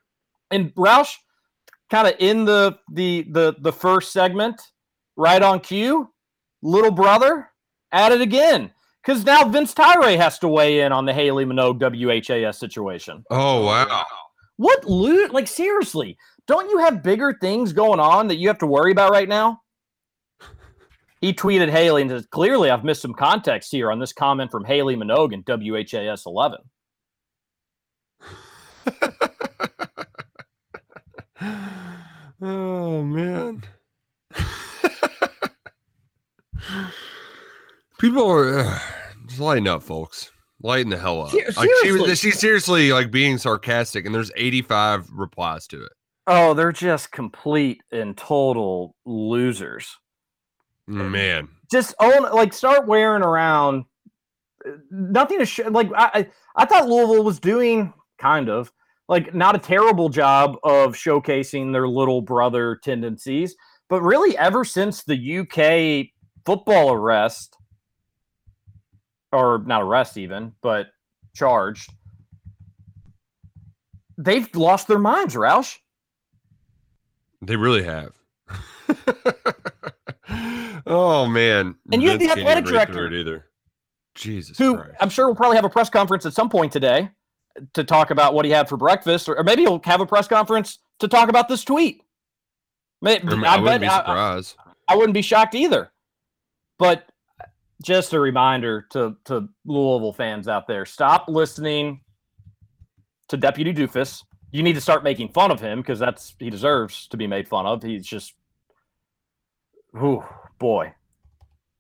And 0.51 0.75
Roush, 0.75 1.17
kind 1.91 2.09
of 2.09 2.15
in 2.19 2.45
the 2.45 2.79
the 2.93 3.27
the 3.31 3.55
the 3.61 3.73
first 3.73 4.13
segment, 4.13 4.61
right 5.17 5.43
on 5.43 5.61
cue, 5.61 6.11
little 6.63 6.91
brother 6.91 7.49
at 7.93 8.13
it 8.13 8.21
again. 8.21 8.71
Because 9.05 9.25
now 9.25 9.47
Vince 9.47 9.75
Tyra 9.75 10.17
has 10.17 10.39
to 10.39 10.49
weigh 10.49 10.81
in 10.81 10.91
on 10.91 11.05
the 11.05 11.13
Haley 11.13 11.45
Minogue 11.45 11.79
WHAS 11.79 12.59
situation. 12.59 13.23
Oh, 13.31 13.59
oh 13.59 13.67
wow. 13.67 14.07
What 14.57 14.85
loot? 14.85 15.33
Like 15.33 15.47
seriously, 15.47 16.17
don't 16.47 16.71
you 16.71 16.79
have 16.79 17.03
bigger 17.03 17.37
things 17.41 17.73
going 17.73 18.01
on 18.01 18.29
that 18.29 18.37
you 18.37 18.49
have 18.49 18.59
to 18.59 18.67
worry 18.67 18.93
about 18.93 19.11
right 19.11 19.29
now? 19.29 19.61
He 21.21 21.33
tweeted 21.33 21.71
Haley 21.71 22.03
and 22.03 22.11
says, 22.11 22.27
"Clearly, 22.31 22.71
I've 22.71 22.85
missed 22.85 23.03
some 23.03 23.15
context 23.15 23.71
here 23.71 23.91
on 23.91 23.99
this 23.99 24.13
comment 24.13 24.51
from 24.51 24.65
Haley 24.65 24.97
Minogue 24.97 25.33
in 25.33 25.43
WHAS 25.47 26.27
11." 26.27 26.59
Oh 32.45 33.03
man. 33.03 33.63
People 37.99 38.31
are 38.31 38.59
uh, 38.61 38.79
just 39.27 39.41
lighten 39.41 39.69
up, 39.69 39.83
folks. 39.83 40.31
Lighten 40.63 40.91
the 40.91 40.99
hell 40.99 41.23
up. 41.23 41.31
Ser- 41.31 41.53
Like 41.57 41.69
she 41.83 41.93
was 41.93 42.19
she's 42.19 42.39
seriously 42.39 42.93
like 42.93 43.11
being 43.11 43.39
sarcastic, 43.39 44.07
and 44.07 44.15
there's 44.15 44.31
85 44.37 45.11
replies 45.13 45.67
to 45.69 45.85
it. 45.85 45.93
Oh, 46.27 46.55
they're 46.55 46.73
just 46.73 47.13
complete 47.13 47.83
and 47.93 48.17
total 48.17 48.95
losers. 49.05 49.97
Man. 50.87 51.49
Just 51.71 51.95
own, 52.01 52.23
like, 52.33 52.53
start 52.53 52.87
wearing 52.87 53.23
around. 53.23 53.85
uh, 54.67 54.71
Nothing 54.91 55.39
to 55.41 55.47
show. 55.47 55.69
Like, 55.69 55.91
I, 55.95 56.11
I, 56.15 56.29
I 56.57 56.65
thought 56.67 56.89
Louisville 56.89 57.25
was 57.25 57.39
doing 57.41 57.93
kind 58.19 58.49
of 58.49 58.73
like 59.09 59.35
not 59.35 59.55
a 59.55 59.59
terrible 59.59 60.09
job 60.09 60.57
of 60.63 60.95
showcasing 60.95 61.73
their 61.73 61.89
little 61.89 62.23
brother 62.23 62.79
tendencies, 62.83 63.55
but 63.89 64.03
really, 64.03 64.37
ever 64.39 64.65
since 64.65 65.03
the 65.05 65.39
UK 65.39 66.09
football 66.47 66.93
arrest, 66.93 67.57
or 69.33 69.63
not 69.67 69.83
arrest 69.83 70.17
even, 70.17 70.53
but 70.63 70.89
charged, 71.35 71.91
they've 74.17 74.55
lost 74.55 74.89
their 74.89 74.99
minds, 74.99 75.35
Roush. 75.35 75.77
They 77.43 77.57
really 77.57 77.83
have. 77.83 78.13
oh 80.87 81.27
man. 81.27 81.75
And 81.93 82.03
you 82.03 82.11
have 82.11 82.19
the 82.21 82.31
athletic 82.31 82.65
even 82.65 82.75
read 82.75 82.89
through 82.89 83.11
director. 83.11 83.17
either. 83.17 83.47
Jesus 84.15 84.57
who 84.57 84.77
Christ. 84.77 84.93
I'm 85.01 85.11
sure 85.11 85.27
will 85.27 85.35
probably 85.35 85.57
have 85.57 85.65
a 85.65 85.71
press 85.71 85.91
conference 85.91 86.25
at 86.25 86.33
some 86.33 86.49
point 86.49 86.73
today 86.73 87.11
to 87.75 87.85
talk 87.85 88.11
about 88.11 88.35
what 88.35 88.45
he 88.45 88.51
had 88.51 88.69
for 88.69 88.77
breakfast, 88.77 89.29
or, 89.29 89.37
or 89.39 89.45
maybe 89.45 89.63
he'll 89.63 89.81
have 89.85 90.01
a 90.01 90.07
press 90.07 90.27
conference 90.29 90.79
to 90.99 91.09
talk 91.09 91.29
about 91.29 91.49
this 91.49 91.65
tweet. 91.65 92.03
I, 93.45 93.47
I 93.47 93.57
I 93.57 93.61
wouldn't 93.61 93.81
be 93.83 93.87
I- 93.87 93.95
I- 93.97 93.99
surprised. 94.01 94.57
I 94.89 94.97
wouldn't 94.97 95.15
be 95.15 95.23
shocked 95.23 95.55
either. 95.55 95.91
But 96.79 97.09
just 97.83 98.13
a 98.13 98.21
reminder 98.21 98.87
to 98.91 99.17
to 99.25 99.49
Louisville 99.65 100.13
fans 100.13 100.49
out 100.49 100.67
there: 100.67 100.85
stop 100.85 101.27
listening 101.29 102.01
to 103.29 103.37
Deputy 103.37 103.73
Doofus. 103.73 104.23
You 104.53 104.63
need 104.63 104.75
to 104.75 104.81
start 104.81 105.03
making 105.03 105.31
fun 105.31 105.51
of 105.51 105.61
him 105.61 105.81
because 105.81 105.99
that's 105.99 106.35
he 106.39 106.51
deserves 106.51 107.09
to 107.09 107.17
be 107.17 107.27
made 107.27 107.49
fun 107.49 107.67
of. 107.67 107.83
He's 107.83 108.07
just, 108.07 108.35
whew, 109.93 110.25
boy, 110.59 110.93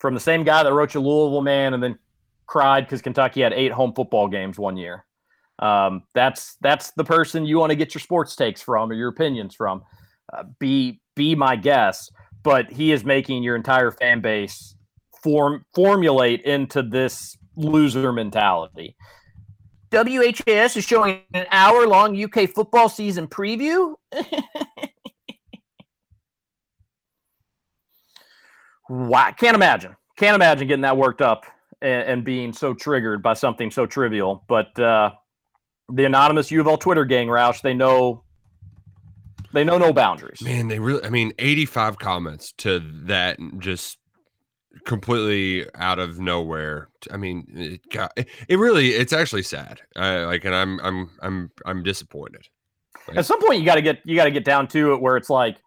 from 0.00 0.14
the 0.14 0.20
same 0.20 0.42
guy 0.44 0.62
that 0.62 0.72
wrote 0.72 0.94
you 0.94 1.00
Louisville 1.00 1.42
man 1.42 1.74
and 1.74 1.82
then 1.82 1.98
cried 2.46 2.84
because 2.84 3.00
Kentucky 3.02 3.42
had 3.42 3.52
eight 3.52 3.72
home 3.72 3.92
football 3.94 4.28
games 4.28 4.58
one 4.58 4.76
year. 4.76 5.04
Um, 5.58 6.02
that's 6.14 6.56
that's 6.60 6.90
the 6.92 7.04
person 7.04 7.44
you 7.46 7.58
want 7.58 7.70
to 7.70 7.76
get 7.76 7.94
your 7.94 8.00
sports 8.00 8.34
takes 8.36 8.60
from 8.60 8.90
or 8.90 8.94
your 8.94 9.08
opinions 9.08 9.54
from. 9.54 9.82
Uh, 10.32 10.44
be 10.58 11.00
be 11.14 11.34
my 11.34 11.56
guest, 11.56 12.12
but 12.42 12.70
he 12.70 12.92
is 12.92 13.04
making 13.04 13.42
your 13.42 13.56
entire 13.56 13.90
fan 13.90 14.20
base 14.20 14.74
form 15.22 15.64
formulate 15.74 16.42
into 16.42 16.82
this 16.82 17.36
loser 17.56 18.12
mentality. 18.12 18.96
WHAS 19.92 20.76
is 20.76 20.84
showing 20.84 21.20
an 21.34 21.46
hour 21.50 21.86
long 21.86 22.20
UK 22.20 22.50
football 22.50 22.88
season 22.88 23.28
preview. 23.28 23.94
wow, 28.88 29.30
can't 29.32 29.54
imagine. 29.54 29.94
Can't 30.16 30.34
imagine 30.34 30.66
getting 30.68 30.82
that 30.82 30.96
worked 30.96 31.22
up 31.22 31.44
and, 31.80 32.08
and 32.08 32.24
being 32.24 32.52
so 32.52 32.74
triggered 32.74 33.22
by 33.22 33.34
something 33.34 33.70
so 33.70 33.86
trivial. 33.86 34.44
But 34.48 34.76
uh, 34.78 35.12
the 35.92 36.04
anonymous 36.04 36.50
U 36.50 36.60
of 36.60 36.66
L 36.66 36.76
Twitter 36.76 37.04
gang, 37.04 37.28
Roush, 37.28 37.62
they 37.62 37.74
know 37.74 38.24
they 39.52 39.64
know 39.64 39.78
no 39.78 39.92
boundaries. 39.92 40.42
Man, 40.42 40.68
they 40.68 40.78
really 40.78 41.04
I 41.04 41.10
mean 41.10 41.32
85 41.38 41.98
comments 41.98 42.52
to 42.58 42.80
that 43.06 43.38
just 43.58 43.98
completely 44.84 45.66
out 45.74 45.98
of 45.98 46.18
nowhere. 46.18 46.88
I 47.10 47.16
mean, 47.16 47.46
it 47.54 47.80
got 47.90 48.12
it, 48.16 48.58
really 48.58 48.90
it's 48.90 49.12
actually 49.12 49.42
sad. 49.42 49.80
I 49.96 50.24
like 50.24 50.44
and 50.44 50.54
I'm 50.54 50.80
I'm 50.80 51.10
I'm 51.22 51.50
I'm 51.64 51.82
disappointed. 51.82 52.42
At 53.14 53.26
some 53.26 53.40
point, 53.40 53.60
you 53.60 53.66
got 53.66 53.74
to 53.74 53.82
get 53.82 54.00
you 54.04 54.16
got 54.16 54.24
to 54.24 54.30
get 54.30 54.44
down 54.44 54.66
to 54.68 54.94
it 54.94 55.00
where 55.00 55.16
it's 55.16 55.28
like 55.28 55.58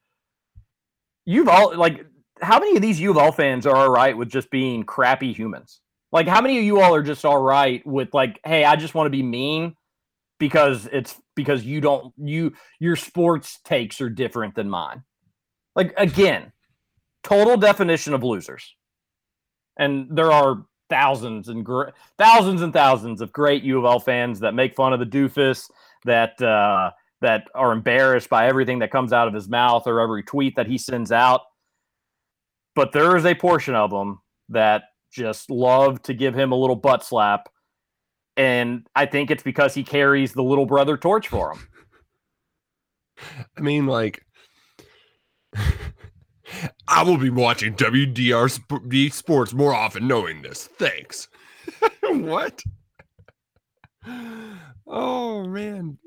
you've 1.26 1.48
all 1.48 1.76
like 1.76 2.06
how 2.42 2.60
many 2.60 2.76
of 2.76 2.82
these 2.82 3.00
U 3.00 3.12
of 3.12 3.18
L 3.18 3.32
fans 3.32 3.66
are 3.66 3.76
all 3.76 3.90
right 3.90 4.18
with 4.18 4.30
just 4.30 4.50
being 4.50 4.84
crappy 4.84 5.34
humans? 5.34 5.82
Like 6.12 6.28
how 6.28 6.42
many 6.42 6.58
of 6.58 6.64
you 6.64 6.82
all 6.82 6.96
are 6.96 7.04
just 7.04 7.26
all 7.26 7.42
right 7.42 7.86
with 7.86 8.14
like, 8.14 8.40
hey, 8.44 8.64
I 8.64 8.76
just 8.76 8.96
want 8.96 9.06
to 9.08 9.12
be 9.12 9.24
mean 9.24 9.76
because 10.40 10.88
it's 10.92 11.20
because 11.36 11.64
you 11.64 11.82
don't 11.82 12.14
you 12.18 12.54
your 12.80 12.96
sports 12.96 13.60
takes 13.64 14.02
are 14.02 14.10
different 14.10 14.56
than 14.56 14.70
mine. 14.70 15.04
Like 15.76 15.94
again, 15.98 16.52
total 17.24 17.58
definition 17.58 18.14
of 18.14 18.24
losers. 18.24 18.76
And 19.78 20.08
there 20.10 20.32
are 20.32 20.66
thousands 20.90 21.50
and 21.50 21.66
gr- 21.66 21.90
thousands 22.18 22.62
and 22.62 22.74
thousands 22.74 23.22
of 23.22 23.32
great 23.32 23.64
U 23.64 23.80
of 23.80 23.86
L 23.86 24.00
fans 24.00 24.40
that 24.40 24.54
make 24.54 24.76
fun 24.76 24.94
of 24.94 25.00
the 25.00 25.06
doofus 25.06 25.70
that 26.06 26.42
uh 26.42 26.92
that 27.22 27.48
are 27.56 27.72
embarrassed 27.72 28.30
by 28.30 28.48
everything 28.48 28.80
that 28.80 28.92
comes 28.92 29.12
out 29.12 29.28
of 29.28 29.34
his 29.34 29.50
mouth 29.50 29.88
or 29.88 30.00
every 30.00 30.24
tweet 30.24 30.56
that 30.56 30.68
he 30.68 30.78
sends 30.78 31.12
out. 31.12 31.42
But 32.76 32.92
there 32.92 33.18
is 33.18 33.26
a 33.26 33.34
portion 33.34 33.74
of 33.74 33.90
them 33.90 34.22
that 34.50 34.84
just 35.12 35.50
love 35.50 36.02
to 36.04 36.14
give 36.14 36.36
him 36.36 36.52
a 36.52 36.56
little 36.56 36.76
butt 36.76 37.04
slap. 37.04 37.50
And 38.38 38.88
I 38.96 39.08
think 39.08 39.32
it's 39.32 39.44
because 39.44 39.74
he 39.74 39.84
carries 39.84 40.34
the 40.34 40.44
little 40.44 40.68
brother 40.68 40.96
torch 40.96 41.28
for 41.28 41.54
him. 41.54 41.68
I 43.58 43.62
mean 43.62 43.88
like 43.88 44.24
I 46.88 47.04
will 47.04 47.18
be 47.18 47.30
watching 47.30 47.74
WDR 47.74 48.50
Sp- 48.50 49.14
Sports 49.14 49.54
more 49.54 49.74
often 49.74 50.08
knowing 50.08 50.42
this. 50.44 50.68
Thanks. 50.78 51.28
what? 52.04 52.62
Oh 54.86 55.44
man. 55.48 55.98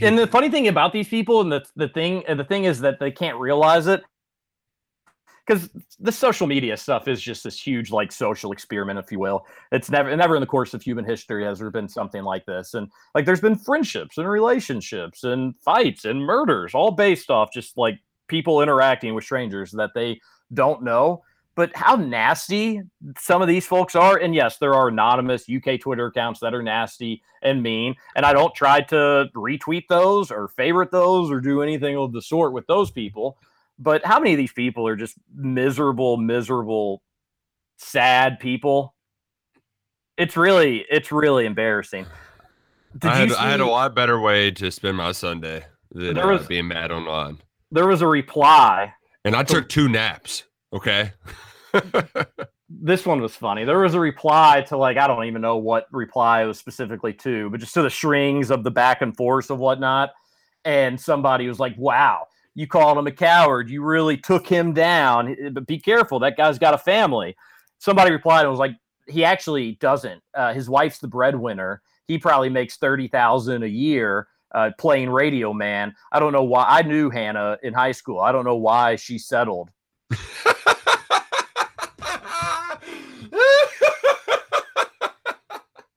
And 0.00 0.18
the 0.18 0.26
funny 0.26 0.48
thing 0.50 0.68
about 0.68 0.92
these 0.92 1.08
people, 1.08 1.40
and 1.40 1.52
the 1.52 1.64
the 1.76 1.88
thing, 1.88 2.24
and 2.26 2.38
the 2.38 2.44
thing 2.44 2.64
is 2.64 2.80
that 2.80 3.00
they 3.00 3.10
can't 3.10 3.38
realize 3.38 3.86
it, 3.86 4.02
because 5.46 5.68
the 5.98 6.12
social 6.12 6.46
media 6.46 6.76
stuff 6.76 7.08
is 7.08 7.20
just 7.20 7.44
this 7.44 7.60
huge, 7.60 7.90
like, 7.90 8.12
social 8.12 8.52
experiment, 8.52 8.98
if 8.98 9.10
you 9.10 9.18
will. 9.18 9.46
It's 9.72 9.90
never, 9.90 10.14
never 10.16 10.36
in 10.36 10.40
the 10.40 10.46
course 10.46 10.74
of 10.74 10.82
human 10.82 11.04
history 11.04 11.44
has 11.44 11.58
there 11.58 11.70
been 11.70 11.88
something 11.88 12.22
like 12.22 12.46
this, 12.46 12.74
and 12.74 12.88
like, 13.14 13.24
there's 13.24 13.40
been 13.40 13.56
friendships 13.56 14.18
and 14.18 14.28
relationships 14.28 15.24
and 15.24 15.54
fights 15.58 16.04
and 16.04 16.20
murders, 16.20 16.74
all 16.74 16.90
based 16.90 17.30
off 17.30 17.52
just 17.52 17.76
like 17.76 17.98
people 18.28 18.62
interacting 18.62 19.14
with 19.14 19.24
strangers 19.24 19.72
that 19.72 19.90
they 19.94 20.20
don't 20.54 20.82
know. 20.82 21.22
But 21.56 21.74
how 21.74 21.96
nasty 21.96 22.80
some 23.18 23.42
of 23.42 23.48
these 23.48 23.66
folks 23.66 23.94
are, 23.96 24.16
and 24.16 24.34
yes, 24.34 24.56
there 24.58 24.72
are 24.72 24.88
anonymous 24.88 25.46
UK 25.50 25.80
Twitter 25.80 26.06
accounts 26.06 26.40
that 26.40 26.54
are 26.54 26.62
nasty 26.62 27.22
and 27.42 27.62
mean, 27.62 27.96
and 28.14 28.24
I 28.24 28.32
don't 28.32 28.54
try 28.54 28.80
to 28.82 29.26
retweet 29.34 29.84
those 29.88 30.30
or 30.30 30.48
favorite 30.48 30.92
those 30.92 31.30
or 31.30 31.40
do 31.40 31.60
anything 31.60 31.96
of 31.98 32.12
the 32.12 32.22
sort 32.22 32.52
with 32.52 32.66
those 32.66 32.90
people. 32.90 33.36
But 33.80 34.04
how 34.04 34.18
many 34.20 34.34
of 34.34 34.38
these 34.38 34.52
people 34.52 34.86
are 34.86 34.94
just 34.94 35.14
miserable, 35.34 36.18
miserable, 36.18 37.02
sad 37.78 38.38
people? 38.38 38.94
It's 40.18 40.36
really, 40.36 40.84
it's 40.90 41.10
really 41.10 41.46
embarrassing. 41.46 42.06
Did 42.98 43.10
I 43.10 43.16
had, 43.16 43.28
you 43.30 43.36
I 43.36 43.50
had 43.50 43.60
a 43.60 43.66
lot 43.66 43.94
better 43.94 44.20
way 44.20 44.50
to 44.50 44.70
spend 44.70 44.98
my 44.98 45.12
Sunday 45.12 45.64
than 45.92 46.14
There 46.14 46.26
uh, 46.26 46.38
was- 46.38 46.46
being 46.46 46.68
mad 46.68 46.92
online. 46.92 47.38
There 47.72 47.86
was 47.86 48.02
a 48.02 48.06
reply 48.06 48.92
And 49.24 49.36
I 49.36 49.44
took 49.44 49.68
two 49.68 49.88
naps. 49.88 50.42
Okay. 50.72 51.12
this 52.68 53.06
one 53.06 53.20
was 53.20 53.36
funny. 53.36 53.64
There 53.64 53.78
was 53.78 53.94
a 53.94 54.00
reply 54.00 54.62
to 54.68 54.76
like 54.76 54.96
I 54.96 55.06
don't 55.06 55.24
even 55.24 55.40
know 55.40 55.56
what 55.56 55.86
reply 55.92 56.42
it 56.42 56.46
was 56.46 56.58
specifically 56.58 57.12
to, 57.14 57.48
but 57.48 57.60
just 57.60 57.74
to 57.74 57.82
the 57.82 57.90
strings 57.90 58.50
of 58.50 58.64
the 58.64 58.70
back 58.72 59.02
and 59.02 59.16
forth 59.16 59.50
of 59.50 59.58
whatnot. 59.58 60.10
And 60.64 61.00
somebody 61.00 61.48
was 61.48 61.58
like, 61.58 61.74
"Wow, 61.78 62.26
you 62.54 62.66
called 62.66 62.98
him 62.98 63.06
a 63.06 63.12
coward. 63.12 63.70
You 63.70 63.82
really 63.82 64.16
took 64.16 64.46
him 64.46 64.72
down. 64.72 65.36
But 65.52 65.66
be 65.66 65.78
careful, 65.78 66.18
that 66.20 66.36
guy's 66.36 66.58
got 66.58 66.74
a 66.74 66.78
family." 66.78 67.36
Somebody 67.78 68.10
replied 68.10 68.42
and 68.42 68.50
was 68.50 68.58
like, 68.58 68.76
"He 69.06 69.24
actually 69.24 69.72
doesn't. 69.76 70.22
Uh, 70.34 70.52
his 70.52 70.68
wife's 70.68 70.98
the 70.98 71.08
breadwinner. 71.08 71.82
He 72.06 72.18
probably 72.18 72.50
makes 72.50 72.76
thirty 72.76 73.08
thousand 73.08 73.62
a 73.62 73.68
year." 73.68 74.28
Uh, 74.52 74.72
playing 74.78 75.08
radio 75.08 75.52
man. 75.52 75.94
I 76.10 76.18
don't 76.18 76.32
know 76.32 76.42
why. 76.42 76.66
I 76.68 76.82
knew 76.82 77.08
Hannah 77.08 77.56
in 77.62 77.72
high 77.72 77.92
school. 77.92 78.18
I 78.18 78.32
don't 78.32 78.44
know 78.44 78.56
why 78.56 78.96
she 78.96 79.16
settled. 79.16 79.70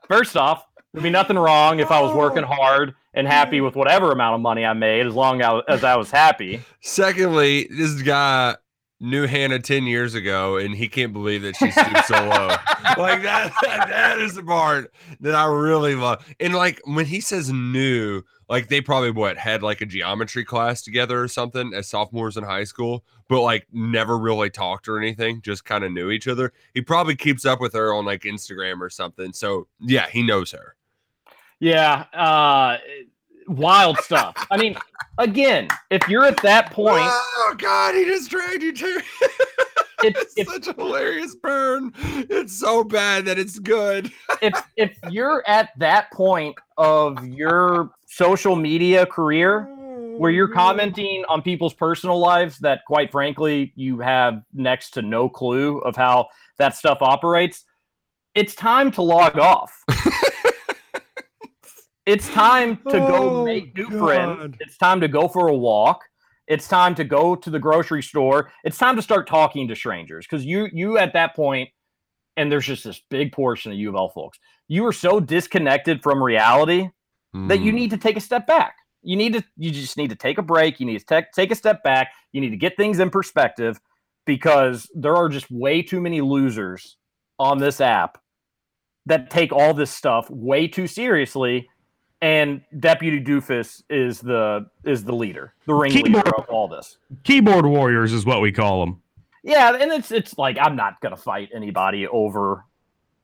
First 0.07 0.37
off, 0.37 0.65
there'd 0.93 1.01
be 1.01 1.09
nothing 1.09 1.39
wrong 1.39 1.79
if 1.79 1.89
I 1.89 1.99
was 1.99 2.13
working 2.15 2.43
hard 2.43 2.93
and 3.13 3.27
happy 3.27 3.59
mm. 3.59 3.65
with 3.65 3.75
whatever 3.75 4.11
amount 4.11 4.35
of 4.35 4.41
money 4.41 4.65
I 4.65 4.73
made, 4.73 5.05
as 5.05 5.13
long 5.13 5.41
as 5.41 5.83
I 5.83 5.95
was 5.95 6.11
happy. 6.11 6.61
Secondly, 6.81 7.67
this 7.69 8.01
guy 8.01 8.55
knew 9.03 9.27
Hannah 9.27 9.59
10 9.59 9.83
years 9.83 10.15
ago 10.15 10.55
and 10.55 10.73
he 10.73 10.87
can't 10.87 11.11
believe 11.11 11.41
that 11.41 11.57
she 11.57 11.69
stooped 11.71 12.05
so 12.05 12.15
low. 12.15 12.55
Like 12.95 13.23
that, 13.23 13.51
that, 13.63 13.87
that 13.89 14.19
is 14.19 14.35
the 14.35 14.43
part 14.43 14.93
that 15.19 15.33
I 15.33 15.45
really 15.45 15.95
love. 15.95 16.23
And 16.39 16.53
like 16.53 16.79
when 16.83 17.07
he 17.07 17.21
says 17.21 17.51
new, 17.51 18.21
like 18.47 18.67
they 18.67 18.81
probably 18.81 19.09
what 19.09 19.35
had 19.35 19.63
like 19.63 19.81
a 19.81 19.85
geometry 19.87 20.45
class 20.45 20.83
together 20.83 21.19
or 21.19 21.27
something 21.27 21.73
as 21.73 21.89
sophomores 21.89 22.37
in 22.37 22.43
high 22.43 22.65
school, 22.65 23.03
but 23.29 23.41
like 23.41 23.65
never 23.71 24.19
really 24.19 24.51
talked 24.51 24.87
or 24.87 24.99
anything, 24.99 25.41
just 25.41 25.65
kind 25.65 25.83
of 25.83 25.91
knew 25.91 26.11
each 26.11 26.27
other. 26.27 26.53
He 26.75 26.81
probably 26.81 27.15
keeps 27.15 27.45
up 27.45 27.59
with 27.59 27.73
her 27.73 27.95
on 27.95 28.05
like 28.05 28.23
Instagram 28.23 28.79
or 28.79 28.91
something. 28.91 29.33
So 29.33 29.67
yeah, 29.79 30.07
he 30.07 30.21
knows 30.21 30.51
her. 30.51 30.75
Yeah, 31.59 32.05
uh 32.13 32.77
wild 33.47 33.97
stuff. 33.99 34.35
I 34.51 34.57
mean, 34.57 34.75
again, 35.17 35.67
if 35.89 36.07
you're 36.07 36.25
at 36.25 36.41
that 36.41 36.71
point, 36.71 37.03
oh 37.05 37.55
god, 37.57 37.95
he 37.95 38.05
just 38.05 38.29
dragged 38.29 38.63
you 38.63 38.73
to. 38.73 39.01
it's, 40.03 40.33
it's 40.35 40.51
such 40.51 40.67
a 40.67 40.73
hilarious 40.73 41.35
burn. 41.35 41.93
It's 41.95 42.57
so 42.59 42.83
bad 42.83 43.25
that 43.25 43.39
it's 43.39 43.59
good. 43.59 44.11
if 44.41 44.53
if 44.77 44.97
you're 45.09 45.43
at 45.47 45.69
that 45.77 46.11
point 46.11 46.55
of 46.77 47.25
your 47.27 47.91
social 48.05 48.55
media 48.55 49.05
career 49.05 49.69
where 50.17 50.29
you're 50.29 50.47
commenting 50.47 51.25
on 51.27 51.41
people's 51.41 51.73
personal 51.73 52.19
lives 52.19 52.59
that 52.59 52.81
quite 52.85 53.11
frankly 53.11 53.73
you 53.75 53.99
have 53.99 54.43
next 54.53 54.91
to 54.91 55.01
no 55.01 55.27
clue 55.27 55.79
of 55.79 55.95
how 55.95 56.27
that 56.57 56.75
stuff 56.75 56.99
operates, 57.01 57.65
it's 58.35 58.53
time 58.53 58.91
to 58.91 59.01
log 59.01 59.39
off. 59.39 59.83
it's 62.05 62.27
time 62.29 62.77
to 62.89 62.99
go 62.99 63.29
Oh, 63.29 63.43
make 63.43 63.75
new 63.77 63.89
God. 63.89 63.99
friends. 63.99 64.57
It's 64.59 64.77
time 64.77 64.99
to 65.01 65.07
go 65.07 65.27
for 65.27 65.47
a 65.47 65.55
walk. 65.55 66.01
It's 66.47 66.67
time 66.67 66.93
to 66.95 67.03
go 67.03 67.35
to 67.35 67.49
the 67.49 67.59
grocery 67.59 68.03
store. 68.03 68.51
It's 68.63 68.77
time 68.77 68.95
to 68.97 69.01
start 69.01 69.27
talking 69.27 69.67
to 69.69 69.75
strangers 69.75 70.25
because 70.29 70.45
you 70.45 70.67
you 70.73 70.97
at 70.97 71.13
that 71.13 71.35
point, 71.35 71.69
and 72.35 72.51
there's 72.51 72.65
just 72.65 72.83
this 72.83 73.01
big 73.09 73.31
portion 73.31 73.71
of 73.71 73.77
U 73.77 73.89
of 73.89 73.95
L 73.95 74.09
folks. 74.09 74.37
You 74.67 74.85
are 74.85 74.93
so 74.93 75.19
disconnected 75.19 76.03
from 76.03 76.21
reality 76.21 76.89
that 77.47 77.61
you 77.61 77.71
Mm. 77.71 77.75
need 77.75 77.89
to 77.91 77.97
take 77.97 78.17
a 78.17 78.21
step 78.21 78.45
back. 78.45 78.75
You 79.01 79.15
need 79.15 79.33
to 79.33 79.43
you 79.57 79.71
just 79.71 79.97
need 79.97 80.09
to 80.09 80.15
take 80.15 80.37
a 80.37 80.41
break. 80.43 80.79
You 80.79 80.85
need 80.85 80.99
to 80.99 81.05
take 81.05 81.31
take 81.31 81.51
a 81.51 81.55
step 81.55 81.81
back. 81.83 82.11
You 82.33 82.41
need 82.41 82.49
to 82.51 82.57
get 82.57 82.75
things 82.77 82.99
in 82.99 83.09
perspective 83.09 83.79
because 84.25 84.89
there 84.93 85.15
are 85.15 85.29
just 85.29 85.49
way 85.49 85.81
too 85.81 86.01
many 86.01 86.19
losers 86.21 86.97
on 87.39 87.57
this 87.57 87.79
app 87.81 88.17
that 89.05 89.29
take 89.29 89.51
all 89.53 89.73
this 89.73 89.91
stuff 89.91 90.29
way 90.29 90.67
too 90.67 90.87
seriously. 90.87 91.69
And 92.23 92.61
Deputy 92.79 93.21
Doofus 93.21 93.83
is 93.89 94.21
the 94.21 94.67
is 94.85 95.03
the 95.03 95.13
leader, 95.13 95.53
the 95.65 95.73
ringleader 95.73 96.21
Keyboard. 96.21 96.33
of 96.37 96.45
all 96.47 96.69
this. 96.69 96.97
Keyboard 97.25 97.65
warriors 97.65 98.13
is 98.13 98.25
what 98.25 98.39
we 98.39 98.49
call 98.49 98.79
them. 98.79 99.01
Yeah, 99.43 99.75
and 99.75 99.91
it's 99.91 100.09
it's 100.09 100.37
like 100.37 100.57
I'm 100.57 100.77
not 100.77 101.01
gonna 101.01 101.17
fight 101.17 101.49
anybody 101.53 102.07
over 102.07 102.63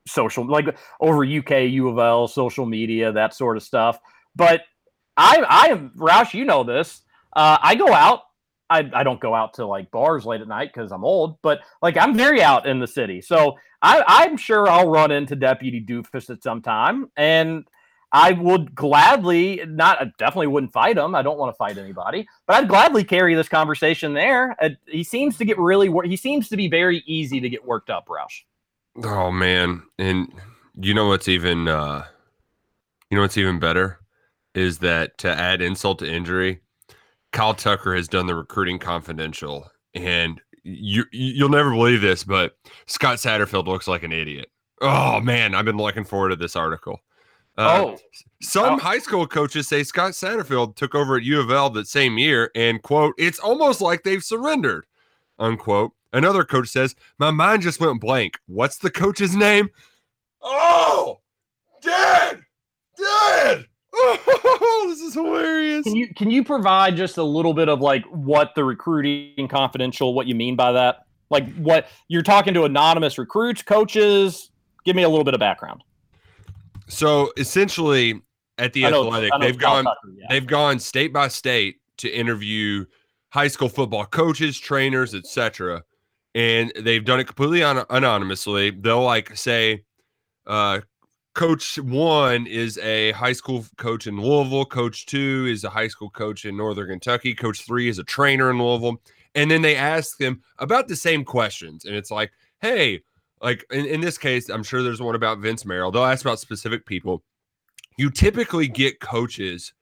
social 0.06 0.46
like 0.46 0.76
over 1.00 1.24
UK 1.24 1.70
U 1.70 1.88
of 1.88 1.98
L 1.98 2.28
social 2.28 2.66
media 2.66 3.10
that 3.10 3.32
sort 3.32 3.56
of 3.56 3.62
stuff. 3.62 3.98
But 4.36 4.64
I 5.16 5.46
I 5.48 5.66
am 5.68 5.92
Roush, 5.96 6.34
you 6.34 6.44
know 6.44 6.62
this. 6.62 7.00
Uh, 7.34 7.56
I 7.62 7.76
go 7.76 7.90
out. 7.94 8.24
I, 8.68 8.88
I 8.92 9.02
don't 9.02 9.18
go 9.18 9.34
out 9.34 9.54
to 9.54 9.66
like 9.66 9.90
bars 9.90 10.26
late 10.26 10.42
at 10.42 10.46
night 10.46 10.74
because 10.74 10.92
I'm 10.92 11.04
old, 11.04 11.40
but 11.40 11.60
like 11.80 11.96
I'm 11.96 12.14
very 12.14 12.42
out 12.42 12.66
in 12.66 12.80
the 12.80 12.86
city. 12.86 13.22
So 13.22 13.56
I, 13.80 14.04
I'm 14.06 14.36
sure 14.36 14.68
I'll 14.68 14.90
run 14.90 15.10
into 15.10 15.36
Deputy 15.36 15.82
Doofus 15.82 16.28
at 16.28 16.42
some 16.42 16.60
time, 16.60 17.10
and 17.16 17.64
I 18.12 18.32
would 18.32 18.74
gladly 18.74 19.62
not. 19.66 20.00
I 20.00 20.12
definitely 20.18 20.48
wouldn't 20.48 20.72
fight 20.72 20.98
him. 20.98 21.14
I 21.14 21.22
don't 21.22 21.38
want 21.38 21.54
to 21.54 21.56
fight 21.56 21.78
anybody, 21.78 22.26
but 22.46 22.56
I'd 22.56 22.68
gladly 22.68 23.04
carry 23.04 23.34
this 23.34 23.48
conversation 23.48 24.14
there. 24.14 24.56
Uh, 24.60 24.70
he 24.86 25.04
seems 25.04 25.36
to 25.38 25.44
get 25.44 25.58
really. 25.58 25.90
He 26.08 26.16
seems 26.16 26.48
to 26.48 26.56
be 26.56 26.68
very 26.68 27.04
easy 27.06 27.40
to 27.40 27.48
get 27.48 27.64
worked 27.64 27.90
up, 27.90 28.08
Roush. 28.08 28.42
Oh 29.04 29.30
man, 29.30 29.82
and 29.98 30.32
you 30.80 30.94
know 30.94 31.08
what's 31.08 31.28
even 31.28 31.68
uh 31.68 32.04
you 33.10 33.16
know 33.16 33.22
what's 33.22 33.38
even 33.38 33.58
better 33.58 34.00
is 34.54 34.78
that 34.78 35.16
to 35.18 35.30
add 35.30 35.62
insult 35.62 36.00
to 36.00 36.12
injury, 36.12 36.60
Kyle 37.32 37.54
Tucker 37.54 37.94
has 37.94 38.08
done 38.08 38.26
the 38.26 38.34
recruiting 38.34 38.78
confidential 38.78 39.70
and 39.94 40.40
you 40.64 41.04
you'll 41.12 41.48
never 41.48 41.70
believe 41.70 42.00
this, 42.00 42.24
but 42.24 42.56
Scott 42.86 43.18
Satterfield 43.18 43.66
looks 43.66 43.88
like 43.88 44.02
an 44.02 44.12
idiot. 44.12 44.50
Oh 44.80 45.20
man, 45.20 45.54
I've 45.54 45.64
been 45.64 45.76
looking 45.76 46.04
forward 46.04 46.30
to 46.30 46.36
this 46.36 46.56
article. 46.56 47.00
Uh, 47.58 47.84
oh, 47.94 47.98
some 48.40 48.74
Oh. 48.74 48.78
high 48.78 48.98
school 48.98 49.26
coaches 49.26 49.68
say 49.68 49.82
Scott 49.82 50.12
Satterfield 50.12 50.76
took 50.76 50.94
over 50.94 51.16
at 51.16 51.22
U 51.24 51.40
of 51.40 51.50
L 51.50 51.68
that 51.70 51.86
same 51.88 52.16
year, 52.16 52.50
and 52.54 52.80
quote, 52.82 53.14
it's 53.18 53.38
almost 53.38 53.80
like 53.80 54.02
they've 54.02 54.24
surrendered, 54.24 54.86
unquote. 55.38 55.92
Another 56.12 56.42
coach 56.44 56.68
says, 56.68 56.94
My 57.18 57.30
mind 57.30 57.62
just 57.62 57.80
went 57.80 58.00
blank. 58.00 58.38
What's 58.46 58.78
the 58.78 58.90
coach's 58.90 59.36
name? 59.36 59.68
Oh, 60.42 61.20
dead, 61.82 62.40
dead. 62.96 63.66
Oh, 63.92 64.86
this 64.88 65.00
is 65.00 65.14
hilarious. 65.14 65.84
can 65.84 65.94
you 65.96 66.14
can 66.14 66.30
you 66.30 66.42
provide 66.44 66.96
just 66.96 67.18
a 67.18 67.22
little 67.22 67.52
bit 67.52 67.68
of 67.68 67.80
like 67.80 68.04
what 68.06 68.54
the 68.54 68.64
recruiting 68.64 69.46
confidential? 69.48 70.14
What 70.14 70.26
you 70.26 70.34
mean 70.34 70.56
by 70.56 70.72
that? 70.72 71.04
Like 71.28 71.52
what 71.56 71.88
you're 72.08 72.22
talking 72.22 72.54
to 72.54 72.64
anonymous 72.64 73.18
recruits, 73.18 73.62
coaches? 73.62 74.50
Give 74.84 74.96
me 74.96 75.02
a 75.02 75.08
little 75.08 75.24
bit 75.24 75.34
of 75.34 75.40
background. 75.40 75.82
So 76.90 77.32
essentially, 77.36 78.20
at 78.58 78.72
the 78.72 78.82
know- 78.82 79.06
Athletic, 79.06 79.32
they've 79.40 79.58
gone 79.58 79.84
Tucker, 79.84 79.98
yeah. 80.14 80.26
they've 80.28 80.46
gone 80.46 80.78
state 80.78 81.12
by 81.12 81.28
state 81.28 81.76
to 81.98 82.08
interview 82.08 82.84
high 83.30 83.48
school 83.48 83.68
football 83.68 84.06
coaches, 84.06 84.58
trainers, 84.58 85.14
etc. 85.14 85.82
And 86.34 86.72
they've 86.78 87.04
done 87.04 87.20
it 87.20 87.24
completely 87.24 87.62
an- 87.62 87.84
anonymously. 87.90 88.70
They'll 88.70 89.02
like 89.02 89.36
say, 89.36 89.84
uh, 90.46 90.80
Coach 91.34 91.78
one 91.78 92.46
is 92.46 92.76
a 92.78 93.12
high 93.12 93.32
school 93.32 93.64
coach 93.76 94.08
in 94.08 94.20
Louisville. 94.20 94.64
Coach 94.64 95.06
two 95.06 95.46
is 95.48 95.62
a 95.62 95.70
high 95.70 95.86
school 95.86 96.10
coach 96.10 96.44
in 96.44 96.56
Northern 96.56 96.88
Kentucky. 96.88 97.34
Coach 97.34 97.64
three 97.64 97.88
is 97.88 98.00
a 98.00 98.04
trainer 98.04 98.50
in 98.50 98.58
Louisville. 98.58 99.00
And 99.36 99.48
then 99.48 99.62
they 99.62 99.76
ask 99.76 100.18
them 100.18 100.42
about 100.58 100.88
the 100.88 100.96
same 100.96 101.24
questions. 101.24 101.84
And 101.84 101.94
it's 101.94 102.10
like, 102.10 102.32
hey, 102.60 103.02
like 103.42 103.64
in, 103.70 103.86
in 103.86 104.00
this 104.00 104.18
case, 104.18 104.48
I'm 104.48 104.62
sure 104.62 104.82
there's 104.82 105.02
one 105.02 105.14
about 105.14 105.38
Vince 105.38 105.64
Marrow. 105.64 105.90
They'll 105.90 106.04
ask 106.04 106.24
about 106.24 106.38
specific 106.38 106.86
people. 106.86 107.22
You 107.96 108.10
typically 108.10 108.68
get 108.68 109.00
coaches 109.00 109.72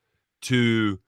to 0.43 0.99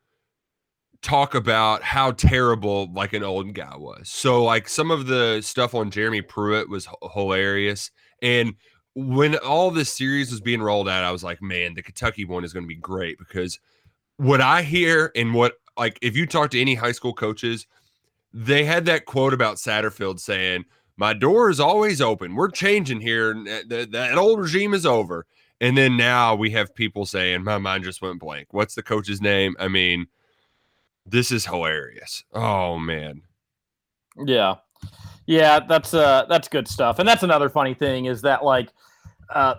talk 1.03 1.34
about 1.34 1.82
how 1.82 2.12
terrible 2.12 2.92
like 2.92 3.12
an 3.12 3.22
old 3.22 3.55
guy 3.55 3.76
was. 3.76 4.09
So 4.11 4.44
like 4.44 4.68
some 4.68 4.90
of 4.90 5.07
the 5.07 5.40
stuff 5.40 5.74
on 5.74 5.90
Jeremy 5.90 6.22
Pruitt 6.22 6.68
was 6.68 6.86
h- 6.86 7.11
hilarious. 7.14 7.90
And 8.22 8.55
when 8.94 9.36
all 9.36 9.70
this 9.70 9.92
series 9.92 10.30
was 10.30 10.40
being 10.40 10.61
rolled 10.61 10.88
out, 10.88 11.05
I 11.05 11.11
was 11.11 11.24
like, 11.24 11.40
man, 11.40 11.74
the 11.74 11.82
Kentucky 11.82 12.24
one 12.24 12.44
is 12.44 12.53
going 12.53 12.64
to 12.64 12.68
be 12.68 12.76
great 12.76 13.18
because 13.18 13.59
what 14.18 14.40
I 14.40 14.62
hear 14.62 15.11
and 15.16 15.32
what 15.32 15.55
like 15.78 15.98
if 16.03 16.16
you 16.16 16.26
talk 16.26 16.51
to 16.51 16.61
any 16.61 16.74
high 16.74 16.92
school 16.92 17.14
coaches, 17.14 17.66
they 18.32 18.64
had 18.64 18.84
that 18.86 19.07
quote 19.07 19.32
about 19.32 19.57
Satterfield 19.57 20.20
saying, 20.20 20.64
"My 21.01 21.14
door 21.14 21.51
is 21.51 21.59
always 21.59 22.01
open. 22.01 22.36
We're 22.36 22.51
changing 22.51 23.01
here. 23.01 23.34
That, 23.34 23.68
that, 23.70 23.90
that 23.92 24.18
old 24.18 24.38
regime 24.38 24.74
is 24.74 24.84
over." 24.86 25.26
And 25.62 25.76
then 25.76 25.96
now 25.96 26.34
we 26.34 26.51
have 26.51 26.74
people 26.74 27.07
saying, 27.07 27.42
"My 27.42 27.59
mind 27.59 27.84
just 27.84 28.03
went 28.03 28.20
blank." 28.20 28.48
What's 28.53 28.74
the 28.74 28.82
coach's 28.82 29.20
name? 29.20 29.57
I 29.59 29.68
mean, 29.68 30.07
this 31.07 31.32
is 31.32 31.46
hilarious. 31.46 32.24
Oh 32.32 32.78
man. 32.78 33.22
Yeah. 34.24 34.57
Yeah, 35.26 35.61
that's 35.61 35.94
uh 35.94 36.26
that's 36.28 36.48
good 36.48 36.68
stuff. 36.68 36.98
And 36.98 37.09
that's 37.09 37.22
another 37.22 37.48
funny 37.48 37.74
thing 37.74 38.05
is 38.05 38.22
that 38.22 38.44
like 38.44 38.68
uh 39.30 39.55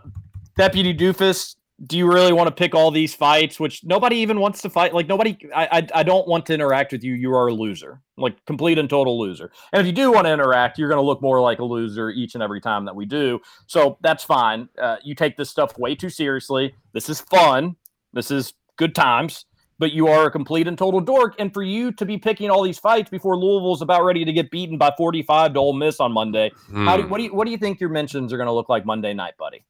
Deputy 0.57 0.93
Doofus 0.93 1.55
do 1.87 1.97
you 1.97 2.11
really 2.11 2.33
want 2.33 2.47
to 2.47 2.51
pick 2.51 2.75
all 2.75 2.91
these 2.91 3.15
fights 3.15 3.59
which 3.59 3.83
nobody 3.83 4.17
even 4.17 4.39
wants 4.39 4.61
to 4.61 4.69
fight? 4.69 4.93
Like 4.93 5.07
nobody 5.07 5.37
I, 5.53 5.79
I 5.79 5.87
i 5.95 6.03
don't 6.03 6.27
want 6.27 6.45
to 6.47 6.53
interact 6.53 6.91
with 6.91 7.03
you. 7.03 7.13
You 7.13 7.33
are 7.33 7.47
a 7.47 7.53
loser. 7.53 8.01
Like 8.17 8.43
complete 8.45 8.77
and 8.77 8.89
total 8.89 9.19
loser. 9.19 9.51
And 9.73 9.79
if 9.79 9.87
you 9.87 9.93
do 9.93 10.11
want 10.11 10.27
to 10.27 10.33
interact 10.33 10.77
you're 10.77 10.89
going 10.89 11.01
to 11.01 11.05
look 11.05 11.21
more 11.21 11.41
like 11.41 11.59
a 11.59 11.63
loser 11.63 12.11
each 12.11 12.35
and 12.35 12.43
every 12.43 12.61
time 12.61 12.85
that 12.85 12.95
we 12.95 13.05
do. 13.05 13.39
So 13.65 13.97
that's 14.01 14.23
fine. 14.23 14.69
Uh, 14.77 14.97
you 15.03 15.15
take 15.15 15.37
this 15.37 15.49
stuff 15.49 15.77
way 15.77 15.95
too 15.95 16.09
seriously. 16.09 16.75
This 16.93 17.09
is 17.09 17.21
fun. 17.21 17.75
This 18.13 18.29
is 18.29 18.53
good 18.77 18.93
times. 18.93 19.45
But 19.79 19.93
you 19.93 20.07
are 20.07 20.27
a 20.27 20.31
complete 20.31 20.67
and 20.67 20.77
total 20.77 21.01
dork. 21.01 21.33
And 21.39 21.51
for 21.51 21.63
you 21.63 21.91
to 21.93 22.05
be 22.05 22.19
picking 22.19 22.51
all 22.51 22.61
these 22.61 22.77
fights 22.77 23.09
before 23.09 23.35
louisville's 23.35 23.81
about 23.81 24.03
ready 24.03 24.23
to 24.23 24.31
get 24.31 24.51
beaten 24.51 24.77
by 24.77 24.93
45 24.95 25.53
to 25.53 25.59
Ole 25.59 25.73
miss 25.73 25.99
on 25.99 26.11
monday 26.11 26.51
how 26.71 26.97
do, 26.97 27.03
Hmm, 27.03 27.09
what 27.09 27.17
do 27.17 27.23
you 27.23 27.33
what 27.33 27.45
do 27.45 27.51
you 27.51 27.57
think 27.57 27.79
your 27.79 27.89
mentions 27.89 28.31
are 28.31 28.37
going 28.37 28.47
to 28.47 28.53
look 28.53 28.69
like 28.69 28.85
monday 28.85 29.13
night 29.15 29.33
buddy 29.39 29.63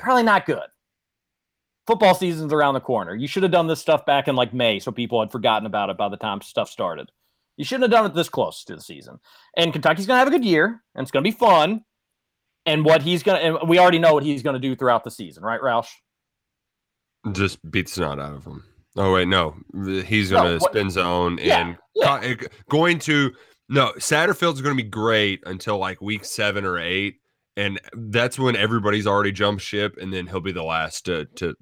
probably 0.00 0.22
not 0.22 0.46
good. 0.46 0.60
Football 1.86 2.14
season's 2.14 2.52
around 2.52 2.74
the 2.74 2.80
corner. 2.80 3.14
You 3.14 3.26
should 3.26 3.42
have 3.42 3.52
done 3.52 3.66
this 3.66 3.80
stuff 3.80 4.06
back 4.06 4.28
in 4.28 4.36
like 4.36 4.54
May 4.54 4.78
so 4.78 4.92
people 4.92 5.20
had 5.20 5.32
forgotten 5.32 5.66
about 5.66 5.90
it 5.90 5.96
by 5.96 6.08
the 6.08 6.16
time 6.16 6.40
stuff 6.40 6.70
started. 6.70 7.10
You 7.56 7.64
shouldn't 7.64 7.82
have 7.84 7.90
done 7.90 8.06
it 8.06 8.14
this 8.14 8.28
close 8.28 8.64
to 8.64 8.76
the 8.76 8.80
season. 8.80 9.18
And 9.56 9.72
Kentucky's 9.72 10.06
going 10.06 10.14
to 10.16 10.20
have 10.20 10.28
a 10.28 10.30
good 10.30 10.44
year 10.44 10.82
and 10.94 11.02
it's 11.02 11.10
going 11.10 11.24
to 11.24 11.30
be 11.30 11.36
fun. 11.36 11.84
And 12.64 12.84
what 12.84 13.02
he's 13.02 13.24
going 13.24 13.40
to, 13.40 13.60
and 13.60 13.68
we 13.68 13.78
already 13.80 13.98
know 13.98 14.14
what 14.14 14.22
he's 14.22 14.42
going 14.44 14.54
to 14.54 14.60
do 14.60 14.76
throughout 14.76 15.02
the 15.02 15.10
season, 15.10 15.42
right, 15.42 15.60
Roush? 15.60 15.88
Just 17.32 17.58
beat 17.70 17.86
the 17.86 17.92
snot 17.92 18.20
out 18.20 18.34
of 18.34 18.44
him. 18.44 18.64
Oh 18.94 19.14
wait, 19.14 19.26
no, 19.26 19.56
he's 20.04 20.30
gonna 20.30 20.58
what- 20.58 20.70
spin 20.70 20.90
zone 20.90 21.38
Yeah, 21.40 21.60
and 21.66 21.78
yeah. 21.94 22.20
eh, 22.22 22.34
going 22.68 22.98
to 23.00 23.32
no 23.70 23.92
Satterfield's 23.96 24.60
gonna 24.60 24.74
be 24.74 24.82
great 24.82 25.40
until 25.46 25.78
like 25.78 26.02
week 26.02 26.26
seven 26.26 26.66
or 26.66 26.78
eight, 26.78 27.21
and 27.56 27.80
that's 27.94 28.38
when 28.38 28.56
everybody's 28.56 29.06
already 29.06 29.32
jumped 29.32 29.62
ship, 29.62 29.96
and 30.00 30.12
then 30.12 30.26
he'll 30.26 30.40
be 30.40 30.52
the 30.52 30.62
last 30.62 31.04
to 31.06 31.26
to 31.36 31.54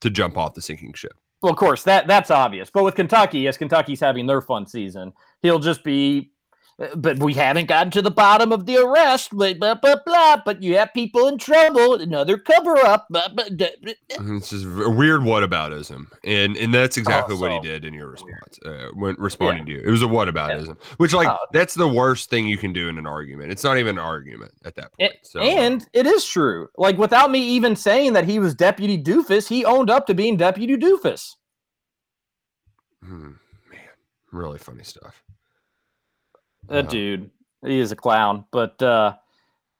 to 0.00 0.10
jump 0.10 0.36
off 0.36 0.54
the 0.54 0.62
sinking 0.62 0.92
ship. 0.94 1.14
Well, 1.42 1.52
of 1.52 1.58
course, 1.58 1.82
that 1.84 2.06
that's 2.06 2.30
obvious. 2.30 2.70
But 2.72 2.84
with 2.84 2.94
Kentucky, 2.94 3.46
as 3.48 3.56
Kentucky's 3.56 4.00
having 4.00 4.26
their 4.26 4.40
fun 4.40 4.66
season, 4.66 5.12
he'll 5.42 5.58
just 5.58 5.84
be. 5.84 6.32
But 6.96 7.20
we 7.20 7.34
haven't 7.34 7.66
gotten 7.68 7.92
to 7.92 8.02
the 8.02 8.10
bottom 8.10 8.50
of 8.50 8.66
the 8.66 8.78
arrest. 8.78 9.30
Blah 9.30 9.54
blah 9.54 9.76
blah. 9.76 9.94
blah 10.04 10.42
but 10.44 10.60
you 10.60 10.76
have 10.76 10.92
people 10.92 11.28
in 11.28 11.38
trouble. 11.38 11.94
Another 11.94 12.36
cover 12.36 12.76
up. 12.78 13.06
Blah, 13.10 13.28
blah, 13.28 13.44
blah. 13.48 13.68
It's 14.08 14.50
just 14.50 14.64
a 14.64 14.90
weird 14.90 15.20
whataboutism, 15.20 16.06
and 16.24 16.56
and 16.56 16.74
that's 16.74 16.96
exactly 16.96 17.36
what 17.36 17.52
he 17.52 17.60
did 17.60 17.84
in 17.84 17.94
your 17.94 18.08
response 18.08 18.58
uh, 18.66 18.88
when 18.94 19.14
responding 19.20 19.66
to 19.66 19.72
you. 19.72 19.82
It 19.84 19.90
was 19.90 20.02
a 20.02 20.06
whataboutism, 20.06 20.76
which 20.96 21.12
like 21.14 21.28
Oh. 21.28 21.36
that's 21.52 21.74
the 21.74 21.86
worst 21.88 22.28
thing 22.28 22.48
you 22.48 22.58
can 22.58 22.72
do 22.72 22.88
in 22.88 22.98
an 22.98 23.06
argument. 23.06 23.52
It's 23.52 23.62
not 23.62 23.78
even 23.78 23.96
an 23.98 24.04
argument 24.04 24.50
at 24.64 24.74
that 24.74 24.92
point. 24.98 25.12
A- 25.12 25.18
So, 25.26 25.40
uh, 25.40 25.44
and 25.44 25.86
it 25.92 26.06
is 26.06 26.24
true. 26.24 26.68
Like 26.76 26.98
without 26.98 27.30
me 27.30 27.38
even 27.40 27.76
saying 27.76 28.14
that 28.14 28.24
he 28.24 28.40
was 28.40 28.54
Deputy 28.54 29.00
Doofus, 29.00 29.46
he 29.48 29.64
owned 29.64 29.90
up 29.90 30.06
to 30.08 30.14
being 30.14 30.36
Deputy 30.36 30.76
Doofus. 30.76 31.34
hmm, 33.04 33.32
man, 33.70 33.80
really 34.32 34.58
funny 34.58 34.82
stuff. 34.82 35.22
That 36.68 36.86
Uh, 36.86 36.88
dude, 36.88 37.30
he 37.64 37.78
is 37.78 37.92
a 37.92 37.96
clown. 37.96 38.44
But 38.50 38.80
uh, 38.82 39.14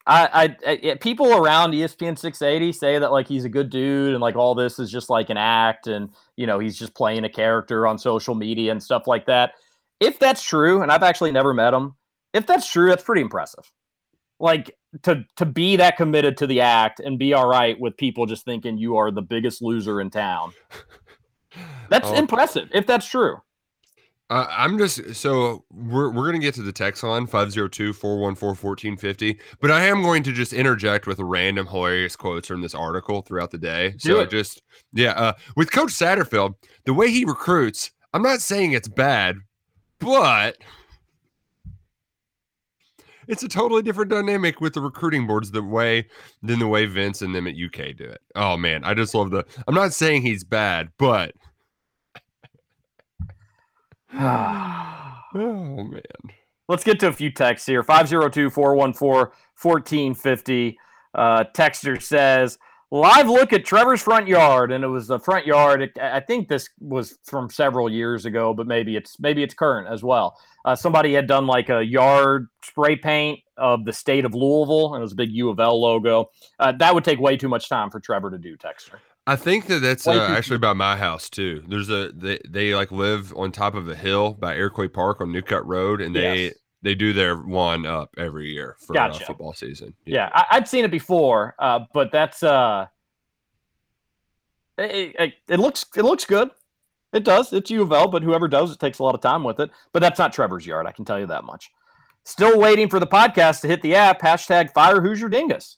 I, 0.06 0.56
I, 0.66 0.70
I, 0.90 0.94
people 1.00 1.34
around 1.34 1.72
ESPN 1.72 2.18
680 2.18 2.72
say 2.72 2.98
that 2.98 3.10
like 3.12 3.26
he's 3.26 3.44
a 3.44 3.48
good 3.48 3.70
dude 3.70 4.12
and 4.12 4.20
like 4.20 4.36
all 4.36 4.54
this 4.54 4.78
is 4.78 4.90
just 4.90 5.08
like 5.10 5.30
an 5.30 5.36
act 5.38 5.86
and 5.86 6.10
you 6.36 6.46
know 6.46 6.58
he's 6.58 6.78
just 6.78 6.94
playing 6.94 7.24
a 7.24 7.28
character 7.30 7.86
on 7.86 7.98
social 7.98 8.34
media 8.34 8.70
and 8.70 8.82
stuff 8.82 9.06
like 9.06 9.26
that. 9.26 9.52
If 10.00 10.18
that's 10.18 10.42
true, 10.42 10.82
and 10.82 10.90
I've 10.92 11.02
actually 11.02 11.30
never 11.32 11.54
met 11.54 11.72
him, 11.72 11.94
if 12.34 12.46
that's 12.46 12.70
true, 12.70 12.88
that's 12.90 13.04
pretty 13.04 13.22
impressive. 13.22 13.70
Like 14.40 14.76
to 15.04 15.24
to 15.36 15.46
be 15.46 15.76
that 15.76 15.96
committed 15.96 16.36
to 16.38 16.46
the 16.46 16.60
act 16.60 17.00
and 17.00 17.18
be 17.18 17.32
all 17.32 17.48
right 17.48 17.78
with 17.80 17.96
people 17.96 18.26
just 18.26 18.44
thinking 18.44 18.76
you 18.76 18.96
are 18.96 19.10
the 19.10 19.22
biggest 19.22 19.62
loser 19.62 20.00
in 20.00 20.10
town. 20.10 20.52
That's 21.88 22.08
Oh. 22.08 22.14
impressive 22.16 22.68
if 22.74 22.84
that's 22.84 23.06
true. 23.06 23.36
Uh, 24.34 24.46
I'm 24.50 24.76
just 24.78 25.14
so 25.14 25.64
we're 25.70 26.10
we're 26.10 26.26
gonna 26.26 26.40
get 26.40 26.56
to 26.56 26.62
the 26.62 26.72
text 26.72 27.04
line 27.04 27.28
502-414-1450, 27.28 29.38
but 29.60 29.70
I 29.70 29.86
am 29.86 30.02
going 30.02 30.24
to 30.24 30.32
just 30.32 30.52
interject 30.52 31.06
with 31.06 31.20
random 31.20 31.68
hilarious 31.68 32.16
quotes 32.16 32.48
from 32.48 32.60
this 32.60 32.74
article 32.74 33.22
throughout 33.22 33.52
the 33.52 33.58
day. 33.58 33.90
Do 33.90 33.98
so 33.98 34.18
it. 34.22 34.30
just 34.30 34.60
yeah, 34.92 35.12
uh, 35.12 35.34
with 35.54 35.70
Coach 35.70 35.92
Satterfield, 35.92 36.54
the 36.84 36.92
way 36.92 37.12
he 37.12 37.24
recruits, 37.24 37.92
I'm 38.12 38.22
not 38.22 38.40
saying 38.40 38.72
it's 38.72 38.88
bad, 38.88 39.36
but 40.00 40.56
it's 43.28 43.44
a 43.44 43.48
totally 43.48 43.82
different 43.82 44.10
dynamic 44.10 44.60
with 44.60 44.74
the 44.74 44.80
recruiting 44.80 45.28
boards 45.28 45.52
the 45.52 45.62
way 45.62 46.08
than 46.42 46.58
the 46.58 46.66
way 46.66 46.86
Vince 46.86 47.22
and 47.22 47.32
them 47.32 47.46
at 47.46 47.54
UK 47.54 47.94
do 47.96 48.02
it. 48.02 48.20
Oh 48.34 48.56
man, 48.56 48.82
I 48.82 48.94
just 48.94 49.14
love 49.14 49.30
the. 49.30 49.46
I'm 49.68 49.76
not 49.76 49.92
saying 49.92 50.22
he's 50.22 50.42
bad, 50.42 50.88
but 50.98 51.36
oh 54.20 55.84
man. 55.84 56.02
Let's 56.68 56.84
get 56.84 56.98
to 57.00 57.08
a 57.08 57.12
few 57.12 57.30
texts 57.30 57.66
here. 57.66 57.82
502 57.82 58.48
414 58.50 59.32
1450. 59.60 60.78
Uh, 61.14 61.44
Texter 61.54 62.00
says, 62.00 62.58
live 62.90 63.28
look 63.28 63.52
at 63.52 63.64
Trevor's 63.64 64.02
front 64.02 64.28
yard. 64.28 64.72
And 64.72 64.82
it 64.84 64.88
was 64.88 65.08
the 65.08 65.18
front 65.18 65.46
yard. 65.46 65.82
It, 65.82 65.98
I 66.00 66.20
think 66.20 66.48
this 66.48 66.68
was 66.80 67.18
from 67.24 67.50
several 67.50 67.90
years 67.90 68.24
ago, 68.24 68.54
but 68.54 68.66
maybe 68.66 68.96
it's 68.96 69.18
maybe 69.20 69.42
it's 69.42 69.54
current 69.54 69.88
as 69.88 70.02
well. 70.02 70.38
Uh, 70.64 70.74
somebody 70.74 71.12
had 71.12 71.26
done 71.26 71.46
like 71.46 71.68
a 71.68 71.82
yard 71.82 72.48
spray 72.62 72.96
paint 72.96 73.40
of 73.58 73.84
the 73.84 73.92
state 73.92 74.24
of 74.24 74.34
Louisville, 74.34 74.94
and 74.94 75.02
it 75.02 75.04
was 75.04 75.12
a 75.12 75.16
big 75.16 75.32
U 75.32 75.50
of 75.50 75.60
L 75.60 75.80
logo. 75.80 76.30
Uh, 76.58 76.72
that 76.78 76.94
would 76.94 77.04
take 77.04 77.20
way 77.20 77.36
too 77.36 77.48
much 77.48 77.68
time 77.68 77.90
for 77.90 78.00
Trevor 78.00 78.30
to 78.30 78.38
do, 78.38 78.56
Texter. 78.56 78.98
I 79.26 79.36
think 79.36 79.66
that 79.68 79.80
that's 79.80 80.06
uh, 80.06 80.12
actually 80.12 80.58
by 80.58 80.74
my 80.74 80.96
house 80.96 81.30
too. 81.30 81.64
There's 81.66 81.88
a 81.88 82.10
they, 82.12 82.38
they 82.46 82.74
like 82.74 82.92
live 82.92 83.34
on 83.36 83.52
top 83.52 83.74
of 83.74 83.88
a 83.88 83.94
hill 83.94 84.34
by 84.34 84.54
Iroquois 84.54 84.88
Park 84.88 85.20
on 85.20 85.28
Newcut 85.28 85.62
Road, 85.64 86.00
and 86.02 86.14
they 86.14 86.44
Yes. 86.46 86.54
they 86.82 86.94
do 86.94 87.12
their 87.14 87.36
one 87.36 87.86
up 87.86 88.10
every 88.18 88.50
year 88.52 88.76
for 88.86 88.94
uh, 88.98 89.12
football 89.14 89.54
season. 89.54 89.94
Yeah, 90.04 90.28
I, 90.34 90.44
I'd 90.52 90.68
seen 90.68 90.84
it 90.84 90.90
before, 90.90 91.54
uh, 91.58 91.80
but 91.94 92.12
that's 92.12 92.42
uh, 92.42 92.86
it, 94.76 95.14
it, 95.18 95.34
it 95.48 95.58
looks 95.60 95.86
it 95.96 96.02
looks 96.02 96.24
good. 96.24 96.50
It 97.12 97.24
does. 97.24 97.52
It's 97.52 97.70
U 97.70 97.80
of 97.82 97.92
L, 97.92 98.08
but 98.08 98.22
whoever 98.22 98.48
does 98.48 98.72
it 98.72 98.80
takes 98.80 98.98
a 98.98 99.04
lot 99.04 99.14
of 99.14 99.20
time 99.20 99.44
with 99.44 99.60
it. 99.60 99.70
But 99.92 100.00
that's 100.00 100.18
not 100.18 100.32
Trevor's 100.32 100.66
yard. 100.66 100.86
I 100.86 100.92
can 100.92 101.04
tell 101.04 101.18
you 101.20 101.26
that 101.28 101.44
much. 101.44 101.70
Still 102.24 102.58
waiting 102.58 102.88
for 102.88 102.98
the 102.98 103.06
podcast 103.06 103.60
to 103.60 103.68
hit 103.68 103.82
the 103.82 103.94
app. 103.94 104.20
Hashtag 104.20 104.72
Fire 104.72 105.00
Hoosier 105.00 105.28
Dingus. 105.28 105.76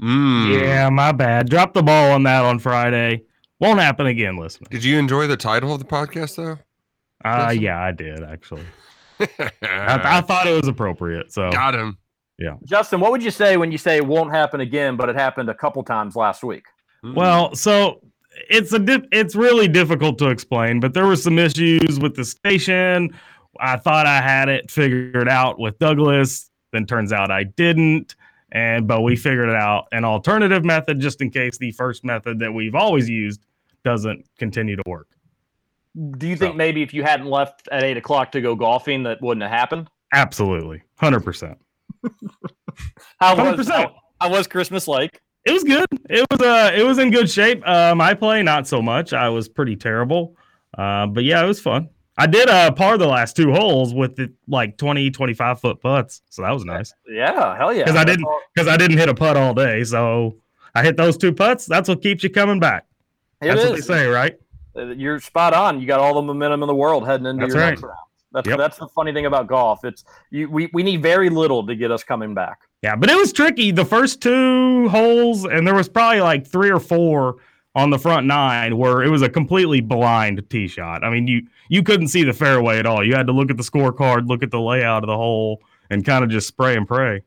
Mm. 0.00 0.60
Yeah, 0.60 0.88
my 0.90 1.12
bad. 1.12 1.48
Drop 1.48 1.74
the 1.74 1.82
ball 1.82 2.12
on 2.12 2.22
that 2.24 2.44
on 2.44 2.58
Friday. 2.58 3.22
Won't 3.60 3.80
happen 3.80 4.06
again, 4.06 4.36
listener. 4.36 4.68
Did 4.70 4.84
you 4.84 4.98
enjoy 4.98 5.26
the 5.26 5.36
title 5.36 5.72
of 5.72 5.80
the 5.80 5.84
podcast 5.84 6.36
though? 6.36 6.58
Uh, 7.24 7.46
Listen. 7.48 7.62
yeah, 7.62 7.80
I 7.80 7.90
did 7.90 8.22
actually. 8.22 8.62
I, 9.20 9.50
I 9.62 10.20
thought 10.20 10.46
it 10.46 10.54
was 10.54 10.68
appropriate. 10.68 11.32
So 11.32 11.50
Got 11.50 11.74
him. 11.74 11.98
Yeah, 12.38 12.54
Justin, 12.64 13.00
what 13.00 13.10
would 13.10 13.22
you 13.22 13.32
say 13.32 13.56
when 13.56 13.72
you 13.72 13.78
say 13.78 13.96
it 13.96 14.06
won't 14.06 14.30
happen 14.30 14.60
again, 14.60 14.96
but 14.96 15.08
it 15.08 15.16
happened 15.16 15.48
a 15.48 15.54
couple 15.54 15.82
times 15.82 16.14
last 16.14 16.44
week? 16.44 16.66
Mm. 17.04 17.16
Well, 17.16 17.54
so 17.56 18.00
it's 18.48 18.72
a 18.72 18.78
dip, 18.78 19.06
it's 19.10 19.34
really 19.34 19.66
difficult 19.66 20.18
to 20.18 20.28
explain, 20.28 20.78
but 20.78 20.94
there 20.94 21.06
were 21.06 21.16
some 21.16 21.36
issues 21.36 21.98
with 21.98 22.14
the 22.14 22.24
station. 22.24 23.12
I 23.58 23.76
thought 23.76 24.06
I 24.06 24.20
had 24.20 24.48
it 24.48 24.70
figured 24.70 25.28
out 25.28 25.58
with 25.58 25.80
Douglas, 25.80 26.48
then 26.72 26.86
turns 26.86 27.12
out 27.12 27.32
I 27.32 27.42
didn't. 27.42 28.14
And 28.52 28.86
but 28.88 29.02
we 29.02 29.16
figured 29.16 29.50
out 29.50 29.88
an 29.92 30.04
alternative 30.04 30.64
method 30.64 31.00
just 31.00 31.20
in 31.20 31.30
case 31.30 31.58
the 31.58 31.72
first 31.72 32.04
method 32.04 32.38
that 32.38 32.52
we've 32.52 32.74
always 32.74 33.08
used 33.08 33.44
doesn't 33.84 34.26
continue 34.38 34.76
to 34.76 34.82
work. 34.86 35.08
Do 36.16 36.28
you 36.28 36.36
think 36.36 36.56
maybe 36.56 36.82
if 36.82 36.94
you 36.94 37.02
hadn't 37.02 37.26
left 37.26 37.68
at 37.72 37.82
eight 37.82 37.96
o'clock 37.96 38.32
to 38.32 38.40
go 38.40 38.54
golfing, 38.54 39.02
that 39.02 39.20
wouldn't 39.20 39.42
have 39.42 39.50
happened? 39.50 39.88
Absolutely, 40.12 40.82
hundred 40.96 41.20
percent. 41.20 41.58
How 43.20 43.34
was 43.34 43.66
100%. 43.66 43.72
how, 43.72 43.94
how 44.20 44.30
was 44.30 44.46
Christmas 44.46 44.86
like? 44.86 45.20
It 45.44 45.52
was 45.52 45.64
good. 45.64 45.86
It 46.08 46.26
was 46.30 46.40
uh 46.40 46.70
it 46.74 46.82
was 46.84 46.98
in 46.98 47.10
good 47.10 47.30
shape. 47.30 47.62
Uh, 47.66 47.94
my 47.94 48.14
play 48.14 48.42
not 48.42 48.68
so 48.68 48.82
much. 48.82 49.12
I 49.12 49.28
was 49.28 49.48
pretty 49.48 49.76
terrible. 49.76 50.36
Uh, 50.76 51.06
but 51.06 51.24
yeah, 51.24 51.42
it 51.42 51.46
was 51.46 51.60
fun. 51.60 51.88
I 52.18 52.26
did 52.26 52.48
uh 52.48 52.72
par 52.72 52.98
the 52.98 53.06
last 53.06 53.36
two 53.36 53.52
holes 53.52 53.94
with 53.94 54.16
the 54.16 54.32
like 54.48 54.76
20, 54.76 55.10
25 55.10 55.60
foot 55.60 55.80
putts. 55.80 56.20
So 56.30 56.42
that 56.42 56.50
was 56.50 56.64
nice. 56.64 56.92
Yeah, 57.08 57.56
hell 57.56 57.72
yeah. 57.72 57.84
Because 57.84 57.96
I 57.96 58.04
didn't 58.04 58.26
because 58.54 58.68
I 58.68 58.76
didn't 58.76 58.98
hit 58.98 59.08
a 59.08 59.14
putt 59.14 59.36
all 59.36 59.54
day. 59.54 59.84
So 59.84 60.36
I 60.74 60.82
hit 60.82 60.96
those 60.96 61.16
two 61.16 61.32
putts. 61.32 61.64
That's 61.66 61.88
what 61.88 62.02
keeps 62.02 62.22
you 62.24 62.30
coming 62.30 62.58
back. 62.60 62.86
It 63.40 63.46
That's 63.48 63.64
what 63.64 63.74
they 63.76 63.80
say, 63.80 64.06
right? 64.06 64.36
Uh, 64.76 64.86
You're 64.86 65.20
spot 65.20 65.54
on. 65.54 65.80
You 65.80 65.86
got 65.86 66.00
all 66.00 66.14
the 66.14 66.22
momentum 66.22 66.62
in 66.62 66.66
the 66.66 66.74
world 66.74 67.06
heading 67.06 67.26
into 67.26 67.42
That's 67.46 67.54
your 67.54 67.62
right. 67.62 67.70
next 67.70 67.82
round. 67.82 67.96
That's 68.32 68.48
Yep. 68.48 68.58
that's 68.58 68.76
the 68.76 68.88
funny 68.88 69.12
thing 69.12 69.26
about 69.26 69.46
golf. 69.46 69.84
It's 69.84 70.04
you. 70.30 70.50
We, 70.50 70.68
we 70.74 70.82
need 70.82 71.00
very 71.02 71.30
little 71.30 71.66
to 71.66 71.74
get 71.74 71.90
us 71.90 72.04
coming 72.04 72.34
back. 72.34 72.58
Yeah, 72.82 72.94
but 72.94 73.10
it 73.10 73.16
was 73.16 73.32
tricky. 73.32 73.70
The 73.70 73.84
first 73.84 74.20
two 74.20 74.88
holes, 74.90 75.44
and 75.44 75.66
there 75.66 75.74
was 75.74 75.88
probably 75.88 76.20
like 76.20 76.46
three 76.46 76.70
or 76.70 76.78
four 76.78 77.36
on 77.74 77.90
the 77.90 77.98
front 77.98 78.26
nine 78.26 78.76
where 78.76 79.02
it 79.02 79.08
was 79.08 79.22
a 79.22 79.28
completely 79.28 79.80
blind 79.80 80.42
tee 80.50 80.68
shot. 80.68 81.04
I 81.04 81.10
mean, 81.10 81.26
you 81.26 81.46
you 81.68 81.82
couldn't 81.82 82.08
see 82.08 82.24
the 82.24 82.32
fairway 82.32 82.78
at 82.78 82.86
all. 82.86 83.04
You 83.04 83.14
had 83.14 83.26
to 83.26 83.32
look 83.32 83.50
at 83.50 83.56
the 83.56 83.62
scorecard, 83.62 84.28
look 84.28 84.42
at 84.42 84.50
the 84.50 84.60
layout 84.60 85.04
of 85.04 85.08
the 85.08 85.16
hole, 85.16 85.62
and 85.90 86.04
kind 86.04 86.24
of 86.24 86.30
just 86.30 86.48
spray 86.48 86.76
and 86.76 86.86
pray. 86.86 87.22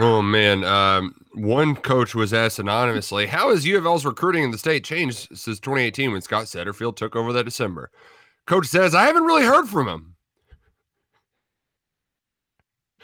Oh 0.00 0.22
man, 0.22 0.64
um, 0.64 1.14
one 1.34 1.76
coach 1.76 2.14
was 2.14 2.32
asked 2.32 2.58
anonymously, 2.58 3.26
"How 3.26 3.50
has 3.50 3.64
U 3.66 3.78
of 3.78 3.86
L's 3.86 4.04
recruiting 4.04 4.42
in 4.42 4.50
the 4.50 4.58
state 4.58 4.84
changed 4.84 5.28
since 5.36 5.60
2018 5.60 6.10
when 6.12 6.20
Scott 6.20 6.46
Satterfield 6.46 6.96
took 6.96 7.14
over 7.14 7.32
that 7.32 7.44
December?" 7.44 7.90
Coach 8.46 8.66
says, 8.66 8.94
"I 8.94 9.04
haven't 9.04 9.24
really 9.24 9.44
heard 9.44 9.66
from 9.66 9.88
him." 9.88 10.14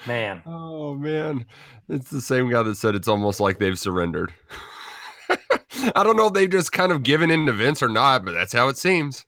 Man, 0.06 0.42
Oh 0.44 0.94
man, 0.94 1.46
it's 1.88 2.10
the 2.10 2.20
same 2.20 2.50
guy 2.50 2.62
that 2.62 2.76
said 2.76 2.94
it's 2.94 3.08
almost 3.08 3.40
like 3.40 3.58
they've 3.58 3.78
surrendered. 3.78 4.34
I 5.94 6.02
don't 6.02 6.16
know 6.16 6.26
if 6.26 6.32
they've 6.32 6.50
just 6.50 6.72
kind 6.72 6.92
of 6.92 7.02
given 7.02 7.30
in 7.30 7.46
to 7.46 7.52
Vince 7.52 7.82
or 7.82 7.88
not, 7.88 8.24
but 8.24 8.32
that's 8.32 8.52
how 8.52 8.68
it 8.68 8.78
seems. 8.78 9.24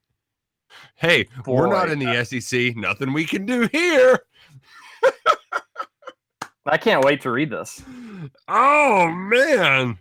Hey, 0.94 1.28
we're 1.46 1.66
not 1.66 1.90
in 1.90 1.98
the 1.98 2.24
SEC. 2.24 2.76
Nothing 2.76 3.12
we 3.12 3.24
can 3.24 3.46
do 3.46 3.68
here. 3.72 4.18
I 6.66 6.78
can't 6.78 7.04
wait 7.04 7.20
to 7.22 7.30
read 7.30 7.50
this. 7.50 7.82
Oh 8.48 9.08
man. 9.08 9.98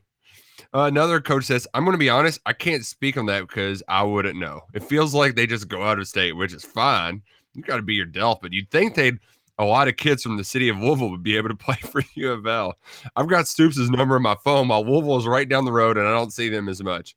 Uh, 0.74 0.88
another 0.88 1.22
coach 1.22 1.46
says, 1.46 1.68
I'm 1.74 1.86
going 1.86 1.94
to 1.94 2.00
be 2.00 2.10
honest, 2.10 2.42
I 2.46 2.52
can't 2.52 2.86
speak 2.86 3.18
on 3.18 3.28
that 3.28 3.48
because 3.48 3.82
I 3.88 4.04
wouldn't 4.04 4.38
know. 4.38 4.62
It 4.74 4.84
feels 4.84 5.14
like 5.14 5.36
they 5.36 5.48
just 5.48 5.70
go 5.70 5.84
out 5.84 6.00
of 6.00 6.08
state, 6.08 6.34
which 6.34 6.54
is 6.54 6.66
fine. 6.66 7.22
You 7.54 7.62
got 7.62 7.78
to 7.78 7.82
be 7.82 7.94
your 7.94 8.08
Delph, 8.08 8.42
but 8.42 8.52
you'd 8.52 8.72
think 8.72 8.94
they'd 8.94 9.20
a 9.58 9.66
lot 9.66 9.88
of 9.88 9.98
kids 9.98 10.24
from 10.24 10.38
the 10.38 10.44
city 10.44 10.70
of 10.70 10.78
Louisville 10.78 11.10
would 11.10 11.24
be 11.24 11.38
able 11.38 11.50
to 11.50 11.56
play 11.66 11.76
for 11.76 12.04
U 12.16 12.32
of 12.32 12.46
L. 12.46 12.78
I've 13.16 13.28
got 13.28 13.48
Stoops' 13.48 13.78
number 13.90 14.18
in 14.18 14.24
my 14.24 14.36
phone 14.44 14.68
while 14.68 14.86
Louisville 14.86 15.18
is 15.18 15.28
right 15.28 15.48
down 15.48 15.66
the 15.66 15.72
road 15.72 15.98
and 15.98 16.08
I 16.08 16.12
don't 16.12 16.34
see 16.34 16.50
them 16.50 16.70
as 16.70 16.84
much. 16.84 17.16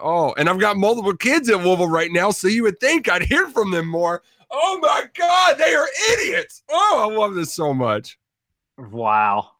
Oh, 0.00 0.34
and 0.36 0.48
I've 0.48 0.58
got 0.58 0.76
multiple 0.76 1.16
kids 1.16 1.48
at 1.48 1.62
Louisville 1.62 1.88
right 1.88 2.10
now, 2.10 2.32
so 2.32 2.48
you 2.48 2.64
would 2.64 2.80
think 2.80 3.08
I'd 3.08 3.22
hear 3.22 3.48
from 3.48 3.70
them 3.70 3.86
more. 3.86 4.22
Oh 4.50 4.78
my 4.80 5.04
God, 5.16 5.56
they 5.56 5.74
are 5.74 5.86
idiots. 6.12 6.62
Oh, 6.68 7.08
I 7.08 7.14
love 7.16 7.34
this 7.34 7.54
so 7.54 7.72
much. 7.72 8.18
Wow. 8.76 9.50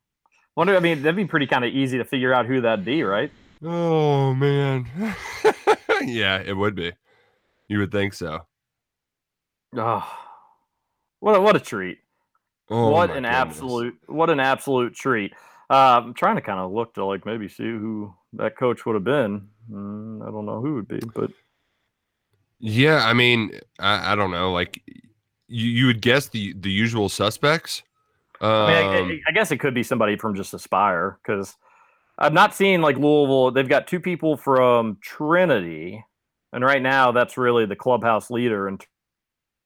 Wonder. 0.57 0.77
I 0.77 0.81
mean, 0.81 1.03
that'd 1.03 1.17
be 1.17 1.25
pretty 1.25 1.47
kind 1.47 1.65
of 1.65 1.73
easy 1.73 1.99
to 1.99 2.05
figure 2.05 2.33
out 2.33 2.47
who 2.47 2.61
that'd 2.61 2.85
be, 2.85 3.03
right? 3.03 3.31
Oh 3.63 4.35
man. 4.35 4.87
yeah, 6.03 6.41
it 6.41 6.57
would 6.57 6.75
be. 6.75 6.93
You 7.69 7.79
would 7.79 7.93
think 7.93 8.15
so. 8.15 8.47
Oh, 9.77 10.09
what 11.21 11.37
a, 11.37 11.41
what 11.41 11.57
a 11.57 11.61
treat! 11.61 11.99
Oh, 12.71 12.91
what 12.91 13.11
an 13.11 13.17
goodness. 13.25 13.31
absolute 13.31 13.99
what 14.07 14.31
an 14.31 14.41
absolute 14.41 14.95
treat. 14.95 15.33
Uh, 15.71 16.01
I'm 16.05 16.15
trying 16.15 16.37
to 16.37 16.43
kind 16.43 16.61
of 16.61 16.73
look 16.73 16.95
to 16.95 17.05
like 17.05 17.25
maybe 17.27 17.49
see 17.49 17.65
who 17.65 18.15
that 18.35 18.57
coach 18.57 18.85
would 18.87 18.95
have 18.95 19.05
been. 19.05 19.49
Mm, 19.71 20.23
I 20.27 20.31
don't 20.31 20.47
know 20.47 20.61
who 20.61 20.73
it 20.73 20.75
would 20.75 20.89
be, 20.89 21.01
but 21.15 21.31
Yeah, 22.59 23.05
I 23.05 23.13
mean, 23.13 23.59
I, 23.79 24.13
I 24.13 24.15
don't 24.17 24.31
know. 24.31 24.53
Like 24.53 24.83
you, 25.49 25.69
you 25.69 25.87
would 25.87 26.01
guess 26.01 26.29
the 26.29 26.55
the 26.55 26.71
usual 26.71 27.09
suspects. 27.09 27.83
Um, 28.41 28.51
I, 28.51 28.67
mean, 28.67 28.77
I- 28.77 29.13
I, 29.13 29.21
I 29.29 29.33
guess 29.33 29.51
it 29.51 29.59
could 29.59 29.75
be 29.75 29.83
somebody 29.83 30.17
from 30.17 30.35
just 30.35 30.55
Aspire 30.55 31.19
because 31.23 31.55
I'm 32.19 32.35
not 32.35 32.55
seeing 32.55 32.81
like 32.81 32.97
Louisville. 32.97 33.51
They've 33.51 33.69
got 33.69 33.87
two 33.87 34.01
people 34.01 34.37
from 34.37 34.99
Trinity, 35.03 36.05
and 36.53 36.65
right 36.65 36.83
now 36.83 37.13
that's 37.13 37.37
really 37.37 37.67
the 37.67 37.77
clubhouse 37.77 38.31
leader 38.31 38.69
in 38.69 38.79
t- 38.79 38.87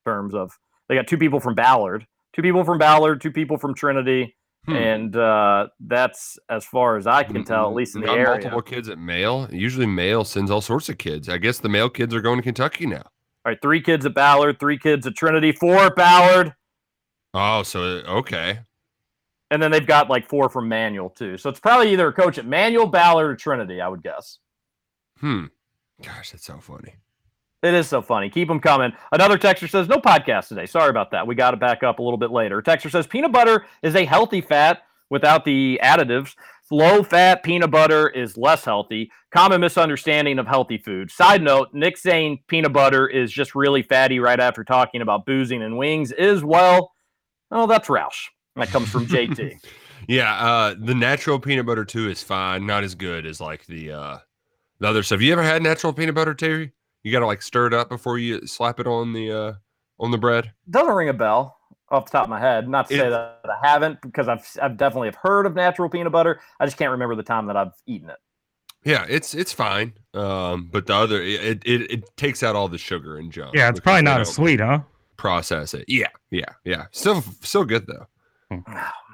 terms 0.07 0.35
of 0.35 0.59
they 0.89 0.95
got 0.95 1.07
two 1.07 1.19
people 1.19 1.41
from 1.41 1.55
Ballard, 1.55 2.07
two 2.39 2.43
people 2.43 2.63
from 2.65 2.79
Ballard, 2.79 3.21
two 3.21 3.33
people 3.33 3.59
from 3.59 3.75
Trinity, 3.75 4.35
Hmm. 4.67 4.77
and 4.77 5.17
uh, 5.17 5.69
that's 5.81 6.39
as 6.49 6.65
far 6.65 6.97
as 6.97 7.07
I 7.07 7.23
can 7.25 7.43
tell, 7.45 7.69
at 7.69 7.75
least 7.75 7.95
in 7.97 8.01
the 8.03 8.07
not 8.09 8.19
area. 8.19 8.29
multiple 8.33 8.63
kids 8.63 8.89
at 8.89 8.99
Mail. 8.99 9.49
Usually, 9.51 9.87
Mail 9.87 10.25
sends 10.25 10.51
all 10.51 10.61
sorts 10.61 10.89
of 10.89 10.99
kids. 10.99 11.29
I 11.29 11.39
guess 11.39 11.59
the 11.59 11.69
Mail 11.69 11.89
kids 11.89 12.15
are 12.15 12.21
going 12.21 12.37
to 12.39 12.43
Kentucky 12.43 12.85
now. 12.87 12.99
All 12.99 13.53
right, 13.53 13.59
three 13.63 13.81
kids 13.81 14.05
at 14.07 14.15
Ballard, 14.15 14.61
three 14.61 14.79
kids 14.79 15.07
at 15.07 15.17
Trinity, 15.17 15.53
four 15.53 15.77
at 15.79 15.97
Ballard, 15.97 16.55
Oh, 17.35 17.63
so 17.63 17.81
okay. 17.81 18.61
and 19.51 19.61
then 19.63 19.71
they've 19.71 19.87
got 19.87 20.11
like 20.11 20.29
four 20.29 20.49
from 20.49 20.69
Manual 20.69 21.11
too. 21.11 21.39
So 21.39 21.49
it's 21.51 21.61
probably 21.61 21.93
either 21.93 22.09
a 22.09 22.13
coach 22.13 22.37
at 22.39 22.45
Manual, 22.47 22.87
Ballard, 22.87 23.31
or 23.31 23.37
Trinity, 23.37 23.81
I 23.81 23.89
would 23.89 24.03
guess. 24.03 24.39
Hmm. 25.19 25.47
Gosh, 26.03 26.31
that's 26.33 26.45
so 26.45 26.59
funny. 26.61 26.95
It 27.63 27.75
is 27.75 27.89
so 27.89 28.01
funny. 28.01 28.31
Keep 28.31 28.49
them 28.49 28.61
coming. 28.61 28.93
Another 29.11 29.37
texter 29.37 29.69
says, 29.69 29.89
no 29.89 29.97
podcast 29.97 30.49
today. 30.49 30.67
Sorry 30.67 30.91
about 30.91 31.11
that. 31.11 31.27
We 31.27 31.35
got 31.35 31.51
to 31.51 31.57
back 31.57 31.83
up 31.83 31.99
a 31.99 32.03
little 32.03 32.19
bit 32.19 32.31
later. 32.31 32.63
Texter 32.63 32.91
says, 32.91 33.07
peanut 33.07 33.33
butter 33.33 33.67
is 33.83 33.97
a 33.97 34.05
healthy 34.05 34.41
fat 34.41 34.83
without 35.11 35.45
the 35.45 35.81
additives. 35.83 36.35
Low 36.71 37.03
fat 37.03 37.43
peanut 37.43 37.71
butter 37.71 38.11
is 38.11 38.37
less 38.37 38.65
healthy. 38.65 39.11
Common 39.33 39.61
misunderstanding 39.61 40.39
of 40.39 40.47
healthy 40.47 40.79
food. 40.79 41.11
Side 41.11 41.43
note 41.43 41.69
Nick 41.73 41.97
saying 41.97 42.41
peanut 42.47 42.73
butter 42.73 43.09
is 43.09 43.33
just 43.33 43.55
really 43.55 43.83
fatty 43.83 44.21
right 44.21 44.39
after 44.39 44.63
talking 44.63 45.01
about 45.01 45.27
boozing 45.27 45.63
and 45.63 45.79
wings 45.79 46.13
is, 46.13 46.45
well, 46.45 46.93
oh, 47.51 47.67
that's 47.67 47.89
Roush. 47.89 48.29
That 48.57 48.69
comes 48.69 48.89
from 48.89 49.07
JT. 49.07 49.61
Yeah, 50.07 50.33
uh, 50.35 50.75
the 50.79 50.95
natural 50.95 51.41
peanut 51.41 51.67
butter 51.67 51.85
too 51.85 52.09
is 52.09 52.23
fine. 52.23 52.65
Not 52.65 52.85
as 52.85 52.95
good 52.95 53.27
as 53.27 53.41
like 53.41 53.67
the 53.67 53.93
uh, 53.93 54.19
the 54.79 54.87
other 54.87 55.03
stuff. 55.03 55.21
You 55.21 55.33
ever 55.33 55.43
had 55.43 55.61
natural 55.61 55.93
peanut 55.93 56.15
butter, 56.15 56.35
Terry? 56.35 56.73
You 57.03 57.13
got 57.13 57.21
to 57.21 57.27
like 57.27 57.43
stir 57.43 57.69
it 57.69 57.75
up 57.75 57.89
before 57.89 58.19
you 58.19 58.47
slap 58.47 58.81
it 58.81 58.87
on 58.87 59.13
the 59.13 59.33
uh, 59.33 59.53
on 59.99 60.11
the 60.11 60.19
bread. 60.19 60.53
Doesn't 60.69 60.95
ring 60.95 61.09
a 61.09 61.15
bell 61.15 61.57
off 61.91 62.07
the 62.07 62.11
top 62.11 62.25
of 62.25 62.31
my 62.31 62.41
head. 62.41 62.69
Not 62.69 62.89
to 62.89 62.97
say 62.97 63.09
that 63.09 63.41
I 63.45 63.67
haven't, 63.67 64.01
because 64.03 64.29
I've 64.29 64.47
I've 64.61 64.77
definitely 64.77 65.09
have 65.09 65.17
heard 65.17 65.47
of 65.47 65.55
natural 65.55 65.89
peanut 65.89 66.13
butter. 66.13 66.41
I 66.61 66.67
just 66.67 66.77
can't 66.77 66.91
remember 66.91 67.15
the 67.15 67.23
time 67.23 67.47
that 67.47 67.57
I've 67.57 67.73
eaten 67.87 68.11
it. 68.11 68.19
Yeah, 68.85 69.05
it's 69.09 69.35
it's 69.35 69.53
fine. 69.53 69.93
Um, 70.15 70.69
but 70.73 70.87
the 70.87 70.95
other 70.95 71.21
it, 71.21 71.63
it 71.65 71.91
it 71.91 72.17
takes 72.17 72.43
out 72.43 72.57
all 72.57 72.69
the 72.69 72.79
sugar 72.79 73.19
and 73.19 73.33
junk. 73.33 73.55
Yeah, 73.55 73.69
it's 73.69 73.81
probably 73.81 74.03
not 74.03 74.21
as 74.21 74.35
sweet, 74.35 74.61
huh? 74.61 74.81
Process 75.17 75.75
it. 75.75 75.85
Yeah, 75.89 76.09
yeah, 76.31 76.53
yeah. 76.65 76.87
Still 76.93 77.23
still 77.43 77.65
good 77.65 77.87
though. 77.87 78.07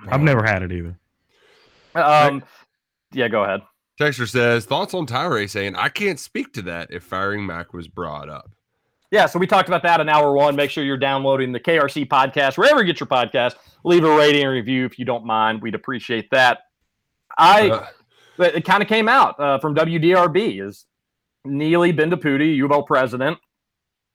I've 0.09 0.20
never 0.20 0.44
had 0.44 0.62
it 0.62 0.70
either. 0.70 0.98
Um, 1.94 2.44
yeah, 3.12 3.28
go 3.28 3.44
ahead. 3.44 3.62
Texter 4.01 4.29
says 4.29 4.65
thoughts 4.65 4.95
on 4.95 5.07
Tyra 5.07 5.49
saying 5.49 5.77
I 5.77 5.89
can't 5.89 6.19
speak 6.19 6.53
to 6.55 6.62
that 6.62 6.91
if 6.91 7.05
firing 7.05 7.47
Mack 7.47 7.73
was 7.73 7.89
brought 7.89 8.29
up. 8.29 8.51
Yeah, 9.11 9.27
so 9.27 9.39
we 9.39 9.47
talked 9.47 9.69
about 9.69 9.85
that 9.85 10.01
in 10.01 10.09
hour 10.09 10.33
one. 10.33 10.57
Make 10.57 10.71
sure 10.71 10.83
you're 10.83 10.97
downloading 10.97 11.53
the 11.53 11.61
KRC 11.61 12.09
podcast 12.09 12.59
wherever 12.59 12.81
you 12.81 12.87
get 12.87 12.99
your 12.99 13.07
podcast. 13.07 13.55
Leave 13.85 14.03
a 14.03 14.16
rating 14.16 14.43
and 14.43 14.51
review 14.51 14.85
if 14.85 14.99
you 14.99 15.05
don't 15.05 15.25
mind. 15.25 15.62
We'd 15.62 15.77
appreciate 15.77 16.29
that. 16.33 16.62
I 17.39 17.71
Uh, 17.71 17.87
it 18.39 18.65
kind 18.65 18.83
of 18.83 18.89
came 18.89 19.09
out 19.09 19.39
uh, 19.39 19.59
from 19.59 19.75
WDRB 19.77 20.66
is 20.66 20.87
Neeli 21.47 21.97
Bendapudi, 21.97 22.57
U 22.57 22.65
of 22.65 22.73
L 22.73 22.83
president, 22.83 23.39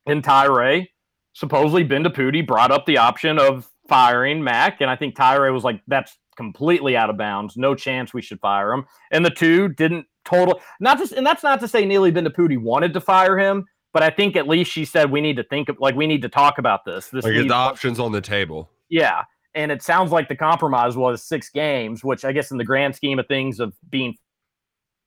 and 0.06 0.22
Tyra. 0.22 0.86
Supposedly 1.34 1.86
Bendapudi 1.86 2.46
brought 2.46 2.72
up 2.72 2.86
the 2.86 2.98
option 2.98 3.40
of 3.40 3.70
firing 3.88 4.44
Mack, 4.44 4.82
and 4.82 4.90
I 4.90 4.98
think 4.98 5.16
Tyra 5.16 5.54
was 5.54 5.64
like, 5.64 5.82
"That's 5.88 6.18
completely 6.40 6.96
out 6.96 7.10
of 7.10 7.18
bounds. 7.18 7.58
No 7.58 7.76
chance 7.76 8.14
we 8.14 8.22
should 8.22 8.40
fire 8.40 8.72
him." 8.72 8.86
And 9.12 9.26
the 9.26 9.30
two 9.30 9.68
didn't 9.68 10.06
total 10.24 10.62
not 10.80 10.98
just, 10.98 11.12
and 11.12 11.26
that's 11.26 11.44
not 11.44 11.60
to 11.60 11.68
say 11.68 11.84
Neeli 11.84 12.14
Bendapudi 12.14 12.58
wanted 12.58 12.94
to 12.94 13.02
fire 13.02 13.38
him, 13.38 13.66
but 13.94 14.04
I 14.04 14.10
think 14.10 14.36
at 14.38 14.48
least 14.48 14.72
she 14.72 14.86
said 14.86 15.12
we 15.12 15.22
need 15.22 15.36
to 15.36 15.44
think 15.44 15.68
of 15.70 15.78
like 15.80 15.96
we 15.96 16.08
need 16.08 16.22
to 16.22 16.30
talk 16.30 16.58
about 16.58 16.86
this. 16.86 17.10
This 17.10 17.26
like 17.26 17.34
the 17.34 17.52
options 17.52 18.00
on 18.00 18.12
the 18.12 18.22
table. 18.22 18.70
yeah. 18.90 19.26
And 19.56 19.72
it 19.72 19.82
sounds 19.82 20.12
like 20.12 20.30
the 20.30 20.36
compromise 20.36 20.96
was 20.96 21.24
six 21.24 21.50
games, 21.50 22.04
which 22.04 22.24
I 22.24 22.32
guess 22.32 22.52
in 22.52 22.58
the 22.58 22.64
grand 22.64 22.96
scheme 22.96 23.18
of 23.18 23.28
things 23.28 23.60
of 23.60 23.74
being 23.90 24.16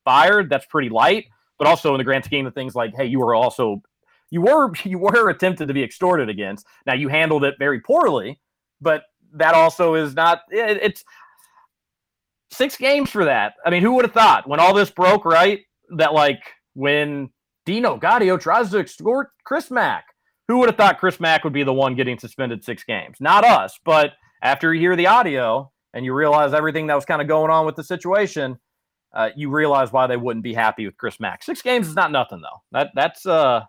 fired, 0.04 0.50
that's 0.50 0.66
pretty 0.66 0.88
light. 0.88 1.26
But 1.58 1.68
also 1.68 1.94
in 1.94 1.98
the 1.98 2.04
grand 2.04 2.24
scheme 2.24 2.44
of 2.44 2.52
things, 2.52 2.74
like, 2.74 2.92
hey, 2.94 3.06
you 3.06 3.20
were 3.20 3.34
also 3.34 3.82
you 4.30 4.40
were 4.40 4.72
you 4.84 4.98
were 4.98 5.28
attempted 5.28 5.68
to 5.68 5.74
be 5.74 5.82
extorted 5.84 6.28
against. 6.28 6.66
Now 6.86 6.94
you 6.94 7.08
handled 7.08 7.44
it 7.44 7.54
very 7.58 7.80
poorly, 7.80 8.40
but 8.80 9.04
that 9.34 9.54
also 9.54 9.94
is 9.94 10.14
not 10.14 10.40
it, 10.50 10.78
it's 10.82 11.04
six 12.52 12.76
games 12.76 13.10
for 13.10 13.24
that. 13.24 13.54
I 13.64 13.70
mean, 13.70 13.82
who 13.82 13.94
would 13.94 14.04
have 14.04 14.14
thought 14.14 14.48
when 14.48 14.60
all 14.60 14.74
this 14.74 14.90
broke, 14.90 15.24
right? 15.24 15.60
That 15.96 16.12
like 16.12 16.40
when 16.74 17.30
Dino 17.66 17.98
Gaudio 17.98 18.38
tries 18.40 18.70
to 18.70 18.78
extort 18.78 19.30
Chris 19.44 19.70
Mack, 19.70 20.04
who 20.48 20.58
would 20.58 20.68
have 20.68 20.76
thought 20.76 20.98
Chris 20.98 21.20
Mack 21.20 21.44
would 21.44 21.52
be 21.52 21.64
the 21.64 21.72
one 21.72 21.94
getting 21.94 22.18
suspended 22.18 22.64
six 22.64 22.84
games? 22.84 23.18
Not 23.20 23.44
us, 23.44 23.78
but 23.84 24.12
after 24.42 24.72
you 24.72 24.80
hear 24.80 24.96
the 24.96 25.06
audio 25.06 25.70
and 25.94 26.04
you 26.04 26.14
realize 26.14 26.54
everything 26.54 26.86
that 26.88 26.94
was 26.94 27.04
kind 27.04 27.22
of 27.22 27.28
going 27.28 27.50
on 27.50 27.66
with 27.66 27.76
the 27.76 27.84
situation, 27.84 28.58
uh, 29.14 29.30
you 29.36 29.50
realize 29.50 29.92
why 29.92 30.06
they 30.06 30.16
wouldn't 30.16 30.42
be 30.42 30.54
happy 30.54 30.86
with 30.86 30.96
Chris 30.96 31.20
Mack. 31.20 31.42
Six 31.42 31.62
games 31.62 31.88
is 31.88 31.94
not 31.94 32.10
nothing 32.12 32.40
though. 32.40 32.62
That 32.72 32.90
that's 32.94 33.26
uh, 33.26 33.62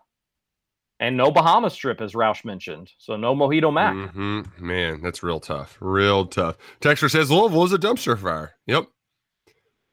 and 1.04 1.16
no 1.16 1.30
Bahamas 1.30 1.76
trip 1.76 2.00
as 2.00 2.14
Roush 2.14 2.44
mentioned, 2.44 2.90
so 2.98 3.16
no 3.16 3.34
Mojito 3.34 3.72
Mack. 3.72 4.10
hmm 4.12 4.42
Man, 4.58 5.02
that's 5.02 5.22
real 5.22 5.38
tough. 5.40 5.76
Real 5.80 6.26
tough. 6.26 6.56
Texture 6.80 7.08
says 7.08 7.30
Louisville 7.30 7.64
is 7.64 7.72
a 7.72 7.78
dumpster 7.78 8.18
fire. 8.18 8.54
Yep. 8.66 8.86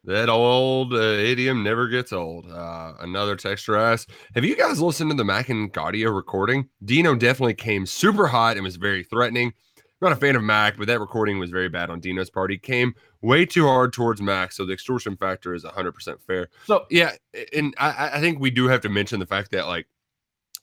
That 0.05 0.29
old 0.29 0.93
uh, 0.93 0.97
idiom 0.97 1.63
never 1.63 1.87
gets 1.87 2.11
old. 2.11 2.49
Uh, 2.49 2.93
another 3.01 3.35
texture 3.35 3.75
asks, 3.75 4.11
"Have 4.33 4.43
you 4.43 4.55
guys 4.55 4.81
listened 4.81 5.11
to 5.11 5.17
the 5.17 5.23
Mack 5.23 5.49
and 5.49 5.71
Gaudio 5.71 6.15
recording? 6.15 6.69
Dino 6.83 7.13
definitely 7.13 7.53
came 7.53 7.85
super 7.85 8.25
hot 8.25 8.55
and 8.57 8.63
was 8.63 8.77
very 8.77 9.03
threatening. 9.03 9.53
Not 10.01 10.11
a 10.13 10.15
fan 10.15 10.35
of 10.35 10.41
Mack, 10.41 10.77
but 10.77 10.87
that 10.87 10.99
recording 10.99 11.37
was 11.37 11.51
very 11.51 11.69
bad 11.69 11.91
on 11.91 11.99
Dino's 11.99 12.31
part. 12.31 12.49
He 12.49 12.57
came 12.57 12.95
way 13.21 13.45
too 13.45 13.67
hard 13.67 13.93
towards 13.93 14.19
Mack, 14.19 14.51
so 14.51 14.65
the 14.65 14.73
extortion 14.73 15.15
factor 15.15 15.53
is 15.53 15.63
100% 15.63 16.19
fair. 16.25 16.49
So 16.65 16.85
Yeah, 16.89 17.11
and 17.53 17.75
I, 17.77 18.09
I 18.13 18.19
think 18.19 18.39
we 18.39 18.49
do 18.49 18.67
have 18.67 18.81
to 18.81 18.89
mention 18.89 19.19
the 19.19 19.27
fact 19.27 19.51
that, 19.51 19.67
like, 19.67 19.85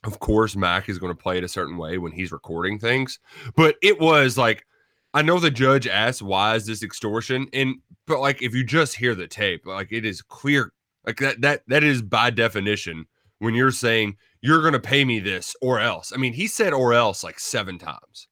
of 0.04 0.20
course, 0.20 0.56
Mack 0.56 0.88
is 0.88 0.98
going 0.98 1.14
to 1.14 1.20
play 1.20 1.38
it 1.38 1.44
a 1.44 1.48
certain 1.48 1.76
way 1.76 1.98
when 1.98 2.12
he's 2.12 2.32
recording 2.32 2.78
things, 2.78 3.18
but 3.56 3.76
it 3.82 4.00
was 4.00 4.38
like 4.38 4.64
I 5.14 5.22
know 5.22 5.40
the 5.40 5.50
judge 5.50 5.86
asked 5.86 6.22
why 6.22 6.54
is 6.54 6.66
this 6.66 6.82
extortion, 6.82 7.48
and 7.52 7.76
but 8.06 8.20
like 8.20 8.42
if 8.42 8.54
you 8.54 8.64
just 8.64 8.96
hear 8.96 9.14
the 9.14 9.26
tape, 9.26 9.66
like 9.66 9.88
it 9.90 10.04
is 10.04 10.22
clear, 10.22 10.72
like 11.06 11.18
that 11.18 11.40
that 11.40 11.62
that 11.68 11.82
is 11.82 12.02
by 12.02 12.30
definition 12.30 13.06
when 13.38 13.54
you're 13.54 13.70
saying 13.70 14.16
you're 14.42 14.60
going 14.60 14.74
to 14.74 14.80
pay 14.80 15.04
me 15.04 15.18
this 15.18 15.56
or 15.60 15.80
else. 15.80 16.12
I 16.14 16.18
mean, 16.18 16.32
he 16.32 16.46
said 16.46 16.72
or 16.72 16.92
else 16.94 17.24
like 17.24 17.40
seven 17.40 17.78
times. 17.78 18.28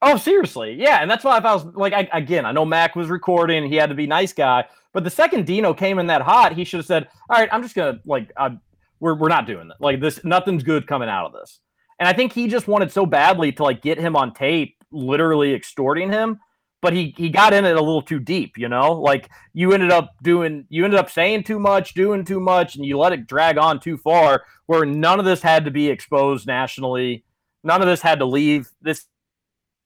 Oh, 0.00 0.16
seriously, 0.16 0.74
yeah, 0.74 1.02
and 1.02 1.10
that's 1.10 1.24
why 1.24 1.38
if 1.38 1.44
I 1.44 1.54
was 1.54 1.64
like, 1.74 1.92
I, 1.92 2.08
again, 2.12 2.46
I 2.46 2.52
know 2.52 2.64
Mack 2.64 2.94
was 2.94 3.08
recording, 3.08 3.66
he 3.66 3.74
had 3.74 3.88
to 3.88 3.96
be 3.96 4.06
nice 4.06 4.32
guy, 4.32 4.64
but 4.92 5.02
the 5.02 5.10
second 5.10 5.44
Dino 5.44 5.74
came 5.74 5.98
in 5.98 6.06
that 6.06 6.22
hot, 6.22 6.52
he 6.52 6.64
should 6.64 6.78
have 6.78 6.86
said, 6.86 7.08
"All 7.28 7.38
right, 7.38 7.48
I'm 7.50 7.62
just 7.62 7.74
gonna 7.74 7.98
like, 8.04 8.30
I, 8.36 8.56
we're 9.00 9.14
we're 9.14 9.28
not 9.28 9.46
doing 9.46 9.68
that. 9.68 9.80
Like 9.80 10.00
this, 10.00 10.24
nothing's 10.24 10.62
good 10.62 10.86
coming 10.86 11.08
out 11.08 11.26
of 11.26 11.32
this." 11.32 11.60
And 11.98 12.08
I 12.08 12.12
think 12.12 12.32
he 12.32 12.48
just 12.48 12.68
wanted 12.68 12.92
so 12.92 13.06
badly 13.06 13.52
to 13.52 13.62
like 13.62 13.82
get 13.82 13.98
him 13.98 14.16
on 14.16 14.32
tape, 14.32 14.76
literally 14.92 15.54
extorting 15.54 16.10
him, 16.10 16.38
but 16.80 16.92
he 16.92 17.14
he 17.16 17.28
got 17.28 17.52
in 17.52 17.64
it 17.64 17.76
a 17.76 17.80
little 17.80 18.02
too 18.02 18.20
deep, 18.20 18.56
you 18.56 18.68
know. 18.68 18.92
Like 18.92 19.28
you 19.52 19.72
ended 19.72 19.90
up 19.90 20.14
doing, 20.22 20.64
you 20.68 20.84
ended 20.84 21.00
up 21.00 21.10
saying 21.10 21.44
too 21.44 21.58
much, 21.58 21.94
doing 21.94 22.24
too 22.24 22.40
much, 22.40 22.76
and 22.76 22.84
you 22.84 22.98
let 22.98 23.12
it 23.12 23.26
drag 23.26 23.58
on 23.58 23.80
too 23.80 23.96
far, 23.96 24.44
where 24.66 24.84
none 24.84 25.18
of 25.18 25.24
this 25.24 25.42
had 25.42 25.64
to 25.64 25.70
be 25.70 25.88
exposed 25.88 26.46
nationally. 26.46 27.24
None 27.64 27.80
of 27.82 27.88
this 27.88 28.00
had 28.00 28.20
to 28.20 28.26
leave. 28.26 28.70
This 28.80 29.06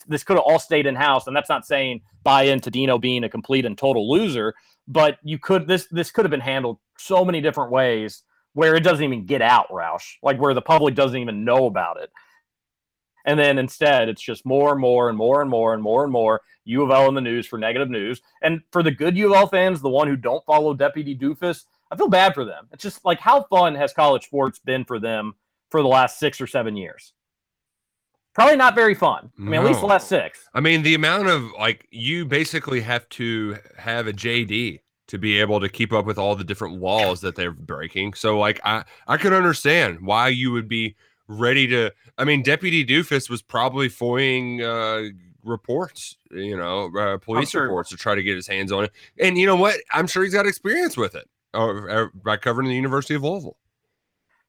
this 0.07 0.25
could 0.25 0.37
have 0.37 0.45
all 0.45 0.59
stayed 0.59 0.87
in 0.87 0.95
house, 0.95 1.27
and 1.27 1.35
that's 1.35 1.49
not 1.49 1.67
saying 1.67 2.03
buy 2.25 2.43
into 2.45 2.71
Dino 2.71 2.99
being 2.99 3.25
a 3.25 3.29
complete 3.29 3.65
and 3.65 3.77
total 3.77 4.11
loser, 4.11 4.55
but 4.87 5.19
you 5.23 5.39
could 5.39 5.67
this 5.67 5.87
this 5.91 6.11
could 6.11 6.25
have 6.25 6.31
been 6.31 6.41
handled 6.41 6.79
so 6.99 7.25
many 7.25 7.41
different 7.41 7.73
ways 7.73 8.23
where 8.55 8.75
it 8.75 8.83
doesn't 8.83 9.05
even 9.05 9.27
get 9.27 9.43
out, 9.43 9.69
Roush, 9.71 10.17
like 10.23 10.41
where 10.41 10.55
the 10.55 10.63
public 10.63 10.95
doesn't 10.95 11.19
even 11.19 11.45
know 11.45 11.67
about 11.67 12.01
it. 12.01 12.11
And 13.25 13.39
then 13.39 13.59
instead, 13.59 14.09
it's 14.09 14.23
just 14.23 14.45
more 14.45 14.73
and 14.73 14.81
more 14.81 15.09
and 15.09 15.17
more 15.17 15.43
and 15.43 15.51
more 15.51 15.75
and 15.75 15.83
more 15.83 16.03
and 16.03 16.13
more 16.13 16.41
U 16.65 16.83
of 16.83 16.91
L 16.91 17.09
in 17.09 17.15
the 17.15 17.21
news 17.21 17.47
for 17.47 17.59
negative 17.59 17.89
news. 17.89 18.21
And 18.43 18.61
for 18.73 18.83
the 18.83 18.91
good 18.91 19.17
U 19.17 19.29
of 19.29 19.37
L 19.37 19.47
fans, 19.47 19.81
the 19.81 19.89
one 19.89 20.09
who 20.09 20.17
don't 20.17 20.45
follow 20.45 20.75
Deputy 20.75 21.17
Doofus, 21.17 21.65
I 21.91 21.97
feel 21.97 22.09
bad 22.09 22.35
for 22.35 22.45
them. 22.45 22.69
It's 22.73 22.83
just 22.83 23.05
like 23.05 23.21
how 23.21 23.45
fun 23.45 23.75
has 23.75 23.93
college 23.93 24.25
sports 24.25 24.59
been 24.59 24.85
for 24.85 24.99
them 24.99 25.35
for 25.71 25.83
the 25.83 25.89
last 25.89 26.19
six 26.19 26.41
or 26.41 26.47
seven 26.47 26.77
years? 26.77 27.13
Probably 28.35 28.57
not 28.57 28.75
very 28.75 28.95
fun. 28.95 29.31
I 29.39 29.43
mean, 29.43 29.61
at 29.61 29.67
least 29.67 29.81
the 29.81 29.87
last 29.87 30.09
six. 30.09 30.49
I 30.55 30.61
mean, 30.61 30.83
the 30.83 30.95
amount 30.95 31.29
of 31.29 31.53
like 31.59 31.87
you 31.91 32.25
basically 32.25 32.81
have 32.81 33.07
to 33.11 33.59
have 33.77 34.07
a 34.07 34.13
JD 34.13 34.81
to 35.13 35.19
be 35.19 35.39
able 35.39 35.61
to 35.61 35.69
keep 35.69 35.93
up 35.93 36.07
with 36.07 36.17
all 36.17 36.35
the 36.35 36.43
different 36.43 36.81
walls 36.81 37.21
that 37.21 37.37
they're 37.37 37.53
breaking. 37.53 38.15
So 38.15 38.39
like 38.39 38.59
I 38.65 38.83
I 39.07 39.19
could 39.19 39.35
understand 39.35 40.01
why 40.01 40.29
you 40.29 40.51
would 40.53 40.69
be 40.69 40.97
ready 41.29 41.67
to 41.67 41.91
I 42.17 42.25
mean, 42.25 42.43
Deputy 42.43 42.83
Doofus 42.83 43.29
was 43.29 43.43
probably 43.43 43.91
foiling 43.91 44.63
uh 44.63 45.09
reports, 45.45 46.17
you 46.31 46.57
know, 46.57 46.91
uh, 46.97 47.19
police 47.19 47.51
sure 47.51 47.65
reports 47.65 47.91
to 47.91 47.97
try 47.99 48.15
to 48.15 48.23
get 48.23 48.37
his 48.37 48.47
hands 48.47 48.73
on 48.73 48.85
it. 48.85 48.93
And 49.21 49.37
you 49.37 49.47
know 49.47 49.57
what? 49.57 49.77
I'm 49.93 50.07
sure 50.07 50.25
he's 50.25 50.33
got 50.33 50.47
experience 50.47 50.97
with 50.97 51.15
it. 51.15 51.29
Uh, 51.53 51.87
uh, 51.87 52.07
by 52.25 52.39
covering 52.39 52.69
the 52.69 52.75
University 52.75 53.15
of 53.15 53.23
Louisville. 53.23 53.59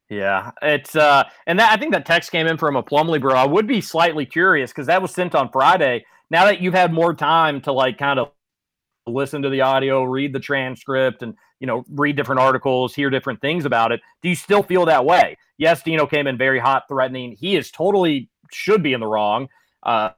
Yeah, 0.08 0.52
it's 0.62 0.96
uh, 0.96 1.26
and 1.46 1.60
that 1.60 1.74
I 1.74 1.76
think 1.76 1.92
that 1.92 2.06
text 2.06 2.32
came 2.32 2.48
in 2.48 2.56
from 2.56 2.78
a 2.78 2.84
Plumley 2.84 3.20
bro. 3.20 3.36
I 3.36 3.46
would 3.46 3.68
be 3.68 3.82
slightly 3.82 4.26
curious 4.26 4.72
because 4.72 4.88
that 4.88 5.02
was 5.02 5.12
sent 5.12 5.36
on 5.36 5.52
Friday. 5.52 6.06
Now 6.30 6.46
that 6.46 6.62
you've 6.62 6.74
had 6.74 6.94
more 6.94 7.14
time 7.14 7.60
to 7.62 7.74
like 7.74 7.98
kind 7.98 8.18
of 8.18 8.32
listen 9.08 9.42
to 9.42 9.50
the 9.50 9.62
audio, 9.62 10.04
read 10.04 10.34
the 10.34 10.40
transcript, 10.40 11.24
and 11.24 11.36
you 11.60 11.68
know 11.68 11.84
read 11.90 12.16
different 12.16 12.40
articles, 12.40 12.94
hear 12.94 13.10
different 13.10 13.42
things 13.42 13.66
about 13.66 13.92
it, 13.92 14.02
do 14.22 14.30
you 14.30 14.36
still 14.36 14.64
feel 14.64 14.86
that 14.86 15.06
way? 15.06 15.38
Yes, 15.58 15.84
Dino 15.84 16.06
came 16.06 16.28
in 16.28 16.38
very 16.38 16.60
hot, 16.60 16.84
threatening. 16.88 17.36
He 17.40 17.56
is 17.56 17.72
totally 17.72 18.30
should 18.52 18.84
be 18.84 18.94
in 18.94 19.00
the 19.00 19.08
wrong. 19.08 19.50
Uh, 19.84 20.12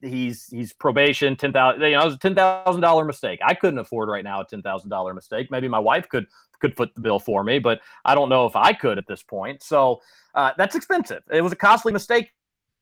he's 0.00 0.46
he's 0.46 0.72
probation 0.72 1.36
ten 1.36 1.52
thousand. 1.52 1.82
You 1.82 1.92
know, 1.92 2.02
it 2.02 2.04
was 2.04 2.14
a 2.14 2.18
ten 2.18 2.34
thousand 2.34 2.82
dollar 2.82 3.04
mistake. 3.04 3.40
I 3.44 3.54
couldn't 3.54 3.78
afford 3.78 4.08
right 4.08 4.24
now 4.24 4.40
a 4.40 4.46
ten 4.46 4.62
thousand 4.62 4.90
dollar 4.90 5.14
mistake. 5.14 5.50
Maybe 5.50 5.68
my 5.68 5.78
wife 5.78 6.08
could 6.08 6.26
could 6.60 6.76
foot 6.76 6.94
the 6.94 7.00
bill 7.00 7.18
for 7.18 7.42
me, 7.42 7.58
but 7.58 7.80
I 8.04 8.14
don't 8.14 8.28
know 8.28 8.46
if 8.46 8.54
I 8.54 8.72
could 8.72 8.98
at 8.98 9.06
this 9.06 9.22
point. 9.22 9.62
So 9.62 10.00
uh, 10.34 10.52
that's 10.56 10.76
expensive. 10.76 11.22
It 11.30 11.42
was 11.42 11.52
a 11.52 11.56
costly 11.56 11.92
mistake 11.92 12.32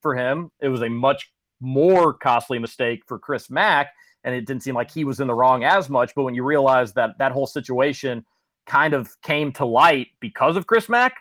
for 0.02 0.14
him. 0.14 0.50
It 0.60 0.68
was 0.68 0.82
a 0.82 0.88
much 0.88 1.32
more 1.60 2.12
costly 2.12 2.58
mistake 2.58 3.02
for 3.06 3.18
Chris 3.18 3.50
Mack, 3.50 3.92
and 4.24 4.34
it 4.34 4.46
didn't 4.46 4.62
seem 4.62 4.74
like 4.74 4.90
he 4.90 5.04
was 5.04 5.20
in 5.20 5.26
the 5.26 5.34
wrong 5.34 5.64
as 5.64 5.88
much. 5.88 6.14
But 6.14 6.24
when 6.24 6.34
you 6.34 6.44
realize 6.44 6.92
that 6.94 7.18
that 7.18 7.32
whole 7.32 7.46
situation 7.46 8.24
kind 8.66 8.94
of 8.94 9.20
came 9.22 9.52
to 9.52 9.64
light 9.64 10.08
because 10.20 10.56
of 10.56 10.66
Chris 10.66 10.88
Mack, 10.88 11.14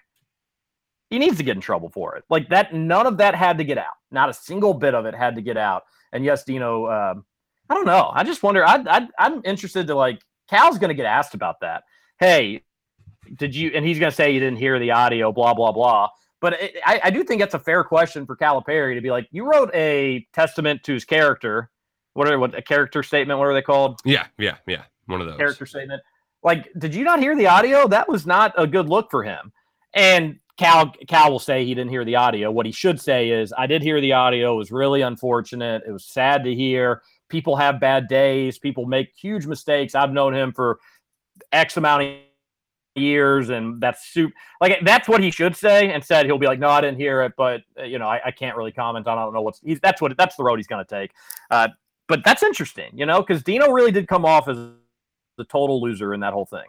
he 1.10 1.18
needs 1.18 1.38
to 1.38 1.44
get 1.44 1.56
in 1.56 1.62
trouble 1.62 1.90
for 1.90 2.16
it. 2.16 2.24
Like 2.30 2.50
that, 2.50 2.74
none 2.74 3.08
of 3.08 3.18
that 3.18 3.36
had 3.36 3.58
to 3.58 3.64
get 3.64 3.78
out. 3.78 3.96
Not 4.12 4.30
a 4.30 4.34
single 4.34 4.74
bit 4.74 4.94
of 4.94 5.06
it 5.06 5.16
had 5.16 5.36
to 5.36 5.42
get 5.42 5.58
out. 5.58 5.84
And 6.12 6.24
yes, 6.24 6.44
Dino, 6.44 6.88
um, 6.88 7.26
I 7.70 7.74
don't 7.76 7.86
know. 7.86 8.12
I 8.14 8.24
just 8.24 8.44
wonder. 8.44 8.66
I, 8.66 8.84
I, 8.88 9.08
I'm 9.18 9.42
interested 9.46 9.88
to 9.88 9.96
like. 9.96 10.22
Cal's 10.50 10.80
going 10.80 10.90
to 10.90 10.96
get 10.96 11.06
asked 11.06 11.36
about 11.36 11.60
that. 11.60 11.84
Hey, 12.20 12.64
did 13.36 13.56
you? 13.56 13.72
And 13.76 13.86
he's 13.86 14.00
going 14.00 14.10
to 14.10 14.16
say 14.16 14.32
you 14.32 14.40
didn't 14.40 14.58
hear 14.58 14.80
the 14.80 14.90
audio. 14.90 15.32
Blah 15.32 15.54
blah 15.54 15.72
blah. 15.72 16.10
But 16.42 16.54
it, 16.54 16.78
I, 16.86 17.02
I 17.04 17.10
do 17.12 17.24
think 17.24 17.40
that's 17.40 17.54
a 17.54 17.60
fair 17.60 17.84
question 17.84 18.26
for 18.26 18.36
Calipari 18.36 18.96
to 18.96 19.02
be 19.02 19.12
like, 19.12 19.28
you 19.30 19.46
wrote 19.46 19.70
a 19.76 20.26
testament 20.34 20.84
to 20.86 20.94
his 20.94 21.06
character. 21.06 21.70
What 22.14 22.28
are 22.28 22.40
what 22.40 22.56
a 22.56 22.62
character 22.62 23.04
statement? 23.04 23.40
What 23.40 23.46
are 23.46 23.54
they 23.54 23.62
called? 23.62 24.00
Yeah, 24.06 24.28
yeah, 24.38 24.58
yeah. 24.68 24.84
One 25.06 25.22
of 25.22 25.28
those. 25.28 25.38
character 25.38 25.66
statement. 25.66 26.02
Like, 26.44 26.70
did 26.78 26.96
you 26.96 27.04
not 27.04 27.20
hear 27.20 27.36
the 27.36 27.48
audio? 27.48 27.88
That 27.88 28.08
was 28.08 28.26
not 28.26 28.54
a 28.58 28.66
good 28.66 28.88
look 28.88 29.12
for 29.12 29.24
him. 29.24 29.52
And 29.94 30.40
Cal 30.58 30.94
Cal 31.08 31.32
will 31.32 31.40
say 31.40 31.66
he 31.66 31.74
didn't 31.74 31.90
hear 31.90 32.06
the 32.06 32.16
audio. 32.16 32.52
What 32.52 32.66
he 32.66 32.72
should 32.72 33.00
say 33.00 33.30
is, 33.30 33.54
I 33.58 33.66
did 33.68 33.82
hear 33.82 34.02
the 34.02 34.14
audio. 34.14 34.54
It 34.54 34.58
was 34.58 34.72
really 34.72 35.02
unfortunate. 35.02 35.84
It 35.88 35.92
was 35.92 36.06
sad 36.06 36.44
to 36.44 36.54
hear. 36.54 37.02
People 37.30 37.56
have 37.56 37.80
bad 37.80 38.08
days. 38.08 38.60
People 38.60 38.86
make 38.86 39.14
huge 39.16 39.46
mistakes. 39.46 39.96
I've 39.96 40.12
known 40.12 40.34
him 40.34 40.52
for 40.52 40.80
X 41.52 41.78
amount 41.78 42.04
of 42.04 42.16
years, 42.96 43.50
and 43.50 43.80
that's 43.80 44.08
super. 44.12 44.34
Like 44.60 44.80
that's 44.84 45.08
what 45.08 45.24
he 45.24 45.32
should 45.32 45.56
say. 45.56 45.94
Instead, 45.94 46.26
he'll 46.26 46.38
be 46.38 46.48
like, 46.48 46.60
"No, 46.60 46.70
I 46.70 46.82
didn't 46.82 46.98
hear 46.98 47.22
it, 47.22 47.34
but 47.38 47.62
you 47.84 47.98
know, 47.98 48.08
I, 48.08 48.20
I 48.26 48.32
can't 48.32 48.58
really 48.58 48.72
comment 48.72 49.08
on. 49.08 49.18
I 49.18 49.24
don't 49.24 49.34
know 49.34 49.42
what's. 49.42 49.62
He's, 49.62 49.80
that's 49.80 50.02
what 50.02 50.16
that's 50.18 50.36
the 50.36 50.44
road 50.44 50.58
he's 50.58 50.68
going 50.68 50.84
to 50.86 50.90
take. 50.90 51.12
Uh, 51.50 51.70
but 52.10 52.24
that's 52.26 52.44
interesting, 52.44 52.90
you 52.94 53.06
know, 53.06 53.22
because 53.22 53.44
Dino 53.44 53.72
really 53.72 53.92
did 53.92 54.08
come 54.08 54.26
off 54.26 54.50
as 54.50 54.58
the 55.38 55.46
total 55.46 55.80
loser 55.82 56.14
in 56.14 56.20
that 56.20 56.34
whole 56.34 56.48
thing. 56.48 56.66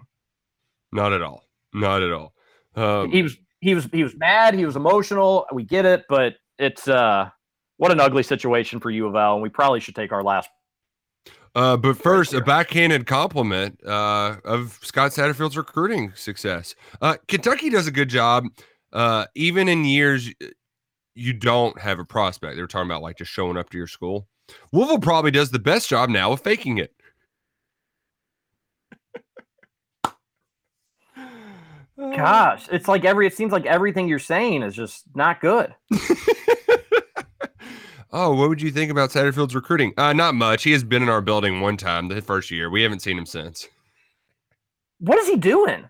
Not 0.92 1.12
at 1.12 1.22
all. 1.22 1.42
Not 1.72 2.02
at 2.02 2.12
all. 2.12 2.34
Um, 2.76 3.10
he 3.10 3.22
was 3.22 3.36
he 3.60 3.74
was 3.74 3.88
he 3.90 4.04
was 4.04 4.14
mad. 4.16 4.54
He 4.54 4.64
was 4.64 4.76
emotional. 4.76 5.46
We 5.52 5.64
get 5.64 5.86
it, 5.86 6.04
but 6.08 6.34
it's 6.58 6.86
uh 6.86 7.30
what 7.78 7.90
an 7.90 7.98
ugly 7.98 8.22
situation 8.22 8.78
for 8.78 8.90
U 8.90 9.06
of 9.06 9.16
L, 9.16 9.34
and 9.34 9.42
we 9.42 9.48
probably 9.48 9.80
should 9.80 9.96
take 9.96 10.12
our 10.12 10.22
last. 10.22 10.50
Uh, 11.54 11.76
but 11.76 11.96
first, 11.96 12.32
a 12.32 12.40
backhanded 12.40 13.06
compliment 13.06 13.80
uh, 13.84 14.36
of 14.44 14.78
Scott 14.82 15.10
Satterfield's 15.10 15.56
recruiting 15.56 16.12
success. 16.14 16.76
Uh, 17.00 17.16
Kentucky 17.26 17.70
does 17.70 17.88
a 17.88 17.90
good 17.90 18.08
job, 18.08 18.44
uh, 18.92 19.26
even 19.34 19.66
in 19.66 19.84
years 19.84 20.28
uh, 20.40 20.46
you 21.14 21.32
don't 21.32 21.76
have 21.80 21.98
a 21.98 22.04
prospect. 22.04 22.54
They 22.54 22.62
were 22.62 22.68
talking 22.68 22.88
about 22.88 23.02
like 23.02 23.16
just 23.16 23.32
showing 23.32 23.56
up 23.56 23.70
to 23.70 23.78
your 23.78 23.88
school. 23.88 24.28
Louisville 24.72 24.98
probably 24.98 25.30
does 25.30 25.50
the 25.50 25.58
best 25.58 25.88
job 25.88 26.10
now 26.10 26.32
of 26.32 26.40
faking 26.40 26.78
it. 26.78 26.94
Gosh, 31.96 32.66
it's 32.72 32.88
like 32.88 33.04
every. 33.04 33.26
It 33.26 33.34
seems 33.34 33.52
like 33.52 33.66
everything 33.66 34.08
you're 34.08 34.18
saying 34.18 34.62
is 34.62 34.74
just 34.74 35.04
not 35.14 35.40
good. 35.40 35.74
Oh, 38.12 38.34
what 38.34 38.48
would 38.48 38.60
you 38.60 38.72
think 38.72 38.90
about 38.90 39.10
Satterfield's 39.10 39.54
recruiting? 39.54 39.94
Uh, 39.96 40.12
not 40.12 40.34
much. 40.34 40.64
He 40.64 40.72
has 40.72 40.82
been 40.82 41.02
in 41.02 41.08
our 41.08 41.20
building 41.20 41.60
one 41.60 41.76
time 41.76 42.08
the 42.08 42.20
first 42.20 42.50
year. 42.50 42.68
We 42.68 42.82
haven't 42.82 43.02
seen 43.02 43.16
him 43.16 43.26
since. 43.26 43.68
What 44.98 45.18
is 45.20 45.28
he 45.28 45.36
doing? 45.36 45.88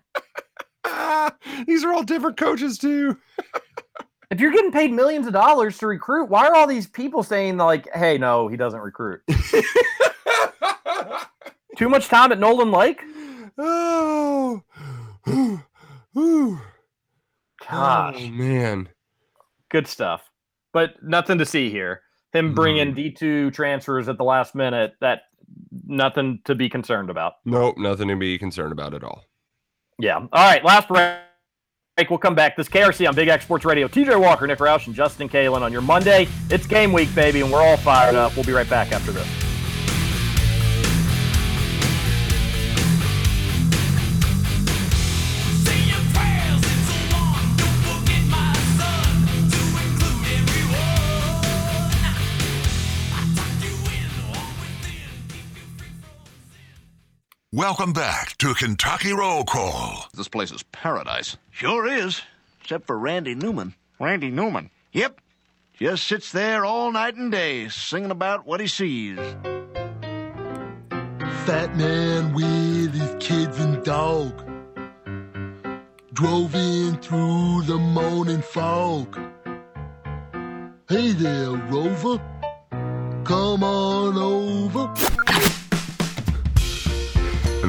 These 1.67 1.83
are 1.83 1.91
all 1.91 2.03
different 2.03 2.37
coaches 2.37 2.77
too. 2.77 3.17
If 4.31 4.39
you're 4.39 4.51
getting 4.53 4.71
paid 4.71 4.91
millions 4.93 5.27
of 5.27 5.33
dollars 5.33 5.77
to 5.79 5.87
recruit, 5.87 6.29
why 6.29 6.47
are 6.47 6.55
all 6.55 6.65
these 6.65 6.87
people 6.87 7.21
saying 7.21 7.57
like, 7.57 7.87
"Hey, 7.93 8.17
no, 8.17 8.47
he 8.47 8.55
doesn't 8.57 8.79
recruit"? 8.79 9.21
Too 11.77 11.89
much 11.89 12.07
time 12.07 12.31
at 12.31 12.39
Nolin 12.39 12.73
Lake. 12.75 13.01
oh, 13.57 14.61
Gosh, 17.69 18.15
Oh, 18.19 18.29
man. 18.29 18.89
good 19.69 19.87
stuff. 19.87 20.21
But 20.73 21.01
nothing 21.03 21.37
to 21.39 21.45
see 21.45 21.69
here. 21.69 22.01
Him 22.33 22.53
bringing 22.53 22.95
D2 22.95 23.53
transfers 23.53 24.07
at 24.07 24.17
the 24.17 24.23
last 24.23 24.55
minute. 24.55 24.93
That 25.01 25.23
nothing 25.85 26.39
to 26.45 26.55
be 26.55 26.69
concerned 26.69 27.09
about. 27.09 27.33
Nope, 27.45 27.77
nothing 27.77 28.07
to 28.07 28.15
be 28.15 28.37
concerned 28.37 28.71
about 28.71 28.93
at 28.93 29.03
all. 29.03 29.25
Yeah. 29.99 30.15
All 30.15 30.27
right. 30.31 30.63
Last 30.63 30.87
break. 31.95 32.09
We'll 32.09 32.19
come 32.19 32.35
back. 32.35 32.55
This 32.55 32.69
KRC 32.69 33.07
on 33.07 33.15
Big 33.15 33.27
X 33.27 33.43
Sports 33.45 33.65
Radio. 33.65 33.87
TJ 33.87 34.19
Walker, 34.19 34.47
Nick 34.47 34.59
Roush, 34.59 34.87
and 34.87 34.95
Justin 34.95 35.29
Kalen 35.29 35.61
on 35.61 35.71
your 35.71 35.81
Monday. 35.81 36.27
It's 36.49 36.65
game 36.65 36.93
week, 36.93 37.13
baby, 37.15 37.41
and 37.41 37.51
we're 37.51 37.61
all 37.61 37.77
fired 37.77 38.15
up. 38.15 38.35
We'll 38.35 38.45
be 38.45 38.53
right 38.53 38.69
back 38.69 38.91
after 38.91 39.11
this. 39.11 39.40
Welcome 57.53 57.91
back 57.91 58.37
to 58.37 58.53
Kentucky 58.53 59.11
Roll 59.11 59.43
Call. 59.43 60.07
This 60.13 60.29
place 60.29 60.53
is 60.53 60.63
paradise. 60.63 61.35
Sure 61.49 61.85
is, 61.85 62.21
except 62.61 62.87
for 62.87 62.97
Randy 62.97 63.35
Newman. 63.35 63.75
Randy 63.99 64.31
Newman. 64.31 64.69
Yep, 64.93 65.19
just 65.77 66.07
sits 66.07 66.31
there 66.31 66.63
all 66.63 66.93
night 66.93 67.15
and 67.15 67.29
day 67.29 67.67
singing 67.67 68.09
about 68.09 68.45
what 68.45 68.61
he 68.61 68.67
sees. 68.67 69.17
Fat 71.43 71.75
man 71.75 72.33
with 72.33 72.93
his 72.93 73.15
kids 73.19 73.59
and 73.59 73.83
dog 73.83 74.31
drove 76.13 76.55
in 76.55 76.95
through 76.99 77.63
the 77.63 77.77
morning 77.77 78.41
fog. 78.41 79.19
Hey 80.87 81.11
there, 81.11 81.49
Rover. 81.49 82.17
Come 83.25 83.61
on 83.61 84.17
over. 84.17 85.50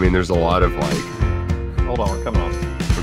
I 0.02 0.04
mean, 0.06 0.12
there's 0.12 0.30
a 0.30 0.34
lot 0.34 0.64
of 0.64 0.74
like. 0.74 1.78
Hold 1.86 2.00
on, 2.00 2.10
we're 2.10 2.24
coming 2.24 2.40
on. 2.42 2.52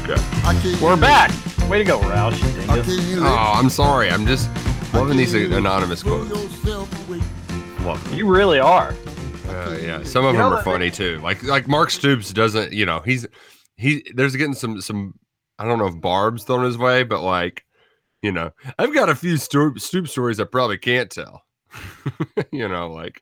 Okay. 0.04 0.84
We're 0.84 0.98
back. 0.98 1.32
Way 1.70 1.78
to 1.78 1.86
go, 1.86 1.98
Roush. 2.02 2.38
you 2.44 2.66
dingus. 2.68 3.20
Oh, 3.22 3.54
I'm 3.56 3.70
sorry. 3.70 4.10
I'm 4.10 4.26
just 4.28 4.50
loving 4.94 5.16
these 5.16 5.34
anonymous 5.34 6.04
quotes. 6.04 6.30
Love 6.66 8.14
You 8.14 8.28
really 8.28 8.60
are. 8.60 8.94
Uh, 9.48 9.78
yeah, 9.82 10.04
some 10.04 10.26
of 10.26 10.34
You 10.34 10.40
them 10.40 10.52
are 10.52 10.56
that- 10.58 10.66
funny 10.66 10.92
too. 10.92 11.22
Like 11.24 11.42
like 11.44 11.70
Mark 11.70 11.90
Stoops 11.90 12.34
doesn't, 12.34 12.74
you 12.74 12.86
know, 12.86 13.00
he's 13.06 13.26
he 13.78 14.04
there's 14.14 14.36
getting 14.36 14.54
some 14.54 14.82
some 14.82 15.14
I 15.58 15.64
don't 15.64 15.80
know 15.80 15.88
if 15.88 16.02
barbs 16.02 16.44
thrown 16.44 16.66
his 16.66 16.78
way, 16.78 17.04
but 17.04 17.22
like, 17.22 17.64
you 18.22 18.34
know, 18.34 18.52
I've 18.78 18.94
got 18.94 19.08
a 19.08 19.16
few 19.16 19.38
Stoop, 19.38 19.80
Stoop 19.80 20.10
stories 20.10 20.42
I 20.42 20.44
probably 20.44 20.78
can't 20.78 21.10
tell. 21.10 21.44
you 22.52 22.68
know, 22.68 22.92
like 22.92 23.22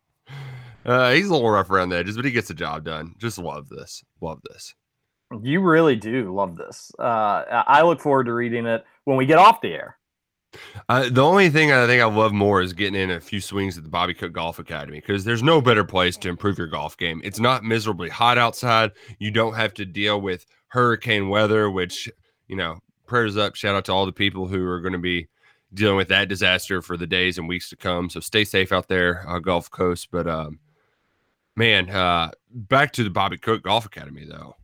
uh, 0.88 1.12
he's 1.12 1.28
a 1.28 1.34
little 1.34 1.50
rough 1.50 1.70
around 1.70 1.90
the 1.90 1.98
edges, 1.98 2.16
but 2.16 2.26
he 2.26 2.32
gets 2.32 2.48
the 2.48 2.54
job 2.54 2.84
done. 2.84 3.14
Just 3.18 3.38
love 3.38 3.70
this. 3.70 4.04
Love 4.22 4.40
this. 4.50 4.74
You 5.42 5.60
really 5.60 5.98
do 5.98 6.34
love 6.34 6.56
this. 6.56 6.92
Uh, 6.98 7.64
I 7.68 7.82
look 7.82 8.00
forward 8.00 8.26
to 8.26 8.34
reading 8.34 8.66
it 8.66 8.86
when 9.04 9.18
we 9.18 9.26
get 9.26 9.38
off 9.38 9.62
the 9.62 9.74
air. 9.74 9.98
Uh, 10.88 11.10
the 11.10 11.24
only 11.24 11.50
thing 11.50 11.72
I 11.72 11.86
think 11.86 12.02
I 12.02 12.06
love 12.06 12.32
more 12.32 12.62
is 12.62 12.72
getting 12.72 13.00
in 13.00 13.12
a 13.12 13.20
few 13.20 13.42
swings 13.42 13.78
at 13.78 13.84
the 13.84 13.90
Bobby 13.90 14.14
Cook 14.14 14.32
Golf 14.32 14.60
Academy 14.60 15.00
because 15.00 15.26
there's 15.26 15.44
no 15.44 15.62
better 15.62 15.84
place 15.84 16.16
to 16.18 16.30
improve 16.30 16.58
your 16.58 16.68
golf 16.68 16.98
game. 16.98 17.22
It's 17.24 17.40
not 17.40 17.66
miserably 17.66 18.10
hot 18.10 18.38
outside. 18.38 18.92
You 19.20 19.30
don't 19.32 19.54
have 19.54 19.74
to 19.76 19.86
deal 19.86 20.22
with 20.22 20.46
hurricane 20.70 21.28
weather, 21.28 21.70
which, 21.70 22.10
you 22.48 22.56
know, 22.56 22.80
prayers 23.06 23.36
up. 23.36 23.56
Shout 23.56 23.76
out 23.76 23.86
to 23.86 23.92
all 23.92 24.06
the 24.06 24.14
people 24.14 24.48
who 24.48 24.66
are 24.66 24.80
going 24.80 24.94
to 24.94 25.00
be 25.00 25.28
dealing 25.74 25.98
with 25.98 26.08
that 26.08 26.30
disaster 26.30 26.82
for 26.82 26.96
the 26.96 27.08
days 27.08 27.38
and 27.38 27.48
weeks 27.48 27.70
to 27.70 27.76
come. 27.76 28.10
So 28.10 28.22
stay 28.22 28.46
safe 28.46 28.72
out 28.72 28.88
there, 28.88 29.26
uh, 29.28 29.40
Gulf 29.40 29.70
Coast. 29.70 30.08
But, 30.12 30.28
um, 30.28 30.60
man, 31.58 31.90
uh, 31.90 32.32
back 32.50 32.94
to 32.94 33.04
the 33.04 33.10
Bobby 33.10 33.38
Cook 33.38 33.64
Golf 33.64 33.86
Academy, 33.86 34.26
though 34.26 34.56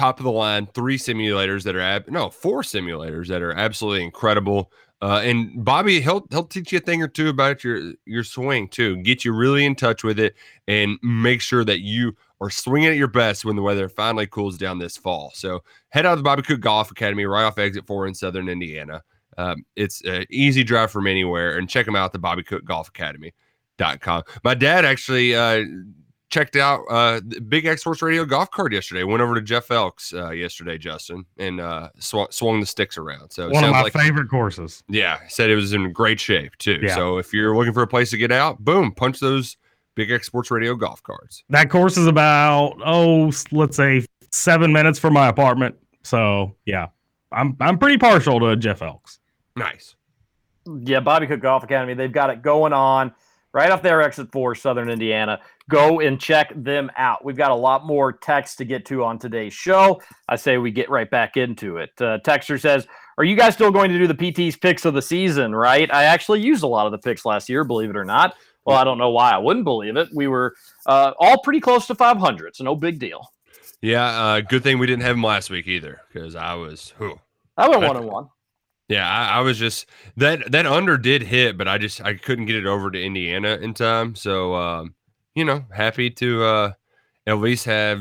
top 0.00 0.18
of 0.18 0.24
the 0.24 0.32
line, 0.32 0.66
three 0.72 0.96
simulators 0.96 1.62
that 1.62 1.76
are 1.76 1.80
ab- 1.80 2.08
no 2.08 2.30
four 2.30 2.62
simulators 2.62 3.28
that 3.28 3.42
are 3.42 3.52
absolutely 3.52 4.02
incredible. 4.02 4.72
Uh, 5.02 5.20
and 5.22 5.64
Bobby, 5.64 6.00
he'll 6.00 6.26
he'll 6.30 6.44
teach 6.44 6.72
you 6.72 6.78
a 6.78 6.80
thing 6.80 7.02
or 7.02 7.08
two 7.08 7.28
about 7.28 7.62
your 7.62 7.92
your 8.06 8.24
swing 8.24 8.68
too, 8.68 8.96
get 8.98 9.24
you 9.24 9.32
really 9.32 9.64
in 9.64 9.74
touch 9.74 10.02
with 10.02 10.18
it, 10.18 10.34
and 10.68 10.98
make 11.02 11.40
sure 11.40 11.64
that 11.64 11.80
you 11.80 12.14
are 12.40 12.50
swinging 12.50 12.88
at 12.88 12.96
your 12.96 13.08
best 13.08 13.44
when 13.44 13.56
the 13.56 13.62
weather 13.62 13.88
finally 13.88 14.26
cools 14.26 14.56
down 14.56 14.78
this 14.78 14.96
fall. 14.96 15.30
So 15.34 15.62
head 15.90 16.06
out 16.06 16.12
to 16.12 16.16
the 16.16 16.22
Bobby 16.22 16.42
Cook 16.42 16.60
Golf 16.60 16.90
Academy 16.90 17.24
right 17.24 17.44
off 17.44 17.58
exit 17.58 17.86
four 17.86 18.06
in 18.06 18.14
Southern 18.14 18.48
Indiana. 18.48 19.02
Um, 19.36 19.64
it's 19.76 20.02
an 20.04 20.26
easy 20.30 20.64
drive 20.64 20.90
from 20.90 21.06
anywhere, 21.06 21.58
and 21.58 21.68
check 21.68 21.86
them 21.86 21.96
out 21.96 22.12
the 22.12 22.18
Bobby 22.18 22.42
Cook 22.42 22.64
Golf 22.64 22.88
Academy.com. 23.80 24.22
My 24.44 24.54
dad 24.54 24.84
actually 24.84 25.34
uh, 25.34 25.64
checked 26.30 26.54
out 26.56 26.82
uh 26.88 27.20
Big 27.48 27.66
X 27.66 27.80
Sports 27.80 28.02
Radio 28.02 28.24
golf 28.24 28.50
cart 28.50 28.72
yesterday. 28.72 29.02
Went 29.02 29.20
over 29.20 29.34
to 29.34 29.40
Jeff 29.42 29.70
Elks 29.70 30.14
uh, 30.14 30.30
yesterday, 30.30 30.78
Justin, 30.78 31.24
and 31.38 31.60
uh 31.60 31.88
sw- 31.98 32.30
swung 32.30 32.60
the 32.60 32.66
sticks 32.66 32.96
around. 32.96 33.30
So 33.30 33.48
it 33.48 33.52
One 33.52 33.64
of 33.64 33.70
my 33.70 33.82
like 33.82 33.92
favorite 33.92 34.28
courses. 34.28 34.82
yeah, 34.88 35.18
said 35.28 35.50
it 35.50 35.56
was 35.56 35.72
in 35.72 35.92
great 35.92 36.20
shape 36.20 36.56
too. 36.58 36.78
Yeah. 36.82 36.94
So 36.94 37.18
if 37.18 37.32
you're 37.32 37.56
looking 37.56 37.72
for 37.72 37.82
a 37.82 37.86
place 37.88 38.10
to 38.10 38.16
get 38.16 38.30
out, 38.32 38.58
boom, 38.64 38.92
punch 38.92 39.18
those 39.20 39.56
Big 39.96 40.10
X 40.10 40.26
Sports 40.26 40.50
Radio 40.50 40.74
golf 40.76 41.02
carts. 41.02 41.42
That 41.50 41.68
course 41.68 41.96
is 41.96 42.06
about 42.06 42.76
oh, 42.84 43.32
let's 43.50 43.76
say 43.76 44.06
seven 44.30 44.72
minutes 44.72 44.98
from 44.98 45.12
my 45.14 45.28
apartment. 45.28 45.74
So 46.04 46.54
yeah, 46.64 46.86
I'm 47.32 47.56
I'm 47.60 47.76
pretty 47.78 47.98
partial 47.98 48.38
to 48.40 48.56
Jeff 48.56 48.82
Elks. 48.82 49.18
Nice. 49.56 49.96
Yeah, 50.66 51.00
Bobby 51.00 51.26
Cook 51.26 51.40
Golf 51.40 51.64
Academy. 51.64 51.94
They've 51.94 52.12
got 52.12 52.30
it 52.30 52.42
going 52.42 52.72
on 52.72 53.12
right 53.52 53.70
off 53.70 53.82
their 53.82 54.02
exit 54.02 54.30
four, 54.32 54.54
Southern 54.54 54.90
Indiana. 54.90 55.40
Go 55.68 56.00
and 56.00 56.20
check 56.20 56.52
them 56.56 56.90
out. 56.96 57.24
We've 57.24 57.36
got 57.36 57.50
a 57.50 57.54
lot 57.54 57.86
more 57.86 58.12
text 58.12 58.58
to 58.58 58.64
get 58.64 58.84
to 58.86 59.04
on 59.04 59.18
today's 59.18 59.52
show. 59.52 60.00
I 60.28 60.36
say 60.36 60.58
we 60.58 60.70
get 60.70 60.90
right 60.90 61.10
back 61.10 61.36
into 61.36 61.76
it. 61.78 61.90
Uh, 61.98 62.18
Texter 62.24 62.60
says, 62.60 62.86
"Are 63.18 63.24
you 63.24 63.36
guys 63.36 63.54
still 63.54 63.70
going 63.70 63.90
to 63.90 63.98
do 63.98 64.06
the 64.06 64.14
PT's 64.14 64.56
picks 64.56 64.84
of 64.84 64.94
the 64.94 65.02
season?" 65.02 65.54
Right? 65.54 65.92
I 65.92 66.04
actually 66.04 66.40
used 66.40 66.62
a 66.62 66.68
lot 66.68 66.86
of 66.86 66.92
the 66.92 66.98
picks 66.98 67.24
last 67.24 67.48
year, 67.48 67.64
believe 67.64 67.90
it 67.90 67.96
or 67.96 68.04
not. 68.04 68.34
Well, 68.64 68.76
I 68.76 68.84
don't 68.84 68.98
know 68.98 69.10
why 69.10 69.30
I 69.30 69.38
wouldn't 69.38 69.64
believe 69.64 69.96
it. 69.96 70.08
We 70.12 70.28
were 70.28 70.54
uh, 70.86 71.12
all 71.18 71.40
pretty 71.42 71.60
close 71.60 71.86
to 71.86 71.94
500, 71.94 72.56
so 72.56 72.64
no 72.64 72.76
big 72.76 72.98
deal. 72.98 73.32
Yeah, 73.80 74.04
uh, 74.04 74.40
good 74.42 74.62
thing 74.62 74.78
we 74.78 74.86
didn't 74.86 75.02
have 75.02 75.16
him 75.16 75.22
last 75.22 75.48
week 75.48 75.66
either, 75.66 76.02
because 76.12 76.36
I 76.36 76.54
was 76.54 76.92
whew. 76.98 77.18
I 77.56 77.68
went 77.68 77.82
one 77.82 77.96
and 77.96 78.06
one. 78.06 78.28
Yeah, 78.90 79.08
I, 79.08 79.38
I 79.38 79.40
was 79.40 79.56
just 79.56 79.86
that 80.16 80.50
that 80.50 80.66
under 80.66 80.98
did 80.98 81.22
hit, 81.22 81.56
but 81.56 81.68
I 81.68 81.78
just 81.78 82.02
I 82.02 82.14
couldn't 82.14 82.46
get 82.46 82.56
it 82.56 82.66
over 82.66 82.90
to 82.90 83.00
Indiana 83.02 83.56
in 83.62 83.72
time. 83.72 84.16
So 84.16 84.54
um, 84.54 84.94
you 85.34 85.44
know, 85.44 85.64
happy 85.72 86.10
to 86.10 86.44
uh 86.44 86.72
at 87.26 87.38
least 87.38 87.64
have 87.66 88.00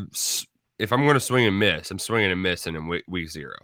if 0.80 0.92
I'm 0.92 1.04
going 1.04 1.14
to 1.14 1.20
swing 1.20 1.46
and 1.46 1.60
miss, 1.60 1.92
I'm 1.92 2.00
swinging 2.00 2.32
and 2.32 2.42
missing 2.42 2.76
in 2.76 2.88
week, 2.88 3.04
week 3.08 3.30
zero. 3.30 3.56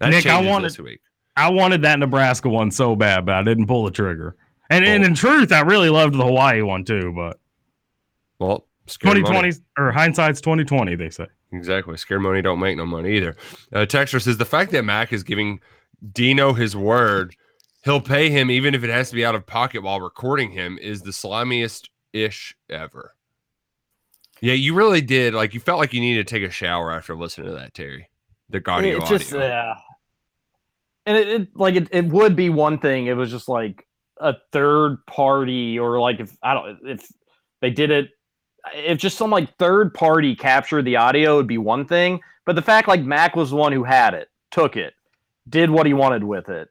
That 0.00 0.10
Nick, 0.10 0.26
I 0.26 0.42
wanted- 0.42 0.66
this 0.66 0.78
week. 0.78 1.00
I 1.36 1.48
wanted 1.50 1.82
that 1.82 1.98
Nebraska 1.98 2.48
one 2.48 2.70
so 2.70 2.94
bad, 2.94 3.26
but 3.26 3.34
I 3.34 3.42
didn't 3.42 3.66
pull 3.66 3.84
the 3.84 3.90
trigger. 3.90 4.36
And, 4.70 4.84
and 4.84 5.04
in 5.04 5.14
truth, 5.14 5.50
I 5.50 5.60
really 5.62 5.88
loved 5.90 6.14
the 6.14 6.24
Hawaii 6.24 6.62
one 6.62 6.84
too. 6.84 7.12
But 7.16 7.38
Well, 8.38 8.66
scare 8.86 9.10
money. 9.14 9.20
2020 9.22 9.52
or 9.78 9.90
hindsight's 9.90 10.40
2020, 10.40 10.94
they 10.94 11.10
say. 11.10 11.26
Exactly. 11.52 11.96
Scare 11.96 12.20
money 12.20 12.40
don't 12.42 12.60
make 12.60 12.76
no 12.76 12.86
money 12.86 13.16
either. 13.16 13.36
Uh, 13.72 13.78
Texter 13.80 14.20
says 14.22 14.36
the 14.36 14.44
fact 14.44 14.70
that 14.72 14.84
Mack 14.84 15.12
is 15.12 15.22
giving 15.24 15.60
Dino 16.12 16.52
his 16.52 16.76
word, 16.76 17.34
he'll 17.84 18.00
pay 18.00 18.30
him 18.30 18.50
even 18.50 18.74
if 18.74 18.84
it 18.84 18.90
has 18.90 19.10
to 19.10 19.14
be 19.14 19.24
out 19.24 19.34
of 19.34 19.46
pocket 19.46 19.82
while 19.82 20.00
recording 20.00 20.50
him 20.50 20.78
is 20.78 21.02
the 21.02 21.10
slimiest 21.10 21.88
ish 22.12 22.56
ever. 22.68 23.14
Yeah, 24.40 24.54
you 24.54 24.74
really 24.74 25.00
did. 25.00 25.34
Like 25.34 25.54
you 25.54 25.60
felt 25.60 25.78
like 25.78 25.94
you 25.94 26.00
needed 26.00 26.26
to 26.26 26.34
take 26.34 26.46
a 26.46 26.50
shower 26.50 26.92
after 26.92 27.16
listening 27.16 27.48
to 27.48 27.54
that, 27.54 27.74
Terry. 27.74 28.10
The 28.50 28.62
audio. 28.70 28.98
it 28.98 29.06
just 29.06 29.32
audio. 29.32 29.46
yeah 29.46 29.74
and 31.06 31.16
it, 31.16 31.28
it 31.28 31.56
like 31.56 31.76
it, 31.76 31.88
it 31.90 32.06
would 32.06 32.36
be 32.36 32.50
one 32.50 32.78
thing 32.78 33.06
it 33.06 33.16
was 33.16 33.30
just 33.30 33.48
like 33.48 33.86
a 34.20 34.34
third 34.52 35.04
party 35.06 35.78
or 35.78 36.00
like 36.00 36.20
if 36.20 36.36
i 36.42 36.54
don't 36.54 36.78
if 36.84 37.06
they 37.60 37.70
did 37.70 37.90
it 37.90 38.10
if 38.74 38.98
just 38.98 39.18
some 39.18 39.30
like 39.30 39.56
third 39.58 39.92
party 39.92 40.34
captured 40.34 40.82
the 40.82 40.96
audio 40.96 41.36
would 41.36 41.46
be 41.46 41.58
one 41.58 41.86
thing 41.86 42.20
but 42.46 42.56
the 42.56 42.62
fact 42.62 42.88
like 42.88 43.02
mack 43.02 43.36
was 43.36 43.50
the 43.50 43.56
one 43.56 43.72
who 43.72 43.84
had 43.84 44.14
it 44.14 44.28
took 44.50 44.76
it 44.76 44.94
did 45.48 45.70
what 45.70 45.86
he 45.86 45.92
wanted 45.92 46.24
with 46.24 46.48
it 46.48 46.68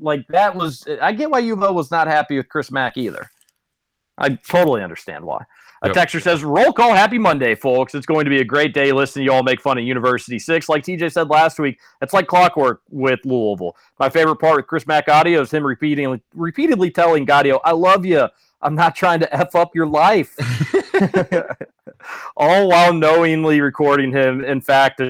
like 0.00 0.26
that 0.28 0.54
was 0.54 0.86
i 1.00 1.12
get 1.12 1.30
why 1.30 1.42
uvo 1.42 1.72
was 1.72 1.90
not 1.90 2.06
happy 2.06 2.36
with 2.36 2.48
chris 2.48 2.70
mack 2.70 2.96
either 2.96 3.30
i 4.18 4.28
totally 4.28 4.82
understand 4.82 5.24
why 5.24 5.44
a 5.82 5.88
Yep. 5.88 5.96
texter 5.96 6.20
says, 6.20 6.44
roll 6.44 6.74
call, 6.74 6.92
happy 6.92 7.16
Monday, 7.16 7.54
folks. 7.54 7.94
It's 7.94 8.04
going 8.04 8.24
to 8.26 8.30
be 8.30 8.40
a 8.40 8.44
great 8.44 8.74
day 8.74 8.92
listening 8.92 9.22
to 9.22 9.30
you 9.30 9.32
all 9.32 9.42
make 9.42 9.62
fun 9.62 9.78
of 9.78 9.84
University 9.84 10.38
6. 10.38 10.68
Like 10.68 10.84
TJ 10.84 11.10
said 11.10 11.30
last 11.30 11.58
week, 11.58 11.78
it's 12.02 12.12
like 12.12 12.26
clockwork 12.26 12.82
with 12.90 13.20
Louisville. 13.24 13.74
My 13.98 14.10
favorite 14.10 14.36
part 14.36 14.56
with 14.56 14.66
Chris 14.66 14.86
Mack 14.86 15.08
audio 15.08 15.40
is 15.40 15.50
him 15.50 15.64
repeating, 15.64 16.20
repeatedly 16.34 16.90
telling 16.90 17.24
Gaudio, 17.24 17.60
I 17.64 17.72
love 17.72 18.04
you. 18.04 18.28
I'm 18.60 18.74
not 18.74 18.94
trying 18.94 19.20
to 19.20 19.34
F 19.34 19.54
up 19.54 19.74
your 19.74 19.86
life. 19.86 20.36
all 22.36 22.68
while 22.68 22.92
knowingly 22.92 23.62
recording 23.62 24.12
him, 24.12 24.44
in 24.44 24.60
fact, 24.60 25.00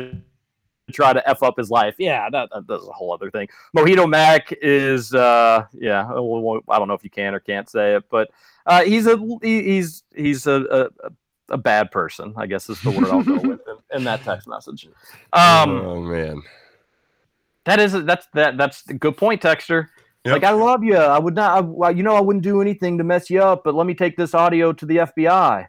try 0.90 1.12
to 1.12 1.28
F 1.28 1.42
up 1.42 1.56
his 1.56 1.70
life. 1.70 1.94
Yeah, 1.98 2.28
that, 2.30 2.50
that- 2.52 2.66
that's 2.66 2.82
a 2.86 2.92
whole 2.92 3.12
other 3.12 3.30
thing. 3.30 3.48
Mojito 3.76 4.08
Mack 4.08 4.52
is, 4.62 5.14
uh, 5.14 5.64
yeah, 5.72 6.10
well, 6.12 6.60
I 6.68 6.78
don't 6.78 6.88
know 6.88 6.94
if 6.94 7.04
you 7.04 7.10
can 7.10 7.34
or 7.34 7.40
can't 7.40 7.68
say 7.68 7.94
it, 7.96 8.04
but 8.10 8.30
uh, 8.66 8.82
he's 8.84 9.06
a 9.06 9.18
he's 9.42 10.02
he's 10.14 10.46
a, 10.46 10.90
a 11.02 11.10
a 11.54 11.56
bad 11.58 11.90
person. 11.90 12.32
I 12.36 12.46
guess 12.46 12.68
is 12.70 12.80
the 12.82 12.90
word 12.90 13.08
I'll 13.08 13.22
go 13.22 13.34
with 13.36 13.60
in, 13.66 13.96
in 13.98 14.04
that 14.04 14.22
text 14.22 14.46
message. 14.46 14.86
Um, 15.32 15.70
oh 15.70 16.00
man. 16.02 16.42
that 17.64 17.80
is 17.80 17.92
that's 18.04 18.26
that 18.34 18.56
that's 18.58 18.86
a 18.88 18.94
good 18.94 19.16
point, 19.16 19.40
Texter. 19.42 19.88
Yep. 20.24 20.32
Like 20.34 20.44
I 20.44 20.50
love 20.50 20.84
you. 20.84 20.96
I 20.96 21.18
would 21.18 21.34
not. 21.34 21.64
I, 21.82 21.90
you 21.90 22.02
know, 22.02 22.14
I 22.14 22.20
wouldn't 22.20 22.44
do 22.44 22.60
anything 22.60 22.98
to 22.98 23.04
mess 23.04 23.30
you 23.30 23.42
up. 23.42 23.64
But 23.64 23.74
let 23.74 23.86
me 23.86 23.94
take 23.94 24.16
this 24.18 24.34
audio 24.34 24.72
to 24.74 24.84
the 24.86 24.98
FBI. 24.98 25.66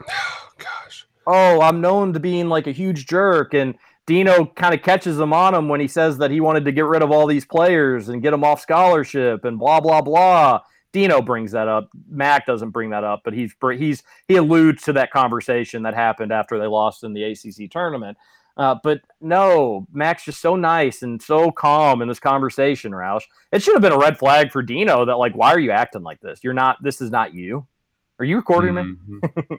Oh 0.00 0.48
gosh. 0.58 1.06
Oh, 1.26 1.60
I'm 1.60 1.80
known 1.80 2.12
to 2.12 2.20
being 2.20 2.48
like 2.48 2.66
a 2.66 2.72
huge 2.72 3.06
jerk. 3.06 3.54
And 3.54 3.74
Dino 4.06 4.46
kind 4.46 4.74
of 4.74 4.82
catches 4.82 5.18
him 5.18 5.32
on 5.32 5.54
him 5.54 5.68
when 5.68 5.80
he 5.80 5.88
says 5.88 6.18
that 6.18 6.30
he 6.30 6.40
wanted 6.40 6.64
to 6.66 6.72
get 6.72 6.84
rid 6.84 7.02
of 7.02 7.10
all 7.10 7.26
these 7.26 7.44
players 7.44 8.08
and 8.08 8.22
get 8.22 8.30
them 8.32 8.44
off 8.44 8.60
scholarship 8.60 9.44
and 9.44 9.58
blah, 9.58 9.80
blah, 9.80 10.00
blah. 10.00 10.60
Dino 10.92 11.20
brings 11.20 11.52
that 11.52 11.66
up. 11.66 11.90
Mack 12.08 12.46
doesn't 12.46 12.70
bring 12.70 12.90
that 12.90 13.02
up, 13.02 13.22
but 13.24 13.34
he's 13.34 13.52
he's 13.76 14.04
he 14.28 14.36
alludes 14.36 14.84
to 14.84 14.92
that 14.92 15.10
conversation 15.10 15.82
that 15.82 15.94
happened 15.94 16.30
after 16.30 16.56
they 16.56 16.66
lost 16.66 17.02
in 17.02 17.12
the 17.12 17.24
ACC 17.24 17.68
tournament. 17.68 18.16
Uh, 18.56 18.76
but 18.84 19.00
no, 19.20 19.86
Mack's 19.92 20.24
just 20.24 20.40
so 20.40 20.54
nice 20.54 21.02
and 21.02 21.20
so 21.20 21.50
calm 21.50 22.00
in 22.00 22.06
this 22.06 22.20
conversation, 22.20 22.92
Roush. 22.92 23.24
It 23.50 23.62
should 23.62 23.74
have 23.74 23.82
been 23.82 23.92
a 23.92 23.98
red 23.98 24.16
flag 24.18 24.52
for 24.52 24.62
Dino 24.62 25.04
that 25.04 25.16
like, 25.16 25.34
why 25.34 25.48
are 25.50 25.58
you 25.58 25.72
acting 25.72 26.04
like 26.04 26.20
this? 26.20 26.40
You're 26.44 26.54
not. 26.54 26.80
This 26.80 27.00
is 27.00 27.10
not 27.10 27.34
you. 27.34 27.66
Are 28.20 28.24
you 28.24 28.36
recording 28.36 28.74
me? 28.74 28.82
Mhm. 28.82 29.58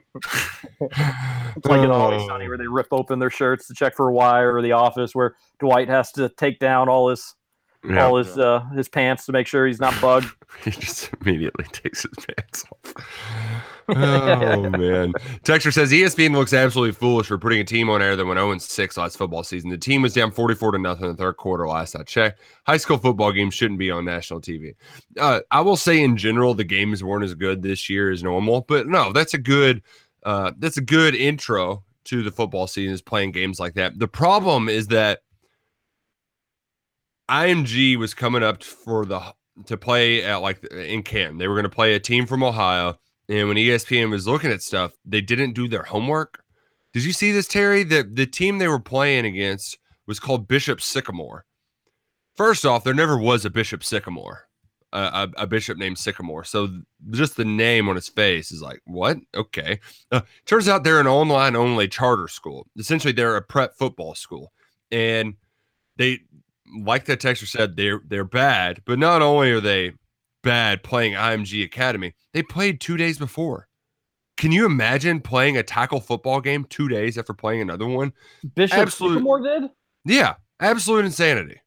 It's 1.56 1.66
like 1.66 1.80
in 1.82 1.90
Always 1.90 2.22
Oh. 2.22 2.26
Sunny 2.26 2.48
where 2.48 2.58
they 2.58 2.66
rip 2.66 2.88
open 2.90 3.18
their 3.18 3.30
shirts 3.30 3.66
to 3.68 3.74
check 3.74 3.94
for 3.96 4.08
a 4.08 4.12
wire, 4.12 4.54
or 4.54 4.60
The 4.62 4.72
Office 4.72 5.14
where 5.14 5.36
Dwight 5.58 5.88
has 5.88 6.12
to 6.12 6.28
take 6.30 6.58
down 6.58 6.88
all 6.88 7.08
his 7.08 7.34
Yeah. 7.88 8.04
all 8.06 8.16
his 8.16 8.36
uh, 8.38 8.60
his 8.74 8.88
pants 8.88 9.24
to 9.26 9.32
make 9.32 9.46
sure 9.46 9.66
he's 9.66 9.80
not 9.80 9.98
bugged. 10.00 10.28
he 10.64 10.70
just 10.70 11.10
immediately 11.20 11.64
takes 11.72 12.02
his 12.02 12.12
pants 12.26 12.64
off. 12.72 12.94
Oh 13.88 14.70
man. 14.70 15.12
Texter 15.44 15.72
says 15.72 15.92
ESPN 15.92 16.32
looks 16.32 16.52
absolutely 16.52 16.92
foolish 16.92 17.26
for 17.26 17.38
putting 17.38 17.60
a 17.60 17.64
team 17.64 17.88
on 17.88 18.02
air 18.02 18.16
that 18.16 18.24
went 18.24 18.38
0 18.38 18.58
6 18.58 18.96
last 18.96 19.16
football 19.16 19.42
season. 19.42 19.70
The 19.70 19.78
team 19.78 20.02
was 20.02 20.14
down 20.14 20.30
44 20.30 20.72
to 20.72 20.78
nothing 20.78 21.04
in 21.04 21.10
the 21.12 21.16
third 21.16 21.36
quarter 21.36 21.66
last 21.66 21.94
I 21.94 22.02
checked. 22.02 22.40
High 22.66 22.78
school 22.78 22.98
football 22.98 23.32
games 23.32 23.54
shouldn't 23.54 23.78
be 23.78 23.90
on 23.90 24.04
national 24.04 24.40
TV. 24.40 24.74
Uh, 25.18 25.40
I 25.50 25.60
will 25.60 25.76
say 25.76 26.02
in 26.02 26.16
general 26.16 26.54
the 26.54 26.64
games 26.64 27.04
weren't 27.04 27.24
as 27.24 27.34
good 27.34 27.62
this 27.62 27.88
year 27.88 28.10
as 28.10 28.22
normal, 28.22 28.62
but 28.62 28.86
no, 28.86 29.12
that's 29.12 29.34
a 29.34 29.38
good 29.38 29.82
uh, 30.24 30.52
that's 30.58 30.76
a 30.76 30.82
good 30.82 31.14
intro 31.14 31.84
to 32.04 32.22
the 32.22 32.30
football 32.30 32.66
season 32.66 32.94
is 32.94 33.02
playing 33.02 33.32
games 33.32 33.60
like 33.60 33.74
that. 33.74 33.98
The 33.98 34.08
problem 34.08 34.68
is 34.68 34.88
that 34.88 35.20
IMG 37.28 37.96
was 37.96 38.14
coming 38.14 38.42
up 38.42 38.62
for 38.62 39.04
the 39.04 39.20
to 39.66 39.76
play 39.76 40.22
at 40.22 40.36
like 40.36 40.62
in 40.64 41.02
Canton. 41.02 41.38
They 41.38 41.48
were 41.48 41.54
going 41.54 41.64
to 41.64 41.70
play 41.70 41.94
a 41.94 42.00
team 42.00 42.26
from 42.26 42.42
Ohio, 42.42 42.98
and 43.28 43.48
when 43.48 43.56
ESPN 43.56 44.10
was 44.10 44.26
looking 44.26 44.50
at 44.50 44.62
stuff, 44.62 44.92
they 45.04 45.20
didn't 45.20 45.54
do 45.54 45.68
their 45.68 45.82
homework. 45.82 46.42
Did 46.92 47.04
you 47.04 47.12
see 47.12 47.32
this, 47.32 47.48
Terry? 47.48 47.82
The 47.82 48.08
the 48.10 48.26
team 48.26 48.58
they 48.58 48.68
were 48.68 48.80
playing 48.80 49.26
against 49.26 49.78
was 50.06 50.20
called 50.20 50.48
Bishop 50.48 50.80
Sycamore. 50.80 51.44
First 52.36 52.64
off, 52.64 52.84
there 52.84 52.94
never 52.94 53.18
was 53.18 53.44
a 53.44 53.50
Bishop 53.50 53.82
Sycamore, 53.82 54.48
a, 54.92 54.98
a, 54.98 55.28
a 55.38 55.46
bishop 55.46 55.78
named 55.78 55.98
Sycamore. 55.98 56.44
So 56.44 56.68
just 57.10 57.36
the 57.36 57.44
name 57.44 57.88
on 57.88 57.96
his 57.96 58.08
face 58.08 58.52
is 58.52 58.60
like, 58.62 58.80
what? 58.84 59.16
Okay. 59.34 59.80
Uh, 60.12 60.20
turns 60.44 60.68
out 60.68 60.84
they're 60.84 61.00
an 61.00 61.06
online 61.06 61.56
only 61.56 61.88
charter 61.88 62.28
school. 62.28 62.66
Essentially, 62.78 63.12
they're 63.12 63.36
a 63.36 63.42
prep 63.42 63.74
football 63.76 64.14
school, 64.14 64.52
and 64.90 65.34
they 65.96 66.20
like 66.78 67.04
the 67.04 67.16
texter 67.16 67.46
said, 67.46 67.76
they're 67.76 68.00
they're 68.06 68.24
bad, 68.24 68.82
but 68.84 68.98
not 68.98 69.22
only 69.22 69.50
are 69.50 69.60
they 69.60 69.92
bad 70.46 70.82
playing 70.82 71.12
IMG 71.14 71.64
Academy, 71.64 72.14
they 72.32 72.42
played 72.42 72.80
two 72.80 72.96
days 72.96 73.18
before. 73.18 73.68
Can 74.36 74.52
you 74.52 74.64
imagine 74.64 75.20
playing 75.20 75.56
a 75.56 75.62
tackle 75.62 76.00
football 76.00 76.40
game 76.40 76.64
two 76.70 76.88
days 76.88 77.18
after 77.18 77.34
playing 77.34 77.62
another 77.62 77.86
one? 77.86 78.12
Bishop 78.54 78.78
Absolute- 78.78 79.14
Sycamore 79.14 79.40
did. 79.40 79.70
Yeah, 80.04 80.34
absolute 80.60 81.04
insanity. 81.04 81.60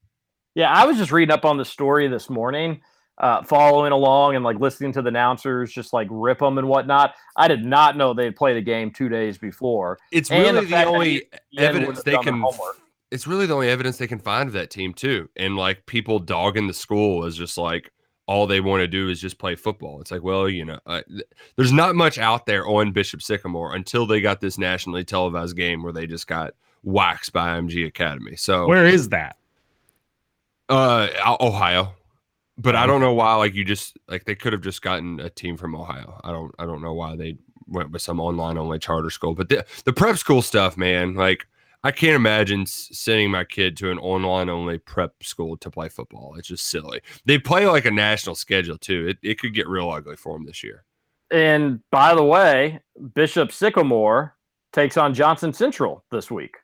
Yeah, 0.56 0.72
I 0.72 0.86
was 0.86 0.98
just 0.98 1.12
reading 1.12 1.34
up 1.34 1.46
on 1.46 1.58
the 1.58 1.66
story 1.66 2.08
this 2.08 2.30
morning, 2.30 2.80
uh, 3.18 3.44
following 3.44 3.92
along 3.92 4.36
and 4.36 4.46
like 4.46 4.60
listening 4.60 4.94
to 4.94 5.02
the 5.02 5.10
announcers 5.10 5.72
just 5.74 5.92
like 5.94 6.08
rip 6.10 6.40
them 6.40 6.58
and 6.58 6.68
whatnot. 6.70 7.16
I 7.36 7.48
did 7.50 7.66
not 7.66 7.98
know 7.98 8.14
they'd 8.14 8.36
played 8.36 8.56
a 8.56 8.62
game 8.62 8.92
two 8.92 9.10
days 9.10 9.38
before. 9.38 9.98
It's 10.12 10.32
And 10.32 10.42
really 10.56 10.66
the 10.66 10.68
the, 10.72 10.86
only 10.86 11.24
evidence 11.58 12.04
they 12.04 12.18
can. 12.18 12.36
homework. 12.42 12.78
It's 13.12 13.26
really 13.28 13.46
the 13.46 13.56
only 13.56 13.70
evidence 13.70 13.98
they 13.98 14.08
can 14.08 14.20
find 14.20 14.48
of 14.48 14.54
that 14.54 14.70
team 14.70 14.94
too, 14.94 15.28
and 15.36 15.56
like 15.58 15.86
people 15.86 16.20
dogging 16.20 16.68
the 16.68 16.74
school 16.74 17.26
is 17.26 17.36
just 17.36 17.58
like 17.58 17.92
all 18.30 18.46
they 18.46 18.62
want 18.62 18.80
to 18.82 18.88
do 18.88 19.10
is 19.10 19.20
just 19.20 19.40
play 19.40 19.56
football. 19.56 20.00
It's 20.02 20.12
like, 20.12 20.22
well, 20.22 20.48
you 20.48 20.64
know, 20.64 20.78
uh, 20.86 21.02
th- 21.08 21.24
there's 21.56 21.72
not 21.74 21.96
much 21.96 22.20
out 22.20 22.46
there 22.46 22.68
on 22.68 22.92
Bishop 22.92 23.24
Sycamore 23.24 23.74
until 23.74 24.06
they 24.06 24.22
got 24.22 24.40
this 24.40 24.60
nationally 24.60 25.04
televised 25.04 25.58
game 25.58 25.82
where 25.82 25.92
they 25.92 26.06
just 26.06 26.28
got 26.28 26.54
waxed 26.84 27.34
by 27.34 27.60
IMG 27.60 27.88
Academy. 27.88 28.36
So 28.36 28.68
Where 28.68 28.86
is 28.86 29.10
that? 29.10 29.38
uh, 30.70 31.08
Ohio, 31.42 31.96
but 32.60 32.76
I 32.76 32.86
don't 32.86 33.02
know 33.02 33.16
why. 33.16 33.34
Like 33.34 33.56
you 33.56 33.66
just 33.66 33.98
like 34.08 34.26
they 34.26 34.36
could 34.36 34.54
have 34.54 34.62
just 34.62 34.84
gotten 34.84 35.20
a 35.20 35.32
team 35.32 35.58
from 35.58 35.76
Ohio. 35.76 36.22
I 36.24 36.32
don't 36.32 36.54
I 36.60 36.68
don't 36.68 36.84
know 36.84 36.94
why 36.94 37.16
they 37.16 37.36
went 37.68 37.90
with 37.90 38.04
some 38.04 38.20
online 38.20 38.60
only 38.60 38.78
charter 38.78 39.10
school. 39.10 39.34
But 39.34 39.50
the 39.50 39.66
the 39.86 39.94
prep 39.94 40.18
school 40.18 40.44
stuff, 40.44 40.78
man, 40.78 41.16
like 41.16 41.48
I 41.84 41.92
can't 41.92 42.16
imagine 42.16 42.66
sending 42.66 43.32
my 43.32 43.46
kid 43.46 43.78
to 43.78 43.92
an 43.92 44.00
online 44.00 44.50
only 44.50 44.80
prep 44.80 45.24
school 45.24 45.56
to 45.58 45.72
play 45.72 45.88
football. 45.88 46.36
It's 46.38 46.50
just 46.50 46.66
silly. 46.66 47.02
They 47.26 47.38
play 47.38 47.68
like 47.68 47.86
a 47.86 47.92
national 47.92 48.36
schedule 48.36 48.78
too. 48.78 49.08
It 49.08 49.18
it 49.24 49.40
could 49.40 49.54
get 49.54 49.68
real 49.68 49.90
ugly 49.90 50.18
for 50.18 50.34
them 50.34 50.46
this 50.46 50.64
year. 50.64 50.84
And 51.32 51.80
by 51.92 52.16
the 52.16 52.24
way, 52.24 52.82
Bishop 53.14 53.52
Sycamore 53.52 54.36
takes 54.74 54.98
on 54.98 55.14
Johnson 55.14 55.54
Central 55.54 56.04
this 56.12 56.30
week. 56.30 56.58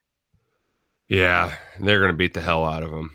Yeah, 1.07 1.55
they're 1.79 2.01
gonna 2.01 2.13
beat 2.13 2.33
the 2.33 2.41
hell 2.41 2.65
out 2.65 2.83
of 2.83 2.91
them. 2.91 3.11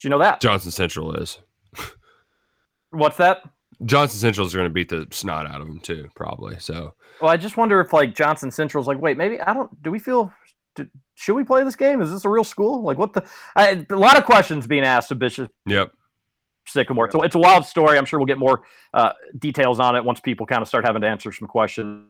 Do 0.00 0.08
you 0.08 0.10
know 0.10 0.18
that? 0.18 0.40
Johnson 0.40 0.72
Central 0.72 1.14
is. 1.14 1.38
What's 2.90 3.18
that? 3.18 3.42
Johnson 3.84 4.18
Central 4.18 4.46
is 4.46 4.54
going 4.54 4.66
to 4.66 4.72
beat 4.72 4.88
the 4.88 5.06
snot 5.10 5.46
out 5.46 5.60
of 5.60 5.66
them 5.66 5.80
too, 5.80 6.08
probably. 6.14 6.58
So 6.58 6.94
Well, 7.20 7.30
I 7.30 7.36
just 7.36 7.56
wonder 7.56 7.80
if 7.80 7.92
like 7.92 8.14
Johnson 8.14 8.50
Central's 8.50 8.86
like, 8.86 9.00
wait, 9.00 9.16
maybe 9.16 9.40
I 9.40 9.54
don't. 9.54 9.82
Do 9.82 9.90
we 9.90 9.98
feel? 9.98 10.32
Do, 10.74 10.88
should 11.14 11.34
we 11.34 11.44
play 11.44 11.64
this 11.64 11.76
game? 11.76 12.00
Is 12.00 12.10
this 12.10 12.24
a 12.24 12.28
real 12.28 12.44
school? 12.44 12.82
Like, 12.82 12.98
what 12.98 13.12
the? 13.12 13.24
I, 13.56 13.84
a 13.90 13.96
lot 13.96 14.16
of 14.16 14.24
questions 14.24 14.66
being 14.66 14.84
asked 14.84 15.10
of 15.10 15.18
Bishop 15.18 15.50
Yep. 15.66 15.92
Sycamore. 16.66 17.10
So 17.10 17.22
it's 17.22 17.34
a 17.34 17.38
wild 17.38 17.66
story. 17.66 17.98
I'm 17.98 18.04
sure 18.04 18.18
we'll 18.18 18.26
get 18.26 18.38
more 18.38 18.62
uh, 18.94 19.12
details 19.38 19.80
on 19.80 19.96
it 19.96 20.04
once 20.04 20.20
people 20.20 20.46
kind 20.46 20.62
of 20.62 20.68
start 20.68 20.84
having 20.84 21.02
to 21.02 21.08
answer 21.08 21.32
some 21.32 21.48
questions 21.48 22.06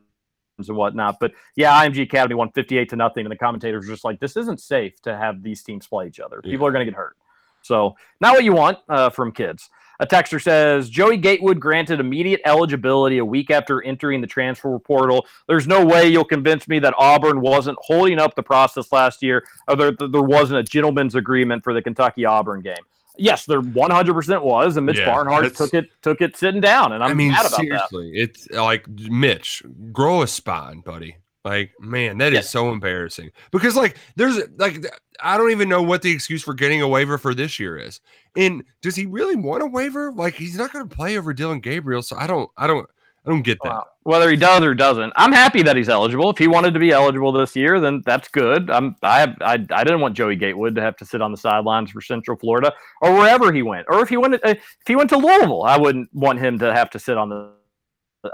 and 0.57 0.77
whatnot. 0.77 1.17
But 1.19 1.33
yeah, 1.55 1.73
IMG 1.83 2.03
Academy 2.03 2.35
won 2.35 2.51
58 2.51 2.89
to 2.89 2.95
nothing, 2.95 3.25
and 3.25 3.31
the 3.31 3.37
commentators 3.37 3.85
were 3.85 3.93
just 3.93 4.03
like, 4.03 4.19
this 4.19 4.37
isn't 4.37 4.61
safe 4.61 5.01
to 5.01 5.17
have 5.17 5.43
these 5.43 5.63
teams 5.63 5.87
play 5.87 6.07
each 6.07 6.19
other. 6.19 6.41
People 6.41 6.67
are 6.67 6.71
going 6.71 6.85
to 6.85 6.91
get 6.91 6.97
hurt. 6.97 7.17
So 7.63 7.95
not 8.21 8.33
what 8.33 8.43
you 8.43 8.53
want 8.53 8.77
uh, 8.89 9.09
from 9.09 9.31
kids. 9.31 9.69
A 10.03 10.05
texter 10.05 10.41
says 10.41 10.89
Joey 10.89 11.15
Gatewood 11.15 11.61
granted 11.61 12.01
immediate 12.01 12.41
eligibility 12.43 13.19
a 13.19 13.25
week 13.25 13.49
after 13.49 13.81
entering 13.81 14.19
the 14.19 14.27
transfer 14.27 14.77
portal. 14.77 15.25
There's 15.47 15.65
no 15.65 15.85
way 15.85 16.09
you'll 16.09 16.25
convince 16.25 16.67
me 16.67 16.79
that 16.79 16.93
Auburn 16.97 17.39
wasn't 17.39 17.77
holding 17.79 18.19
up 18.19 18.35
the 18.35 18.43
process 18.43 18.91
last 18.91 19.23
year, 19.23 19.45
or 19.65 19.77
there, 19.77 19.91
there 19.93 20.21
wasn't 20.21 20.59
a 20.59 20.63
gentleman's 20.63 21.15
agreement 21.15 21.63
for 21.63 21.73
the 21.73 21.81
Kentucky 21.81 22.25
Auburn 22.25 22.59
game. 22.59 22.75
Yes, 23.17 23.45
there 23.45 23.61
100% 23.61 24.43
was, 24.43 24.75
and 24.75 24.85
Mitch 24.85 24.97
Yeah, 24.97 25.05
Barnhart 25.05 25.55
took 25.55 25.73
it 25.73 25.89
took 26.01 26.19
it 26.19 26.35
sitting 26.35 26.59
down, 26.59 26.91
and 26.91 27.01
I'm 27.01 27.11
I 27.11 27.13
mean, 27.13 27.31
mad 27.31 27.45
about 27.45 27.51
that. 27.51 27.57
seriously, 27.61 28.11
it's 28.13 28.49
like 28.51 28.85
Mitch, 28.89 29.63
grow 29.93 30.21
a 30.21 30.27
spine, 30.27 30.81
buddy. 30.81 31.15
Like, 31.45 31.71
man, 31.79 32.17
that 32.19 32.31
is 32.31 32.37
Yes. 32.37 32.49
so 32.49 32.71
embarrassing 32.71 33.31
because, 33.51 33.75
like, 33.75 33.97
there's 34.15 34.39
like, 34.57 34.85
I 35.21 35.37
don't 35.37 35.51
even 35.51 35.67
know 35.69 35.81
what 35.83 36.01
the 36.01 36.11
excuse 36.11 36.41
for 36.41 36.53
getting 36.53 36.81
a 36.81 36.87
waiver 36.87 37.17
for 37.17 37.33
this 37.33 37.59
year 37.59 37.77
is. 37.77 37.99
And 38.35 38.63
does 38.81 38.95
he 38.95 39.05
really 39.05 39.35
want 39.35 39.63
a 39.63 39.67
waiver? 39.67 40.11
Like, 40.11 40.33
he's 40.33 40.57
not 40.57 40.73
going 40.73 40.87
to 40.87 40.95
play 40.95 41.17
over 41.17 41.33
Dillon 41.33 41.59
Gabriel, 41.59 42.01
so 42.01 42.15
I 42.17 42.25
don't, 42.25 42.49
I 42.57 42.65
don't, 42.65 42.89
I 43.25 43.29
don't 43.29 43.41
get 43.41 43.59
that. 43.63 43.69
Wow. 43.69 43.87
Whether 44.03 44.29
he 44.29 44.35
does 44.35 44.63
or 44.63 44.73
doesn't, 44.75 45.13
I'm 45.15 45.31
happy 45.31 45.61
that 45.63 45.77
he's 45.77 45.87
eligible. 45.87 46.29
If 46.29 46.37
he 46.37 46.47
wanted 46.47 46.73
to 46.73 46.79
be 46.79 46.91
eligible 46.91 47.31
this 47.31 47.55
year, 47.55 47.79
then 47.79 48.01
that's 48.05 48.27
good. 48.27 48.69
I'm 48.69 48.97
I 49.01 49.33
I, 49.39 49.53
I 49.53 49.83
didn't 49.85 50.01
want 50.01 50.13
Joey 50.13 50.35
Gatewood 50.35 50.75
to 50.75 50.81
have 50.81 50.97
to 50.97 51.05
sit 51.05 51.21
on 51.21 51.31
the 51.31 51.37
sidelines 51.37 51.91
for 51.91 52.01
Central 52.01 52.37
Florida 52.37 52.73
or 53.01 53.13
wherever 53.13 53.53
he 53.53 53.61
went, 53.61 53.87
or 53.89 54.01
if 54.01 54.09
he 54.09 54.17
went 54.17 54.33
uh, 54.35 54.39
if 54.43 54.59
he 54.85 54.97
went 54.97 55.09
to 55.11 55.17
Louisville, 55.17 55.63
I 55.63 55.77
wouldn't 55.77 56.13
want 56.13 56.39
him 56.39 56.59
to 56.59 56.73
have 56.73 56.89
to 56.89 56.99
sit 56.99 57.17
on 57.17 57.29
the 57.29 57.53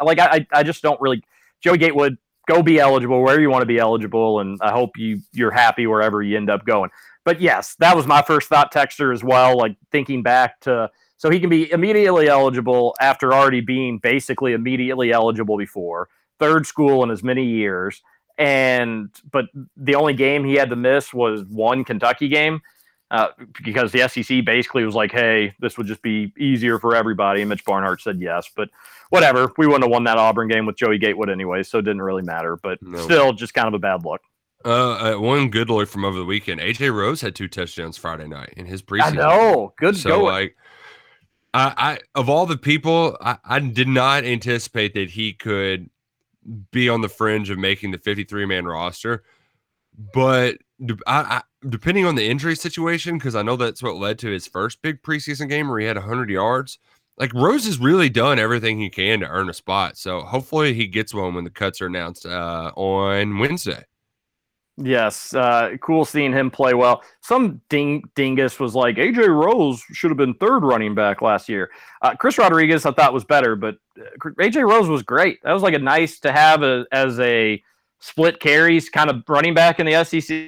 like 0.01 0.17
I 0.17 0.37
I 0.37 0.47
I 0.53 0.63
just 0.63 0.81
don't 0.81 0.99
really 0.99 1.21
Joey 1.61 1.77
Gatewood 1.77 2.17
go 2.47 2.63
be 2.63 2.79
eligible 2.79 3.21
wherever 3.21 3.39
you 3.39 3.51
want 3.51 3.61
to 3.61 3.67
be 3.67 3.77
eligible, 3.77 4.39
and 4.39 4.57
I 4.59 4.71
hope 4.71 4.97
you 4.97 5.19
you're 5.33 5.51
happy 5.51 5.85
wherever 5.85 6.23
you 6.23 6.35
end 6.35 6.49
up 6.49 6.65
going. 6.65 6.89
But 7.25 7.41
yes, 7.41 7.75
that 7.79 7.95
was 7.95 8.07
my 8.07 8.21
first 8.21 8.49
thought 8.49 8.71
texture 8.71 9.11
as 9.11 9.23
well. 9.23 9.57
Like 9.57 9.75
thinking 9.91 10.23
back 10.23 10.59
to 10.61 10.89
so 11.17 11.29
he 11.29 11.39
can 11.39 11.49
be 11.49 11.69
immediately 11.71 12.29
eligible 12.29 12.95
after 13.01 13.33
already 13.33 13.61
being 13.61 13.97
basically 13.99 14.53
immediately 14.53 15.11
eligible 15.11 15.57
before 15.57 16.07
third 16.39 16.65
school 16.65 17.03
in 17.03 17.11
as 17.11 17.23
many 17.23 17.45
years. 17.45 18.01
And 18.37 19.09
but 19.31 19.45
the 19.75 19.95
only 19.95 20.13
game 20.13 20.45
he 20.45 20.55
had 20.55 20.69
to 20.69 20.77
miss 20.77 21.13
was 21.13 21.43
one 21.43 21.83
Kentucky 21.83 22.29
game 22.29 22.61
uh, 23.11 23.29
because 23.63 23.91
the 23.91 24.07
SEC 24.07 24.45
basically 24.45 24.85
was 24.85 24.95
like, 24.95 25.11
"Hey, 25.11 25.53
this 25.59 25.77
would 25.77 25.87
just 25.87 26.01
be 26.01 26.31
easier 26.37 26.79
for 26.79 26.95
everybody." 26.95 27.41
And 27.41 27.49
Mitch 27.49 27.65
Barnhart 27.65 28.01
said 28.01 28.21
yes, 28.21 28.49
but 28.55 28.69
whatever. 29.09 29.51
We 29.57 29.67
wouldn't 29.67 29.83
have 29.83 29.91
won 29.91 30.05
that 30.05 30.17
Auburn 30.17 30.47
game 30.47 30.65
with 30.65 30.77
Joey 30.77 30.99
Gatewood 30.99 31.29
anyway, 31.29 31.63
so 31.63 31.79
it 31.79 31.81
didn't 31.81 32.01
really 32.01 32.21
matter. 32.21 32.55
But 32.55 32.81
No. 32.81 32.99
still, 32.99 33.33
just 33.33 33.53
kind 33.53 33.67
of 33.67 33.73
a 33.73 33.79
bad 33.79 34.05
look. 34.05 34.21
Uh, 34.65 35.13
uh, 35.15 35.19
one 35.19 35.49
good 35.49 35.69
look 35.69 35.87
from 35.87 36.03
over 36.03 36.17
the 36.17 36.25
weekend. 36.25 36.59
AJ 36.59 36.93
Rose 36.93 37.21
had 37.21 37.35
two 37.35 37.47
touchdowns 37.47 37.97
Friday 37.97 38.27
night 38.27 38.53
in 38.57 38.65
his 38.65 38.81
preseason. 38.81 39.03
I 39.03 39.11
know, 39.11 39.73
good 39.77 39.95
so 39.95 40.09
going. 40.09 40.25
like 40.25 40.55
I, 41.53 41.73
I 41.77 41.99
of 42.19 42.29
all 42.29 42.45
the 42.45 42.57
people 42.57 43.17
I, 43.21 43.37
I 43.43 43.59
did 43.59 43.87
not 43.87 44.25
anticipate 44.25 44.93
that 44.95 45.09
he 45.09 45.33
could 45.33 45.89
be 46.71 46.89
on 46.89 47.01
the 47.01 47.09
fringe 47.09 47.49
of 47.49 47.57
making 47.57 47.91
the 47.91 47.97
53 47.97 48.45
man 48.45 48.65
roster 48.65 49.23
but 50.13 50.57
I, 51.05 51.21
I, 51.21 51.41
depending 51.67 52.05
on 52.05 52.15
the 52.15 52.27
injury 52.27 52.55
situation 52.55 53.17
because 53.17 53.35
i 53.35 53.41
know 53.41 53.57
that's 53.57 53.83
what 53.83 53.97
led 53.97 54.17
to 54.19 54.29
his 54.29 54.47
first 54.47 54.81
big 54.81 55.01
preseason 55.03 55.49
game 55.49 55.67
where 55.67 55.79
he 55.79 55.85
had 55.85 55.97
100 55.97 56.29
yards 56.29 56.79
like 57.17 57.33
Rose 57.33 57.65
has 57.65 57.79
really 57.79 58.09
done 58.09 58.39
everything 58.39 58.79
he 58.79 58.89
can 58.89 59.19
to 59.19 59.27
earn 59.27 59.49
a 59.49 59.53
spot. 59.53 59.97
So 59.97 60.21
hopefully 60.21 60.73
he 60.73 60.87
gets 60.87 61.13
one 61.13 61.35
when 61.35 61.43
the 61.43 61.49
cuts 61.49 61.81
are 61.81 61.87
announced 61.87 62.25
uh, 62.25 62.71
on 62.77 63.37
Wednesday. 63.39 63.83
Yes, 64.81 65.33
uh, 65.33 65.75
cool 65.81 66.05
seeing 66.05 66.31
him 66.31 66.49
play 66.49 66.73
well. 66.73 67.03
Some 67.21 67.61
ding 67.69 68.03
dingus 68.15 68.59
was 68.59 68.75
like 68.75 68.95
AJ 68.95 69.27
Rose 69.27 69.81
should 69.91 70.09
have 70.09 70.17
been 70.17 70.33
third 70.35 70.63
running 70.63 70.95
back 70.95 71.21
last 71.21 71.49
year. 71.49 71.69
Uh, 72.01 72.15
Chris 72.15 72.37
Rodriguez 72.37 72.85
I 72.85 72.91
thought 72.91 73.13
was 73.13 73.25
better, 73.25 73.55
but 73.55 73.75
uh, 73.99 74.29
AJ 74.39 74.67
Rose 74.69 74.87
was 74.87 75.03
great. 75.03 75.39
That 75.43 75.51
was 75.51 75.63
like 75.63 75.73
a 75.73 75.79
nice 75.79 76.19
to 76.21 76.31
have 76.31 76.63
a, 76.63 76.85
as 76.91 77.19
a 77.19 77.61
split 77.99 78.39
carries 78.39 78.89
kind 78.89 79.09
of 79.09 79.23
running 79.27 79.53
back 79.53 79.79
in 79.79 79.85
the 79.85 80.03
SEC. 80.03 80.47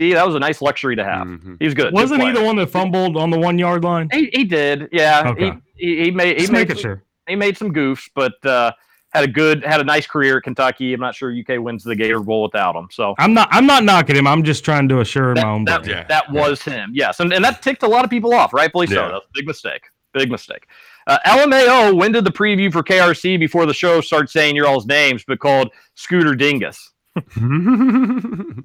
That 0.00 0.26
was 0.26 0.34
a 0.34 0.40
nice 0.40 0.62
luxury 0.62 0.96
to 0.96 1.04
have. 1.04 1.26
Mhm. 1.26 1.58
He 1.60 1.66
was 1.66 1.74
good. 1.74 1.84
good 1.84 1.94
Wasn't 1.94 2.22
he 2.22 2.32
the 2.32 2.42
one 2.42 2.56
that 2.56 2.70
fumbled 2.70 3.16
on 3.16 3.30
the 3.30 3.38
one 3.38 3.58
yard 3.58 3.84
line? 3.84 4.08
He, 4.10 4.30
he 4.32 4.44
did, 4.44 4.88
yeah. 4.90 5.22
Okay. 5.26 5.52
He, 5.76 5.96
he, 5.96 6.04
he 6.04 6.10
made 6.10 6.36
he 6.36 6.42
Just 6.42 6.52
made 6.52 6.58
making 6.60 6.76
some, 6.76 6.82
sure. 6.82 7.02
he 7.28 7.36
made 7.36 7.56
some 7.56 7.72
goofs, 7.72 8.08
but 8.14 8.32
uh, 8.44 8.72
had 9.12 9.24
a 9.24 9.28
good 9.28 9.64
had 9.64 9.80
a 9.80 9.84
nice 9.84 10.06
career 10.06 10.38
at 10.38 10.42
Kentucky. 10.44 10.92
I'm 10.94 11.00
not 11.00 11.14
sure 11.14 11.32
UK 11.32 11.60
wins 11.62 11.84
the 11.84 11.94
Gator 11.94 12.20
Bowl 12.20 12.42
without 12.42 12.74
him. 12.74 12.88
So 12.90 13.14
I'm 13.18 13.34
not. 13.34 13.48
I'm 13.50 13.66
not 13.66 13.84
knocking 13.84 14.16
him. 14.16 14.26
I'm 14.26 14.42
just 14.42 14.64
trying 14.64 14.88
to 14.88 15.00
assure 15.00 15.34
my 15.34 15.42
own. 15.44 15.64
that. 15.66 15.86
Yeah, 15.86 16.04
that 16.08 16.30
was 16.32 16.62
him. 16.62 16.90
Yes, 16.94 17.20
and, 17.20 17.32
and 17.32 17.44
that 17.44 17.62
ticked 17.62 17.82
a 17.82 17.88
lot 17.88 18.04
of 18.04 18.10
people 18.10 18.32
off, 18.34 18.52
rightfully 18.52 18.86
so. 18.86 18.94
Yeah. 18.94 19.08
That's 19.12 19.24
a 19.26 19.28
big 19.34 19.46
mistake. 19.46 19.82
Big 20.14 20.30
mistake. 20.30 20.66
Uh, 21.06 21.18
LMAO, 21.26 21.96
when 21.96 22.12
did 22.12 22.24
the 22.24 22.30
preview 22.30 22.70
for 22.70 22.82
KRC 22.82 23.38
before 23.38 23.66
the 23.66 23.74
show 23.74 24.00
start 24.00 24.30
saying 24.30 24.54
your 24.54 24.66
all's 24.66 24.86
names, 24.86 25.24
but 25.26 25.38
called 25.40 25.70
Scooter 25.94 26.34
Dingus? 26.34 26.90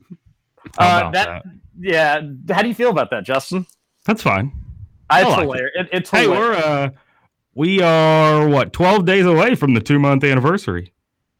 Uh, 0.77 1.09
about 1.09 1.13
that, 1.13 1.43
yeah. 1.79 2.21
How 2.49 2.61
do 2.61 2.67
you 2.67 2.75
feel 2.75 2.89
about 2.89 3.09
that, 3.11 3.23
Justin? 3.23 3.65
That's 4.05 4.21
fine. 4.21 4.51
I, 5.09 5.21
it's 5.21 5.29
like 5.29 5.37
it. 5.39 5.41
hilarious. 5.43 5.71
It, 5.75 5.89
it's 5.93 6.09
Hey, 6.11 6.23
hilarious. 6.23 6.63
we're 6.65 6.69
uh, 6.71 6.89
we 7.57 7.81
are 7.81 8.47
what 8.47 8.71
12 8.71 9.03
days 9.05 9.25
away 9.25 9.55
from 9.55 9.73
the 9.73 9.81
two 9.81 9.97
month 9.97 10.23
anniversary. 10.23 10.93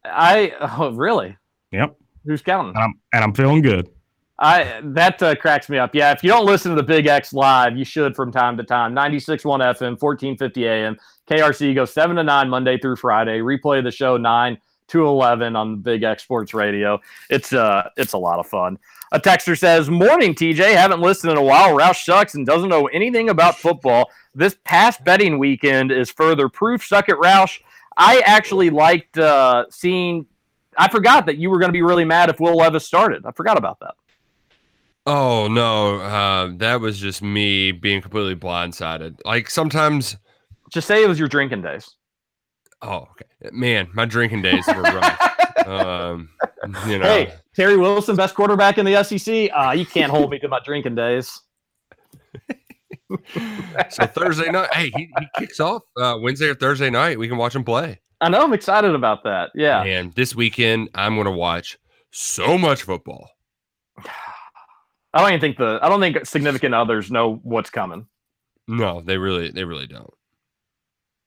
I 0.03 0.51
oh, 0.79 0.91
really? 0.91 1.37
Yep, 1.71 1.95
Who's 2.25 2.41
counting? 2.41 2.73
and 2.75 2.83
I'm 2.83 2.93
and 3.13 3.23
I'm 3.23 3.33
feeling 3.33 3.61
good. 3.61 3.89
I 4.39 4.81
that 4.83 5.21
uh, 5.21 5.35
cracks 5.35 5.69
me 5.69 5.77
up. 5.77 5.93
Yeah, 5.93 6.11
if 6.11 6.23
you 6.23 6.29
don't 6.29 6.45
listen 6.45 6.71
to 6.71 6.75
the 6.75 6.83
Big 6.87 7.05
X 7.05 7.33
live, 7.33 7.77
you 7.77 7.85
should 7.85 8.15
from 8.15 8.31
time 8.31 8.57
to 8.57 8.63
time. 8.63 8.93
96.1 8.93 9.41
FM, 9.43 10.01
1450 10.01 10.67
AM. 10.67 10.97
KRC 11.29 11.75
goes 11.75 11.93
7 11.93 12.15
to 12.15 12.23
9 12.23 12.49
Monday 12.49 12.77
through 12.77 12.95
Friday. 12.95 13.39
Replay 13.39 13.83
the 13.83 13.91
show 13.91 14.17
9 14.17 14.57
to 14.89 15.05
11 15.05 15.55
on 15.55 15.71
the 15.71 15.77
Big 15.77 16.03
X 16.03 16.23
Sports 16.23 16.53
Radio. 16.53 16.99
It's 17.29 17.53
uh 17.53 17.89
it's 17.95 18.13
a 18.13 18.17
lot 18.17 18.39
of 18.39 18.47
fun. 18.47 18.79
A 19.11 19.19
texter 19.19 19.57
says, 19.57 19.89
"Morning, 19.89 20.33
TJ. 20.33 20.73
Haven't 20.73 21.01
listened 21.01 21.31
in 21.31 21.37
a 21.37 21.43
while. 21.43 21.77
Roush 21.77 22.03
sucks 22.03 22.35
and 22.35 22.45
doesn't 22.45 22.69
know 22.69 22.87
anything 22.87 23.29
about 23.29 23.57
football. 23.57 24.09
This 24.37 24.55
past 24.65 25.03
betting 25.03 25.39
weekend 25.39 25.91
is 25.91 26.11
further 26.11 26.47
proof. 26.47 26.85
Suck 26.85 27.09
it, 27.09 27.15
Roush. 27.15 27.59
I 27.97 28.19
actually 28.19 28.69
liked 28.69 29.17
uh, 29.17 29.65
seeing. 29.71 30.27
I 30.77 30.87
forgot 30.89 31.25
that 31.25 31.37
you 31.37 31.49
were 31.49 31.57
going 31.57 31.69
to 31.69 31.73
be 31.73 31.81
really 31.81 32.05
mad 32.05 32.29
if 32.29 32.39
Will 32.39 32.55
Levis 32.55 32.85
started. 32.85 33.25
I 33.25 33.31
forgot 33.31 33.57
about 33.57 33.79
that. 33.79 33.95
Oh 35.07 35.47
no, 35.47 35.95
uh, 36.01 36.51
that 36.57 36.79
was 36.79 36.99
just 36.99 37.23
me 37.23 37.71
being 37.71 37.99
completely 37.99 38.35
blindsided. 38.35 39.17
Like 39.25 39.49
sometimes, 39.49 40.17
Just 40.69 40.87
say 40.87 41.03
it 41.03 41.07
was 41.07 41.17
your 41.17 41.29
drinking 41.29 41.63
days. 41.63 41.95
oh 42.83 43.07
okay, 43.13 43.49
man, 43.51 43.87
my 43.95 44.05
drinking 44.05 44.43
days 44.43 44.67
were 44.67 44.83
rough. 44.83 45.31
um, 45.65 46.29
you 46.85 46.99
know, 46.99 47.05
Hey, 47.05 47.33
Terry 47.55 47.75
Wilson, 47.77 48.15
best 48.15 48.35
quarterback 48.35 48.77
in 48.77 48.85
the 48.85 49.01
SEC. 49.03 49.49
Uh, 49.51 49.71
you 49.71 49.85
can't 49.87 50.11
hold 50.11 50.29
me 50.29 50.37
to 50.37 50.47
my 50.47 50.59
drinking 50.63 50.93
days. 50.93 51.41
so 53.89 54.05
Thursday 54.07 54.51
night, 54.51 54.73
hey, 54.73 54.91
he, 54.95 55.09
he 55.19 55.27
kicks 55.37 55.59
off 55.59 55.83
uh, 55.97 56.17
Wednesday 56.21 56.47
or 56.49 56.55
Thursday 56.55 56.89
night. 56.89 57.17
We 57.19 57.27
can 57.27 57.37
watch 57.37 57.55
him 57.55 57.63
play. 57.63 57.99
I 58.19 58.29
know 58.29 58.43
I'm 58.43 58.53
excited 58.53 58.95
about 58.95 59.23
that. 59.25 59.51
Yeah. 59.55 59.83
And 59.83 60.13
this 60.13 60.35
weekend, 60.35 60.89
I'm 60.95 61.15
going 61.15 61.25
to 61.25 61.31
watch 61.31 61.77
so 62.11 62.57
much 62.57 62.83
football. 62.83 63.29
I 65.13 65.21
don't 65.21 65.29
even 65.29 65.39
think 65.39 65.57
the 65.57 65.79
I 65.81 65.89
don't 65.89 65.99
think 65.99 66.25
significant 66.25 66.75
others 66.75 67.09
know 67.09 67.39
what's 67.43 67.69
coming. 67.69 68.07
No, 68.67 69.01
they 69.01 69.17
really, 69.17 69.49
they 69.51 69.63
really 69.63 69.87
don't. 69.87 70.13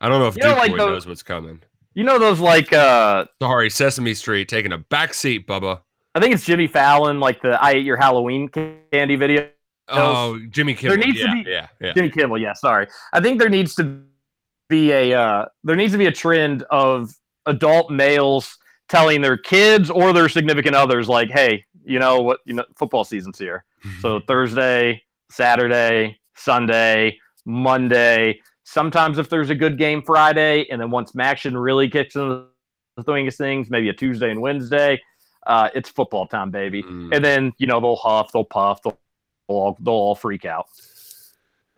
I 0.01 0.09
don't 0.09 0.21
know 0.21 0.29
if 0.29 0.37
You 0.37 0.43
know, 0.43 0.51
Duke 0.51 0.59
like 0.59 0.71
Boy 0.73 0.77
the- 0.79 0.87
knows 0.87 1.07
what's 1.07 1.23
coming. 1.23 1.61
You 1.95 2.05
know 2.05 2.19
those 2.19 2.39
like 2.41 2.73
uh 2.73 3.25
Sorry, 3.43 3.69
Sesame 3.69 4.15
Street 4.15 4.49
taking 4.49 4.73
a 4.73 4.79
back 4.79 5.13
seat, 5.15 5.47
Bubba. 5.47 5.81
I 6.15 6.21
think 6.21 6.35
it's 6.35 6.45
Jimmy 6.45 6.67
Fallon, 6.69 7.19
like 7.21 7.43
the 7.43 7.61
I 7.63 7.73
ate 7.73 7.85
your 7.85 7.97
Halloween 7.97 8.49
candy 8.49 9.17
video. 9.17 9.49
Oh, 9.91 10.39
Jimmy 10.51 10.75
Kimmel. 10.75 10.97
There 10.97 11.07
needs 11.07 11.21
to 11.21 11.33
be- 11.33 11.51
yeah, 11.51 11.69
yeah. 11.81 11.93
Jimmy 11.93 12.11
Kimmel, 12.11 12.39
yeah, 12.39 12.53
sorry. 12.53 12.87
I 13.13 13.21
think 13.21 13.39
there 13.39 13.49
needs 13.49 13.75
to 13.77 14.03
be 14.69 14.93
a 14.93 15.13
uh 15.13 15.47
there 15.65 15.75
needs 15.75 15.93
to 15.93 15.99
be 15.99 16.07
a 16.07 16.13
trend 16.13 16.63
of 16.71 17.13
adult 17.47 17.91
males 17.91 18.57
telling 18.89 19.21
their 19.21 19.37
kids 19.37 19.91
or 19.91 20.13
their 20.13 20.29
significant 20.29 20.75
others 20.75 21.09
like, 21.09 21.31
hey, 21.31 21.65
you 21.85 21.99
know 21.99 22.21
what, 22.21 22.41
you 22.45 22.55
know, 22.55 22.65
football 22.77 23.05
season's 23.05 23.39
here. 23.39 23.65
So 24.01 24.21
Thursday, 24.29 25.03
Saturday, 25.31 26.19
Sunday, 26.37 27.19
Monday. 27.45 28.41
Sometimes 28.65 29.19
if 29.19 29.29
there's 29.29 29.51
a 29.51 29.55
good 29.55 29.79
game 29.79 30.03
Friday, 30.03 30.67
and 30.71 30.81
then 30.81 30.91
once 30.91 31.13
action 31.19 31.57
really 31.57 31.89
kicks 31.89 32.15
into 32.15 32.47
the 32.97 33.03
swing 33.05 33.27
of 33.27 33.35
things, 33.35 33.71
maybe 33.71 33.89
a 33.89 33.93
Tuesday 33.93 34.31
and 34.31 34.41
Wednesday, 34.41 35.01
uh, 35.47 35.71
it's 35.75 35.89
football 35.89 36.27
time, 36.27 36.51
baby. 36.51 36.83
Mm. 36.83 37.15
And 37.15 37.25
then 37.25 37.53
you 37.59 37.67
know 37.67 37.81
they'll 37.81 37.97
huff, 37.97 38.31
they'll 38.33 38.45
puff, 38.45 38.83
they'll 38.83 38.99
all, 39.51 39.77
they'll 39.81 39.95
all 39.95 40.15
freak 40.15 40.45
out. 40.45 40.67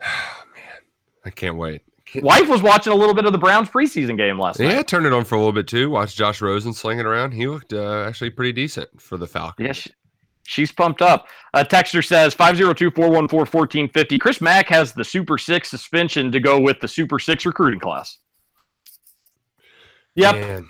Oh, 0.05 0.45
man, 0.55 0.81
I 1.25 1.31
can't 1.31 1.57
wait. 1.57 1.83
Can't- 2.07 2.25
Wife 2.25 2.49
was 2.49 2.63
watching 2.63 2.93
a 2.93 2.97
little 2.97 3.15
bit 3.15 3.25
of 3.25 3.33
the 3.33 3.39
Browns 3.39 3.69
preseason 3.71 4.17
game 4.17 4.39
last 4.39 4.59
night. 4.59 4.69
Yeah, 4.69 4.77
night. 4.77 4.89
turned 4.89 5.07
it 5.07 5.13
on 5.13 5.25
for 5.25 5.37
a 5.37 5.39
little 5.39 5.53
bit 5.53 5.67
too. 5.67 5.91
Watched 5.91 6.17
Josh 6.17 6.41
Rosen 6.43 6.73
sling 6.73 6.99
it 6.99 7.07
around. 7.07 7.33
He 7.33 7.47
looked 7.47 7.73
uh, 7.73 8.05
actually 8.07 8.31
pretty 8.31 8.53
decent 8.53 8.89
for 9.01 9.17
the 9.17 9.27
Falcons. 9.27 9.67
Yeah, 9.67 9.73
she, 9.73 9.91
she's 10.45 10.73
pumped 10.73 11.01
up. 11.01 11.27
Uh, 11.55 11.65
Texter 11.65 12.05
says 12.05 12.35
502 12.35 12.91
414 12.91 13.39
1450. 13.39 14.19
Chris 14.19 14.41
Mack 14.41 14.69
has 14.69 14.93
the 14.93 15.05
Super 15.05 15.39
Six 15.39 15.71
suspension 15.71 16.31
to 16.33 16.41
go 16.41 16.61
with 16.61 16.81
the 16.81 16.89
Super 16.89 17.19
Six 17.19 17.47
recruiting 17.47 17.81
class. 17.81 18.19
Yep. 20.15 20.35
Man, 20.35 20.69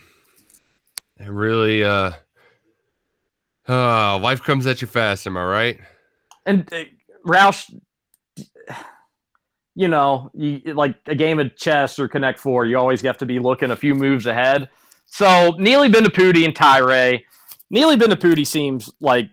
it 1.19 1.29
really, 1.29 1.83
uh, 1.83 2.13
uh, 3.69 4.19
life 4.19 4.43
comes 4.43 4.67
at 4.67 4.81
you 4.81 4.87
fast. 4.87 5.27
Am 5.27 5.37
I 5.37 5.45
right? 5.45 5.81
And 6.47 6.73
uh, 6.73 6.85
Roush, 7.27 7.73
you 9.75 9.89
know, 9.89 10.31
you, 10.35 10.61
like 10.75 10.97
a 11.07 11.15
game 11.15 11.39
of 11.39 11.57
chess 11.57 11.99
or 11.99 12.09
Connect 12.09 12.39
Four, 12.39 12.67
you 12.67 12.77
always 12.79 13.01
have 13.03 13.19
to 13.19 13.27
be 13.27 13.39
looking 13.39 13.71
a 13.71 13.77
few 13.77 13.95
moves 13.95 14.27
ahead. 14.27 14.69
So 15.07 15.53
Neeli 15.53 15.93
Bendapudi 15.93 16.45
and 16.45 16.55
Tyra, 16.55 17.21
Neeli 17.73 17.99
Bendapudi 17.99 18.47
seems 18.47 18.91
like 19.01 19.29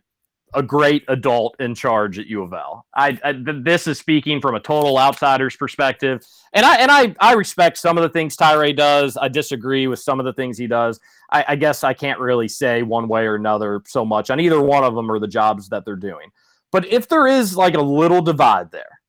a 0.53 0.63
great 0.63 1.03
adult 1.07 1.55
in 1.59 1.75
charge 1.75 2.17
at 2.17 2.25
U 2.27 2.41
of 2.41 2.53
L. 2.53 2.85
I, 2.95 3.19
I 3.23 3.33
this 3.63 3.87
is 3.87 3.99
speaking 3.99 4.41
from 4.41 4.55
a 4.55 4.59
total 4.59 4.97
outsider's 4.97 5.55
perspective, 5.55 6.25
and 6.53 6.65
I 6.65 6.77
and 6.77 6.91
I 6.91 7.15
I 7.19 7.33
respect 7.33 7.77
some 7.77 7.97
of 7.97 8.01
the 8.01 8.09
things 8.09 8.35
Tyra 8.35 8.75
does. 8.75 9.17
I 9.17 9.27
disagree 9.27 9.87
with 9.87 9.99
some 9.99 10.19
of 10.19 10.25
the 10.25 10.33
things 10.33 10.57
he 10.57 10.67
does. 10.67 10.99
I, 11.31 11.45
I 11.49 11.55
guess 11.55 11.83
I 11.83 11.93
can't 11.93 12.19
really 12.19 12.47
say 12.47 12.81
one 12.81 13.07
way 13.07 13.25
or 13.25 13.35
another 13.35 13.83
so 13.85 14.03
much 14.03 14.29
on 14.29 14.39
either 14.39 14.61
one 14.61 14.83
of 14.83 14.95
them 14.95 15.11
or 15.11 15.19
the 15.19 15.27
jobs 15.27 15.69
that 15.69 15.85
they're 15.85 15.95
doing. 15.95 16.31
But 16.71 16.85
if 16.87 17.07
there 17.07 17.27
is 17.27 17.57
like 17.57 17.73
a 17.73 17.81
little 17.81 18.21
divide 18.21 18.71
there, 18.71 19.01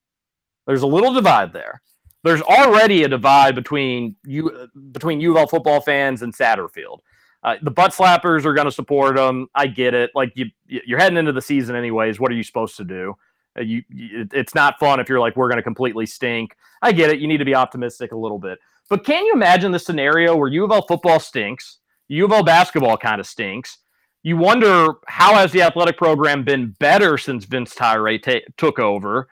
there's 0.66 0.82
a 0.82 0.86
little 0.86 1.12
divide 1.12 1.52
there. 1.52 1.82
There's 2.22 2.42
already 2.42 3.04
a 3.04 3.08
divide 3.08 3.54
between 3.54 4.16
you 4.24 4.68
between 4.92 5.20
U 5.20 5.32
of 5.32 5.36
L 5.38 5.46
football 5.46 5.80
fans 5.80 6.22
and 6.22 6.34
Satterfield. 6.34 6.98
Uh, 7.42 7.56
the 7.62 7.70
butt 7.70 7.92
slappers 7.92 8.44
are 8.44 8.52
going 8.52 8.66
to 8.66 8.72
support 8.72 9.16
them. 9.16 9.48
I 9.54 9.66
get 9.66 9.94
it. 9.94 10.10
Like 10.14 10.32
you, 10.34 10.46
you're 10.66 10.98
heading 10.98 11.16
into 11.16 11.32
the 11.32 11.40
season 11.40 11.74
anyways. 11.74 12.20
What 12.20 12.30
are 12.30 12.34
you 12.34 12.42
supposed 12.42 12.76
to 12.76 12.84
do? 12.84 13.14
Uh, 13.58 13.62
you, 13.62 13.82
it's 13.88 14.54
not 14.54 14.78
fun 14.78 15.00
if 15.00 15.08
you're 15.08 15.20
like 15.20 15.36
we're 15.36 15.48
going 15.48 15.56
to 15.56 15.62
completely 15.62 16.06
stink. 16.06 16.54
I 16.82 16.92
get 16.92 17.10
it. 17.10 17.18
You 17.18 17.26
need 17.26 17.38
to 17.38 17.44
be 17.44 17.54
optimistic 17.54 18.12
a 18.12 18.16
little 18.16 18.38
bit. 18.38 18.58
But 18.88 19.04
can 19.04 19.24
you 19.24 19.32
imagine 19.32 19.72
the 19.72 19.78
scenario 19.78 20.36
where 20.36 20.48
U 20.48 20.64
of 20.64 20.70
L 20.70 20.86
football 20.86 21.20
stinks, 21.20 21.78
U 22.08 22.24
of 22.24 22.32
L 22.32 22.44
basketball 22.44 22.96
kind 22.96 23.20
of 23.20 23.26
stinks? 23.26 23.78
You 24.22 24.36
wonder 24.36 24.94
how 25.06 25.34
has 25.34 25.51
the 25.51 25.62
athletic 25.62 25.97
program 25.97 26.44
been 26.44 26.76
better 26.78 27.16
since 27.16 27.44
Vince 27.44 27.74
Tyra 27.74 28.22
ta- 28.22 28.47
took 28.59 28.78
over? 28.78 29.28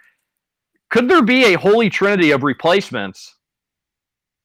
Could 0.90 1.08
there 1.08 1.22
be 1.22 1.52
a 1.52 1.58
holy 1.58 1.90
trinity 1.90 2.30
of 2.30 2.42
replacements 2.42 3.36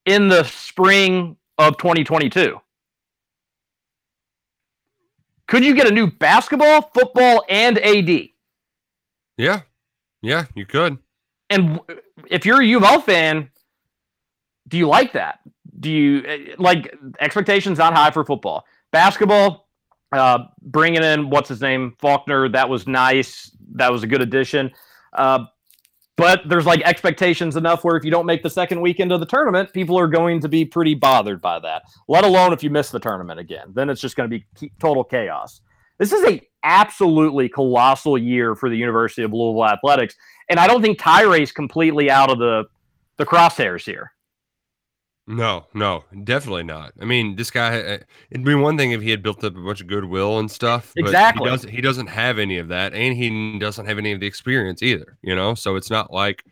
in 0.06 0.28
the 0.28 0.44
spring 0.44 1.38
of 1.58 1.78
2022? 1.78 2.60
Could 5.48 5.64
you 5.64 5.76
get 5.76 5.88
a 5.88 5.94
new 5.94 6.08
basketball, 6.08 6.90
football, 6.94 7.44
and 7.48 7.78
AD? 7.80 8.30
Yeah, 9.38 9.62
yeah, 10.22 10.46
you 10.56 10.66
could. 10.66 10.98
And 11.50 11.80
if 12.30 12.46
you're 12.46 12.62
a 12.62 12.66
U 12.66 12.78
of 12.78 12.84
L 12.84 13.02
fan, 13.02 13.50
do 14.68 14.78
you 14.78 14.88
like 14.88 15.14
that? 15.14 15.40
Do 15.80 15.92
you 15.92 16.24
eh, 16.26 16.56
like 16.58 16.96
expectations 17.20 17.78
not 17.78 17.94
high 17.94 18.12
for 18.12 18.26
football? 18.26 18.66
Basketball, 18.92 19.68
uh, 20.14 20.46
bringing 20.62 21.04
in 21.04 21.30
what's 21.30 21.50
his 21.50 21.62
name, 21.62 21.96
Faulkner, 22.00 22.50
that 22.50 22.70
was 22.70 22.88
nice. 22.88 23.52
That 23.76 23.92
was 23.92 24.04
a 24.04 24.08
good 24.08 24.22
addition. 24.22 24.72
Uh, 25.12 25.46
but 26.16 26.42
there's 26.48 26.66
like 26.66 26.82
expectations 26.82 27.56
enough 27.56 27.84
where 27.84 27.98
if 27.98 28.06
you 28.06 28.12
don't 28.12 28.28
make 28.28 28.44
the 28.44 28.50
second 28.50 28.82
weekend 28.82 29.12
of 29.12 29.20
the 29.20 29.26
tournament, 29.26 29.74
people 29.74 29.98
are 29.98 30.08
going 30.08 30.40
to 30.42 30.48
be 30.48 30.64
pretty 30.64 30.94
bothered 30.94 31.42
by 31.42 31.60
that. 31.60 31.84
Let 32.08 32.24
alone 32.24 32.54
if 32.54 32.64
you 32.64 32.70
miss 32.70 32.92
the 32.92 33.00
tournament 33.00 33.40
again, 33.40 33.72
then 33.74 33.90
it's 33.90 34.00
just 34.00 34.16
going 34.16 34.30
to 34.30 34.40
be 34.40 34.72
total 34.80 35.04
chaos. 35.04 35.62
This 35.98 36.12
is 36.12 36.24
a 36.26 36.42
absolutely 36.64 37.50
colossal 37.50 38.18
year 38.18 38.56
for 38.56 38.70
the 38.70 38.76
University 38.76 39.24
of 39.24 39.34
Louisville 39.34 39.66
athletics, 39.66 40.16
and 40.50 40.60
I 40.60 40.68
don't 40.68 40.82
think 40.82 41.00
Tyra's 41.00 41.52
completely 41.52 42.12
out 42.12 42.30
of 42.30 42.40
the 42.40 42.66
the 43.18 43.26
crosshairs 43.26 43.86
here. 43.86 44.12
No, 45.26 45.68
no, 45.74 46.04
definitely 46.26 46.64
not. 46.64 46.92
I 47.02 47.06
mean, 47.06 47.38
this 47.38 47.50
guy. 47.50 47.80
uh, 47.80 47.98
It'd 48.30 48.46
be 48.46 48.56
one 48.56 48.78
thing 48.78 48.92
if 48.92 49.02
he 49.02 49.10
had 49.10 49.24
built 49.24 49.42
up 49.44 49.56
a 49.56 49.62
bunch 49.62 49.80
of 49.80 49.88
goodwill 49.88 50.40
and 50.40 50.52
stuff. 50.52 50.92
but 50.96 51.06
Exactly. 51.06 51.46
He 51.46 51.50
doesn't. 51.50 51.70
He 51.70 51.82
doesn't 51.82 52.08
have 52.08 52.38
any 52.40 52.58
of 52.58 52.68
that, 52.68 52.94
and 52.94 53.16
he 53.16 53.58
doesn't 53.58 53.86
have 53.86 53.98
any 53.98 54.12
of 54.12 54.20
the 54.20 54.28
experience 54.28 54.84
either. 54.84 55.18
You 55.22 55.34
know, 55.36 55.54
so 55.56 55.78
it's 55.78 55.90
not 55.90 56.12
like 56.12 56.44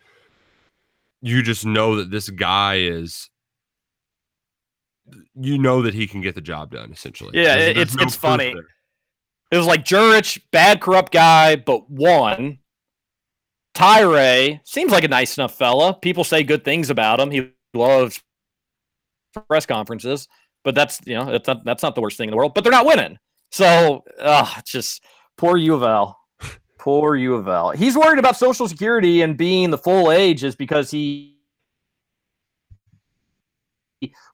you 1.21 1.43
just 1.43 1.65
know 1.65 1.97
that 1.97 2.11
this 2.11 2.29
guy 2.29 2.77
is. 2.77 3.29
You 5.35 5.57
know 5.57 5.81
that 5.81 5.93
he 5.93 6.07
can 6.07 6.21
get 6.21 6.35
the 6.35 6.41
job 6.41 6.71
done. 6.71 6.91
Essentially, 6.93 7.31
Yeah, 7.33 7.55
There's- 7.57 7.75
there's 7.75 7.77
it's- 7.93 7.95
no 7.97 8.03
it's 8.03 8.15
funny. 8.15 8.53
there. 8.53 8.67
It 9.51 9.57
was 9.57 9.65
like 9.67 9.83
Jurich, 9.83 10.41
bad 10.51 10.79
corrupt 10.79 11.11
guy, 11.11 11.57
but 11.57 11.89
one. 11.89 12.59
Tyra 13.75 14.59
seems 14.65 14.91
like 14.93 15.03
a 15.03 15.07
nice 15.09 15.37
enough 15.37 15.57
fella. 15.57 15.93
People 15.93 16.23
say 16.23 16.43
good 16.43 16.63
things 16.63 16.89
about 16.89 17.19
him. 17.19 17.31
He 17.31 17.49
loves 17.73 18.21
press 19.33 19.65
conferences, 19.65 20.27
but 20.63 20.75
that's 20.75 20.99
you 21.05 21.15
know 21.15 21.25
that's 21.31 21.47
not 21.47 21.63
that's 21.65 21.83
not 21.83 21.95
the 21.95 22.01
worst 22.01 22.17
thing 22.17 22.27
in 22.27 22.31
the 22.31 22.37
world. 22.37 22.53
But 22.53 22.63
they're 22.63 22.71
not 22.71 22.85
winning, 22.85 23.17
so 23.51 24.03
uh, 24.19 24.49
just 24.65 25.03
poor 25.37 25.57
U 25.57 25.73
of 25.75 25.83
L. 25.83 26.17
Poor 26.79 27.15
U 27.15 27.35
of 27.35 27.47
L. 27.47 27.69
He's 27.71 27.95
worried 27.95 28.17
about 28.17 28.35
Social 28.37 28.67
Security 28.67 29.21
and 29.21 29.37
being 29.37 29.69
the 29.69 29.77
full 29.77 30.11
age 30.11 30.43
is 30.43 30.55
because 30.55 30.89
he 30.89 31.37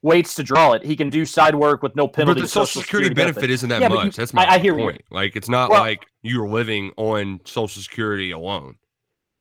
waits 0.01 0.33
to 0.35 0.43
draw 0.43 0.71
it. 0.71 0.81
He 0.85 0.95
can 0.95 1.09
do 1.09 1.25
side 1.25 1.55
work 1.55 1.83
with 1.83 1.93
no 1.95 2.07
penalty. 2.07 2.39
But 2.39 2.45
the 2.45 2.47
Social 2.49 2.81
Security 2.81 3.13
benefit 3.13 3.49
isn't 3.49 3.67
that 3.67 3.81
Yeah, 3.81 3.89
much. 3.89 4.05
you- 4.05 4.11
That's 4.11 4.33
my 4.33 4.45
I, 4.45 4.53
I 4.55 4.59
hear 4.59 4.77
you. 4.77 4.85
point. 4.85 5.01
Like, 5.11 5.35
it's 5.35 5.49
not 5.49 5.69
Well- 5.69 5.81
like 5.81 6.05
you're 6.21 6.47
living 6.47 6.93
on 6.95 7.41
Social 7.43 7.81
Security 7.81 8.31
alone. 8.31 8.75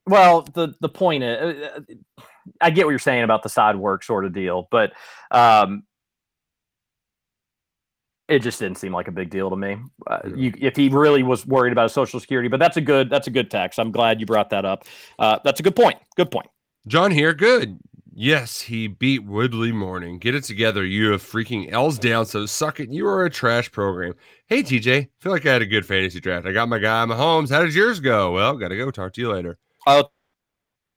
Well, 0.08 0.42
the 0.42 0.74
the 0.80 0.88
point 0.88 1.22
is, 1.24 1.62
uh, 1.64 1.80
I 2.60 2.70
get 2.70 2.86
what 2.86 2.90
you're 2.90 2.98
saying 2.98 3.24
about 3.24 3.42
the 3.42 3.48
side 3.48 3.76
work 3.76 4.02
sort 4.02 4.24
of 4.24 4.32
deal, 4.32 4.68
but 4.70 4.92
um, 5.30 5.84
it 8.28 8.40
just 8.40 8.58
didn't 8.58 8.78
seem 8.78 8.92
like 8.92 9.08
a 9.08 9.12
big 9.12 9.30
deal 9.30 9.50
to 9.50 9.56
me. 9.56 9.76
Uh, 10.06 10.18
you, 10.34 10.52
if 10.58 10.76
he 10.76 10.88
really 10.88 11.22
was 11.22 11.46
worried 11.46 11.72
about 11.72 11.90
social 11.90 12.18
security, 12.18 12.48
but 12.48 12.58
that's 12.58 12.76
a 12.76 12.80
good 12.80 13.08
that's 13.08 13.26
a 13.26 13.30
good 13.30 13.50
text. 13.50 13.78
I'm 13.78 13.92
glad 13.92 14.20
you 14.20 14.26
brought 14.26 14.50
that 14.50 14.64
up. 14.64 14.84
Uh, 15.18 15.38
that's 15.44 15.60
a 15.60 15.62
good 15.62 15.76
point. 15.76 15.96
Good 16.16 16.30
point. 16.30 16.48
John 16.86 17.10
here, 17.10 17.34
good. 17.34 17.78
Yes, 18.18 18.62
he 18.62 18.88
beat 18.88 19.24
Woodley 19.24 19.72
Morning. 19.72 20.18
Get 20.18 20.34
it 20.34 20.44
together. 20.44 20.86
You 20.86 21.10
have 21.12 21.22
freaking 21.22 21.70
L's 21.70 21.98
down, 21.98 22.24
so 22.24 22.46
suck 22.46 22.80
it. 22.80 22.90
You 22.90 23.06
are 23.06 23.26
a 23.26 23.30
trash 23.30 23.70
program. 23.70 24.14
Hey, 24.46 24.62
TJ, 24.62 25.08
feel 25.20 25.32
like 25.32 25.44
I 25.44 25.52
had 25.52 25.60
a 25.60 25.66
good 25.66 25.84
fantasy 25.84 26.18
draft. 26.18 26.46
I 26.46 26.52
got 26.52 26.68
my 26.68 26.78
guy 26.78 27.04
Mahomes. 27.04 27.50
How 27.50 27.62
did 27.62 27.74
yours 27.74 28.00
go? 28.00 28.32
Well, 28.32 28.56
gotta 28.56 28.76
go. 28.76 28.90
Talk 28.90 29.12
to 29.14 29.20
you 29.20 29.30
later. 29.30 29.58
Uh, 29.86 30.04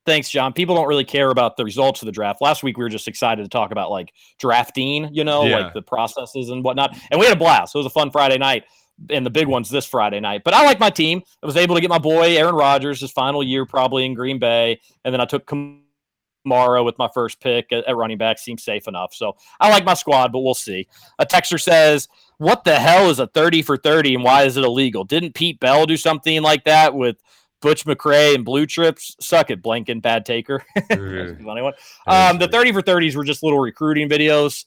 thanks, 0.06 0.28
John. 0.30 0.52
People 0.52 0.74
don't 0.74 0.88
really 0.88 1.04
care 1.04 1.30
about 1.30 1.56
the 1.56 1.64
results 1.64 2.02
of 2.02 2.06
the 2.06 2.12
draft. 2.12 2.40
Last 2.40 2.62
week 2.62 2.76
we 2.78 2.84
were 2.84 2.88
just 2.90 3.08
excited 3.08 3.42
to 3.42 3.48
talk 3.48 3.70
about 3.72 3.90
like 3.90 4.12
drafting, 4.38 5.08
you 5.12 5.24
know, 5.24 5.44
Yeah. 5.44 5.58
like 5.58 5.74
the 5.74 5.82
processes 5.82 6.50
and 6.50 6.64
whatnot. 6.64 6.96
And 7.10 7.20
we 7.20 7.26
had 7.26 7.36
a 7.36 7.38
blast. 7.38 7.74
It 7.74 7.78
was 7.78 7.86
a 7.86 7.90
fun 7.90 8.10
Friday 8.10 8.38
night. 8.38 8.64
And 9.08 9.24
the 9.24 9.30
big 9.30 9.46
ones 9.46 9.70
this 9.70 9.86
Friday 9.86 10.20
night. 10.20 10.42
But 10.44 10.52
I 10.52 10.62
like 10.64 10.78
my 10.78 10.90
team. 10.90 11.22
I 11.42 11.46
was 11.46 11.56
able 11.56 11.74
to 11.74 11.80
get 11.80 11.88
my 11.88 11.98
boy 11.98 12.36
Aaron 12.36 12.54
Rodgers 12.54 13.00
his 13.00 13.10
final 13.10 13.42
year 13.42 13.64
probably 13.64 14.04
in 14.04 14.12
Green 14.12 14.38
Bay, 14.38 14.78
and 15.06 15.14
then 15.14 15.22
I 15.22 15.24
took 15.24 15.46
Kamara 15.46 16.84
with 16.84 16.98
my 16.98 17.08
first 17.14 17.40
pick 17.40 17.72
at, 17.72 17.84
at 17.86 17.96
running 17.96 18.18
back. 18.18 18.38
Seems 18.38 18.62
safe 18.62 18.86
enough. 18.88 19.14
So 19.14 19.36
I 19.58 19.70
like 19.70 19.86
my 19.86 19.94
squad, 19.94 20.32
but 20.32 20.40
we'll 20.40 20.52
see. 20.52 20.86
A 21.18 21.24
texter 21.24 21.58
says, 21.58 22.08
"What 22.36 22.64
the 22.64 22.78
hell 22.78 23.08
is 23.08 23.20
a 23.20 23.26
thirty 23.28 23.62
for 23.62 23.78
30 23.78 24.16
and 24.16 24.22
why 24.24 24.42
is 24.44 24.58
it 24.58 24.64
illegal? 24.64 25.04
Didn't 25.04 25.34
Pete 25.34 25.60
Bell 25.60 25.86
do 25.86 25.96
something 25.96 26.42
like 26.42 26.64
that 26.64 26.94
with?" 26.94 27.16
Butch 27.60 27.84
McRae 27.84 28.34
and 28.34 28.44
Blue 28.44 28.66
Trips. 28.66 29.16
Suck 29.20 29.50
it, 29.50 29.62
Blanken, 29.62 30.00
bad 30.02 30.24
taker. 30.24 30.64
Funny 30.88 31.62
one. 31.62 31.74
Um, 32.06 32.38
the 32.38 32.48
30 32.48 32.72
for 32.72 32.82
30s 32.82 33.14
were 33.14 33.24
just 33.24 33.42
little 33.42 33.60
recruiting 33.60 34.08
videos. 34.08 34.64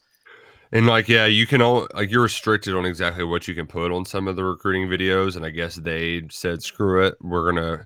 And 0.72 0.88
like, 0.88 1.08
yeah, 1.08 1.28
you 1.28 1.46
can 1.46 1.62
all 1.62 1.88
like 1.94 2.10
you're 2.10 2.24
restricted 2.24 2.74
on 2.74 2.86
exactly 2.86 3.24
what 3.24 3.48
you 3.48 3.54
can 3.54 3.68
put 3.68 3.92
on 3.92 4.06
some 4.06 4.28
of 4.28 4.36
the 4.36 4.44
recruiting 4.44 4.88
videos, 4.88 5.36
and 5.36 5.46
I 5.46 5.52
guess 5.52 5.76
they 5.76 6.24
said 6.32 6.64
screw 6.64 7.06
it, 7.06 7.16
we're 7.22 7.52
gonna. 7.52 7.86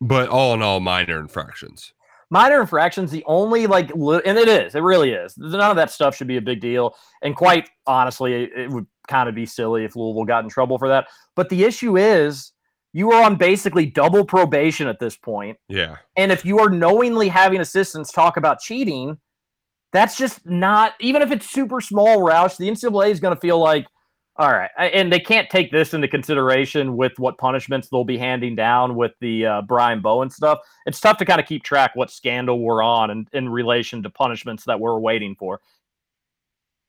But 0.00 0.30
all 0.30 0.54
in 0.54 0.62
all, 0.62 0.80
minor 0.80 1.20
infractions. 1.20 1.92
Minor 2.30 2.62
infractions, 2.62 3.10
the 3.10 3.22
only 3.26 3.66
like, 3.66 3.94
li- 3.94 4.22
and 4.24 4.38
it 4.38 4.48
is, 4.48 4.74
it 4.74 4.80
really 4.80 5.12
is. 5.12 5.36
None 5.36 5.60
of 5.60 5.76
that 5.76 5.90
stuff 5.90 6.16
should 6.16 6.26
be 6.26 6.38
a 6.38 6.42
big 6.42 6.60
deal. 6.60 6.96
And 7.22 7.36
quite 7.36 7.68
honestly, 7.86 8.44
it, 8.44 8.52
it 8.56 8.70
would 8.70 8.86
kind 9.06 9.28
of 9.28 9.34
be 9.34 9.44
silly 9.44 9.84
if 9.84 9.94
Louisville 9.94 10.24
got 10.24 10.44
in 10.44 10.50
trouble 10.50 10.78
for 10.78 10.88
that. 10.88 11.08
But 11.36 11.50
the 11.50 11.62
issue 11.62 11.98
is, 11.98 12.52
you 12.94 13.10
are 13.10 13.24
on 13.24 13.34
basically 13.34 13.86
double 13.86 14.24
probation 14.24 14.86
at 14.86 15.00
this 15.00 15.16
point. 15.16 15.58
Yeah, 15.68 15.96
And 16.16 16.30
if 16.30 16.44
you 16.44 16.60
are 16.60 16.70
knowingly 16.70 17.28
having 17.28 17.60
assistants 17.60 18.12
talk 18.12 18.36
about 18.36 18.60
cheating, 18.60 19.18
that's 19.92 20.16
just 20.16 20.46
not 20.46 20.94
even 21.00 21.20
if 21.20 21.32
it's 21.32 21.50
super 21.50 21.80
small, 21.80 22.20
Roush. 22.20 22.56
The 22.56 22.70
NCAA 22.70 23.10
is 23.10 23.18
going 23.18 23.34
to 23.34 23.40
feel 23.40 23.58
like, 23.58 23.88
all 24.36 24.50
right, 24.50 24.70
and 24.78 25.12
they 25.12 25.18
can't 25.18 25.50
take 25.50 25.72
this 25.72 25.92
into 25.92 26.06
consideration 26.06 26.96
with 26.96 27.12
what 27.18 27.36
punishments 27.36 27.88
they'll 27.88 28.04
be 28.04 28.16
handing 28.16 28.54
down 28.54 28.94
with 28.94 29.12
the 29.20 29.44
uh, 29.44 29.62
Brian 29.62 30.00
Bowen 30.00 30.30
stuff. 30.30 30.60
It's 30.86 31.00
tough 31.00 31.18
to 31.18 31.24
kind 31.24 31.40
of 31.40 31.46
keep 31.46 31.64
track 31.64 31.96
what 31.96 32.12
scandal 32.12 32.60
we're 32.60 32.82
on 32.82 33.10
in, 33.10 33.26
in 33.32 33.48
relation 33.48 34.04
to 34.04 34.10
punishments 34.10 34.64
that 34.64 34.78
we're 34.78 34.98
waiting 35.00 35.34
for 35.34 35.60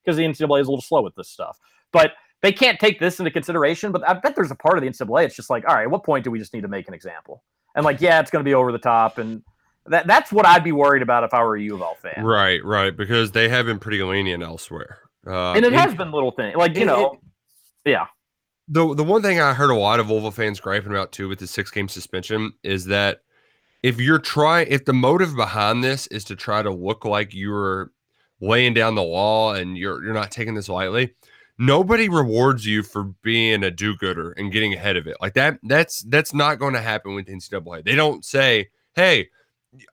because 0.03 0.17
the 0.17 0.23
NCAA 0.23 0.61
is 0.61 0.67
a 0.67 0.71
little 0.71 0.81
slow 0.81 1.01
with 1.01 1.15
this 1.15 1.29
stuff. 1.29 1.57
But 1.91 2.11
they 2.45 2.51
can't 2.51 2.79
take 2.79 2.99
this 2.99 3.19
into 3.19 3.31
consideration. 3.31 3.91
But 3.91 4.07
I 4.07 4.13
bet 4.13 4.35
there's 4.35 4.51
a 4.51 4.55
part 4.55 4.77
of 4.77 4.83
the 4.83 4.89
NCAA. 4.89 5.25
It's 5.25 5.35
just 5.35 5.49
like, 5.49 5.67
all 5.67 5.73
right, 5.73 5.83
at 5.83 5.89
what 5.89 6.03
point 6.03 6.23
do 6.23 6.29
we 6.29 6.37
just 6.37 6.53
need 6.53 6.61
to 6.61 6.67
make 6.67 6.87
an 6.87 6.93
example? 6.93 7.43
And 7.75 7.83
like, 7.83 7.99
yeah, 8.01 8.19
it's 8.19 8.29
going 8.29 8.43
to 8.43 8.47
be 8.47 8.53
over 8.53 8.71
the 8.71 8.77
top, 8.77 9.17
and 9.17 9.41
that 9.87 10.05
that's 10.05 10.31
what 10.31 10.45
I'd 10.45 10.63
be 10.63 10.71
worried 10.71 11.01
about 11.01 11.23
if 11.23 11.33
I 11.33 11.43
were 11.43 11.55
a 11.55 11.61
U 11.61 11.75
of 11.75 11.81
L 11.81 11.95
fan. 11.95 12.23
right, 12.23 12.63
right, 12.63 12.95
because 12.95 13.31
they 13.31 13.49
have 13.49 13.65
been 13.65 13.79
pretty 13.79 14.01
lenient 14.03 14.43
elsewhere. 14.43 14.99
Uh, 15.25 15.53
and 15.53 15.65
it 15.65 15.73
has 15.73 15.95
been 15.95 16.11
little 16.11 16.31
things 16.31 16.55
like 16.55 16.75
you 16.75 16.83
it- 16.83 16.85
know, 16.85 17.19
yeah. 17.83 18.05
the 18.67 18.93
the 18.93 19.03
one 19.03 19.23
thing 19.23 19.39
I 19.39 19.53
heard 19.53 19.71
a 19.71 19.75
lot 19.75 19.99
of 19.99 20.09
Louisville 20.09 20.29
fans 20.29 20.59
griping 20.59 20.91
about 20.91 21.11
too 21.11 21.27
with 21.27 21.39
the 21.39 21.47
six 21.47 21.71
game 21.71 21.89
suspension 21.89 22.53
is 22.61 22.85
that 22.85 23.21
if 23.81 23.99
you're 23.99 24.19
trying, 24.19 24.67
if 24.69 24.85
the 24.85 24.93
motive 24.93 25.35
behind 25.35 25.83
this 25.83 26.05
is 26.07 26.23
to 26.25 26.35
try 26.35 26.61
to 26.61 26.71
look 26.71 27.05
like 27.05 27.33
you're 27.33 27.91
laying 28.39 28.73
down 28.75 28.93
the 28.93 29.03
law 29.03 29.53
and 29.55 29.77
you're 29.77 30.03
you're 30.03 30.13
not 30.13 30.29
taking 30.31 30.53
this 30.53 30.69
lightly, 30.69 31.15
nobody 31.57 32.09
rewards 32.09 32.65
you 32.65 32.83
for 32.83 33.03
being 33.23 33.63
a 33.63 33.71
do-gooder 33.71 34.31
and 34.31 34.51
getting 34.51 34.73
ahead 34.73 34.97
of 34.97 35.07
it. 35.07 35.17
Like 35.21 35.33
that, 35.35 35.59
that's 35.63 36.01
that's 36.03 36.33
not 36.33 36.59
going 36.59 36.73
to 36.73 36.81
happen 36.81 37.15
with 37.15 37.27
NCAA. 37.27 37.83
They 37.83 37.95
don't 37.95 38.23
say, 38.25 38.69
"Hey, 38.93 39.29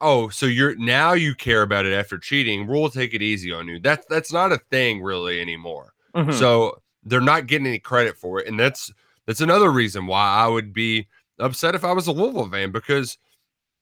oh, 0.00 0.28
so 0.28 0.46
you're 0.46 0.76
now 0.76 1.12
you 1.12 1.34
care 1.34 1.62
about 1.62 1.86
it 1.86 1.92
after 1.92 2.18
cheating. 2.18 2.66
We'll 2.66 2.90
take 2.90 3.14
it 3.14 3.22
easy 3.22 3.52
on 3.52 3.68
you." 3.68 3.78
That's 3.78 4.06
that's 4.08 4.32
not 4.32 4.52
a 4.52 4.58
thing 4.70 5.02
really 5.02 5.40
anymore. 5.40 5.92
Mhm. 6.14 6.34
So 6.34 6.80
they're 7.04 7.20
not 7.20 7.46
getting 7.46 7.66
any 7.66 7.78
credit 7.78 8.16
for 8.16 8.40
it, 8.40 8.46
and 8.48 8.58
that's 8.58 8.92
that's 9.26 9.40
another 9.40 9.70
reason 9.70 10.06
why 10.06 10.28
I 10.28 10.46
would 10.48 10.72
be 10.72 11.08
upset 11.38 11.74
if 11.74 11.84
I 11.84 11.92
was 11.92 12.06
a 12.06 12.12
Louisville 12.12 12.48
fan 12.48 12.70
because 12.72 13.18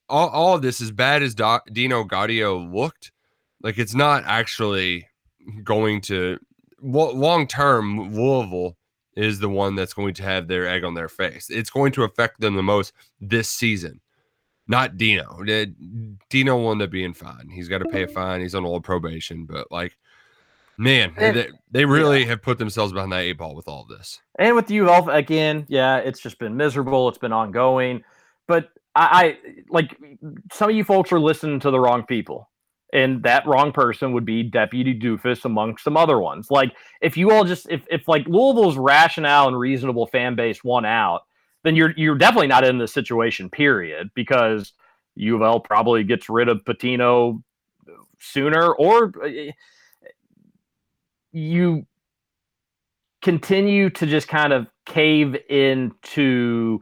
all, 0.09 0.28
all 0.31 0.55
of 0.55 0.62
this, 0.62 0.81
as 0.81 0.90
bad 0.90 1.23
as 1.23 1.35
Do- 1.35 1.61
Dino 1.73 2.05
Gaudio 2.05 2.73
looked, 2.74 3.12
like 3.62 3.78
it's 3.78 3.94
not 3.94 4.24
actually 4.27 5.07
going 5.62 6.01
to 6.02 6.39
long 6.82 7.47
term. 7.47 8.15
Louisville 8.15 8.77
is 9.16 9.39
the 9.39 9.48
one 9.48 9.74
that's 9.74 9.94
going 9.94 10.15
to 10.15 10.23
have 10.23 10.48
their 10.48 10.69
egg 10.69 10.85
on 10.85 10.94
their 10.94 11.09
face. 11.09 11.51
It's 11.51 11.70
going 11.70 11.93
to 11.93 12.05
affect 12.05 12.40
them 12.40 12.55
the 12.55 12.62
most 12.62 12.93
this 13.20 13.48
season. 13.48 14.01
Not 14.69 14.97
Dino. 14.97 15.43
Dino 16.28 16.57
will 16.57 16.70
end 16.70 16.82
up 16.82 16.90
being 16.90 17.12
fine. 17.12 17.48
He's 17.48 17.69
got 17.69 17.78
to 17.78 17.86
pay 17.86 18.05
a 18.05 18.07
mm-hmm. 18.07 18.15
fine. 18.15 18.40
He's 18.40 18.55
on 18.55 18.65
old 18.65 18.85
probation, 18.85 19.44
but 19.44 19.70
like, 19.73 19.97
man, 20.78 21.12
And- 21.16 21.36
they, 21.36 21.48
they 21.73 21.85
really 21.85 22.24
have 22.24 22.40
put 22.40 22.59
themselves 22.59 22.93
behind 22.93 23.11
that 23.12 23.20
eight 23.20 23.39
ball 23.39 23.55
with 23.55 23.66
all 23.66 23.82
of 23.82 23.89
this. 23.89 24.20
And 24.39 24.55
with 24.55 24.70
U 24.70 24.89
of 24.89 25.09
L 25.09 25.15
again, 25.15 25.66
yeah, 25.69 25.97
it's 25.97 26.20
just 26.20 26.39
been 26.39 26.57
miserable. 26.57 27.09
It's 27.09 27.19
been 27.19 27.32
ongoing. 27.32 28.05
But 28.47 28.70
I, 28.94 29.24
I 29.24 29.39
like 29.69 29.97
some 30.52 30.70
of 30.70 30.77
you 30.77 30.85
folks 30.85 31.12
are 31.12 31.20
listening 31.20 31.61
to 31.61 31.70
the 31.70 31.81
wrong 31.81 32.05
people. 32.05 32.50
And 32.93 33.23
that 33.23 33.47
wrong 33.47 33.73
person 33.73 34.12
would 34.12 34.25
be 34.25 34.43
Deputy 34.43 34.99
Doofus 34.99 35.45
amongst 35.45 35.85
some 35.85 35.97
other 35.97 36.19
ones. 36.19 36.51
Like 36.51 36.73
if 37.01 37.17
you 37.17 37.31
all 37.31 37.45
just 37.45 37.69
if 37.71 37.87
if 37.91 38.09
like 38.09 38.27
Louisville's 38.27 38.77
rationale 38.77 39.49
and 39.49 39.59
reasonable 39.59 40.07
fan 40.07 40.35
base 40.35 40.65
won 40.65 40.85
out, 40.85 41.23
then 41.62 41.77
you're 41.77 41.93
you're 41.97 42.19
definitely 42.19 42.49
not 42.49 42.65
in 42.65 42.79
this 42.79 42.93
situation, 42.93 43.49
period, 43.49 44.11
because 44.15 44.73
U 45.17 45.37
of 45.37 45.43
L 45.43 45.61
probably 45.61 46.03
gets 46.03 46.29
rid 46.29 46.49
of 46.49 46.65
Pitino 46.65 47.43
sooner 48.19 48.73
or 48.73 49.12
uh, 49.25 49.53
you 51.33 51.87
continue 53.23 53.91
to 53.91 54.07
just 54.07 54.29
kind 54.29 54.53
of 54.53 54.67
cave 54.87 55.37
into 55.49 56.81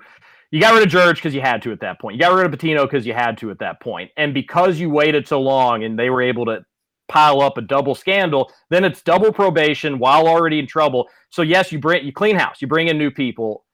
you 0.51 0.61
got 0.61 0.75
rid 0.75 0.83
of 0.83 0.89
George 0.89 1.17
because 1.17 1.35
you 1.35 1.41
had 1.41 1.63
to 1.63 1.73
at 1.73 1.81
that 1.81 2.01
point. 2.01 2.17
You 2.17 2.21
got 2.21 2.35
rid 2.35 2.47
of 2.47 2.59
Pitino 2.59 2.85
because 2.85 3.07
you 3.07 3.13
had 3.13 3.37
to 3.39 3.51
at 3.51 3.59
that 3.59 3.81
point. 3.81 4.11
And 4.17 4.33
because 4.33 4.79
you 4.79 4.89
waited 4.91 5.29
so 5.29 5.41
long 5.41 5.85
and 5.85 5.99
they 5.99 6.11
were 6.11 6.23
able 6.23 6.47
to 6.47 6.65
pile 7.09 7.41
up 7.41 7.59
a 7.59 7.63
double 7.63 7.95
scandal, 7.95 8.51
then 8.71 8.85
it's 8.85 9.03
double 9.03 9.33
probation 9.33 9.99
while 9.99 10.27
already 10.27 10.59
in 10.59 10.67
trouble. 10.67 11.09
So 11.31 11.43
yes, 11.43 11.73
you 11.73 11.79
bring 11.79 12.05
you 12.05 12.13
clean 12.13 12.37
house, 12.37 12.63
you 12.63 12.69
bring 12.69 12.89
in 12.89 12.99
new 12.99 13.11
people. 13.11 13.65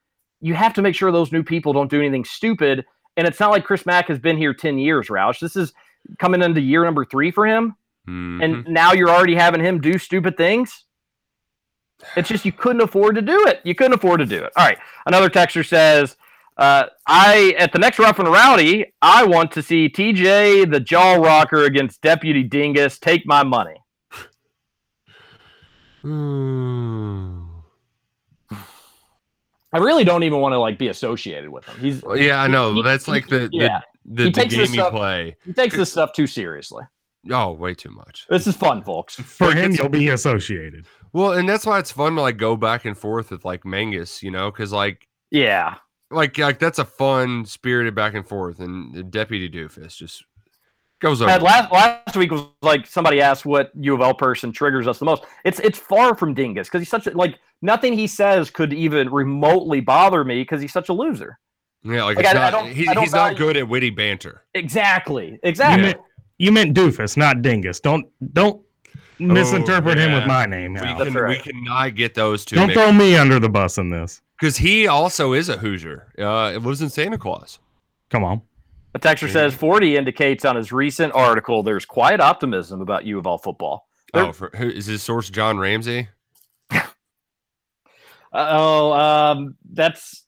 You 0.40 0.54
have 0.54 0.74
to 0.74 0.82
make 0.82 0.94
sure 0.94 1.10
those 1.10 1.32
new 1.32 1.42
people 1.42 1.72
don't 1.72 1.90
do 1.90 2.00
anything 2.00 2.24
stupid. 2.24 2.84
And 3.16 3.26
it's 3.26 3.40
not 3.40 3.50
like 3.50 3.64
Chris 3.64 3.86
Mack 3.86 4.08
has 4.08 4.18
been 4.18 4.36
here 4.36 4.52
10 4.52 4.78
years, 4.78 5.08
Roush. 5.08 5.38
This 5.38 5.56
is 5.56 5.72
coming 6.18 6.42
into 6.42 6.60
year 6.60 6.84
number 6.84 7.04
three 7.04 7.30
for 7.30 7.46
him. 7.46 7.76
Mhm. 8.08 8.44
And 8.44 8.68
now 8.68 8.92
you're 8.92 9.10
already 9.10 9.34
having 9.34 9.60
him 9.60 9.80
do 9.80 9.96
stupid 9.98 10.36
things. 10.36 10.84
It's 12.16 12.28
just 12.28 12.44
you 12.44 12.52
couldn't 12.52 12.82
afford 12.82 13.14
to 13.14 13.22
do 13.22 13.46
it. 13.46 13.60
You 13.64 13.74
couldn't 13.74 13.94
afford 13.94 14.20
to 14.20 14.26
do 14.26 14.42
it. 14.42 14.52
All 14.56 14.66
right. 14.66 14.78
Another 15.06 15.30
texter 15.30 15.66
says, 15.66 16.16
uh, 16.56 16.84
I 17.06 17.54
at 17.58 17.72
the 17.72 17.78
next 17.78 17.98
rough 17.98 18.18
and 18.18 18.28
rowdy, 18.28 18.86
I 19.02 19.24
want 19.24 19.50
to 19.52 19.62
see 19.62 19.88
TJ 19.88 20.70
the 20.70 20.80
jaw 20.80 21.14
rocker 21.14 21.64
against 21.64 22.00
Deputy 22.02 22.42
Dingus. 22.42 22.98
Take 22.98 23.26
my 23.26 23.42
money. 23.42 23.76
I 29.72 29.78
really 29.78 30.04
don't 30.04 30.22
even 30.22 30.40
want 30.40 30.52
to 30.52 30.58
like 30.58 30.78
be 30.78 30.88
associated 30.88 31.50
with 31.50 31.64
him. 31.64 31.76
He's 31.80 32.02
Well, 32.02 32.16
yeah, 32.16 32.40
I 32.40 32.46
know. 32.46 32.74
he- 32.74 32.82
That's 32.82 33.06
he- 33.06 33.12
like 33.12 33.26
the 33.28 33.48
yeah. 33.52 33.80
the, 34.04 34.14
the, 34.14 34.22
He 34.24 34.30
the 34.30 34.40
takes 34.40 34.54
game 34.54 34.60
you 34.60 34.66
stuff- 34.74 34.92
play. 34.92 35.36
He 35.44 35.52
takes 35.52 35.76
this 35.76 35.90
stuff 35.90 36.12
too 36.12 36.26
seriously. 36.26 36.84
Oh, 37.30 37.52
way 37.52 37.72
too 37.74 37.90
much. 37.90 38.26
This 38.28 38.46
is 38.46 38.54
fun, 38.54 38.82
folks. 38.82 39.14
For 39.16 39.52
him, 39.52 39.72
you'll 39.72 39.88
be 39.88 40.10
associated. 40.10 40.86
Well, 41.14 41.32
and 41.32 41.48
that's 41.48 41.64
why 41.64 41.78
it's 41.78 41.90
fun 41.90 42.14
to 42.16 42.20
like 42.20 42.36
go 42.36 42.54
back 42.56 42.84
and 42.84 42.96
forth 42.96 43.30
with 43.30 43.44
like 43.44 43.64
Mangus, 43.64 44.22
you 44.22 44.30
know, 44.30 44.50
because 44.50 44.72
like 44.72 45.08
Yeah. 45.30 45.76
Like 46.10 46.38
like 46.38 46.58
that's 46.58 46.78
a 46.78 46.84
fun 46.84 47.44
spirited 47.44 47.94
back 47.94 48.14
and 48.14 48.26
forth, 48.26 48.60
and 48.60 48.94
the 48.94 49.02
Deputy 49.02 49.48
Doofus 49.48 49.96
just 49.96 50.24
goes 51.00 51.20
over. 51.20 51.38
Last 51.38 51.72
last 51.72 52.16
week 52.16 52.30
was 52.30 52.42
like 52.62 52.86
somebody 52.86 53.20
asked 53.20 53.44
what 53.44 53.70
U 53.80 53.94
of 53.94 54.00
L 54.00 54.14
person 54.14 54.52
triggers 54.52 54.86
us 54.86 54.98
the 54.98 55.04
most. 55.04 55.24
It's 55.44 55.60
it's 55.60 55.78
far 55.78 56.16
from 56.16 56.34
Dingus 56.34 56.68
because 56.68 56.80
he's 56.80 56.88
such 56.88 57.06
a 57.06 57.10
like 57.10 57.38
nothing 57.62 57.92
he 57.94 58.06
says 58.06 58.50
could 58.50 58.72
even 58.72 59.10
remotely 59.10 59.80
bother 59.80 60.24
me 60.24 60.42
because 60.42 60.60
he's 60.60 60.72
such 60.72 60.88
a 60.88 60.92
loser. 60.92 61.38
yeah, 61.82 62.04
like, 62.04 62.16
like, 62.16 62.26
it's 62.26 62.34
I- 62.34 62.38
I 62.38 62.50
not, 62.50 62.50
don't- 62.50 62.72
he's, 62.72 62.88
I 62.88 62.94
don't 62.94 63.04
he's 63.04 63.12
not 63.12 63.36
good 63.36 63.56
at 63.56 63.68
witty 63.68 63.90
banter. 63.90 64.44
Exactly. 64.54 65.30
You 65.32 65.38
Exactly. 65.42 65.82
meant, 65.82 66.00
you 66.38 66.52
meant 66.52 66.74
doofus, 66.76 67.16
not 67.16 67.42
dingus. 67.42 67.80
Don't 67.80 68.06
don't 68.32 68.60
misinterpret 69.18 69.96
him 69.98 70.12
with 70.12 70.24
oh, 70.24 70.26
my 70.26 70.46
name 70.46 70.74
We 70.74 70.80
now. 70.80 70.96
can 71.04 71.26
we 71.26 71.38
cannot 71.38 71.94
get 71.94 72.14
those 72.14 72.44
two 72.44 72.56
Don't 72.56 72.72
throw 72.72 72.92
me 72.92 73.16
under 73.16 73.38
the 73.38 73.48
bus 73.48 73.78
in 73.78 73.90
this. 73.90 74.20
Because 74.44 74.58
he 74.58 74.86
also 74.86 75.32
is 75.32 75.48
a 75.48 75.56
Hoosier. 75.56 76.12
Uh, 76.18 76.52
it 76.54 76.58
lives 76.62 76.82
in 76.82 76.90
Santa 76.90 77.16
Claus. 77.16 77.58
Come 78.10 78.24
on. 78.24 78.42
A 78.94 78.98
texter 78.98 79.32
says 79.32 79.54
40 79.54 79.96
indicates 79.96 80.44
on 80.44 80.54
his 80.54 80.70
recent 80.70 81.14
article 81.14 81.62
there's 81.62 81.86
quiet 81.86 82.20
optimism 82.20 82.82
about 82.82 83.06
U 83.06 83.18
of 83.18 83.24
L 83.24 83.38
football. 83.38 83.88
There- 84.12 84.24
Oh, 84.26 84.32
for, 84.32 84.50
who, 84.54 84.68
is 84.68 84.84
his 84.84 85.02
source 85.02 85.30
John 85.30 85.58
Ramsey? 85.58 86.08
Oh, 88.34 88.92
um, 88.92 89.56
that's 89.72 90.24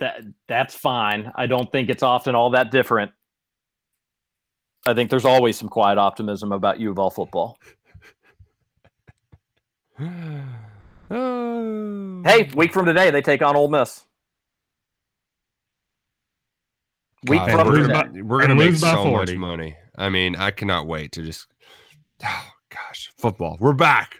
that 0.00 0.20
that's 0.48 0.74
fine. 0.74 1.30
I 1.34 1.46
don't 1.46 1.70
think 1.70 1.90
it's 1.90 2.02
often 2.02 2.34
all 2.34 2.50
that 2.50 2.70
different. 2.70 3.12
I 4.86 4.94
think 4.94 5.10
there's 5.10 5.24
always 5.26 5.58
some 5.58 5.68
quiet 5.68 5.98
optimism 5.98 6.50
about 6.50 6.80
U 6.80 6.92
of 6.92 6.98
L 6.98 7.10
football. 7.10 7.58
Oh. 11.10 12.22
Hey, 12.24 12.50
week 12.54 12.72
from 12.72 12.86
today 12.86 13.10
they 13.10 13.22
take 13.22 13.42
on 13.42 13.56
Ole 13.56 13.68
Miss. 13.68 14.04
Week 17.28 17.40
God, 17.40 17.50
from 17.50 17.66
we're 17.68 17.82
today. 17.82 17.92
gonna, 17.92 18.24
we're 18.24 18.40
gonna 18.40 18.54
make 18.54 18.70
lose 18.70 18.80
so 18.80 19.02
40. 19.02 19.10
much 19.10 19.34
money. 19.36 19.76
I 19.96 20.08
mean, 20.08 20.36
I 20.36 20.50
cannot 20.50 20.86
wait 20.86 21.12
to 21.12 21.22
just. 21.22 21.46
Oh 22.24 22.46
gosh, 22.70 23.10
football. 23.16 23.56
We're 23.60 23.72
back. 23.72 24.16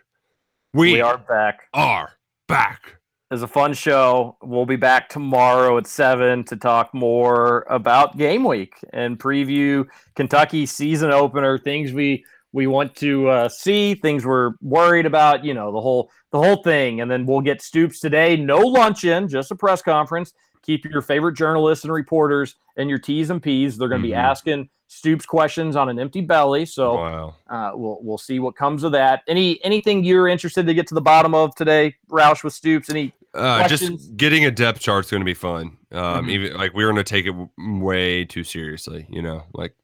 We, 0.74 0.92
we 0.94 1.00
are 1.00 1.18
back. 1.18 1.68
are 1.72 2.12
back. 2.48 2.96
It's 3.30 3.42
a 3.42 3.48
fun 3.48 3.74
show. 3.74 4.36
We'll 4.42 4.66
be 4.66 4.76
back 4.76 5.08
tomorrow 5.08 5.76
at 5.78 5.86
seven 5.86 6.44
to 6.44 6.56
talk 6.56 6.94
more 6.94 7.66
about 7.68 8.16
game 8.16 8.44
week 8.44 8.74
and 8.92 9.18
preview 9.18 9.84
Kentucky 10.14 10.64
season 10.64 11.10
opener. 11.10 11.58
Things 11.58 11.92
we 11.92 12.24
we 12.56 12.66
want 12.66 12.94
to 12.96 13.28
uh, 13.28 13.48
see, 13.50 13.94
things 13.94 14.24
we're 14.24 14.52
worried 14.62 15.04
about. 15.04 15.44
You 15.44 15.52
know 15.54 15.70
the 15.70 15.80
whole 15.80 16.10
the 16.32 16.38
whole 16.42 16.62
thing, 16.62 17.02
and 17.02 17.10
then 17.10 17.26
we'll 17.26 17.42
get 17.42 17.60
Stoops 17.60 18.00
today. 18.00 18.34
No 18.36 18.58
luncheon, 18.58 19.28
just 19.28 19.50
a 19.50 19.54
press 19.54 19.82
conference. 19.82 20.32
Keep 20.62 20.86
your 20.86 21.02
favorite 21.02 21.34
journalists 21.34 21.84
and 21.84 21.92
reporters 21.92 22.56
and 22.76 22.88
your 22.88 22.98
T's 22.98 23.28
and 23.30 23.42
P's. 23.42 23.76
They're 23.76 23.88
going 23.88 24.00
to 24.02 24.08
be 24.08 24.14
Mhm. 24.14 24.18
asking 24.30 24.68
Stoops 24.88 25.26
questions 25.26 25.76
on 25.76 25.88
an 25.88 25.98
empty 25.98 26.20
belly. 26.22 26.64
So 26.64 26.94
Wow. 26.94 27.34
uh, 27.50 27.70
we'll 27.74 27.98
we'll 28.02 28.18
see 28.18 28.38
what 28.40 28.56
comes 28.56 28.82
of 28.84 28.92
that. 28.92 29.22
Any 29.28 29.62
anything 29.62 30.02
you're 30.02 30.26
interested 30.26 30.66
to 30.66 30.72
get 30.74 30.86
to 30.88 30.94
the 30.94 31.00
bottom 31.02 31.34
of 31.34 31.54
today, 31.56 31.94
Roush 32.10 32.42
with 32.42 32.54
Stoops? 32.54 32.88
Any 32.88 33.12
Uh, 33.34 33.68
just 33.68 34.16
getting 34.16 34.46
a 34.46 34.50
depth 34.50 34.80
chart's 34.80 35.10
going 35.10 35.20
to 35.20 35.24
be 35.26 35.34
fun. 35.34 35.76
Um, 35.92 36.26
Mhm. 36.26 36.30
even 36.30 36.56
like 36.56 36.72
we're 36.72 36.86
going 36.90 36.96
to 36.96 37.04
take 37.04 37.26
it 37.26 37.34
way 37.58 38.24
too 38.24 38.44
seriously. 38.44 39.06
You 39.10 39.20
know, 39.20 39.42
like 39.52 39.74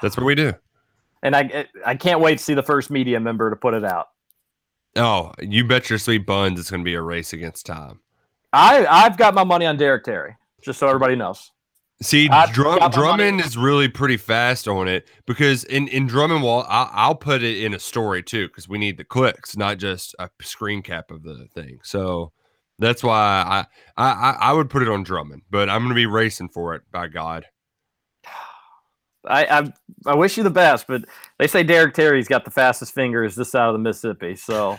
that's 0.00 0.16
what 0.16 0.24
we 0.24 0.34
do. 0.34 0.54
And 1.22 1.34
I 1.36 1.66
I 1.84 1.94
can't 1.96 2.20
wait 2.20 2.38
to 2.38 2.44
see 2.44 2.54
the 2.54 2.62
first 2.62 2.90
media 2.90 3.18
member 3.20 3.50
to 3.50 3.56
put 3.56 3.74
it 3.74 3.84
out. 3.84 4.08
Oh, 4.96 5.32
you 5.40 5.64
bet 5.64 5.90
your 5.90 5.98
sweet 5.98 6.24
buns 6.26 6.58
it's 6.58 6.70
going 6.70 6.80
to 6.80 6.84
be 6.84 6.94
a 6.94 7.02
race 7.02 7.32
against 7.32 7.66
time. 7.66 8.00
I 8.52 8.86
I've 8.86 9.16
got 9.18 9.34
my 9.34 9.44
money 9.44 9.66
on 9.66 9.76
Derek 9.76 10.04
Terry, 10.04 10.36
just 10.62 10.78
so 10.78 10.86
everybody 10.88 11.16
knows. 11.16 11.50
See, 12.02 12.28
Drum, 12.28 12.44
got 12.46 12.54
my 12.54 12.78
money- 12.78 12.92
Drummond 12.94 13.40
is 13.40 13.56
really 13.56 13.88
pretty 13.88 14.16
fast 14.18 14.68
on 14.68 14.86
it 14.88 15.08
because 15.26 15.64
in 15.64 15.88
in 15.88 16.06
Drummond 16.06 16.42
Wall, 16.42 16.64
I'll, 16.68 16.90
I'll 16.92 17.14
put 17.14 17.42
it 17.42 17.62
in 17.64 17.72
a 17.74 17.78
story 17.78 18.22
too 18.22 18.48
because 18.48 18.68
we 18.68 18.78
need 18.78 18.96
the 18.98 19.04
clicks, 19.04 19.56
not 19.56 19.78
just 19.78 20.14
a 20.18 20.28
screen 20.42 20.82
cap 20.82 21.10
of 21.10 21.22
the 21.22 21.46
thing. 21.54 21.78
So 21.82 22.32
that's 22.78 23.02
why 23.02 23.16
I 23.96 24.02
I 24.02 24.12
I- 24.12 24.36
I 24.50 24.52
would 24.52 24.68
put 24.70 24.82
it 24.82 24.88
on 24.88 25.02
Drummond, 25.04 25.42
but 25.50 25.68
I'm 25.70 25.80
going 25.80 25.88
to 25.90 25.94
be 25.94 26.06
racing 26.06 26.50
for 26.50 26.74
it. 26.74 26.82
By 26.92 27.08
God, 27.08 27.46
I, 29.26 29.60
I 29.60 29.72
I 30.06 30.14
wish 30.14 30.36
you 30.36 30.42
the 30.42 30.50
best, 30.50 30.86
but 30.86 31.04
they 31.38 31.46
say 31.46 31.62
Derek 31.62 31.94
Terry's 31.94 32.28
got 32.28 32.44
the 32.44 32.50
fastest 32.50 32.94
fingers 32.94 33.34
this 33.34 33.50
side 33.50 33.66
of 33.66 33.72
the 33.72 33.78
Mississippi. 33.78 34.36
So 34.36 34.78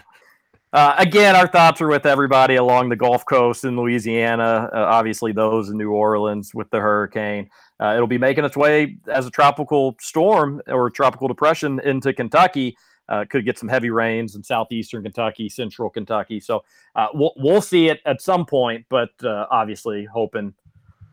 uh, 0.73 0.95
again, 0.97 1.35
our 1.35 1.47
thoughts 1.47 1.79
are 1.81 1.87
with 1.87 2.05
everybody 2.05 2.55
along 2.55 2.89
the 2.89 2.95
Gulf 2.95 3.25
Coast 3.25 3.63
in 3.63 3.77
Louisiana. 3.77 4.69
Uh, 4.73 4.77
obviously, 4.77 5.31
those 5.31 5.69
in 5.69 5.77
New 5.77 5.91
Orleans 5.91 6.53
with 6.53 6.69
the 6.71 6.79
hurricane. 6.79 7.49
Uh, 7.79 7.93
it'll 7.95 8.07
be 8.07 8.17
making 8.17 8.43
its 8.43 8.57
way 8.57 8.97
as 9.07 9.25
a 9.25 9.31
tropical 9.31 9.95
storm 9.99 10.61
or 10.67 10.89
tropical 10.89 11.27
depression 11.27 11.79
into 11.83 12.13
Kentucky. 12.13 12.77
Uh, 13.09 13.23
could 13.29 13.45
get 13.45 13.57
some 13.57 13.69
heavy 13.69 13.89
rains 13.89 14.35
in 14.35 14.43
southeastern 14.43 15.01
Kentucky, 15.01 15.47
central 15.47 15.89
Kentucky. 15.89 16.41
So 16.41 16.65
uh, 16.95 17.07
we'll 17.13 17.33
we'll 17.37 17.61
see 17.61 17.87
it 17.87 18.01
at 18.05 18.21
some 18.21 18.45
point, 18.45 18.85
but 18.89 19.11
uh, 19.23 19.47
obviously 19.49 20.03
hoping 20.03 20.53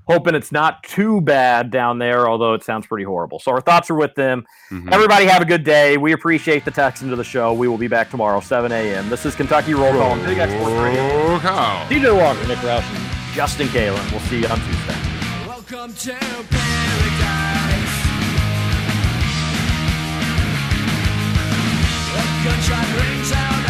hoping 0.06 0.34
it's 0.34 0.52
not 0.52 0.82
too 0.82 1.20
bad 1.20 1.70
down 1.70 1.98
there, 1.98 2.28
although 2.28 2.54
it 2.54 2.62
sounds 2.62 2.86
pretty 2.86 3.04
horrible. 3.04 3.38
So 3.38 3.50
our 3.52 3.60
thoughts 3.60 3.88
are 3.90 3.94
with 3.94 4.14
them. 4.14 4.44
Mhm. 4.70 4.92
Everybody 4.92 5.26
have 5.26 5.40
a 5.42 5.44
good 5.44 5.64
day. 5.64 5.96
We 5.96 6.12
appreciate 6.12 6.64
the 6.64 6.70
text 6.70 7.02
into 7.02 7.16
the 7.16 7.24
show. 7.24 7.52
We 7.54 7.68
will 7.68 7.78
be 7.78 7.88
back 7.88 8.10
tomorrow, 8.10 8.40
7 8.40 8.70
a.m. 8.72 9.08
This 9.08 9.24
is 9.26 9.34
Kentucky 9.34 9.74
Roll 9.74 9.92
Call 9.92 10.12
on 10.12 10.24
Big 10.24 10.38
X 10.38 10.52
Sports 10.52 10.74
Radio. 10.74 11.02
Oh, 11.02 11.38
cow. 11.40 11.86
TJ 11.88 12.12
Walker, 12.14 12.46
Nick 12.46 12.58
Roush, 12.58 12.84
and 12.94 13.34
Justin 13.34 13.68
Kalen. 13.68 14.10
We'll 14.10 14.20
see 14.20 14.40
you 14.40 14.48
on 14.48 14.58
Tuesday. 14.60 14.96
Welcome 15.46 15.94
to 15.94 16.12
paradise. 16.50 17.94
A 22.16 22.44
gunshot 22.44 22.86
rings 23.00 23.32
out. 23.32 23.63